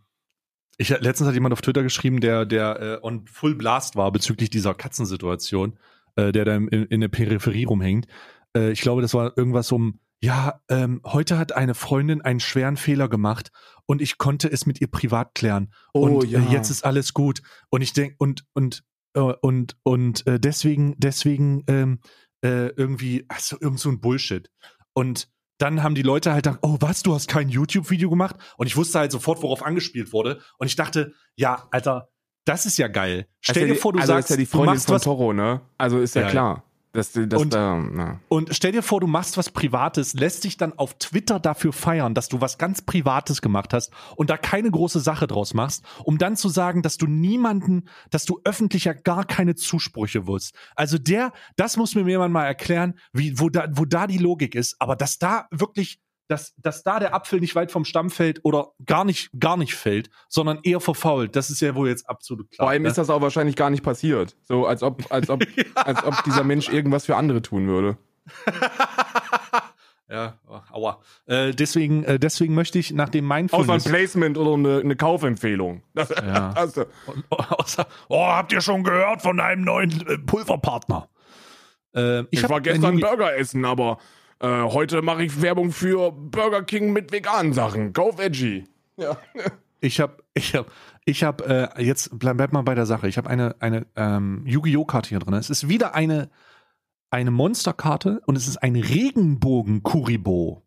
ich, 0.78 0.88
letztens 0.88 1.28
hat 1.28 1.34
jemand 1.34 1.52
auf 1.52 1.62
Twitter 1.62 1.84
geschrieben, 1.84 2.20
der, 2.20 2.44
der 2.44 2.80
äh, 2.80 3.06
on 3.06 3.26
full 3.26 3.54
blast 3.54 3.94
war 3.94 4.10
bezüglich 4.10 4.50
dieser 4.50 4.74
Katzensituation, 4.74 5.78
äh, 6.16 6.32
der 6.32 6.44
da 6.44 6.56
in, 6.56 6.68
in 6.68 7.00
der 7.00 7.08
Peripherie 7.08 7.64
rumhängt. 7.64 8.06
Äh, 8.56 8.72
ich 8.72 8.80
glaube, 8.80 9.02
das 9.02 9.14
war 9.14 9.36
irgendwas 9.36 9.70
um, 9.72 10.00
ja, 10.22 10.60
ähm, 10.68 11.00
heute 11.04 11.38
hat 11.38 11.52
eine 11.52 11.74
Freundin 11.74 12.22
einen 12.22 12.40
schweren 12.40 12.76
Fehler 12.76 13.08
gemacht 13.08 13.50
und 13.86 14.00
ich 14.00 14.18
konnte 14.18 14.48
es 14.50 14.66
mit 14.66 14.80
ihr 14.80 14.90
privat 14.90 15.34
klären. 15.34 15.72
Oh, 15.92 16.06
und 16.06 16.30
ja. 16.30 16.40
äh, 16.40 16.52
jetzt 16.52 16.70
ist 16.70 16.84
alles 16.84 17.12
gut. 17.12 17.42
Und 17.70 17.82
ich 17.82 17.92
denke, 17.92 18.16
und, 18.18 18.44
und, 18.54 18.82
äh, 19.14 19.20
und, 19.20 19.76
und 19.82 20.26
äh, 20.26 20.40
deswegen, 20.40 20.94
deswegen 20.98 21.64
ähm, 21.68 22.00
äh, 22.42 22.68
irgendwie, 22.68 23.24
also 23.28 23.56
irgend 23.60 23.80
so 23.80 23.90
ein 23.90 24.00
Bullshit. 24.00 24.50
Und 24.94 25.28
dann 25.58 25.82
haben 25.82 25.94
die 25.94 26.02
Leute 26.02 26.32
halt 26.32 26.44
gedacht, 26.44 26.60
oh 26.62 26.76
was, 26.80 27.02
du 27.02 27.14
hast 27.14 27.28
kein 27.28 27.48
YouTube-Video 27.48 28.10
gemacht? 28.10 28.36
Und 28.56 28.66
ich 28.66 28.76
wusste 28.76 28.98
halt 28.98 29.12
sofort, 29.12 29.42
worauf 29.42 29.64
angespielt 29.64 30.12
wurde. 30.12 30.40
Und 30.58 30.66
ich 30.66 30.76
dachte, 30.76 31.12
ja, 31.34 31.66
Alter, 31.70 32.08
das 32.44 32.64
ist 32.64 32.78
ja 32.78 32.88
geil. 32.88 33.26
Stell 33.40 33.66
ja 33.66 33.74
dir 33.74 33.80
vor, 33.80 33.92
du 33.92 33.98
also 33.98 34.12
sagst, 34.12 34.30
ja 34.30 34.36
die 34.36 34.44
du 34.44 34.50
Freundin 34.50 34.74
machst 34.74 34.86
von 34.86 34.94
was 34.94 35.02
Toro, 35.02 35.32
ne? 35.32 35.62
Also 35.78 35.98
ist 35.98 36.14
Ja, 36.14 36.22
ja. 36.22 36.30
klar. 36.30 36.65
Das, 36.96 37.12
das, 37.12 37.40
Und- 37.40 37.52
da. 37.54 38.20
Und 38.28 38.48
stell 38.54 38.72
dir 38.72 38.82
vor, 38.82 39.00
du 39.00 39.06
machst 39.06 39.36
was 39.36 39.50
Privates, 39.50 40.14
lässt 40.14 40.44
dich 40.44 40.56
dann 40.56 40.72
auf 40.78 40.94
Twitter 40.98 41.38
dafür 41.38 41.72
feiern, 41.72 42.14
dass 42.14 42.28
du 42.28 42.40
was 42.40 42.58
ganz 42.58 42.82
Privates 42.82 43.42
gemacht 43.42 43.72
hast 43.74 43.92
und 44.16 44.30
da 44.30 44.36
keine 44.36 44.70
große 44.70 45.00
Sache 45.00 45.26
draus 45.26 45.54
machst, 45.54 45.84
um 46.04 46.18
dann 46.18 46.36
zu 46.36 46.48
sagen, 46.48 46.82
dass 46.82 46.96
du 46.96 47.06
niemanden, 47.06 47.88
dass 48.10 48.24
du 48.24 48.40
öffentlich 48.44 48.84
ja 48.84 48.94
gar 48.94 49.24
keine 49.24 49.54
Zusprüche 49.54 50.26
wirst. 50.26 50.54
Also 50.74 50.98
der, 50.98 51.32
das 51.56 51.76
muss 51.76 51.94
mir 51.94 52.06
jemand 52.08 52.32
mal 52.32 52.44
erklären, 52.44 52.94
wie, 53.12 53.38
wo 53.38 53.50
da, 53.50 53.68
wo 53.72 53.84
da 53.84 54.06
die 54.06 54.18
Logik 54.18 54.54
ist, 54.54 54.76
aber 54.78 54.96
dass 54.96 55.18
da 55.18 55.46
wirklich, 55.50 56.00
dass, 56.28 56.54
dass 56.56 56.82
da 56.82 56.98
der 56.98 57.14
Apfel 57.14 57.40
nicht 57.40 57.54
weit 57.54 57.70
vom 57.70 57.84
Stamm 57.84 58.10
fällt 58.10 58.44
oder 58.44 58.72
gar 58.84 59.04
nicht, 59.04 59.30
gar 59.38 59.56
nicht 59.56 59.74
fällt, 59.74 60.10
sondern 60.28 60.58
eher 60.62 60.80
verfault, 60.80 61.36
das 61.36 61.50
ist 61.50 61.60
ja 61.60 61.74
wohl 61.74 61.88
jetzt 61.88 62.08
absolut 62.08 62.50
klar. 62.50 62.66
Vor 62.66 62.70
allem 62.70 62.82
ne? 62.82 62.88
ist 62.88 62.98
das 62.98 63.10
auch 63.10 63.20
wahrscheinlich 63.20 63.56
gar 63.56 63.70
nicht 63.70 63.82
passiert. 63.82 64.36
So, 64.44 64.66
als 64.66 64.82
ob, 64.82 65.10
als 65.10 65.30
ob, 65.30 65.44
als 65.74 66.04
ob 66.04 66.22
dieser 66.24 66.44
Mensch 66.44 66.68
irgendwas 66.68 67.06
für 67.06 67.16
andere 67.16 67.42
tun 67.42 67.66
würde. 67.68 67.96
Ja, 70.08 70.38
oh, 70.48 70.60
aua. 70.70 71.00
Äh, 71.26 71.50
deswegen, 71.50 72.04
äh, 72.04 72.18
deswegen 72.18 72.54
möchte 72.54 72.78
ich 72.78 72.92
nach 72.92 73.08
dem 73.08 73.24
Außer 73.24 73.34
ein 73.34 73.48
Mindfulness. 73.50 73.84
Placement 73.84 74.38
oder 74.38 74.54
eine, 74.54 74.78
eine 74.80 74.96
Kaufempfehlung. 74.96 75.82
Das, 75.94 76.10
Ja. 76.10 76.54
hast 76.54 76.76
du. 76.76 76.86
Und, 77.06 77.24
außer, 77.30 77.86
oh, 78.08 78.24
habt 78.24 78.52
ihr 78.52 78.60
schon 78.60 78.84
gehört 78.84 79.22
von 79.22 79.40
einem 79.40 79.62
neuen 79.62 80.06
äh, 80.06 80.18
Pulverpartner? 80.18 81.08
Äh, 81.94 82.22
Ich, 82.30 82.44
hab 82.44 82.50
war 82.50 82.60
gestern 82.60 83.00
Burger 83.00 83.36
essen, 83.36 83.64
aber 83.64 83.98
äh, 84.40 84.62
heute 84.62 85.02
mache 85.02 85.24
ich 85.24 85.40
Werbung 85.40 85.72
für 85.72 86.12
Burger 86.12 86.62
King 86.62 86.92
mit 86.92 87.12
veganen 87.12 87.52
Sachen. 87.52 87.92
Kauf 87.92 88.18
Veggie. 88.18 88.64
Ja. 88.96 89.18
Ich 89.80 90.00
habe, 90.00 90.16
ich 90.34 90.54
habe, 90.54 90.70
ich 91.04 91.22
habe, 91.22 91.70
äh, 91.76 91.82
jetzt 91.82 92.18
bleib, 92.18 92.38
bleib 92.38 92.52
mal 92.52 92.62
bei 92.62 92.74
der 92.74 92.86
Sache. 92.86 93.08
Ich 93.08 93.18
habe 93.18 93.30
eine, 93.30 93.54
eine 93.60 93.86
ähm, 93.94 94.42
Yu-Gi-Oh! 94.46 94.84
Karte 94.84 95.10
hier 95.10 95.18
drin. 95.18 95.34
Es 95.34 95.50
ist 95.50 95.68
wieder 95.68 95.94
eine, 95.94 96.30
eine 97.10 97.30
Monsterkarte 97.30 98.20
und 98.26 98.36
es 98.36 98.48
ist 98.48 98.56
ein 98.58 98.76
Regenbogen-Kuribo. 98.76 100.62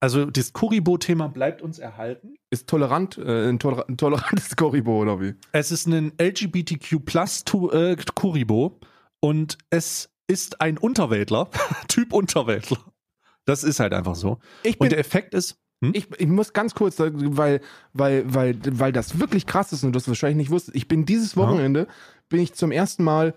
Also 0.00 0.26
das 0.26 0.52
Kuribo-Thema 0.52 1.28
bleibt 1.28 1.62
uns 1.62 1.78
erhalten. 1.78 2.36
Ist 2.50 2.68
tolerant, 2.68 3.18
äh, 3.18 3.48
ein, 3.48 3.58
toler 3.58 3.88
ein 3.88 3.96
tolerantes 3.96 4.54
Koribo 4.56 5.00
oder 5.00 5.20
wie? 5.20 5.34
Es 5.52 5.72
ist 5.72 5.86
ein 5.86 6.12
LGBTQ 6.20 7.04
plus 7.04 7.44
äh, 7.72 7.96
Kuribo 8.14 8.78
und 9.20 9.58
es 9.70 10.10
ist 10.28 10.60
ein 10.60 10.78
Unterweltler, 10.78 11.50
Typ 11.88 12.12
Unterweltler. 12.12 12.78
Das 13.46 13.64
ist 13.64 13.80
halt 13.80 13.94
einfach 13.94 14.14
so. 14.14 14.38
Ich 14.62 14.78
Und 14.78 14.92
der 14.92 14.98
Effekt 14.98 15.32
ist, 15.34 15.56
hm? 15.82 15.92
Ich, 15.94 16.08
ich 16.18 16.26
muss 16.26 16.52
ganz 16.52 16.74
kurz, 16.74 16.98
weil, 16.98 17.60
weil, 17.92 18.24
weil, 18.34 18.58
weil 18.70 18.92
das 18.92 19.18
wirklich 19.20 19.46
krass 19.46 19.72
ist 19.72 19.82
und 19.84 19.92
du 19.92 19.96
das 19.98 20.08
wahrscheinlich 20.08 20.36
nicht 20.36 20.50
wusstest. 20.50 20.76
Ich 20.76 20.88
bin 20.88 21.04
dieses 21.06 21.34
Ja. 21.34 21.42
Wochenende, 21.42 21.86
bin 22.28 22.40
ich 22.40 22.52
zum 22.54 22.70
ersten 22.72 23.04
Mal 23.04 23.34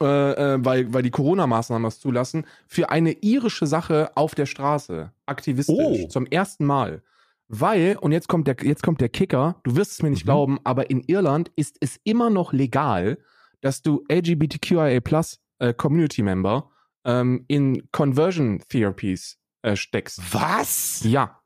äh, 0.00 0.54
äh, 0.54 0.58
weil, 0.64 0.92
weil 0.92 1.02
die 1.02 1.10
Corona-Maßnahmen 1.10 1.84
das 1.84 2.00
zulassen, 2.00 2.46
für 2.66 2.88
eine 2.90 3.12
irische 3.20 3.66
Sache 3.66 4.10
auf 4.16 4.34
der 4.34 4.46
Straße, 4.46 5.12
aktivistisch, 5.26 5.76
Oh. 5.78 6.08
zum 6.08 6.26
ersten 6.26 6.64
Mal. 6.64 7.02
Weil, 7.48 7.98
und 8.00 8.10
jetzt 8.12 8.26
kommt 8.26 8.48
der, 8.48 8.56
jetzt 8.62 8.82
kommt 8.82 9.00
der 9.02 9.10
Kicker, 9.10 9.60
du 9.64 9.76
wirst 9.76 9.92
es 9.92 10.02
mir 10.02 10.08
nicht 10.10 10.24
Mhm. 10.24 10.28
glauben, 10.28 10.58
aber 10.64 10.88
in 10.90 11.02
Irland 11.02 11.52
ist 11.56 11.76
es 11.80 12.00
immer 12.04 12.30
noch 12.30 12.52
legal, 12.54 13.18
dass 13.60 13.82
du 13.82 14.02
LGBTQIA 14.10 15.00
Plus 15.00 15.38
äh, 15.58 15.74
Community 15.74 16.22
Member 16.22 16.70
ähm, 17.04 17.44
in 17.48 17.88
Conversion 17.92 18.60
Therapies 18.68 19.38
äh, 19.62 19.76
steckst. 19.76 20.20
Was? 20.32 21.02
Ja. 21.04 21.40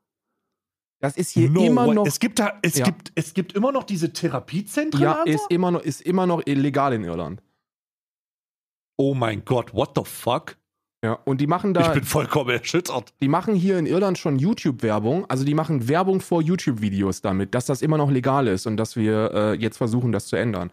Das 0.99 1.15
ist 1.15 1.29
hier 1.31 1.49
No 1.49 1.63
immer 1.63 1.87
way. 1.87 1.95
noch. 1.95 2.07
Es 2.07 2.19
gibt 2.19 2.39
da, 2.39 2.57
es 2.63 2.77
Ja. 2.77 2.85
gibt, 2.85 3.11
es 3.15 3.33
gibt 3.33 3.53
immer 3.53 3.71
noch 3.71 3.83
diese 3.83 4.11
Therapiezentren. 4.13 5.01
ja, 5.01 5.19
Alter? 5.19 5.31
ist 5.31 5.45
immer 5.51 5.69
noch, 5.71 5.81
ist 5.81 6.01
immer 6.01 6.25
noch 6.25 6.41
illegal 6.45 6.93
in 6.93 7.03
Irland. 7.03 7.41
oh 8.99 9.13
mein 9.13 9.45
Gott, 9.45 9.73
what 9.75 9.91
the 9.95 10.01
fuck? 10.03 10.57
Ja, 11.05 11.13
und 11.25 11.39
die 11.39 11.45
machen 11.45 11.69
ich 11.69 11.83
da, 11.83 11.93
bin 11.93 12.03
vollkommen 12.03 12.49
erschüttert. 12.49 13.13
die 13.21 13.27
machen 13.27 13.53
hier 13.53 13.77
in 13.77 13.85
Irland 13.85 14.17
schon 14.17 14.39
YouTube-Werbung. 14.39 15.29
Also 15.29 15.45
die 15.45 15.53
machen 15.53 15.87
Werbung 15.87 16.19
vor 16.21 16.41
YouTube-Videos 16.41 17.21
damit, 17.21 17.53
dass 17.53 17.67
das 17.67 17.83
immer 17.83 17.97
noch 17.97 18.09
legal 18.09 18.47
ist 18.47 18.65
und 18.65 18.77
dass 18.77 18.95
wir 18.95 19.31
äh, 19.31 19.53
jetzt 19.53 19.77
versuchen, 19.77 20.11
das 20.11 20.25
zu 20.25 20.35
ändern. 20.35 20.71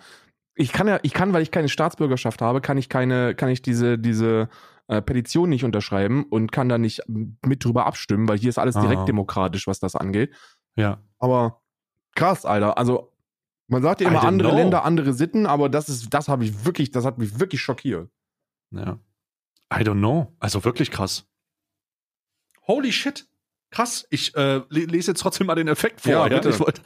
Ich 0.56 0.72
kann 0.72 0.88
ja, 0.88 0.98
ich 1.02 1.12
kann, 1.12 1.34
weil 1.34 1.42
ich 1.42 1.50
keine 1.50 1.68
Staatsbürgerschaft 1.68 2.40
habe, 2.40 2.62
kann 2.62 2.78
ich 2.78 2.88
keine, 2.88 3.34
kann 3.34 3.50
ich 3.50 3.60
diese, 3.60 3.98
diese 3.98 4.48
äh, 4.88 5.00
Petition 5.02 5.48
nicht 5.48 5.64
unterschreiben 5.64 6.24
und 6.24 6.52
kann 6.52 6.68
da 6.68 6.78
nicht 6.78 7.02
mit 7.08 7.64
drüber 7.64 7.86
abstimmen, 7.86 8.28
weil 8.28 8.38
hier 8.38 8.48
ist 8.50 8.58
alles 8.58 8.74
direkt 8.74 9.02
Ah. 9.02 9.04
demokratisch, 9.06 9.66
was 9.66 9.78
das 9.80 9.96
angeht. 9.96 10.32
Ja. 10.76 11.00
Aber 11.18 11.62
krass, 12.14 12.44
Alter. 12.44 12.76
Also 12.78 13.12
man 13.68 13.82
sagt 13.82 14.00
ja 14.02 14.08
immer 14.08 14.24
andere 14.24 14.50
know. 14.50 14.58
Länder, 14.58 14.84
andere 14.84 15.14
Sitten, 15.14 15.46
aber 15.46 15.68
das 15.68 15.88
ist, 15.88 16.12
das 16.12 16.28
habe 16.28 16.44
ich 16.44 16.64
wirklich, 16.66 16.90
das 16.90 17.04
hat 17.04 17.16
mich 17.18 17.40
wirklich 17.40 17.60
schockiert. 17.62 18.10
Ja. 18.70 18.98
I 19.72 19.78
don't 19.78 19.98
know. 19.98 20.34
Also 20.38 20.64
wirklich 20.64 20.90
krass. 20.90 21.26
Holy 22.66 22.92
shit. 22.92 23.26
Krass. 23.70 24.06
Ich 24.10 24.34
äh, 24.36 24.56
le- 24.68 24.84
lese 24.86 25.10
jetzt 25.12 25.20
trotzdem 25.20 25.46
mal 25.46 25.54
den 25.54 25.68
Effekt 25.68 26.00
vor. 26.02 26.12
Ja, 26.12 26.28
bitte. 26.28 26.50
Ich 26.50 26.60
wollt, 26.60 26.82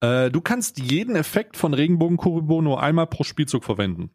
äh, 0.00 0.30
du 0.30 0.40
kannst 0.40 0.78
jeden 0.78 1.16
Effekt 1.16 1.56
von 1.56 1.74
Regenbogen 1.74 2.16
Kuribo 2.16 2.60
nur 2.60 2.82
einmal 2.82 3.06
pro 3.06 3.24
Spielzug 3.24 3.64
verwenden. 3.64 4.10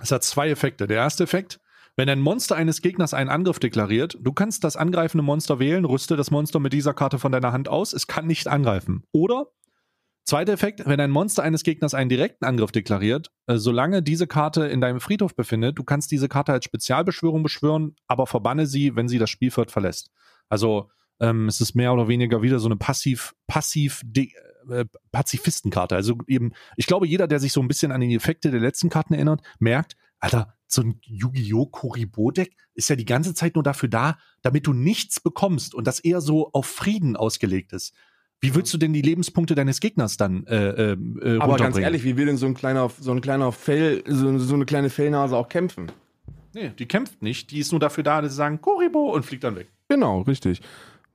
Es 0.00 0.10
hat 0.12 0.24
zwei 0.24 0.48
Effekte. 0.50 0.86
Der 0.86 0.96
erste 0.98 1.24
Effekt, 1.24 1.60
wenn 1.96 2.08
ein 2.08 2.20
Monster 2.20 2.56
eines 2.56 2.82
Gegners 2.82 3.14
einen 3.14 3.30
Angriff 3.30 3.58
deklariert, 3.58 4.18
du 4.20 4.32
kannst 4.32 4.64
das 4.64 4.76
angreifende 4.76 5.22
Monster 5.22 5.58
wählen, 5.58 5.84
rüste 5.84 6.16
das 6.16 6.30
Monster 6.30 6.58
mit 6.60 6.72
dieser 6.72 6.94
Karte 6.94 7.18
von 7.18 7.32
deiner 7.32 7.52
Hand 7.52 7.68
aus, 7.68 7.92
es 7.92 8.06
kann 8.06 8.26
nicht 8.26 8.48
angreifen. 8.48 9.04
Oder 9.12 9.46
Zweiter 10.26 10.54
Effekt, 10.54 10.80
wenn 10.86 11.00
ein 11.00 11.10
Monster 11.10 11.42
eines 11.42 11.64
Gegners 11.64 11.92
einen 11.92 12.08
direkten 12.08 12.46
Angriff 12.46 12.72
deklariert, 12.72 13.30
äh, 13.46 13.58
solange 13.58 14.02
diese 14.02 14.26
Karte 14.26 14.64
in 14.66 14.80
deinem 14.80 14.98
Friedhof 14.98 15.36
befindet, 15.36 15.78
du 15.78 15.84
kannst 15.84 16.10
diese 16.10 16.30
Karte 16.30 16.52
als 16.52 16.64
Spezialbeschwörung 16.64 17.42
beschwören, 17.42 17.94
aber 18.06 18.26
verbanne 18.26 18.66
sie, 18.66 18.96
wenn 18.96 19.06
sie 19.06 19.18
das 19.18 19.28
Spielfeld 19.28 19.70
verlässt. 19.70 20.10
Also 20.48 20.88
ähm, 21.20 21.46
es 21.46 21.60
ist 21.60 21.74
mehr 21.74 21.92
oder 21.92 22.08
weniger 22.08 22.40
wieder 22.40 22.58
so 22.58 22.68
eine 22.68 22.76
passiv, 22.76 23.34
passiv 23.46 24.00
äh, 24.16 24.86
Pazifistenkarte. 25.12 25.94
Also 25.94 26.16
eben, 26.26 26.52
ich 26.76 26.86
glaube, 26.86 27.06
jeder, 27.06 27.28
der 27.28 27.38
sich 27.38 27.52
so 27.52 27.60
ein 27.60 27.68
bisschen 27.68 27.92
an 27.92 28.00
die 28.00 28.14
Effekte 28.14 28.50
der 28.50 28.60
letzten 28.60 28.88
Karten 28.88 29.12
erinnert, 29.12 29.42
merkt, 29.58 29.94
Alter, 30.24 30.54
so 30.66 30.82
ein 30.82 31.00
Yu-Gi-Oh! 31.02 31.66
Kuribo-Deck 31.66 32.56
ist 32.74 32.88
ja 32.88 32.96
die 32.96 33.04
ganze 33.04 33.34
Zeit 33.34 33.54
nur 33.54 33.62
dafür 33.62 33.88
da, 33.88 34.18
damit 34.42 34.66
du 34.66 34.72
nichts 34.72 35.20
bekommst 35.20 35.74
und 35.74 35.86
das 35.86 36.00
eher 36.00 36.20
so 36.20 36.50
auf 36.52 36.66
Frieden 36.66 37.16
ausgelegt 37.16 37.72
ist. 37.72 37.94
Wie 38.40 38.54
willst 38.54 38.74
du 38.74 38.78
denn 38.78 38.92
die 38.92 39.02
Lebenspunkte 39.02 39.54
deines 39.54 39.80
Gegners 39.80 40.16
dann 40.16 40.46
äh, 40.46 40.92
äh, 40.92 40.96
äh, 41.22 41.38
Aber 41.38 41.56
ganz 41.56 41.78
ehrlich, 41.78 42.04
wie 42.04 42.16
will 42.16 42.26
denn 42.26 42.36
so 42.36 42.46
ein 42.46 42.54
kleiner, 42.54 42.90
so 42.98 43.12
ein 43.12 43.20
kleiner 43.20 43.52
Fell, 43.52 44.02
so, 44.06 44.38
so 44.38 44.54
eine 44.54 44.66
kleine 44.66 44.90
Fellnase 44.90 45.36
auch 45.36 45.48
kämpfen? 45.48 45.90
Nee, 46.52 46.72
die 46.78 46.86
kämpft 46.86 47.22
nicht. 47.22 47.50
Die 47.50 47.60
ist 47.60 47.72
nur 47.72 47.80
dafür 47.80 48.04
da, 48.04 48.20
dass 48.20 48.32
sie 48.32 48.36
sagen 48.36 48.60
Kuribo 48.60 49.14
und 49.14 49.24
fliegt 49.24 49.44
dann 49.44 49.56
weg. 49.56 49.68
Genau, 49.88 50.22
richtig. 50.22 50.60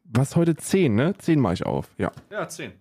Was 0.06 0.36
heute 0.36 0.56
10, 0.56 0.96
ne? 0.96 1.14
10 1.18 1.40
mache 1.40 1.54
ich 1.54 1.66
auf, 1.66 1.90
ja. 1.98 2.12
Ja, 2.32 2.48
10. 2.48 2.72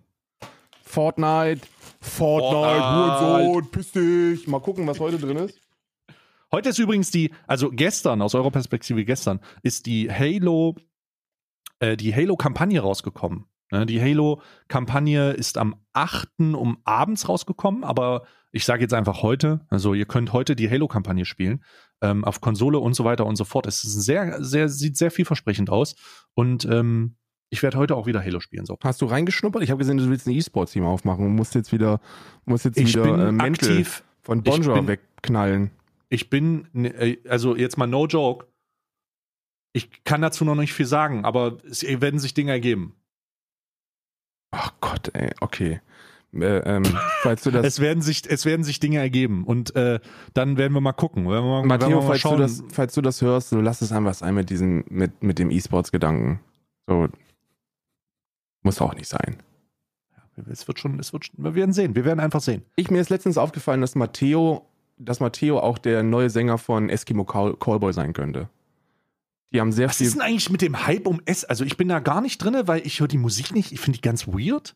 Fortnite, 0.83 1.61
Fortnite, 2.01 2.81
Fortnite. 2.81 3.29
Hurensohn, 3.29 3.71
piss 3.71 3.91
dich. 3.91 4.47
Mal 4.47 4.61
gucken, 4.61 4.87
was 4.87 4.99
heute 4.99 5.19
drin 5.19 5.37
ist. 5.37 5.59
Heute 6.51 6.69
ist 6.69 6.79
übrigens 6.79 7.11
die, 7.11 7.31
also 7.47 7.69
gestern, 7.71 8.21
aus 8.21 8.35
eurer 8.35 8.51
Perspektive 8.51 9.05
gestern, 9.05 9.39
ist 9.61 9.85
die 9.85 10.11
Halo, 10.11 10.75
äh, 11.79 11.95
die 11.95 12.15
Halo-Kampagne 12.15 12.79
rausgekommen. 12.79 13.45
Ne, 13.71 13.85
die 13.85 14.01
Halo-Kampagne 14.01 15.31
ist 15.31 15.57
am 15.57 15.75
8. 15.93 16.55
um 16.55 16.79
abends 16.85 17.29
rausgekommen, 17.29 17.83
aber 17.83 18.23
ich 18.51 18.65
sage 18.65 18.81
jetzt 18.81 18.95
einfach 18.95 19.21
heute, 19.21 19.61
also 19.69 19.93
ihr 19.93 20.05
könnt 20.05 20.33
heute 20.33 20.55
die 20.55 20.69
Halo-Kampagne 20.69 21.25
spielen, 21.25 21.63
ähm, 22.01 22.25
auf 22.25 22.41
Konsole 22.41 22.79
und 22.79 22.95
so 22.95 23.03
weiter 23.03 23.27
und 23.27 23.35
so 23.35 23.43
fort. 23.43 23.67
Es 23.67 23.83
ist 23.83 24.01
sehr, 24.01 24.43
sehr, 24.43 24.69
sieht 24.69 24.97
sehr 24.97 25.11
vielversprechend 25.11 25.69
aus 25.69 25.95
und 26.33 26.65
ähm, 26.65 27.15
ich 27.51 27.61
werde 27.61 27.77
heute 27.77 27.95
auch 27.95 28.07
wieder 28.07 28.23
Halo 28.23 28.39
spielen. 28.39 28.65
So. 28.65 28.77
Hast 28.83 29.01
du 29.01 29.05
reingeschnuppert? 29.05 29.61
Ich 29.63 29.69
habe 29.71 29.79
gesehen, 29.79 29.97
du 29.97 30.09
willst 30.09 30.27
ein 30.27 30.31
E-Sports-Team 30.31 30.83
aufmachen 30.83 31.25
und 31.25 31.35
musst 31.35 31.53
jetzt 31.55 31.71
wieder, 31.71 31.99
musst 32.45 32.65
jetzt 32.65 32.77
Ich 32.77 32.89
wieder 32.89 33.27
äh, 33.27 33.31
Mäntel 33.31 33.69
aktiv, 33.69 34.03
von 34.21 34.41
Bonjour 34.43 34.87
wegknallen. 34.87 35.71
Ich 36.09 36.29
bin, 36.29 36.67
äh, 36.85 37.17
also 37.27 37.55
jetzt 37.55 37.77
mal 37.77 37.87
no 37.87 38.05
joke, 38.07 38.47
ich 39.73 40.03
kann 40.03 40.21
dazu 40.21 40.45
noch 40.45 40.55
nicht 40.55 40.73
viel 40.73 40.85
sagen, 40.87 41.25
aber 41.25 41.57
es 41.69 41.83
werden 41.83 42.19
sich 42.19 42.33
Dinge 42.33 42.51
ergeben. 42.51 42.95
Ach 44.51 44.73
Gott, 44.81 45.11
ey, 45.13 45.31
okay. 45.41 45.81
Äh, 46.33 46.57
ähm, 46.59 46.83
falls 47.21 47.43
du 47.43 47.51
das, 47.51 47.65
Es 47.65 47.79
werden 47.79 48.01
sich, 48.01 48.29
es 48.29 48.45
werden 48.45 48.63
sich 48.63 48.79
Dinge 48.79 48.99
ergeben 48.99 49.43
und 49.45 49.75
äh, 49.75 49.99
dann 50.33 50.57
werden 50.57 50.73
wir 50.73 50.81
mal 50.81 50.93
gucken. 50.93 51.23
Wir 51.25 51.41
mal, 51.41 51.65
Matteo, 51.65 52.01
wir 52.01 52.01
falls 52.03 52.21
du, 52.21 52.27
schauen. 52.27 52.39
das, 52.39 52.63
falls 52.71 52.93
du 52.93 53.01
das 53.01 53.21
hörst, 53.21 53.49
so 53.49 53.59
lass 53.61 53.81
es 53.81 53.91
einfach 53.91 54.13
sein 54.13 54.35
mit 54.35 54.49
diesem, 54.49 54.83
mit, 54.89 55.23
mit 55.23 55.39
dem 55.39 55.49
E-Sports-Gedanken. 55.49 56.39
So. 56.87 57.07
Muss 58.61 58.81
auch 58.81 58.93
nicht 58.93 59.07
sein. 59.07 59.37
es 60.51 60.67
wird 60.67 60.79
schon, 60.79 60.99
es 60.99 61.13
wird, 61.13 61.25
schon- 61.25 61.43
wir 61.43 61.55
werden 61.55 61.73
sehen. 61.73 61.95
Wir 61.95 62.05
werden 62.05 62.19
einfach 62.19 62.41
sehen. 62.41 62.63
Ich, 62.75 62.91
mir 62.91 63.01
ist 63.01 63.09
letztens 63.09 63.37
aufgefallen, 63.37 63.81
dass 63.81 63.95
Matteo, 63.95 64.68
dass 64.99 65.19
Matteo 65.19 65.59
auch 65.59 65.77
der 65.77 66.03
neue 66.03 66.29
Sänger 66.29 66.57
von 66.57 66.89
Eskimo 66.89 67.23
Call 67.25 67.55
Callboy 67.57 67.93
sein 67.93 68.13
könnte. 68.13 68.49
Die 69.51 69.59
haben 69.59 69.71
sehr 69.71 69.89
Was 69.89 69.97
viel. 69.97 70.07
ist 70.07 70.13
denn 70.13 70.21
eigentlich 70.21 70.49
mit 70.51 70.61
dem 70.61 70.85
Hype 70.85 71.07
um 71.07 71.21
S? 71.25 71.43
Also 71.43 71.63
ich 71.65 71.75
bin 71.77 71.87
da 71.87 71.99
gar 71.99 72.21
nicht 72.21 72.37
drin, 72.37 72.55
weil 72.65 72.85
ich 72.85 72.99
höre 72.99 73.07
die 73.07 73.17
Musik 73.17 73.53
nicht. 73.53 73.71
Ich 73.71 73.79
finde 73.79 73.97
die 73.97 74.01
ganz 74.07 74.27
weird. 74.27 74.75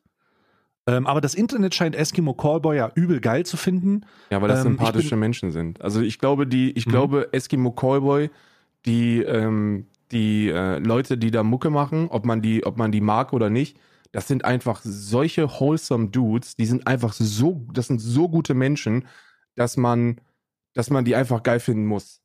Ähm, 0.87 1.05
aber 1.07 1.21
das 1.21 1.35
Internet 1.35 1.75
scheint 1.75 1.95
Eskimo 1.95 2.33
Callboy 2.33 2.75
ja 2.77 2.91
übel 2.95 3.21
geil 3.21 3.45
zu 3.45 3.55
finden. 3.55 4.01
Ja, 4.31 4.41
weil 4.41 4.47
das 4.49 4.59
Ähm, 4.59 4.71
sympathische 4.71 5.11
bin- 5.11 5.19
Menschen 5.19 5.51
sind. 5.51 5.79
Also 5.81 6.01
ich 6.01 6.17
glaube, 6.19 6.47
die, 6.47 6.71
ich 6.71 6.87
Mhm. 6.87 6.91
glaube, 6.91 7.29
Eskimo 7.33 7.71
Callboy, 7.71 8.29
die, 8.85 9.21
ähm, 9.21 9.85
die 10.11 10.49
äh, 10.49 10.79
Leute, 10.79 11.17
die 11.17 11.31
da 11.31 11.43
Mucke 11.43 11.69
machen, 11.69 12.07
ob 12.09 12.25
man 12.25 12.41
die, 12.41 12.65
ob 12.65 12.77
man 12.77 12.91
die 12.91 13.01
mag 13.01 13.31
oder 13.33 13.49
nicht, 13.49 13.77
das 14.11 14.27
sind 14.27 14.43
einfach 14.43 14.81
solche 14.83 15.49
wholesome 15.49 16.09
Dudes, 16.09 16.55
die 16.55 16.65
sind 16.65 16.85
einfach 16.87 17.13
so, 17.13 17.65
das 17.73 17.87
sind 17.87 17.99
so 17.99 18.27
gute 18.27 18.53
Menschen, 18.53 19.05
dass 19.55 19.77
man, 19.77 20.19
dass 20.73 20.89
man 20.89 21.05
die 21.05 21.15
einfach 21.15 21.43
geil 21.43 21.59
finden 21.59 21.85
muss. 21.85 22.21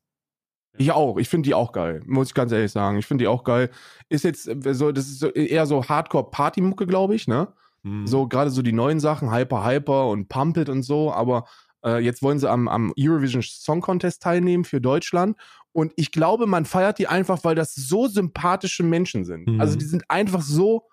Ich 0.77 0.91
auch, 0.91 1.17
ich 1.17 1.27
finde 1.27 1.47
die 1.47 1.53
auch 1.53 1.71
geil, 1.71 2.01
muss 2.05 2.29
ich 2.29 2.33
ganz 2.33 2.51
ehrlich 2.51 2.71
sagen. 2.71 2.97
Ich 2.97 3.05
finde 3.05 3.23
die 3.23 3.27
auch 3.27 3.43
geil. 3.43 3.69
Ist 4.07 4.23
jetzt 4.23 4.47
äh, 4.47 4.73
so, 4.73 4.91
das 4.91 5.07
ist 5.07 5.19
so 5.19 5.29
eher 5.29 5.65
so 5.65 5.83
Hardcore-Party-Mucke, 5.83 6.85
glaube 6.87 7.15
ich, 7.15 7.27
ne? 7.27 7.49
Hm. 7.83 8.07
So 8.07 8.27
gerade 8.27 8.49
so 8.49 8.61
die 8.61 8.71
neuen 8.71 8.99
Sachen, 8.99 9.31
Hyper 9.31 9.65
Hyper 9.65 10.07
und 10.07 10.29
Pump 10.29 10.57
It 10.57 10.69
und 10.69 10.83
so, 10.83 11.11
aber 11.11 11.45
äh, 11.83 12.03
jetzt 12.03 12.21
wollen 12.21 12.39
sie 12.39 12.49
am, 12.49 12.67
am 12.67 12.93
Eurovision 12.97 13.41
Song 13.41 13.81
Contest 13.81 14.21
teilnehmen 14.21 14.63
für 14.63 14.81
Deutschland 14.81 15.37
und 15.71 15.93
ich 15.95 16.11
glaube, 16.11 16.45
man 16.45 16.65
feiert 16.65 16.99
die 16.99 17.07
einfach, 17.07 17.43
weil 17.43 17.55
das 17.55 17.75
so 17.75 18.07
sympathische 18.07 18.83
Menschen 18.83 19.23
sind. 19.23 19.47
Mhm. 19.47 19.61
Also 19.61 19.77
die 19.77 19.85
sind 19.85 20.09
einfach 20.09 20.41
so, 20.41 20.87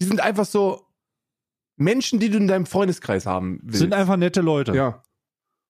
die 0.00 0.04
sind 0.04 0.20
einfach 0.20 0.44
so 0.44 0.86
Menschen, 1.76 2.20
die 2.20 2.30
du 2.30 2.38
in 2.38 2.46
deinem 2.46 2.66
Freundeskreis 2.66 3.26
haben 3.26 3.58
willst. 3.62 3.80
Sind 3.80 3.94
einfach 3.94 4.16
nette 4.16 4.40
Leute. 4.40 4.74
ja. 4.74 5.02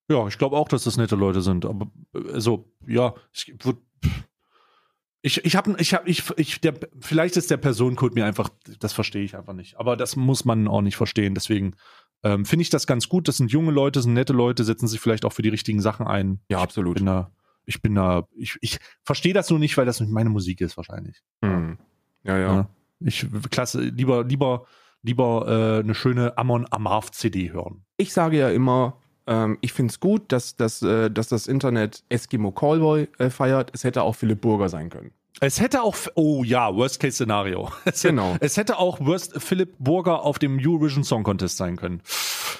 Ja, 0.09 0.27
ich 0.27 0.37
glaube 0.37 0.55
auch, 0.55 0.67
dass 0.67 0.83
das 0.83 0.97
nette 0.97 1.15
Leute 1.15 1.41
sind. 1.41 1.65
Aber 1.65 1.87
äh, 2.13 2.39
so, 2.39 2.71
ja, 2.85 3.15
ich 3.33 3.55
würd, 3.63 3.77
ich, 5.21 5.43
ich 5.43 5.55
habe, 5.55 5.75
ich 5.79 5.93
habe, 5.93 6.07
ich, 6.07 6.23
ich, 6.37 6.61
der, 6.61 6.75
vielleicht 6.99 7.35
ist 7.37 7.49
der 7.49 7.57
Personencode 7.57 8.13
mir 8.13 8.25
einfach, 8.25 8.49
das 8.79 8.93
verstehe 8.93 9.23
ich 9.23 9.35
einfach 9.35 9.53
nicht. 9.53 9.79
Aber 9.79 9.97
das 9.97 10.15
muss 10.15 10.45
man 10.45 10.67
auch 10.67 10.81
nicht 10.81 10.97
verstehen. 10.97 11.33
Deswegen 11.33 11.75
ähm, 12.23 12.45
finde 12.45 12.61
ich 12.61 12.69
das 12.69 12.85
ganz 12.85 13.09
gut. 13.09 13.27
Das 13.27 13.37
sind 13.37 13.51
junge 13.51 13.71
Leute, 13.71 14.01
sind 14.01 14.13
nette 14.13 14.33
Leute, 14.33 14.63
setzen 14.63 14.87
sich 14.87 14.99
vielleicht 14.99 15.25
auch 15.25 15.33
für 15.33 15.41
die 15.41 15.49
richtigen 15.49 15.81
Sachen 15.81 16.05
ein. 16.05 16.39
Ja, 16.49 16.57
Ich 16.59 16.63
absolut. 16.63 16.97
bin 16.97 17.07
da, 17.07 17.31
ich 17.65 17.81
bin 17.81 17.95
da, 17.95 18.27
ich, 18.35 18.57
ich 18.61 18.77
verstehe 19.03 19.33
das 19.33 19.49
nur 19.49 19.57
nicht, 19.57 19.75
weil 19.77 19.87
das 19.87 19.99
nicht 19.99 20.11
meine 20.11 20.29
Musik 20.29 20.61
ist 20.61 20.77
wahrscheinlich. 20.77 21.23
Hm. 21.43 21.79
Ja, 22.23 22.37
ja. 22.37 22.53
Ja. 22.55 22.69
Ich 22.99 23.25
klasse, 23.49 23.81
lieber, 23.81 24.23
lieber, 24.23 24.65
lieber 25.01 25.47
äh, 25.47 25.79
eine 25.83 25.95
schöne 25.95 26.37
Amon 26.37 26.67
Amarth 26.69 27.15
CD 27.15 27.51
hören. 27.51 27.83
Ich 27.97 28.13
sage 28.13 28.37
ja 28.37 28.49
immer, 28.49 29.01
ähm, 29.27 29.57
ich 29.61 29.73
finde 29.73 29.91
es 29.91 29.99
gut, 29.99 30.31
dass, 30.31 30.55
dass, 30.55 30.81
äh, 30.81 31.09
dass 31.09 31.27
das 31.27 31.47
Internet 31.47 32.03
Eskimo 32.09 32.51
Callboy 32.51 33.07
äh, 33.17 33.29
feiert. 33.29 33.71
Es 33.73 33.83
hätte 33.83 34.03
auch 34.03 34.15
Philipp 34.15 34.41
Burger 34.41 34.69
sein 34.69 34.89
können. 34.89 35.11
Es 35.41 35.59
hätte 35.59 35.81
auch, 35.81 35.97
oh 36.15 36.45
ja, 36.45 36.73
Worst-Case-Szenario. 36.73 37.69
Es, 37.83 38.01
Genau. 38.03 38.37
es 38.39 38.55
hätte 38.55 38.79
auch 38.79 39.01
Worst 39.01 39.33
Philipp 39.41 39.73
Burger 39.79 40.23
auf 40.23 40.39
dem 40.39 40.57
Eurovision 40.61 41.03
Song 41.03 41.23
Contest 41.23 41.57
sein 41.57 41.75
können. 41.75 42.01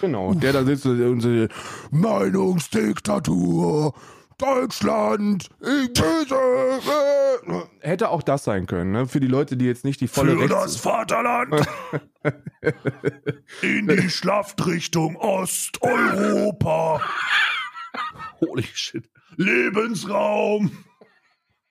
Genau, 0.01 0.33
der 0.33 0.51
da 0.51 0.65
sitzt 0.65 0.85
und 0.85 1.21
so, 1.21 1.47
Meinungsdiktatur, 1.91 3.93
Deutschland, 4.37 5.49
ich 5.61 5.93
böse. 5.93 6.35
Hätte 7.79 8.09
auch 8.09 8.21
das 8.21 8.43
sein 8.43 8.65
können, 8.65 8.91
ne? 8.91 9.07
Für 9.07 9.19
die 9.19 9.27
Leute, 9.27 9.55
die 9.55 9.65
jetzt 9.65 9.85
nicht 9.85 10.01
die 10.01 10.07
volle 10.07 10.37
Für 10.37 10.47
das 10.47 10.63
Rechts... 10.63 10.77
Vaterland. 10.77 11.65
In 13.61 13.87
die 13.87 14.09
Schlaftrichtung 14.09 15.15
Osteuropa. 15.15 17.01
Holy 18.41 18.63
shit. 18.73 19.09
Lebensraum. 19.37 20.71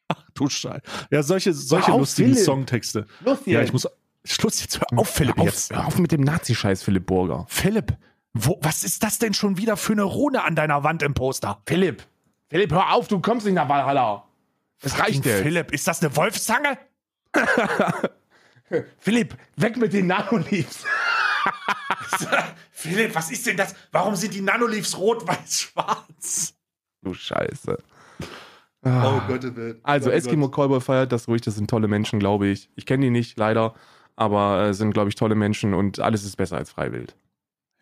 Ach 0.08 0.22
du 0.34 0.48
Scheiße. 0.48 0.82
Ja, 1.10 1.22
solche, 1.22 1.52
solche 1.52 1.92
auf, 1.92 2.00
lustigen 2.00 2.32
Philipp. 2.32 2.44
Songtexte. 2.44 3.06
Los 3.24 3.38
Ja, 3.46 3.62
ich 3.62 3.72
muss. 3.72 3.88
Schluss 4.24 4.62
jetzt. 4.62 4.80
Hör 4.80 4.98
auf, 4.98 5.08
Philipp. 5.10 5.38
Auf, 5.38 5.44
Jetzt. 5.44 5.70
hör 5.74 5.86
auf 5.86 5.98
mit 5.98 6.10
dem 6.12 6.22
Nazi-Scheiß, 6.22 6.82
Philipp 6.82 7.04
Burger. 7.06 7.44
Philipp, 7.48 7.96
wo, 8.32 8.58
was 8.62 8.82
ist 8.82 9.02
das 9.02 9.18
denn 9.18 9.34
schon 9.34 9.58
wieder 9.58 9.76
für 9.76 9.92
eine 9.92 10.04
Rune 10.04 10.42
an 10.44 10.56
deiner 10.56 10.82
Wand 10.82 11.02
im 11.02 11.12
Poster? 11.12 11.60
Philipp, 11.66 12.06
Philipp, 12.48 12.72
hör 12.72 12.92
auf, 12.92 13.08
du 13.08 13.20
kommst 13.20 13.46
nicht 13.46 13.54
nach 13.54 13.68
Valhalla. 13.68 14.24
Es 14.80 14.98
reicht 14.98 15.24
jetzt. 15.24 15.42
Philipp, 15.42 15.72
ist 15.72 15.86
das 15.86 16.02
eine 16.02 16.14
Wolfszange? 16.14 16.78
Philipp, 18.98 19.36
weg 19.56 19.76
mit 19.76 19.92
den 19.92 20.06
Nanoleafs. 20.06 20.84
Philipp, 22.70 23.14
was 23.14 23.30
ist 23.30 23.46
denn 23.46 23.56
das? 23.56 23.74
Warum 23.92 24.16
sind 24.16 24.34
die 24.34 24.40
Nanoleafs 24.40 24.96
rot, 24.98 25.26
weiß, 25.26 25.60
schwarz? 25.60 26.54
Du 27.02 27.14
Scheiße. 27.14 27.78
Oh 28.84 29.20
Gott, 29.26 29.56
Welt. 29.56 29.80
Also, 29.82 30.10
Eskimo 30.10 30.50
Callboy 30.50 30.80
feiert 30.80 31.12
das 31.12 31.26
ruhig, 31.26 31.40
das 31.40 31.54
sind 31.54 31.70
tolle 31.70 31.88
Menschen, 31.88 32.18
glaube 32.18 32.48
ich. 32.48 32.68
Ich 32.76 32.84
kenne 32.84 33.04
die 33.04 33.10
nicht, 33.10 33.38
leider, 33.38 33.74
aber 34.16 34.62
äh, 34.62 34.74
sind, 34.74 34.92
glaube 34.92 35.08
ich, 35.08 35.14
tolle 35.14 35.34
Menschen 35.34 35.72
und 35.72 36.00
alles 36.00 36.24
ist 36.24 36.36
besser 36.36 36.58
als 36.58 36.70
Freiwild. 36.70 37.16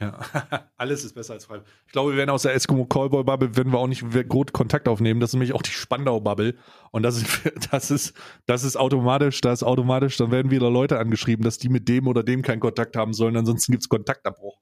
Ja, 0.03 0.19
alles 0.77 1.05
ist 1.05 1.15
besser 1.15 1.35
als 1.35 1.45
frei. 1.45 1.61
Ich 1.87 1.93
glaube, 1.93 2.11
wir 2.11 2.17
werden 2.17 2.31
aus 2.31 2.43
der 2.43 2.55
Eskimo 2.55 2.87
Callboy 2.87 3.23
Bubble, 3.23 3.57
werden 3.57 3.73
wir 3.73 3.79
auch 3.79 3.87
nicht 3.87 4.05
gut 4.29 4.53
Kontakt 4.53 4.89
aufnehmen. 4.89 5.21
Das 5.21 5.31
ist 5.31 5.35
nämlich 5.35 5.53
auch 5.53 5.63
die 5.63 5.71
Spandau 5.71 6.21
Bubble. 6.21 6.57
Und 6.91 7.05
das 7.05 7.19
ist, 7.19 7.29
das 7.71 7.91
ist, 7.91 8.15
das 8.47 8.65
ist 8.65 8.77
automatisch, 8.77 9.41
das 9.41 9.61
ist 9.61 9.63
automatisch, 9.63 10.17
dann 10.17 10.31
werden 10.33 10.51
wieder 10.51 10.71
Leute 10.71 10.99
angeschrieben, 10.99 11.45
dass 11.45 11.59
die 11.59 11.69
mit 11.69 11.89
dem 11.89 12.09
oder 12.09 12.23
dem 12.23 12.43
keinen 12.43 12.61
Kontakt 12.61 12.97
haben 12.97 13.13
sollen. 13.15 13.37
Ansonsten 13.37 13.73
gibt's 13.73 13.89
Kontaktabbruch. 13.89 14.59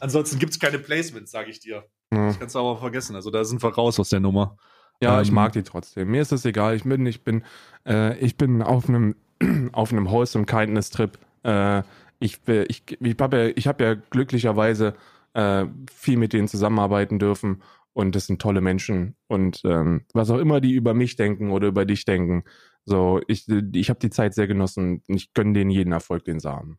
Ansonsten 0.00 0.38
gibt's 0.38 0.58
keine 0.58 0.78
Placements, 0.78 1.30
sage 1.30 1.50
ich 1.50 1.60
dir. 1.60 1.84
Ja. 2.12 2.26
Das 2.26 2.38
kannst 2.38 2.54
du 2.54 2.58
aber 2.58 2.76
vergessen. 2.76 3.16
Also 3.16 3.30
da 3.30 3.44
sind 3.44 3.62
wir 3.62 3.72
raus 3.72 3.98
aus 3.98 4.10
der 4.10 4.20
Nummer. 4.20 4.56
Ja, 5.00 5.20
ich 5.22 5.28
Ähm, 5.28 5.34
mag 5.34 5.52
die 5.52 5.62
trotzdem. 5.62 6.10
Mir 6.10 6.22
ist 6.22 6.32
das 6.32 6.44
egal. 6.44 6.76
Ich 6.76 6.84
bin, 6.84 7.06
ich 7.06 7.24
bin, 7.24 7.44
äh, 7.86 8.16
ich 8.18 8.36
bin 8.36 8.62
auf 8.62 8.88
einem, 8.88 9.14
auf 9.72 9.92
einem 9.92 10.10
Wholesome 10.10 10.44
Kindness 10.44 10.90
Trip. 10.90 11.18
Äh, 11.44 11.82
ich, 12.22 12.40
ich, 12.46 12.84
ich 13.00 13.16
habe 13.20 13.36
ja, 13.36 13.52
ich 13.54 13.66
hab 13.66 13.80
ja 13.80 13.94
glücklicherweise 13.94 14.94
äh, 15.34 15.66
viel 15.92 16.16
mit 16.16 16.32
denen 16.32 16.48
zusammenarbeiten 16.48 17.18
dürfen 17.18 17.62
und 17.92 18.14
das 18.14 18.26
sind 18.26 18.40
tolle 18.40 18.60
Menschen 18.60 19.16
und 19.26 19.62
ähm, 19.64 20.04
was 20.14 20.30
auch 20.30 20.38
immer 20.38 20.60
die 20.60 20.72
über 20.72 20.94
mich 20.94 21.16
denken 21.16 21.50
oder 21.50 21.68
über 21.68 21.84
dich 21.84 22.04
denken. 22.04 22.44
So, 22.84 23.20
ich, 23.28 23.48
ich 23.48 23.90
habe 23.90 24.00
die 24.00 24.10
Zeit 24.10 24.34
sehr 24.34 24.46
genossen 24.46 25.02
und 25.06 25.14
ich 25.14 25.34
gönne 25.34 25.52
denen 25.52 25.70
jeden 25.70 25.92
Erfolg, 25.92 26.24
den 26.24 26.40
sie 26.40 26.50
haben. 26.50 26.78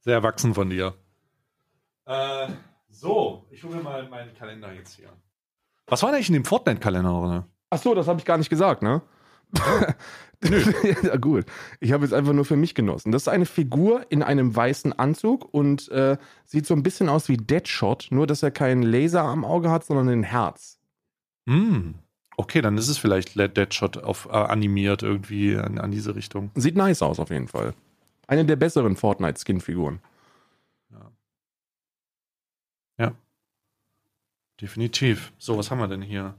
Sehr 0.00 0.14
erwachsen 0.14 0.54
von 0.54 0.70
dir. 0.70 0.94
Äh, 2.06 2.48
so, 2.88 3.46
ich 3.50 3.62
hole 3.62 3.76
mir 3.76 3.82
mal 3.82 4.08
meinen 4.08 4.34
Kalender 4.34 4.72
jetzt 4.72 4.94
hier. 4.96 5.10
Was 5.86 6.02
war 6.02 6.10
denn 6.10 6.16
eigentlich 6.16 6.28
in 6.28 6.34
dem 6.34 6.44
Fortnite-Kalender 6.44 7.20
drin? 7.20 7.44
Ach 7.70 7.78
so, 7.78 7.94
das 7.94 8.08
habe 8.08 8.18
ich 8.18 8.24
gar 8.24 8.38
nicht 8.38 8.50
gesagt, 8.50 8.82
ne? 8.82 9.02
ja, 11.02 11.16
gut. 11.16 11.46
Ich 11.80 11.92
habe 11.92 12.04
jetzt 12.04 12.12
einfach 12.12 12.32
nur 12.32 12.44
für 12.44 12.56
mich 12.56 12.74
genossen. 12.74 13.12
Das 13.12 13.22
ist 13.22 13.28
eine 13.28 13.46
Figur 13.46 14.06
in 14.08 14.22
einem 14.22 14.54
weißen 14.54 14.92
Anzug 14.98 15.52
und 15.52 15.88
äh, 15.90 16.16
sieht 16.46 16.66
so 16.66 16.74
ein 16.74 16.82
bisschen 16.82 17.08
aus 17.08 17.28
wie 17.28 17.36
Deadshot, 17.36 18.08
nur 18.10 18.26
dass 18.26 18.42
er 18.42 18.50
keinen 18.50 18.82
Laser 18.82 19.22
am 19.22 19.44
Auge 19.44 19.70
hat, 19.70 19.84
sondern 19.84 20.08
ein 20.08 20.22
Herz. 20.22 20.78
Hm. 21.46 21.94
Okay, 22.36 22.62
dann 22.62 22.78
ist 22.78 22.88
es 22.88 22.96
vielleicht 22.96 23.36
Deadshot 23.36 23.98
auf, 23.98 24.26
äh, 24.26 24.36
animiert 24.36 25.02
irgendwie 25.02 25.56
an, 25.56 25.78
an 25.78 25.90
diese 25.90 26.14
Richtung. 26.14 26.50
Sieht 26.54 26.76
nice 26.76 27.02
aus 27.02 27.18
auf 27.20 27.30
jeden 27.30 27.48
Fall. 27.48 27.74
Eine 28.26 28.44
der 28.44 28.56
besseren 28.56 28.96
Fortnite-Skin-Figuren. 28.96 30.00
Definitiv. 34.60 35.32
So, 35.38 35.56
was 35.56 35.70
haben 35.70 35.78
wir 35.78 35.88
denn 35.88 36.02
hier? 36.02 36.34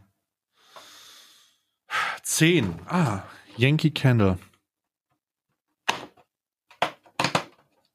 10. 2.24 2.74
Ah, 2.88 3.24
Yankee 3.58 3.92
Candle. 3.92 4.38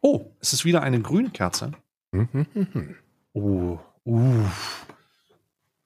Oh, 0.00 0.32
es 0.40 0.52
ist 0.52 0.64
wieder 0.64 0.82
eine 0.82 1.00
Grünkerze. 1.00 1.72
Mhm. 2.12 2.96
Oh, 3.32 3.78
uh. 4.04 4.44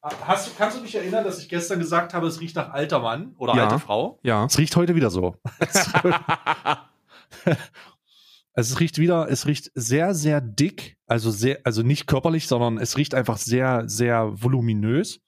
Hast, 0.03 0.49
du- 0.49 0.53
kannst 0.57 0.79
du 0.79 0.83
dich 0.83 0.95
erinnern, 0.95 1.25
dass 1.25 1.39
ich 1.39 1.49
gestern 1.49 1.79
gesagt 1.79 2.15
habe, 2.15 2.27
es 2.27 2.41
riecht 2.41 2.57
nach 2.57 2.71
alter 2.71 3.01
Mann 3.01 3.35
oder 3.39 3.55
Ja. 3.55 3.65
alte 3.65 3.79
Frau? 3.79 4.19
Ja. 4.23 4.45
Es 4.47 4.57
riecht 4.59 4.75
heute 4.77 4.95
wieder 4.95 5.11
so. 5.11 5.37
es 8.55 8.81
riecht 8.81 8.99
wieder, 8.99 9.31
es 9.31 9.47
riecht 9.47 9.71
sehr, 9.75 10.15
sehr 10.15 10.41
dick, 10.41 10.97
also 11.07 11.31
sehr, 11.31 11.61
also 11.65 11.83
nicht 11.83 12.07
körperlich, 12.07 12.47
sondern 12.49 12.79
es 12.79 12.97
riecht 12.97 13.15
einfach 13.15 13.37
sehr, 13.39 13.89
sehr 13.89 14.31
voluminös. 14.43 15.21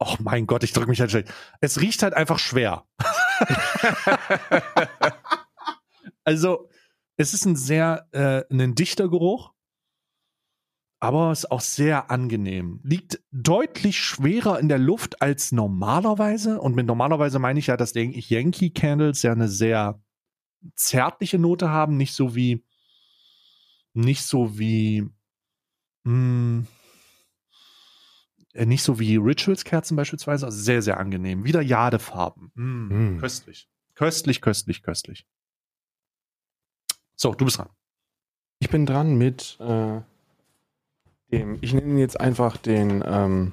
Oh 0.00 0.16
mein 0.20 0.46
Gott, 0.46 0.64
ich 0.64 0.72
drücke 0.72 0.88
mich 0.88 1.00
halt 1.00 1.10
schlecht. 1.10 1.32
Es 1.60 1.80
riecht 1.80 2.02
halt 2.02 2.14
einfach 2.14 2.38
schwer. 2.38 2.86
also, 6.24 6.70
es 7.16 7.34
ist 7.34 7.44
ein 7.44 7.54
sehr, 7.54 8.08
äh, 8.12 8.42
ein 8.50 8.74
dichter 8.74 9.10
Geruch, 9.10 9.52
aber 11.00 11.32
es 11.32 11.40
ist 11.40 11.50
auch 11.50 11.60
sehr 11.60 12.10
angenehm. 12.10 12.80
Liegt 12.82 13.20
deutlich 13.30 13.98
schwerer 13.98 14.58
in 14.58 14.68
der 14.68 14.78
Luft 14.78 15.20
als 15.20 15.52
normalerweise. 15.52 16.60
Und 16.60 16.74
mit 16.74 16.86
normalerweise 16.86 17.38
meine 17.38 17.58
ich 17.58 17.66
ja, 17.66 17.76
dass 17.76 17.92
die 17.92 18.24
Yankee 18.26 18.70
Candles 18.70 19.20
ja 19.22 19.32
eine 19.32 19.48
sehr 19.48 20.02
zärtliche 20.76 21.38
Note 21.38 21.68
haben, 21.68 21.98
nicht 21.98 22.14
so 22.14 22.34
wie, 22.34 22.64
nicht 23.92 24.22
so 24.22 24.58
wie, 24.58 25.10
mh, 26.04 26.62
äh, 26.62 26.79
nicht 28.54 28.82
so 28.82 28.98
wie 28.98 29.16
Rituals-Kerzen 29.16 29.96
beispielsweise, 29.96 30.46
also 30.46 30.58
sehr, 30.60 30.82
sehr 30.82 30.98
angenehm. 30.98 31.44
Wieder 31.44 31.60
Jadefarben. 31.62 32.50
Mm, 32.54 33.14
Mm. 33.14 33.18
Köstlich. 33.18 33.68
Köstlich, 33.94 34.40
köstlich, 34.40 34.82
köstlich. 34.82 35.26
So, 37.16 37.34
du 37.34 37.44
bist 37.44 37.58
dran. 37.58 37.68
Ich 38.60 38.70
bin 38.70 38.86
dran 38.86 39.16
mit 39.16 39.56
äh, 39.60 40.00
dem, 41.32 41.58
ich 41.60 41.72
nenne 41.74 41.86
ihn 41.90 41.98
jetzt 41.98 42.18
einfach 42.20 42.56
den 42.56 43.02
ähm, 43.06 43.52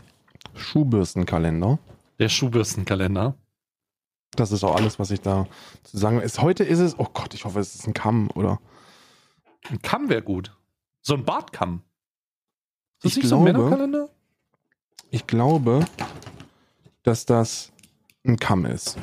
Schuhbürstenkalender. 0.56 1.80
Der 2.20 2.30
Schuhbürstenkalender. 2.30 3.36
Das 4.32 4.52
ist 4.52 4.64
auch 4.64 4.76
alles, 4.76 5.00
was 5.00 5.12
ich 5.12 5.22
da 5.22 5.48
zu 5.84 5.98
sagen 5.98 6.20
ist. 6.22 6.42
Heute 6.42 6.64
ist 6.64 6.80
es, 6.80 6.98
oh 7.00 7.08
Gott, 7.14 7.34
ich 7.34 7.46
hoffe, 7.46 7.60
es 7.60 7.76
ist 7.76 7.88
ein 7.88 7.94
Kamm, 7.94 8.30
oder? 8.36 8.60
Ein 9.70 9.82
Kamm 9.82 10.10
wäre 10.10 10.22
gut. 10.24 10.56
So 11.02 11.14
ein 11.14 11.24
Bartkamm. 11.26 11.84
Ist 12.98 13.06
das 13.06 13.12
Ich 13.12 13.18
nicht 13.18 13.28
so 13.30 13.38
ein 13.38 13.46
glaube- 13.46 13.60
Männerkalender? 13.60 14.10
Ich 15.10 15.26
glaube, 15.26 15.86
dass 17.04 17.26
das 17.26 17.72
ein 18.26 18.38
Kamm 18.38 18.66
ist. 18.66 18.98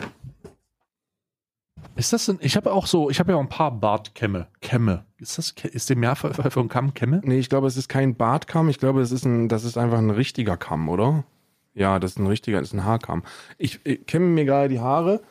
Ist 1.96 2.12
das 2.12 2.28
ein, 2.28 2.38
ich 2.40 2.56
habe 2.56 2.72
auch 2.72 2.86
so, 2.86 3.08
ich 3.08 3.20
habe 3.20 3.32
ja 3.32 3.38
auch 3.38 3.42
ein 3.42 3.48
paar 3.48 3.70
Bartkämme. 3.70 4.48
Kämme. 4.60 5.04
Ist 5.16 5.38
das, 5.38 5.54
ist 5.62 5.88
dem 5.88 6.00
Mehr 6.00 6.16
für, 6.16 6.34
für 6.34 6.60
ein 6.60 6.68
Kamm 6.68 6.92
Kämme? 6.92 7.20
Nee, 7.24 7.38
ich 7.38 7.48
glaube, 7.48 7.66
es 7.66 7.76
ist 7.76 7.88
kein 7.88 8.16
Bartkamm. 8.16 8.68
Ich 8.68 8.78
glaube, 8.78 9.00
es 9.00 9.12
ist 9.12 9.24
ein, 9.24 9.48
das 9.48 9.64
ist 9.64 9.78
einfach 9.78 9.98
ein 9.98 10.10
richtiger 10.10 10.56
Kamm, 10.56 10.88
oder? 10.88 11.24
Ja, 11.72 11.98
das 11.98 12.12
ist 12.12 12.18
ein 12.18 12.26
richtiger, 12.26 12.60
das 12.60 12.68
ist 12.68 12.74
ein 12.74 12.84
Haarkamm. 12.84 13.22
Ich, 13.58 13.80
ich 13.84 14.06
kämme 14.06 14.26
mir 14.26 14.44
gerade 14.44 14.68
die 14.68 14.80
Haare. 14.80 15.22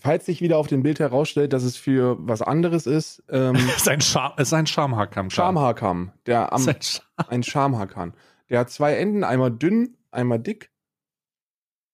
Falls 0.00 0.26
sich 0.26 0.40
wieder 0.40 0.58
auf 0.58 0.66
dem 0.66 0.82
Bild 0.82 0.98
herausstellt, 0.98 1.52
dass 1.52 1.62
es 1.62 1.76
für 1.76 2.16
was 2.18 2.42
anderes 2.42 2.86
ist, 2.86 3.22
ähm, 3.30 3.54
ist 3.76 3.88
ein 3.88 4.00
Charme, 4.00 4.34
ist 4.38 4.52
ein 4.52 4.66
Schamhaarkamm. 4.66 5.30
Schamhaarkamm, 5.30 6.10
der 6.26 6.52
am, 6.52 6.66
ein 6.66 6.82
Scham 6.82 7.04
ein 7.28 7.42
Schamhaarkamm. 7.42 8.12
Der 8.50 8.60
hat 8.60 8.70
zwei 8.70 8.94
Enden, 8.94 9.22
einmal 9.22 9.52
dünn, 9.52 9.96
einmal 10.16 10.38
dick. 10.40 10.70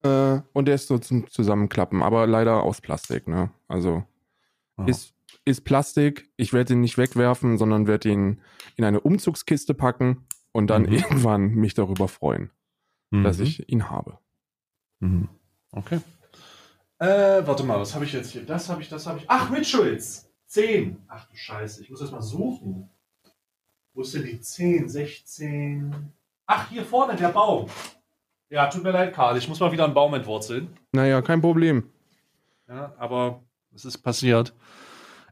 Äh, 0.03 0.41
und 0.53 0.65
der 0.65 0.75
ist 0.75 0.87
so 0.87 0.97
zum 0.97 1.29
Zusammenklappen, 1.29 2.01
aber 2.03 2.27
leider 2.27 2.63
aus 2.63 2.81
Plastik, 2.81 3.27
ne? 3.27 3.51
Also 3.67 4.03
Oh. 4.77 4.85
ist, 4.85 5.13
ist 5.45 5.63
Plastik. 5.65 6.29
Ich 6.35 6.51
werde 6.51 6.73
ihn 6.73 6.81
nicht 6.81 6.97
wegwerfen, 6.97 7.57
sondern 7.59 7.85
werde 7.87 8.09
ihn 8.09 8.41
in 8.75 8.83
eine 8.85 8.99
Umzugskiste 9.01 9.73
packen 9.75 10.25
und 10.51 10.67
dann 10.67 10.83
Mhm. 10.83 10.93
irgendwann 10.93 11.47
mich 11.53 11.73
darüber 11.75 12.07
freuen, 12.07 12.49
dass 13.11 13.37
Mhm. 13.37 13.43
ich 13.43 13.69
ihn 13.69 13.89
habe. 13.91 14.17
Mhm. 14.99 15.29
Okay. 15.71 15.99
Äh, 16.99 17.45
warte 17.45 17.63
mal, 17.63 17.79
was 17.79 17.93
habe 17.93 18.05
ich 18.05 18.13
jetzt 18.13 18.31
hier? 18.31 18.45
Das 18.45 18.67
habe 18.69 18.81
ich, 18.81 18.89
das 18.89 19.05
habe 19.05 19.19
ich. 19.19 19.25
Ach, 19.27 19.51
Rituals. 19.51 20.29
10. 20.47 20.97
Ach 21.07 21.27
du 21.29 21.35
Scheiße, 21.35 21.81
ich 21.83 21.89
muss 21.89 21.99
das 21.99 22.11
mal 22.11 22.21
suchen. 22.21 22.89
Wo 23.93 24.01
ist 24.01 24.13
denn 24.15 24.23
die 24.25 24.39
10, 24.39 24.87
16? 24.89 26.11
Ach, 26.47 26.69
hier 26.69 26.83
vorne, 26.85 27.15
der 27.15 27.29
Baum. 27.29 27.69
Ja, 28.53 28.67
tut 28.67 28.83
mir 28.83 28.91
leid, 28.91 29.15
Karl, 29.15 29.35
ich 29.35 29.47
muss 29.47 29.59
mal 29.59 29.71
wieder 29.71 29.83
einen 29.83 29.95
Baum 29.95 30.13
entwurzeln. 30.13 30.77
Naja, 30.91 31.23
kein 31.23 31.41
Problem. 31.41 31.89
Ja, 32.67 32.93
aber 32.99 33.43
es 33.73 33.83
ist 33.83 33.97
passiert. 34.03 34.53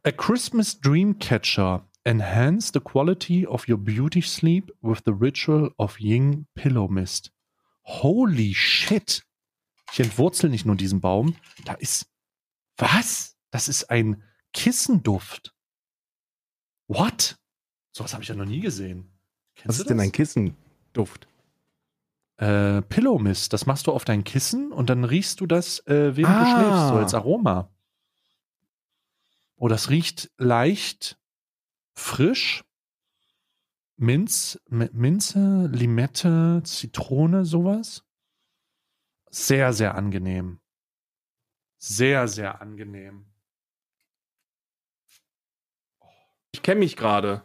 A 0.04 0.12
Christmas 0.12 0.80
Dreamcatcher 0.80 1.88
Enhance 2.04 2.72
the 2.74 2.80
quality 2.80 3.46
of 3.46 3.70
your 3.70 3.78
beauty 3.78 4.24
sleep 4.24 4.76
with 4.82 5.04
the 5.06 5.12
ritual 5.12 5.72
of 5.78 6.00
Ying 6.00 6.48
Pillow 6.56 6.88
Mist. 6.88 7.32
Holy 7.84 8.56
shit. 8.56 9.24
Ich 9.92 10.00
entwurzel 10.00 10.50
nicht 10.50 10.66
nur 10.66 10.76
diesen 10.76 11.00
Baum. 11.00 11.36
Da 11.64 11.74
ist. 11.74 12.08
Was? 12.78 13.38
Das 13.52 13.68
ist 13.68 13.92
ein 13.92 14.24
Kissenduft. 14.52 15.54
What? 16.88 17.38
Sowas 17.92 18.14
habe 18.14 18.24
ich 18.24 18.30
ja 18.30 18.36
noch 18.36 18.46
nie 18.46 18.62
gesehen. 18.62 19.12
Kennst 19.54 19.68
Was 19.68 19.80
ist 19.80 19.92
denn 19.92 19.98
das? 19.98 20.08
ein 20.08 20.12
Kissenduft? 20.12 21.28
Äh, 22.42 22.82
Pillow 22.82 23.20
Mist. 23.20 23.54
Das 23.54 23.68
machst 23.68 23.86
du 23.86 23.92
auf 23.92 24.04
dein 24.04 24.24
Kissen 24.24 24.72
und 24.72 24.90
dann 24.90 25.04
riechst 25.04 25.40
du 25.42 25.46
das, 25.46 25.86
äh, 25.86 26.16
während 26.18 26.36
du 26.36 26.42
Ah. 26.42 26.46
schläfst, 26.46 26.88
so 26.90 26.96
als 26.96 27.14
Aroma. 27.14 27.70
Oh, 29.58 29.68
das 29.68 29.90
riecht 29.92 30.32
leicht 30.38 31.20
frisch. 31.94 32.64
Minz, 33.96 34.60
Mi- 34.68 34.90
Minze, 34.92 35.68
Limette, 35.72 36.64
Zitrone, 36.66 37.46
sowas. 37.46 38.04
Sehr, 39.30 39.72
sehr 39.74 39.94
angenehm. 39.94 40.60
Sehr, 41.78 42.28
sehr 42.28 42.60
angenehm. 42.60 43.28
Ich 46.54 46.64
kenne 46.64 46.80
mich 46.80 46.96
gerade. 46.98 47.44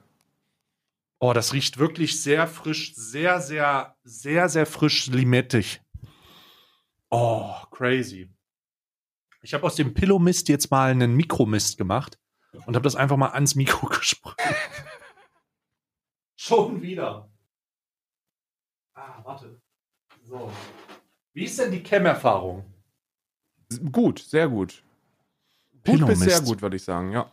Oh, 1.18 1.32
das 1.32 1.52
riecht 1.52 1.78
wirklich 1.78 2.20
sehr 2.22 2.46
frisch, 2.46 2.94
sehr, 2.94 3.40
sehr, 3.40 3.96
sehr, 4.04 4.48
sehr 4.48 4.66
frisch 4.66 5.06
limettig. 5.06 5.80
Oh, 7.10 7.54
crazy. 7.70 8.30
Ich 9.40 9.54
habe 9.54 9.64
aus 9.64 9.76
dem 9.76 9.94
Pillow-Mist 9.94 10.48
jetzt 10.48 10.70
mal 10.70 10.90
einen 10.90 11.14
Mikromist 11.14 11.78
gemacht 11.78 12.18
und 12.66 12.74
habe 12.74 12.82
das 12.82 12.96
einfach 12.96 13.16
mal 13.16 13.30
ans 13.30 13.54
Mikro 13.54 13.86
gesprüht. 13.98 14.34
Schon 16.36 16.82
wieder. 16.82 17.30
Ah, 18.94 19.20
warte. 19.24 19.60
So. 20.22 20.52
Wie 21.32 21.44
ist 21.44 21.58
denn 21.58 21.70
die 21.70 21.82
Cam-Erfahrung? 21.82 22.64
Gut, 23.90 24.18
sehr 24.18 24.48
gut. 24.48 24.82
Gut 25.84 26.06
bis 26.06 26.20
sehr 26.20 26.40
gut, 26.40 26.62
würde 26.62 26.76
ich 26.76 26.82
sagen, 26.82 27.12
ja. 27.12 27.30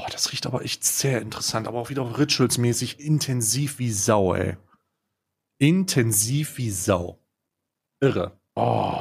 Oh, 0.00 0.06
das 0.12 0.30
riecht 0.30 0.46
aber 0.46 0.62
echt 0.64 0.84
sehr 0.84 1.20
interessant, 1.20 1.66
aber 1.66 1.80
auch 1.80 1.90
wieder 1.90 2.18
ritualsmäßig 2.18 3.00
intensiv 3.00 3.80
wie 3.80 3.90
Sau, 3.90 4.32
ey. 4.32 4.56
Intensiv 5.58 6.56
wie 6.56 6.70
Sau. 6.70 7.18
Irre. 7.98 8.38
Oh. 8.54 9.00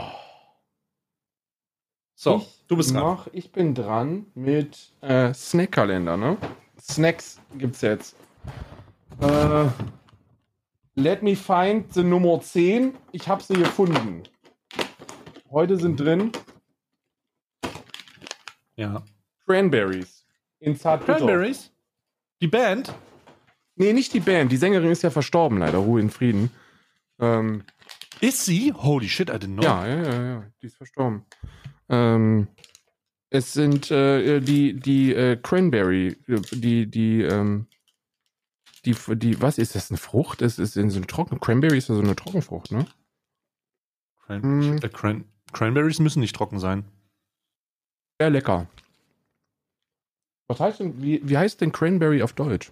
So, 2.15 2.37
ich 2.37 2.65
du 2.67 2.77
bist 2.77 2.95
dran. 2.95 3.03
Mach, 3.03 3.27
ich 3.31 3.51
bin 3.51 3.75
dran 3.75 4.25
mit 4.33 4.91
äh, 5.01 5.35
Snackkalender, 5.35 6.17
ne? 6.17 6.35
Snacks 6.81 7.39
gibt's 7.59 7.81
jetzt. 7.81 8.15
Äh, 9.21 9.67
let 10.95 11.21
me 11.21 11.35
find 11.35 11.93
the 11.93 12.01
Nummer 12.01 12.41
10. 12.41 12.97
Ich 13.11 13.27
habe 13.27 13.43
sie 13.43 13.53
gefunden. 13.53 14.23
Heute 15.51 15.77
sind 15.77 15.99
drin 15.99 16.31
Ja. 18.75 19.03
Cranberries. 19.45 20.16
In 20.59 20.75
Zartbitter. 20.75 21.17
Cranberries? 21.19 21.71
Die 22.41 22.47
Band? 22.47 22.93
Nee, 23.75 23.93
nicht 23.93 24.13
die 24.13 24.19
Band. 24.19 24.51
Die 24.51 24.57
Sängerin 24.57 24.91
ist 24.91 25.03
ja 25.03 25.09
verstorben, 25.11 25.57
leider. 25.59 25.77
Ruhe 25.79 26.01
in 26.01 26.09
Frieden. 26.09 26.51
Ähm, 27.19 27.63
Ist 28.21 28.45
sie? 28.45 28.73
Holy 28.73 29.07
shit, 29.07 29.29
I 29.29 29.33
didn't 29.33 29.53
know. 29.55 29.63
Ja, 29.63 29.87
ja, 29.87 30.03
ja, 30.03 30.23
ja. 30.23 30.43
Die 30.61 30.65
ist 30.67 30.77
verstorben. 30.77 31.25
Ähm, 31.89 32.47
es 33.29 33.53
sind 33.53 33.91
äh, 33.91 34.39
die, 34.39 34.79
die 34.79 35.13
äh, 35.13 35.35
Cranberry, 35.37 36.17
die, 36.27 36.89
die, 36.89 37.21
ähm, 37.21 37.67
die, 38.85 38.95
die, 39.15 39.41
was 39.41 39.57
ist 39.57 39.75
das, 39.75 39.91
eine 39.91 39.97
Frucht? 39.97 40.41
Es 40.41 40.59
ist 40.59 40.75
in 40.77 40.89
so 40.89 40.97
eine 40.97 41.07
trocken, 41.07 41.39
Cranberry 41.39 41.77
ist 41.77 41.89
ja 41.89 41.95
so 41.95 42.01
eine 42.01 42.15
Trockenfrucht, 42.15 42.71
ne? 42.71 42.85
Cran 44.25 44.41
Mm. 44.41 44.77
äh, 44.81 44.89
Cran 44.89 45.25
Cranberries 45.53 45.99
müssen 45.99 46.19
nicht 46.19 46.35
trocken 46.35 46.59
sein. 46.59 46.85
Sehr 48.19 48.29
lecker. 48.29 48.67
Was 50.47 50.59
heißt 50.59 50.79
denn, 50.79 51.01
wie, 51.01 51.21
wie 51.27 51.37
heißt 51.37 51.59
denn 51.61 51.71
Cranberry 51.71 52.21
auf 52.21 52.33
Deutsch? 52.33 52.71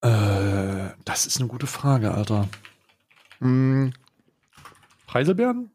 Äh, 0.00 0.90
das 1.04 1.26
ist 1.26 1.38
eine 1.38 1.48
gute 1.48 1.66
Frage, 1.66 2.12
Alter. 2.12 2.48
Mm, 3.40 3.90
Preiselbeeren? 5.06 5.70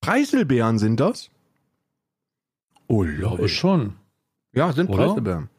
Preiselbeeren 0.00 0.78
sind 0.78 1.00
das? 1.00 1.30
Oh, 2.86 3.04
Glaube 3.04 3.38
lol. 3.38 3.48
schon. 3.48 3.96
Ja, 4.52 4.72
sind 4.72 4.88
Oder? 4.88 5.06
Preiselbeeren. 5.06 5.50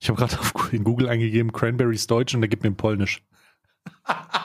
Ich 0.00 0.08
habe 0.08 0.18
gerade 0.18 0.36
in 0.76 0.82
Google 0.82 1.08
eingegeben 1.08 1.52
Cranberries 1.52 2.08
Deutsch 2.08 2.34
und 2.34 2.40
der 2.40 2.48
gibt 2.48 2.64
mir 2.64 2.72
Polnisch. 2.72 3.22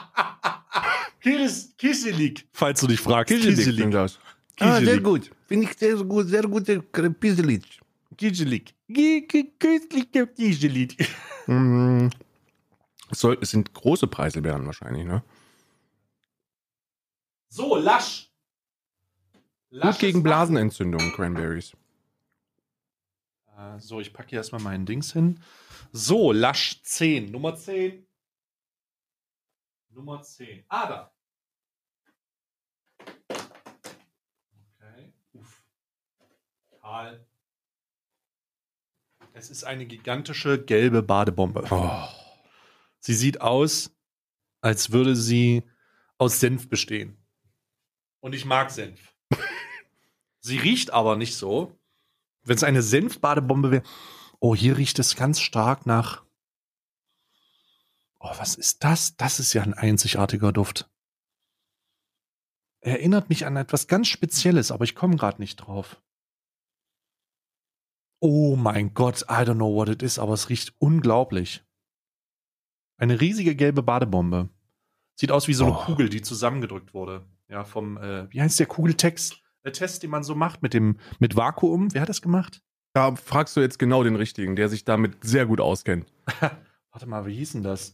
Kiselik, 1.20 2.46
falls 2.52 2.80
du 2.80 2.86
dich 2.86 3.00
fragst. 3.00 3.34
sind 3.42 3.90
das. 3.90 4.20
Ah, 4.60 4.80
sehr 4.80 5.00
gut. 5.00 5.30
Finde 5.46 5.66
ich 5.70 5.78
sehr 5.78 5.96
gut, 5.96 6.26
sehr 6.28 6.42
gute 6.42 6.80
Piselit. 7.10 7.64
Kiselik. 8.16 8.74
Ki- 8.92 9.26
ki- 9.26 9.52
Kiselik, 9.58 10.34
Kiselik. 10.36 11.08
Mm, 11.46 12.08
Es, 13.10 13.20
sind 13.50 13.72
große 13.72 14.06
Preiselbeeren 14.06 14.66
wahrscheinlich, 14.66 15.04
ne? 15.06 15.22
So, 17.48 17.76
lasch. 17.76 18.30
Gut 19.70 19.98
gegen 19.98 20.22
Blasenentzündungen, 20.22 21.12
Cranberries. 21.12 21.72
Äh, 23.56 23.78
So, 23.78 24.00
ich 24.00 24.12
packe 24.12 24.30
hier 24.30 24.38
erstmal 24.38 24.60
meinen 24.62 24.84
Dings 24.86 25.12
hin. 25.12 25.40
So, 25.92 26.32
Lasch 26.32 26.82
10. 26.82 27.30
Nummer 27.30 27.54
10. 27.54 28.06
Nummer 29.90 30.22
10. 30.22 30.64
Ah, 30.68 30.86
da. 30.88 31.12
Okay. 34.80 35.12
Uff. 35.32 35.62
Karl. 36.88 37.28
Es 39.34 39.50
ist 39.50 39.64
eine 39.64 39.84
gigantische 39.84 40.64
gelbe 40.64 41.02
Badebombe. 41.02 41.66
Oh. 41.70 42.08
Sie 42.98 43.12
sieht 43.12 43.42
aus, 43.42 43.94
als 44.62 44.90
würde 44.90 45.14
sie 45.14 45.64
aus 46.16 46.40
Senf 46.40 46.70
bestehen. 46.70 47.22
Und 48.20 48.34
ich 48.34 48.46
mag 48.46 48.70
Senf. 48.70 49.14
sie 50.40 50.56
riecht 50.56 50.90
aber 50.90 51.16
nicht 51.16 51.36
so. 51.36 51.78
Wenn 52.44 52.56
es 52.56 52.64
eine 52.64 52.80
Senfbadebombe 52.80 53.70
wäre. 53.70 53.82
Oh, 54.40 54.54
hier 54.54 54.78
riecht 54.78 54.98
es 54.98 55.14
ganz 55.14 55.40
stark 55.40 55.84
nach. 55.84 56.24
Oh, 58.18 58.32
was 58.38 58.54
ist 58.54 58.82
das? 58.82 59.14
Das 59.18 59.40
ist 59.40 59.52
ja 59.52 59.62
ein 59.62 59.74
einzigartiger 59.74 60.54
Duft. 60.54 60.90
Erinnert 62.80 63.28
mich 63.28 63.44
an 63.44 63.56
etwas 63.56 63.88
ganz 63.88 64.08
Spezielles, 64.08 64.70
aber 64.70 64.84
ich 64.84 64.94
komme 64.94 65.16
gerade 65.16 65.42
nicht 65.42 65.56
drauf. 65.56 66.00
Oh 68.20 68.56
mein 68.56 68.94
Gott, 68.94 69.22
I 69.28 69.44
don't 69.44 69.54
know 69.54 69.74
what 69.74 69.88
it 69.88 70.02
is, 70.02 70.18
aber 70.18 70.34
es 70.34 70.48
riecht 70.48 70.74
unglaublich. 70.78 71.62
Eine 72.96 73.20
riesige 73.20 73.54
gelbe 73.54 73.82
Badebombe. 73.82 74.48
Sieht 75.14 75.30
aus 75.30 75.46
wie 75.48 75.54
so 75.54 75.64
eine 75.64 75.74
Oh. 75.74 75.84
Kugel, 75.84 76.08
die 76.08 76.22
zusammengedrückt 76.22 76.94
wurde. 76.94 77.24
Ja, 77.48 77.64
vom, 77.64 77.96
äh, 77.96 78.30
wie 78.30 78.40
heißt 78.40 78.58
der 78.58 78.66
Kugeltext? 78.66 79.40
Der 79.64 79.72
Test, 79.72 80.02
den 80.02 80.10
man 80.10 80.24
so 80.24 80.34
macht 80.34 80.62
mit 80.62 80.74
dem, 80.74 80.96
mit 81.18 81.36
Vakuum. 81.36 81.92
Wer 81.92 82.02
hat 82.02 82.08
das 82.08 82.22
gemacht? 82.22 82.62
Da 82.92 83.14
fragst 83.16 83.56
du 83.56 83.60
jetzt 83.60 83.78
genau 83.78 84.02
den 84.02 84.16
Richtigen, 84.16 84.56
der 84.56 84.68
sich 84.68 84.84
damit 84.84 85.24
sehr 85.24 85.46
gut 85.46 85.60
auskennt. 85.60 86.06
Warte 86.90 87.06
mal, 87.06 87.26
wie 87.26 87.34
hieß 87.34 87.52
denn 87.52 87.62
das? 87.62 87.90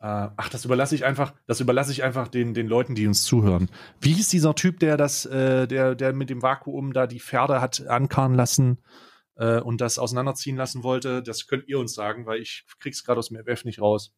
Äh, 0.00 0.28
ach, 0.36 0.48
das 0.50 0.64
überlasse 0.64 0.94
ich 0.94 1.04
einfach, 1.04 1.34
das 1.46 1.60
überlasse 1.60 1.92
ich 1.92 2.02
einfach 2.02 2.28
den, 2.28 2.54
den 2.54 2.68
Leuten, 2.68 2.94
die 2.94 3.06
uns 3.06 3.22
zuhören. 3.24 3.70
Wie 4.00 4.12
hieß 4.12 4.28
dieser 4.28 4.54
Typ, 4.54 4.78
der 4.80 4.96
das, 4.96 5.26
äh, 5.26 5.66
der, 5.66 5.94
der 5.94 6.12
mit 6.12 6.30
dem 6.30 6.42
Vakuum 6.42 6.92
da 6.92 7.06
die 7.06 7.20
Pferde 7.20 7.60
hat 7.60 7.86
ankarren 7.86 8.34
lassen 8.34 8.78
äh, 9.36 9.60
und 9.60 9.80
das 9.80 9.98
auseinanderziehen 9.98 10.56
lassen 10.56 10.82
wollte? 10.82 11.22
Das 11.22 11.46
könnt 11.46 11.68
ihr 11.68 11.78
uns 11.78 11.94
sagen, 11.94 12.26
weil 12.26 12.40
ich 12.40 12.64
krieg's 12.78 13.04
gerade 13.04 13.18
aus 13.18 13.28
dem 13.28 13.38
FF 13.44 13.64
nicht 13.64 13.80
raus. 13.80 14.12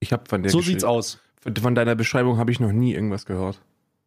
Ich 0.00 0.12
habe 0.12 0.24
von 0.28 0.42
der 0.42 0.52
so 0.52 0.60
sieht's 0.60 0.84
aus. 0.84 1.18
Von 1.60 1.74
deiner 1.74 1.94
Beschreibung 1.94 2.38
habe 2.38 2.50
ich 2.50 2.60
noch 2.60 2.72
nie 2.72 2.94
irgendwas 2.94 3.26
gehört. 3.26 3.60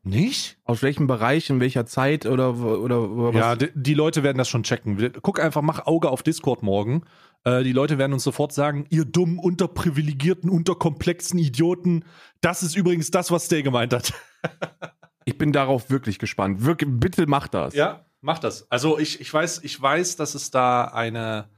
Nicht? 0.06 0.58
Aus 0.66 0.84
welchem 0.84 1.08
Bereich, 1.08 1.50
in 1.50 1.62
welcher 1.62 1.86
Zeit 1.86 2.26
oder 2.26 2.60
oder, 2.60 3.10
oder 3.10 3.34
was? 3.34 3.36
Ja, 3.36 3.56
die, 3.56 3.70
die 3.74 3.94
Leute 3.94 4.22
werden 4.22 4.38
das 4.38 4.50
schon 4.50 4.64
checken. 4.64 5.14
Guck 5.22 5.40
einfach, 5.40 5.62
mach 5.62 5.86
Auge 5.86 6.10
auf 6.10 6.24
Discord 6.24 6.62
morgen. 6.62 7.04
Äh, 7.46 7.64
die 7.64 7.72
Leute 7.72 7.98
werden 7.98 8.12
uns 8.12 8.24
sofort 8.24 8.52
sagen, 8.52 8.86
ihr 8.90 9.06
dummen, 9.06 9.40
unterprivilegierten, 9.40 10.50
unterkomplexen 10.50 11.40
Idioten, 11.40 12.04
das 12.42 12.64
ist 12.64 12.76
übrigens 12.76 13.12
das, 13.12 13.32
was 13.32 13.48
der 13.48 13.64
gemeint 13.64 13.94
hat. 13.94 14.14
Ich 15.26 15.38
bin 15.38 15.54
darauf 15.54 15.90
wirklich 15.90 16.20
gespannt. 16.20 16.66
Wirklich, 16.66 16.90
bitte 16.92 17.26
mach 17.28 17.48
das. 17.48 17.74
Ja, 17.74 18.06
mach 18.24 18.40
das. 18.40 18.70
Also 18.72 18.98
ich, 18.98 19.22
ich 19.22 19.32
weiß, 19.32 19.64
ich 19.64 19.80
weiß, 19.80 20.16
dass 20.16 20.34
es 20.34 20.50
da 20.50 20.86
eine. 20.86 21.50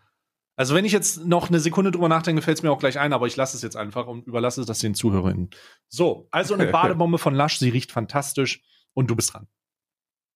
Also 0.57 0.73
wenn 0.73 0.85
ich 0.85 0.93
jetzt 0.93 1.25
noch 1.25 1.49
eine 1.49 1.59
Sekunde 1.59 1.91
drüber 1.91 2.07
nachdenke, 2.07 2.41
fällt 2.41 2.57
es 2.57 2.63
mir 2.63 2.71
auch 2.71 2.79
gleich 2.79 2.97
ein, 2.97 3.11
aber 3.11 3.27
ich 3.27 3.35
lasse 3.35 3.57
es 3.57 3.63
jetzt 3.63 3.75
einfach 3.75 4.07
und 4.07 4.25
überlasse 4.25 4.65
das 4.65 4.79
den 4.79 4.95
Zuhörerinnen. 4.95 5.49
So, 5.89 6.27
also 6.31 6.53
eine 6.53 6.67
Badebombe 6.71 7.17
von 7.17 7.35
Lush, 7.35 7.57
sie 7.59 7.69
riecht 7.69 7.91
fantastisch 7.91 8.63
und 8.93 9.09
du 9.09 9.15
bist 9.17 9.33
dran. 9.33 9.47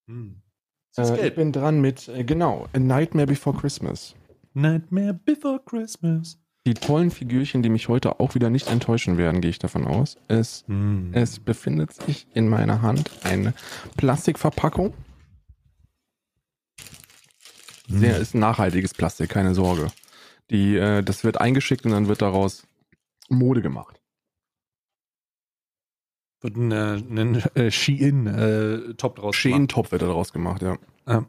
Hm. 0.08 0.42
ist 0.98 1.10
Äh, 1.10 1.30
ich 1.30 1.36
bin 1.36 1.54
dran 1.54 1.80
mit, 1.80 2.10
äh, 2.10 2.26
genau, 2.26 2.68
A 2.74 2.80
Nightmare 2.80 3.28
Before 3.28 3.58
Christmas. 3.58 4.14
Nightmare 4.54 5.14
Before 5.14 5.62
Christmas. 5.66 6.38
Die 6.68 6.74
tollen 6.74 7.12
Figürchen, 7.12 7.64
die 7.64 7.70
mich 7.70 7.88
heute 7.88 8.20
auch 8.20 8.36
wieder 8.36 8.50
nicht 8.50 8.68
enttäuschen 8.68 9.18
werden, 9.18 9.40
gehe 9.40 9.52
ich 9.52 9.60
davon 9.60 9.88
aus. 9.88 10.18
Es, 10.28 10.66
Hm. 10.68 11.12
es 11.14 11.40
befindet 11.40 11.94
sich 11.94 12.28
in 12.34 12.50
meiner 12.50 12.82
Hand 12.82 13.10
eine 13.24 13.54
Plastikverpackung. 13.96 14.94
Sehr 17.90 18.18
ist 18.20 18.36
nachhaltiges 18.36 18.94
Plastik, 18.94 19.30
keine 19.30 19.56
Sorge. 19.56 19.92
Die, 20.52 20.76
äh, 20.76 21.04
das 21.04 21.24
wird 21.24 21.42
eingeschickt 21.42 21.86
und 21.86 21.92
dann 21.92 22.08
wird 22.08 22.22
daraus 22.22 22.68
Mode 23.30 23.62
gemacht. 23.62 24.00
Wird 26.42 26.56
ein, 26.56 26.72
äh, 26.72 26.96
ein 26.96 27.36
äh, 27.56 27.72
Shein-Top 27.72 29.18
draus 29.18 29.36
Shein-Top 29.36 29.92
wird 29.92 30.02
daraus 30.04 30.32
gemacht, 30.32 30.62
ja. 30.62 30.78
Ja. 31.08 31.28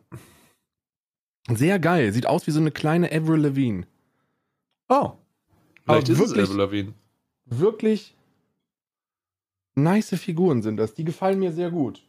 Sehr 1.48 1.78
geil. 1.78 2.12
Sieht 2.12 2.26
aus 2.26 2.46
wie 2.46 2.50
so 2.52 2.60
eine 2.60 2.70
kleine 2.70 3.10
Avril 3.10 3.40
Lavigne. 3.40 3.86
Oh. 4.88 4.94
Aber 4.94 5.16
Vielleicht 5.86 6.08
ist 6.10 6.20
es 6.20 6.28
wirklich- 6.28 6.44
Avril 6.44 6.58
Lavigne. 6.58 6.94
Wirklich 7.46 8.14
nice 9.74 10.14
Figuren 10.16 10.62
sind 10.62 10.76
das. 10.76 10.94
Die 10.94 11.04
gefallen 11.04 11.38
mir 11.40 11.52
sehr 11.52 11.70
gut. 11.70 12.06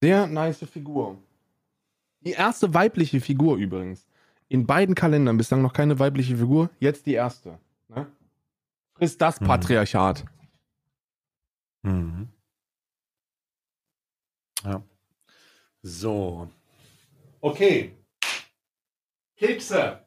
Sehr 0.00 0.26
nice 0.28 0.64
Figur. 0.70 1.18
Die 2.20 2.32
erste 2.32 2.74
weibliche 2.74 3.20
Figur 3.20 3.56
übrigens. 3.56 4.06
In 4.48 4.66
beiden 4.66 4.94
Kalendern 4.94 5.36
bislang 5.36 5.62
noch 5.62 5.72
keine 5.72 5.98
weibliche 5.98 6.36
Figur. 6.36 6.70
Jetzt 6.80 7.06
die 7.06 7.14
erste. 7.14 7.58
Ne? 7.88 8.06
Frisst 8.94 9.20
das 9.20 9.40
Mhm. 9.40 9.46
Patriarchat. 9.46 10.24
Mhm. 11.82 12.28
Ja. 14.64 14.82
So. 15.82 16.48
Okay. 17.40 17.94
Kekse. 19.36 20.04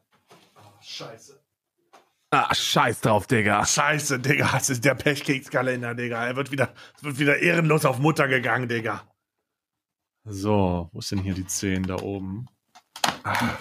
Oh, 0.56 0.60
scheiße. 0.82 1.40
Ah, 2.30 2.54
scheiß 2.54 3.00
drauf, 3.02 3.26
Digga. 3.26 3.64
Scheiße, 3.64 4.18
Digga, 4.18 4.50
das 4.52 4.70
ist 4.70 4.84
der 4.84 4.94
Pechkekskalender, 4.94 5.94
Digga. 5.94 6.26
Er 6.26 6.36
wird 6.36 6.50
wieder, 6.50 6.72
es 6.96 7.02
wird 7.04 7.18
wieder 7.18 7.38
ehrenlos 7.38 7.84
auf 7.84 7.98
Mutter 7.98 8.26
gegangen, 8.28 8.68
Digga. 8.68 9.02
So, 10.24 10.88
wo 10.92 11.00
ist 11.00 11.10
denn 11.10 11.18
hier 11.18 11.34
die 11.34 11.46
10 11.46 11.82
da 11.82 11.96
oben? 11.96 12.46
Ah. 13.24 13.58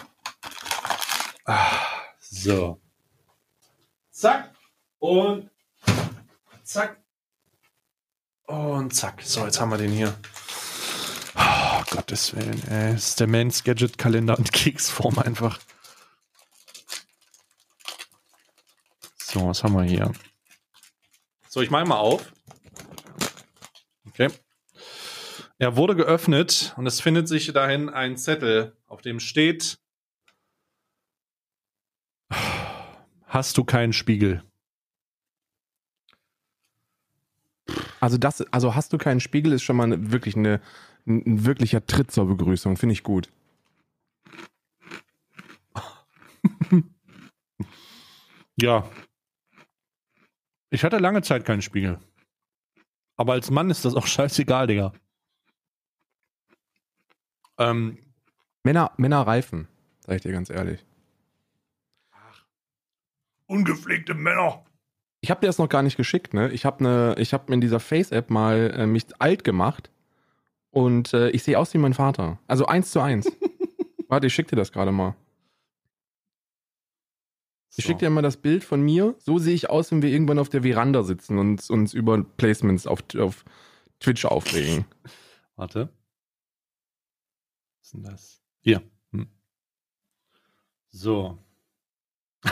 Ah, 1.46 1.80
so. 2.20 2.80
Zack. 4.12 4.54
Und 5.00 5.50
zack. 6.64 7.02
Und 8.46 8.94
zack. 8.94 9.22
So, 9.24 9.46
jetzt 9.46 9.60
haben 9.60 9.72
wir 9.72 9.78
den 9.78 9.92
hier. 9.92 10.16
Oh, 11.36 11.82
Gottes 11.90 12.36
Willen, 12.36 12.62
ey. 12.70 12.94
Das 12.94 13.10
ist 13.10 13.20
der 13.20 13.28
Mans 13.28 13.64
Gadget 13.64 13.98
Kalender 13.98 14.38
in 14.38 14.44
Keksform 14.44 15.18
einfach. 15.18 15.60
So, 19.18 19.48
was 19.48 19.64
haben 19.64 19.74
wir 19.74 19.84
hier? 19.84 20.12
So, 21.50 21.62
ich 21.62 21.72
mache 21.72 21.86
mal 21.86 21.98
auf. 21.98 22.32
Okay. 24.08 24.30
Er 25.62 25.76
wurde 25.76 25.96
geöffnet 25.96 26.74
und 26.76 26.88
es 26.88 27.00
findet 27.02 27.28
sich 27.28 27.54
dahin 27.54 27.88
ein 27.88 28.18
Zettel, 28.18 28.76
auf 28.88 29.04
dem 29.04 29.20
steht: 29.20 29.78
Hast 33.28 33.60
du 33.60 33.64
keinen 33.64 33.94
Spiegel? 33.94 34.44
Also 38.00 38.18
das, 38.18 38.42
also 38.52 38.74
hast 38.74 38.92
du 38.92 38.98
keinen 38.98 39.20
Spiegel, 39.20 39.54
ist 39.54 39.62
schon 39.62 39.76
mal 39.76 39.84
eine, 39.84 40.12
wirklich 40.12 40.36
eine, 40.36 40.62
ein, 41.06 41.22
ein 41.28 41.46
wirklicher 41.46 41.86
Tritt 41.86 42.10
zur 42.10 42.26
Begrüßung. 42.26 42.76
Finde 42.76 42.94
ich 42.94 43.04
gut. 43.04 43.30
Ja. 48.58 48.90
Ich 50.72 50.84
hatte 50.84 50.98
lange 50.98 51.22
Zeit 51.22 51.46
keinen 51.46 51.62
Spiegel. 51.62 52.00
Aber 53.16 53.34
als 53.34 53.50
Mann 53.50 53.70
ist 53.70 53.86
das 53.86 53.96
auch 53.96 54.08
scheißegal, 54.18 54.66
Digga. 54.66 54.94
Ähm, 57.62 57.98
Männer, 58.64 58.92
Männer 58.98 59.22
reifen, 59.22 59.68
sag 60.06 60.16
ich 60.16 60.22
dir 60.22 60.32
ganz 60.32 60.50
ehrlich. 60.50 60.86
Ungepflegte 63.48 64.14
Männer. 64.14 64.64
Ich 65.20 65.30
habe 65.30 65.42
dir 65.42 65.48
das 65.48 65.58
noch 65.58 65.70
gar 65.70 65.84
nicht 65.84 65.98
geschickt, 65.98 66.34
ne? 66.34 66.52
Ich 66.52 66.66
habe 66.66 66.84
ne, 66.84 67.16
ich 67.18 67.34
habe 67.34 67.54
in 67.54 67.62
dieser 67.62 67.80
Face-App 67.80 68.30
mal 68.30 68.74
äh, 68.76 68.88
mich 68.88 69.06
alt 69.20 69.44
gemacht 69.44 69.92
und 70.72 71.14
äh, 71.14 71.30
ich 71.30 71.44
sehe 71.44 71.60
aus 71.60 71.74
wie 71.74 71.78
mein 71.78 71.94
Vater. 71.94 72.40
Also 72.48 72.66
eins 72.66 72.92
zu 72.92 73.02
eins. 73.02 73.32
Warte, 74.08 74.28
ich 74.28 74.34
schick 74.34 74.48
dir 74.48 74.56
das 74.56 74.72
gerade 74.72 74.92
mal. 74.92 75.16
Ich 77.76 77.86
so. 77.86 77.90
schick 77.90 78.00
dir 78.00 78.10
mal 78.10 78.22
das 78.22 78.38
Bild 78.38 78.64
von 78.64 78.82
mir. 78.82 79.16
So 79.20 79.38
sehe 79.38 79.54
ich 79.54 79.70
aus, 79.70 79.92
wenn 79.92 80.02
wir 80.02 80.10
irgendwann 80.10 80.40
auf 80.40 80.50
der 80.50 80.64
Veranda 80.64 81.04
sitzen 81.04 81.38
und 81.38 81.70
uns 81.70 81.94
über 81.94 82.24
Placements 82.24 82.88
auf, 82.88 83.04
auf 83.18 83.46
Twitch 84.00 84.26
aufregen. 84.26 84.86
Warte. 85.56 85.90
Ist 87.92 87.96
denn 87.96 88.04
das? 88.04 88.42
Hier. 88.62 88.82
Hm. 89.12 89.28
So. 90.88 91.38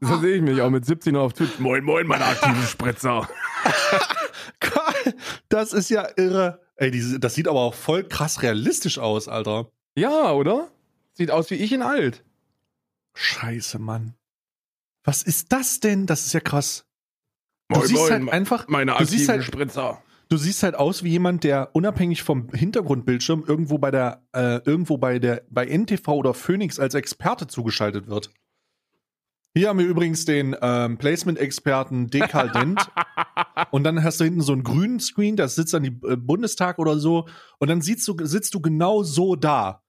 So 0.00 0.18
sehe 0.18 0.36
ich 0.36 0.42
mich 0.42 0.60
auch 0.60 0.68
mit 0.68 0.84
17 0.84 1.16
auf 1.16 1.32
Twitch. 1.32 1.58
Moin, 1.58 1.82
moin, 1.82 2.06
meine 2.06 2.26
aktiven 2.26 2.62
Spritzer. 2.66 3.26
Das 5.48 5.72
ist 5.72 5.88
ja 5.88 6.06
irre. 6.16 6.60
Ey, 6.76 6.90
diese, 6.90 7.18
das 7.18 7.34
sieht 7.34 7.48
aber 7.48 7.60
auch 7.60 7.74
voll 7.74 8.04
krass 8.04 8.42
realistisch 8.42 8.98
aus, 8.98 9.28
Alter. 9.28 9.70
Ja, 9.94 10.32
oder? 10.32 10.70
Sieht 11.14 11.30
aus 11.30 11.50
wie 11.50 11.54
ich 11.54 11.72
in 11.72 11.80
alt. 11.80 12.22
Scheiße, 13.14 13.78
Mann. 13.78 14.14
Was 15.02 15.22
ist 15.22 15.52
das 15.52 15.80
denn? 15.80 16.06
Das 16.06 16.26
ist 16.26 16.34
ja 16.34 16.40
krass. 16.40 16.84
Du 17.68 17.78
Moin, 17.78 17.88
siehst 17.88 18.00
moin, 18.00 18.12
halt 18.12 18.32
einfach, 18.32 18.68
Meine 18.68 18.94
du 18.98 19.04
siehst 19.04 19.28
halt, 19.28 19.44
Spritzer. 19.44 20.02
du 20.28 20.36
siehst 20.36 20.62
halt 20.62 20.74
aus 20.74 21.02
wie 21.02 21.10
jemand, 21.10 21.44
der 21.44 21.70
unabhängig 21.74 22.22
vom 22.22 22.50
Hintergrundbildschirm 22.52 23.44
irgendwo 23.46 23.78
bei 23.78 23.90
der, 23.90 24.22
äh, 24.32 24.60
irgendwo 24.64 24.98
bei 24.98 25.18
der, 25.18 25.44
bei 25.48 25.66
NTV 25.66 26.08
oder 26.08 26.34
Phoenix 26.34 26.78
als 26.78 26.94
Experte 26.94 27.46
zugeschaltet 27.46 28.06
wird. 28.06 28.30
Hier 29.56 29.68
haben 29.68 29.78
wir 29.78 29.86
übrigens 29.86 30.24
den 30.24 30.56
ähm, 30.60 30.98
Placement-Experten 30.98 32.08
Dekal 32.08 32.50
Dent. 32.50 32.80
und 33.70 33.84
dann 33.84 34.02
hast 34.02 34.20
du 34.20 34.24
hinten 34.24 34.40
so 34.40 34.52
einen 34.52 34.64
grünen 34.64 34.98
Screen, 34.98 35.36
das 35.36 35.54
sitzt 35.54 35.72
dann 35.72 35.84
die 35.84 35.96
äh, 36.06 36.16
Bundestag 36.16 36.78
oder 36.78 36.98
so. 36.98 37.28
Und 37.58 37.70
dann 37.70 37.80
siehst 37.80 38.06
du, 38.08 38.16
sitzt 38.26 38.52
du 38.54 38.60
genau 38.60 39.04
so 39.04 39.36
da. 39.36 39.82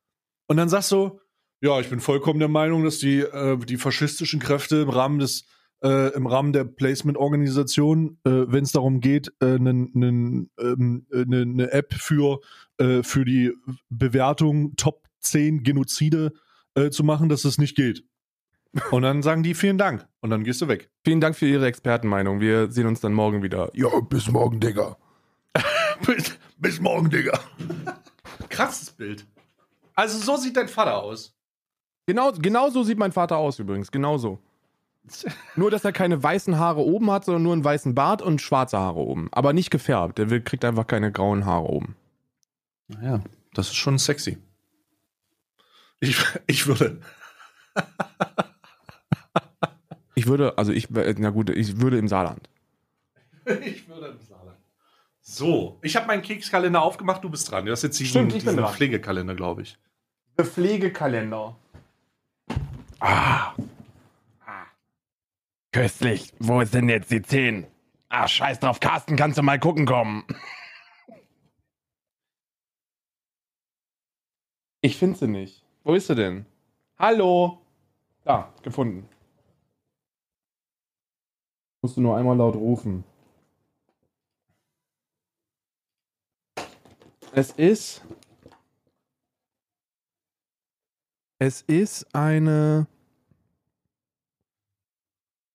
Und 0.47 0.57
dann 0.57 0.69
sagst 0.69 0.91
du, 0.91 1.19
ja, 1.61 1.79
ich 1.79 1.89
bin 1.89 1.99
vollkommen 1.99 2.39
der 2.39 2.47
Meinung, 2.47 2.83
dass 2.83 2.99
die, 2.99 3.21
äh, 3.21 3.57
die 3.57 3.77
faschistischen 3.77 4.39
Kräfte 4.39 4.77
im 4.77 4.89
Rahmen 4.89 5.17
des 5.17 5.45
äh, 5.83 6.13
im 6.13 6.27
Rahmen 6.27 6.53
der 6.53 6.63
Placement-Organisation, 6.63 8.17
äh, 8.23 8.29
wenn 8.47 8.63
es 8.63 8.71
darum 8.71 8.99
geht, 8.99 9.31
eine 9.39 9.69
äh, 9.69 10.03
ähm, 10.03 11.05
äh, 11.11 11.25
ne, 11.25 11.45
ne 11.45 11.71
App 11.71 11.93
für, 11.93 12.39
äh, 12.77 13.03
für 13.03 13.25
die 13.25 13.53
Bewertung 13.89 14.75
Top 14.75 15.07
10 15.21 15.63
Genozide 15.63 16.33
äh, 16.75 16.89
zu 16.89 17.03
machen, 17.03 17.29
dass 17.29 17.45
es 17.45 17.57
nicht 17.57 17.75
geht. 17.75 18.03
Und 18.91 19.03
dann 19.03 19.23
sagen 19.23 19.43
die 19.43 19.53
vielen 19.53 19.77
Dank. 19.77 20.07
Und 20.21 20.29
dann 20.29 20.43
gehst 20.43 20.61
du 20.61 20.67
weg. 20.67 20.89
Vielen 21.03 21.21
Dank 21.21 21.35
für 21.35 21.47
Ihre 21.47 21.65
Expertenmeinung. 21.65 22.41
Wir 22.41 22.71
sehen 22.71 22.87
uns 22.87 22.99
dann 22.99 23.13
morgen 23.13 23.41
wieder. 23.41 23.69
Ja, 23.73 23.87
bis 24.01 24.29
morgen, 24.29 24.59
Digga. 24.59 24.97
bis, 26.05 26.37
bis 26.57 26.79
morgen, 26.81 27.09
Digga. 27.09 27.39
Krasses 28.49 28.91
Bild. 28.91 29.25
Also 29.93 30.17
so 30.17 30.35
sieht 30.35 30.57
dein 30.57 30.67
Vater 30.67 31.01
aus. 31.01 31.33
Genau, 32.05 32.31
genau 32.33 32.69
so 32.69 32.83
sieht 32.83 32.97
mein 32.97 33.13
Vater 33.13 33.37
aus 33.37 33.59
übrigens. 33.59 33.89
Genau 33.89 34.17
so. 34.17 34.39
Nur, 35.55 35.71
dass 35.71 35.85
er 35.85 35.91
keine 35.91 36.21
weißen 36.21 36.57
Haare 36.57 36.81
oben 36.81 37.11
hat, 37.11 37.25
sondern 37.25 37.43
nur 37.43 37.53
einen 37.53 37.63
weißen 37.63 37.93
Bart 37.95 38.21
und 38.21 38.41
schwarze 38.41 38.77
Haare 38.77 38.99
oben. 38.99 39.29
Aber 39.31 39.53
nicht 39.53 39.69
gefärbt. 39.69 40.17
Der 40.17 40.41
kriegt 40.41 40.65
einfach 40.65 40.87
keine 40.87 41.11
grauen 41.11 41.45
Haare 41.45 41.69
oben. 41.69 41.95
Naja, 42.87 43.21
das 43.53 43.67
ist 43.67 43.75
schon 43.75 43.97
sexy. 43.97 44.37
Ich, 45.99 46.17
ich 46.47 46.67
würde. 46.67 46.99
Ich 50.17 50.27
würde, 50.27 50.57
also 50.57 50.71
ich, 50.71 50.89
na 50.89 51.29
gut, 51.29 51.49
ich 51.49 51.81
würde 51.81 51.97
im 51.97 52.07
Saarland. 52.07 52.49
Ich 53.63 53.87
würde 53.87 54.07
im 54.07 54.19
Saarland. 54.25 54.57
So, 55.21 55.77
ich 55.81 55.95
habe 55.95 56.07
meinen 56.07 56.21
Kekskalender 56.21 56.81
aufgemacht, 56.81 57.23
du 57.23 57.29
bist 57.29 57.51
dran. 57.51 57.65
Du 57.65 57.71
hast 57.71 57.83
jetzt 57.83 57.99
diesen, 57.99 58.09
Stimmt, 58.09 58.33
ich 58.33 58.45
bin 58.45 58.53
diesen 58.53 58.63
dran. 58.63 58.73
Pflegekalender, 58.73 59.35
glaube 59.35 59.63
ich. 59.63 59.77
Der 60.37 60.45
Pflegekalender. 60.45 61.55
Ah, 63.01 63.53
Köstlich. 65.75 66.33
Wo 66.39 66.61
ist 66.61 66.73
denn 66.73 66.87
jetzt 66.87 67.11
die 67.11 67.21
10? 67.21 67.67
Ah, 68.07 68.29
scheiß 68.29 68.61
drauf, 68.61 68.79
Carsten, 68.79 69.17
kannst 69.17 69.37
du 69.37 69.43
mal 69.43 69.59
gucken 69.59 69.85
kommen. 69.85 70.23
Ich 74.79 74.95
finde 74.95 75.19
sie 75.19 75.27
nicht. 75.27 75.65
Wo 75.83 75.93
ist 75.93 76.07
sie 76.07 76.15
denn? 76.15 76.45
Hallo? 76.97 77.61
Da, 78.23 78.53
gefunden. 78.63 79.09
Musst 81.81 81.97
du 81.97 82.01
nur 82.01 82.15
einmal 82.15 82.37
laut 82.37 82.55
rufen. 82.55 83.03
Es 87.33 87.51
ist. 87.51 88.01
Es 91.37 91.63
ist 91.63 92.15
eine. 92.15 92.87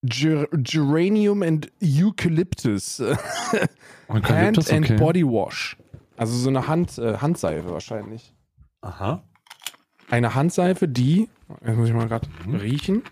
Ger 0.02 0.48
Geranium 0.52 1.42
and 1.42 1.70
Eucalyptus 1.82 3.00
Hand 4.08 4.70
and 4.70 4.96
Body 4.98 5.24
Wash. 5.24 5.76
Also 6.16 6.36
so 6.36 6.48
eine 6.48 6.66
Hand, 6.66 6.98
äh, 6.98 7.18
Handseife 7.18 7.70
wahrscheinlich. 7.70 8.34
Aha. 8.80 9.22
Eine 10.10 10.34
Handseife, 10.34 10.88
die, 10.88 11.28
jetzt 11.64 11.76
muss 11.76 11.88
ich 11.88 11.94
mal 11.94 12.08
gerade 12.08 12.28
Mhm. 12.46 12.54
riechen, 12.56 13.02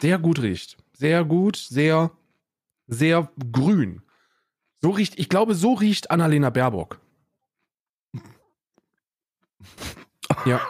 sehr 0.00 0.18
gut 0.18 0.40
riecht. 0.42 0.76
Sehr 0.92 1.24
gut, 1.24 1.56
sehr, 1.56 2.10
sehr 2.86 3.30
grün. 3.52 4.02
So 4.82 4.90
riecht, 4.90 5.18
ich 5.18 5.28
glaube, 5.28 5.54
so 5.54 5.74
riecht 5.74 6.10
Annalena 6.10 6.50
Baerbock. 6.50 7.00
Ja, 10.46 10.60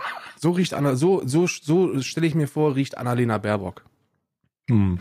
so 0.41 0.51
riecht 0.53 0.75
Anna, 0.75 0.97
so, 0.97 1.23
so, 1.27 1.47
so 1.47 2.01
stelle 2.03 2.27
ich 2.27 2.35
mir 2.35 2.49
vor, 2.49 2.75
riecht 2.75 2.97
Annalena 2.97 3.39
Baerbock. 3.39 3.85
Hm. 4.69 5.01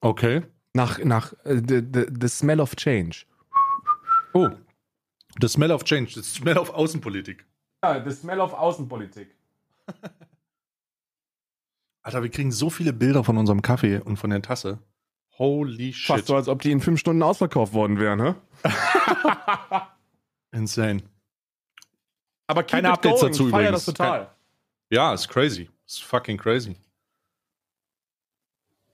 Okay. 0.00 0.42
Nach, 0.74 0.98
nach 1.04 1.32
äh, 1.44 1.56
the, 1.56 1.82
the, 1.92 2.06
the 2.20 2.28
Smell 2.28 2.60
of 2.60 2.76
Change. 2.76 3.24
Oh. 4.34 4.50
The 5.40 5.48
smell 5.48 5.70
of 5.70 5.84
change, 5.84 6.14
the 6.14 6.22
smell 6.22 6.58
of 6.58 6.70
Außenpolitik. 6.70 7.44
Ja, 7.82 8.02
the 8.02 8.10
Smell 8.10 8.40
of 8.40 8.52
Außenpolitik. 8.52 9.34
Alter, 12.02 12.22
wir 12.22 12.30
kriegen 12.30 12.50
so 12.50 12.70
viele 12.70 12.92
Bilder 12.92 13.22
von 13.24 13.36
unserem 13.36 13.62
Kaffee 13.62 13.98
und 14.00 14.16
von 14.16 14.30
der 14.30 14.42
Tasse. 14.42 14.78
Holy 15.38 15.92
shit. 15.92 16.06
Fast 16.06 16.26
so, 16.26 16.34
als 16.36 16.48
ob 16.48 16.62
die 16.62 16.72
in 16.72 16.80
fünf 16.80 16.98
Stunden 16.98 17.22
ausverkauft 17.22 17.72
worden 17.72 18.00
wären, 18.00 18.20
hä? 18.20 18.34
Insane. 20.50 21.02
Aber 22.48 22.64
Keine 22.64 22.90
Updates 22.90 23.20
dazu 23.20 23.44
Ich 23.44 23.50
feier 23.50 23.68
übrigens. 23.68 23.84
das 23.84 23.94
total. 23.94 24.30
Ja, 24.90 25.12
ist 25.12 25.28
crazy. 25.28 25.70
Ist 25.86 26.02
fucking 26.02 26.38
crazy. 26.38 26.76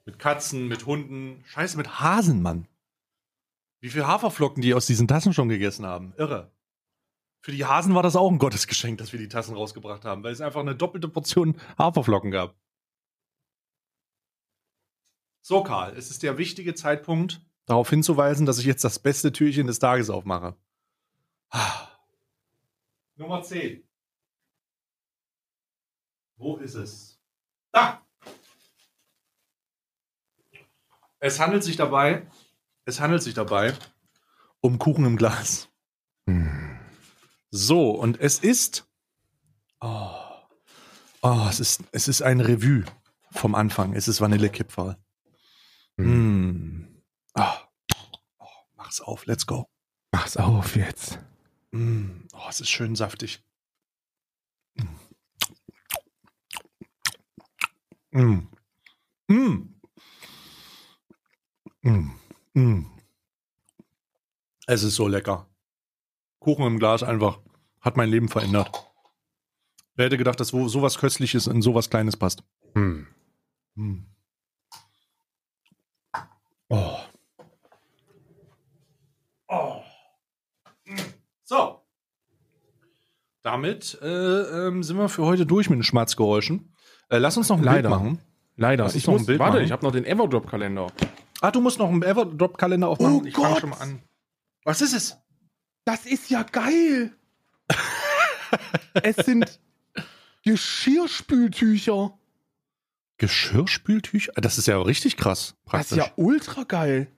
Mit 0.05 0.19
Katzen, 0.19 0.69
mit 0.69 0.87
Hunden. 0.87 1.43
Scheiße, 1.47 1.77
mit 1.77 2.01
Hasen, 2.01 2.43
Mann. 2.43 2.67
Wie 3.81 3.91
viel 3.91 4.07
Haferflocken 4.07 4.63
die 4.63 4.75
aus 4.75 4.87
diesen 4.87 5.09
Tassen 5.09 5.33
schon 5.33 5.49
gegessen 5.49 5.87
haben. 5.87 6.15
Irre. 6.17 6.51
Für 7.41 7.53
die 7.53 7.65
Hasen 7.65 7.95
war 7.95 8.03
das 8.03 8.17
auch 8.17 8.31
ein 8.31 8.39
Gottesgeschenk, 8.39 8.99
dass 8.99 9.13
wir 9.13 9.19
die 9.19 9.29
Tassen 9.29 9.55
rausgebracht 9.55 10.05
haben, 10.05 10.23
weil 10.23 10.33
es 10.33 10.41
einfach 10.41 10.61
eine 10.61 10.75
doppelte 10.75 11.09
Portion 11.09 11.61
Haferflocken 11.77 12.31
gab. 12.31 12.55
So, 15.43 15.63
Karl, 15.63 15.95
es 15.95 16.11
ist 16.11 16.23
der 16.23 16.39
wichtige 16.39 16.75
Zeitpunkt, 16.75 17.43
darauf 17.67 17.91
hinzuweisen, 17.91 18.47
dass 18.47 18.59
ich 18.59 18.65
jetzt 18.65 18.83
das 18.83 18.99
beste 18.99 19.31
Türchen 19.31 19.67
des 19.67 19.79
Tages 19.79 20.09
aufmache. 20.09 20.57
Ah. 21.51 21.89
Nummer 23.17 23.43
10. 23.43 23.85
Wo 26.37 26.57
ist 26.57 26.75
es? 26.75 27.21
Da! 27.73 28.01
Es 31.19 31.41
handelt 31.41 31.65
sich 31.65 31.77
dabei, 31.77 32.27
es 32.85 33.01
handelt 33.01 33.23
sich 33.23 33.35
dabei 33.35 33.75
um 34.61 34.79
Kuchen 34.79 35.05
im 35.05 35.17
Glas. 35.17 35.69
So, 37.51 37.91
und 37.91 38.19
es 38.19 38.39
ist, 38.39 38.89
oh, 39.81 40.11
oh 41.23 41.47
es 41.49 41.61
ist, 41.61 41.83
es 41.93 42.09
ist 42.09 42.23
ein 42.23 42.41
Revue 42.41 42.85
vom 43.31 43.55
Anfang. 43.55 43.95
Es 43.95 44.09
ist 44.09 44.21
Vanillekipferl. 44.21 44.97
Mm. 45.99 46.87
Ah. 47.35 47.59
Oh, 48.39 48.47
mach's 48.75 49.01
auf, 49.01 49.27
let's 49.27 49.47
go. 49.47 49.69
Mach's 50.13 50.37
auf 50.37 50.77
jetzt. 50.77 51.19
Mm. 51.73 52.27
Oh, 52.33 52.47
es 52.49 52.61
ist 52.61 52.71
schön 52.71 52.97
saftig. 52.97 53.45
Mm. 58.15 58.47
Mm. 59.29 59.75
Mm. 61.83 62.11
Mm. 62.55 62.87
Es 64.69 64.85
ist 64.85 64.95
so 64.95 65.09
lecker. 65.09 65.49
Kuchen 66.39 66.65
im 66.65 66.79
Glas 66.79 67.03
einfach 67.03 67.41
hat 67.81 67.97
mein 67.97 68.09
Leben 68.09 68.29
verändert. 68.29 68.71
Wer 69.97 70.07
hätte 70.07 70.17
gedacht, 70.17 70.39
dass 70.39 70.49
sowas 70.49 70.99
Köstliches 70.99 71.49
in 71.49 71.61
sowas 71.61 71.91
Kleines 71.91 72.17
passt? 72.17 72.45
Hm. 72.75 73.09
Mm. 73.75 73.99
Oh. 76.69 76.99
Oh. 79.49 79.83
So. 81.43 81.81
Damit 83.43 83.99
äh, 84.01 84.67
ähm, 84.69 84.85
sind 84.85 84.99
wir 84.99 85.09
für 85.09 85.25
heute 85.25 85.47
durch 85.47 85.69
mit 85.69 85.81
den 85.81 85.83
Schmatzgeräuschen. 85.83 86.74
Äh, 87.15 87.19
lass 87.19 87.37
uns 87.37 87.49
noch 87.49 87.59
ein 87.59 87.65
Leider. 87.65 87.89
Bild 87.89 88.03
machen. 88.03 88.19
Leider. 88.57 88.85
Lass 88.85 88.95
Ich 88.95 89.07
muss, 89.07 89.25
Bild 89.27 89.39
warte, 89.39 89.55
machen. 89.59 89.65
ich 89.67 89.73
habe 89.73 89.85
noch 89.85 89.93
den 89.93 90.05
Everdrop-Kalender. 90.05 90.89
Ah, 91.41 91.51
du 91.51 91.61
musst 91.61 91.79
noch 91.79 91.89
einen 91.89 92.03
Everdrop-Kalender 92.03 92.89
aufmachen. 92.89 93.21
Oh 93.23 93.25
ich 93.25 93.35
fange 93.35 93.49
Gott. 93.49 93.61
schon 93.61 93.71
mal 93.71 93.77
an. 93.81 94.03
Was 94.65 94.81
ist 94.81 94.95
es? 94.95 95.17
Das 95.85 96.07
ist 96.07 96.29
ja 96.31 96.43
geil. 96.43 97.13
es 99.03 99.17
sind 99.17 99.61
Geschirrspültücher. 100.45 102.19
Geschirrspültücher? 103.19 104.33
Das 104.37 104.59
ist 104.59 104.67
ja 104.67 104.81
richtig 104.81 105.17
krass. 105.17 105.55
Das 105.65 105.71
Praktisch. 105.71 105.99
ist 105.99 106.07
ja 106.07 106.13
ultra 106.17 106.65
geil. 106.65 107.09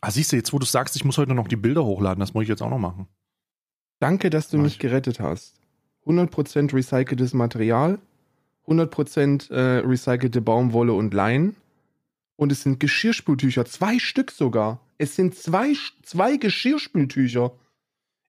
Ah, 0.00 0.10
siehst 0.10 0.30
du, 0.32 0.36
jetzt 0.36 0.52
wo 0.52 0.58
du 0.58 0.66
sagst, 0.66 0.94
ich 0.96 1.04
muss 1.04 1.16
heute 1.18 1.34
noch 1.34 1.48
die 1.48 1.56
Bilder 1.56 1.84
hochladen, 1.84 2.20
das 2.20 2.34
muss 2.34 2.42
ich 2.42 2.48
jetzt 2.48 2.62
auch 2.62 2.68
noch 2.70 2.78
machen. 2.78 3.08
Danke, 4.00 4.28
dass 4.30 4.50
du 4.50 4.58
Mach 4.58 4.64
mich 4.64 4.74
ich. 4.74 4.78
gerettet 4.78 5.18
hast. 5.18 5.54
100% 6.06 6.72
recyceltes 6.74 7.34
Material, 7.34 7.98
100% 8.66 9.50
äh, 9.50 9.78
recycelte 9.80 10.40
Baumwolle 10.40 10.92
und 10.92 11.14
Leinen. 11.14 11.56
Und 12.36 12.50
es 12.50 12.62
sind 12.62 12.80
Geschirrspültücher, 12.80 13.64
zwei 13.64 13.98
Stück 13.98 14.30
sogar. 14.30 14.80
Es 14.98 15.14
sind 15.14 15.34
zwei, 15.34 15.74
zwei 16.02 16.36
Geschirrspültücher. 16.36 17.52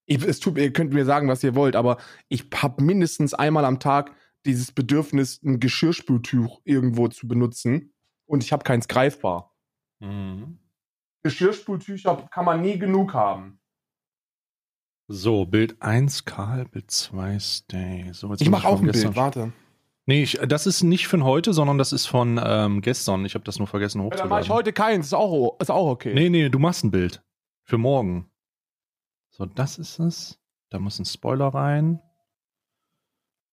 Ich, 0.06 0.23
es 0.23 0.39
tut, 0.39 0.57
ihr 0.57 0.72
könnt 0.72 0.93
mir 0.93 1.06
sagen, 1.06 1.27
was 1.27 1.43
ihr 1.43 1.56
wollt, 1.56 1.76
aber 1.76 1.97
ich 2.30 2.45
habe 2.56 2.84
mindestens 2.84 3.34
einmal 3.34 3.65
am 3.65 3.80
Tag 3.80 4.11
dieses 4.45 4.72
Bedürfnis, 4.72 5.41
ein 5.43 5.60
Geschirrspültuch 5.60 6.61
irgendwo 6.64 7.07
zu 7.07 7.27
benutzen. 7.27 7.93
Und 8.27 8.43
ich 8.43 8.52
habe 8.52 8.64
keins 8.64 8.88
greifbar. 8.88 9.56
Mhm. 9.99 10.60
Geschirrspültücher 11.23 12.27
kann 12.31 12.45
man 12.45 12.61
nie 12.61 12.77
genug 12.77 13.14
haben. 13.15 13.60
So, 15.07 15.45
Bild 15.45 15.82
1, 15.82 16.26
Karl, 16.26 16.65
Bild 16.65 16.90
2, 16.90 17.40
Stay. 17.40 18.10
So, 18.11 18.32
jetzt 18.32 18.41
Ich 18.41 18.49
mache 18.49 18.68
auch 18.68 18.80
ein 18.80 18.86
gestern- 18.86 19.10
Bild, 19.11 19.15
warte. 19.15 19.53
Nee, 20.07 20.23
ich, 20.23 20.34
das 20.48 20.68
ist 20.68 20.84
nicht 20.84 21.07
von 21.07 21.23
heute, 21.23 21.52
sondern 21.53 21.77
das 21.80 21.91
ist 21.91 22.06
von 22.06 22.40
ähm, 22.44 22.82
gestern. 22.82 23.26
Ich 23.26 23.34
habe 23.34 23.44
das 23.44 23.57
nur 23.57 23.68
vergessen 23.68 23.99
Ja, 23.99 24.06
hochzuladen. 24.06 24.30
dann 24.30 24.38
mache 24.38 24.45
ich 24.45 24.49
heute 24.52 24.72
keins, 24.73 25.07
ist 25.07 25.14
auch, 25.14 25.57
ist 25.60 25.72
auch 25.72 25.88
okay. 25.90 26.14
Nee, 26.14 26.30
nee, 26.30 26.49
du 26.49 26.60
machst 26.60 26.84
ein 26.84 26.91
Bild. 26.91 27.23
Für 27.64 27.77
morgen. 27.80 28.30
So, 29.32 29.45
das 29.48 29.80
ist 29.80 29.99
es. 29.99 30.40
Da 30.69 30.77
muss 30.80 30.99
ein 30.99 31.06
Spoiler 31.06 31.48
rein. 31.48 32.02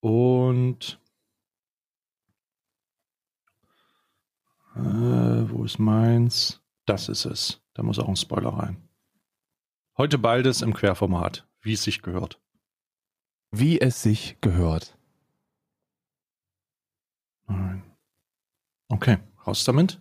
Und. 0.00 1.00
Äh, 4.74 4.80
wo 5.50 5.64
ist 5.64 5.78
meins? 5.78 6.60
Das 6.86 7.08
ist 7.08 7.24
es. 7.24 7.62
Da 7.74 7.82
muss 7.82 7.98
auch 7.98 8.08
ein 8.08 8.16
Spoiler 8.16 8.50
rein. 8.50 8.76
Heute 9.98 10.16
beides 10.16 10.62
im 10.62 10.72
Querformat, 10.72 11.46
wie 11.60 11.74
es 11.74 11.82
sich 11.82 12.00
gehört. 12.00 12.40
Wie 13.50 13.78
es 13.78 14.02
sich 14.02 14.38
gehört. 14.40 14.96
Nein. 17.46 17.82
Okay, 18.88 19.18
raus 19.46 19.64
damit. 19.64 20.00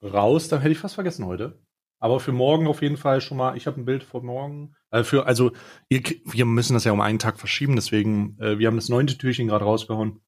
Raus, 0.00 0.46
dann 0.48 0.60
hätte 0.60 0.72
ich 0.72 0.78
fast 0.78 0.94
vergessen 0.94 1.26
heute. 1.26 1.60
Aber 1.98 2.20
für 2.20 2.30
morgen 2.30 2.68
auf 2.68 2.82
jeden 2.82 2.96
Fall 2.96 3.20
schon 3.20 3.38
mal, 3.38 3.56
ich 3.56 3.66
habe 3.66 3.80
ein 3.80 3.84
Bild 3.84 4.04
von 4.04 4.24
morgen. 4.24 4.76
Äh, 4.90 5.02
für, 5.02 5.26
also, 5.26 5.52
ihr, 5.88 6.02
wir 6.24 6.44
müssen 6.44 6.74
das 6.74 6.84
ja 6.84 6.92
um 6.92 7.00
einen 7.00 7.18
Tag 7.18 7.38
verschieben, 7.40 7.74
deswegen, 7.74 8.38
äh, 8.38 8.58
wir 8.58 8.68
haben 8.68 8.76
das 8.76 8.88
neunte 8.88 9.18
Türchen 9.18 9.48
gerade 9.48 9.64
rausgehauen. 9.64 10.20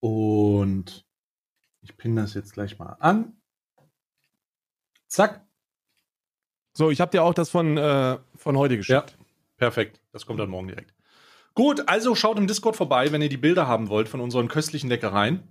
Und 0.00 1.06
ich 1.82 1.96
pinne 1.96 2.22
das 2.22 2.32
jetzt 2.34 2.52
gleich 2.52 2.78
mal 2.78 2.96
an. 3.00 3.40
Zack. 5.08 5.45
So, 6.76 6.90
ich 6.90 7.00
habe 7.00 7.10
dir 7.10 7.22
auch 7.22 7.32
das 7.32 7.48
von, 7.48 7.78
äh, 7.78 8.18
von 8.36 8.56
heute 8.58 8.76
geschickt. 8.76 9.16
Perfekt, 9.56 10.02
das 10.12 10.26
kommt 10.26 10.38
dann 10.40 10.50
morgen 10.50 10.68
direkt. 10.68 10.92
Gut, 11.54 11.88
also 11.88 12.14
schaut 12.14 12.36
im 12.38 12.46
Discord 12.46 12.76
vorbei, 12.76 13.10
wenn 13.12 13.22
ihr 13.22 13.30
die 13.30 13.38
Bilder 13.38 13.66
haben 13.66 13.88
wollt 13.88 14.10
von 14.10 14.20
unseren 14.20 14.46
köstlichen 14.48 14.90
Leckereien 14.90 15.42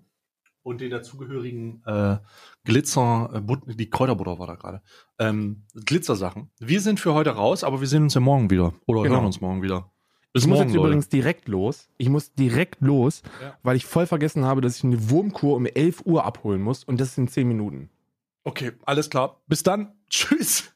und 0.62 0.82
den 0.82 0.92
dazugehörigen 0.92 1.82
äh, 1.88 2.18
Glitzer, 2.64 3.32
äh, 3.34 3.74
die 3.76 3.90
Kräuterbutter 3.90 4.38
war 4.38 4.46
da 4.46 4.54
gerade, 4.54 4.82
ähm, 5.18 5.64
Glitzersachen. 5.74 6.52
Wir 6.60 6.80
sind 6.80 7.00
für 7.00 7.16
heute 7.16 7.32
raus, 7.32 7.64
aber 7.64 7.80
wir 7.82 7.88
sehen 7.88 8.04
uns 8.04 8.14
ja 8.14 8.22
morgen 8.22 8.52
wieder 8.52 8.76
oder 8.86 9.02
Genau. 9.02 9.16
hören 9.16 9.26
uns 9.26 9.42
morgen 9.42 9.64
wieder. 9.64 9.90
Bis 10.32 10.44
ich 10.44 10.48
muss 10.48 10.58
morgen, 10.60 10.70
jetzt 10.70 10.76
Leute. 10.76 10.88
übrigens 10.90 11.10
direkt 11.10 11.48
los. 11.48 11.90
Ich 11.98 12.10
muss 12.10 12.34
direkt 12.34 12.82
los, 12.82 13.24
Ja. 13.42 13.58
weil 13.64 13.76
ich 13.78 13.88
voll 13.88 14.06
vergessen 14.06 14.46
habe, 14.46 14.62
dass 14.62 14.78
ich 14.78 14.84
eine 14.84 15.10
Wurmkur 15.10 15.56
um 15.56 15.66
11 15.66 16.06
Uhr 16.06 16.24
abholen 16.24 16.62
muss 16.62 16.84
und 16.84 17.00
das 17.02 17.10
ist 17.10 17.18
in 17.18 17.28
10 17.28 17.48
Minuten. 17.48 17.90
Okay, 18.44 18.74
alles 18.86 19.10
klar. 19.10 19.42
Bis 19.48 19.64
dann. 19.64 19.94
Tschüss. 20.12 20.75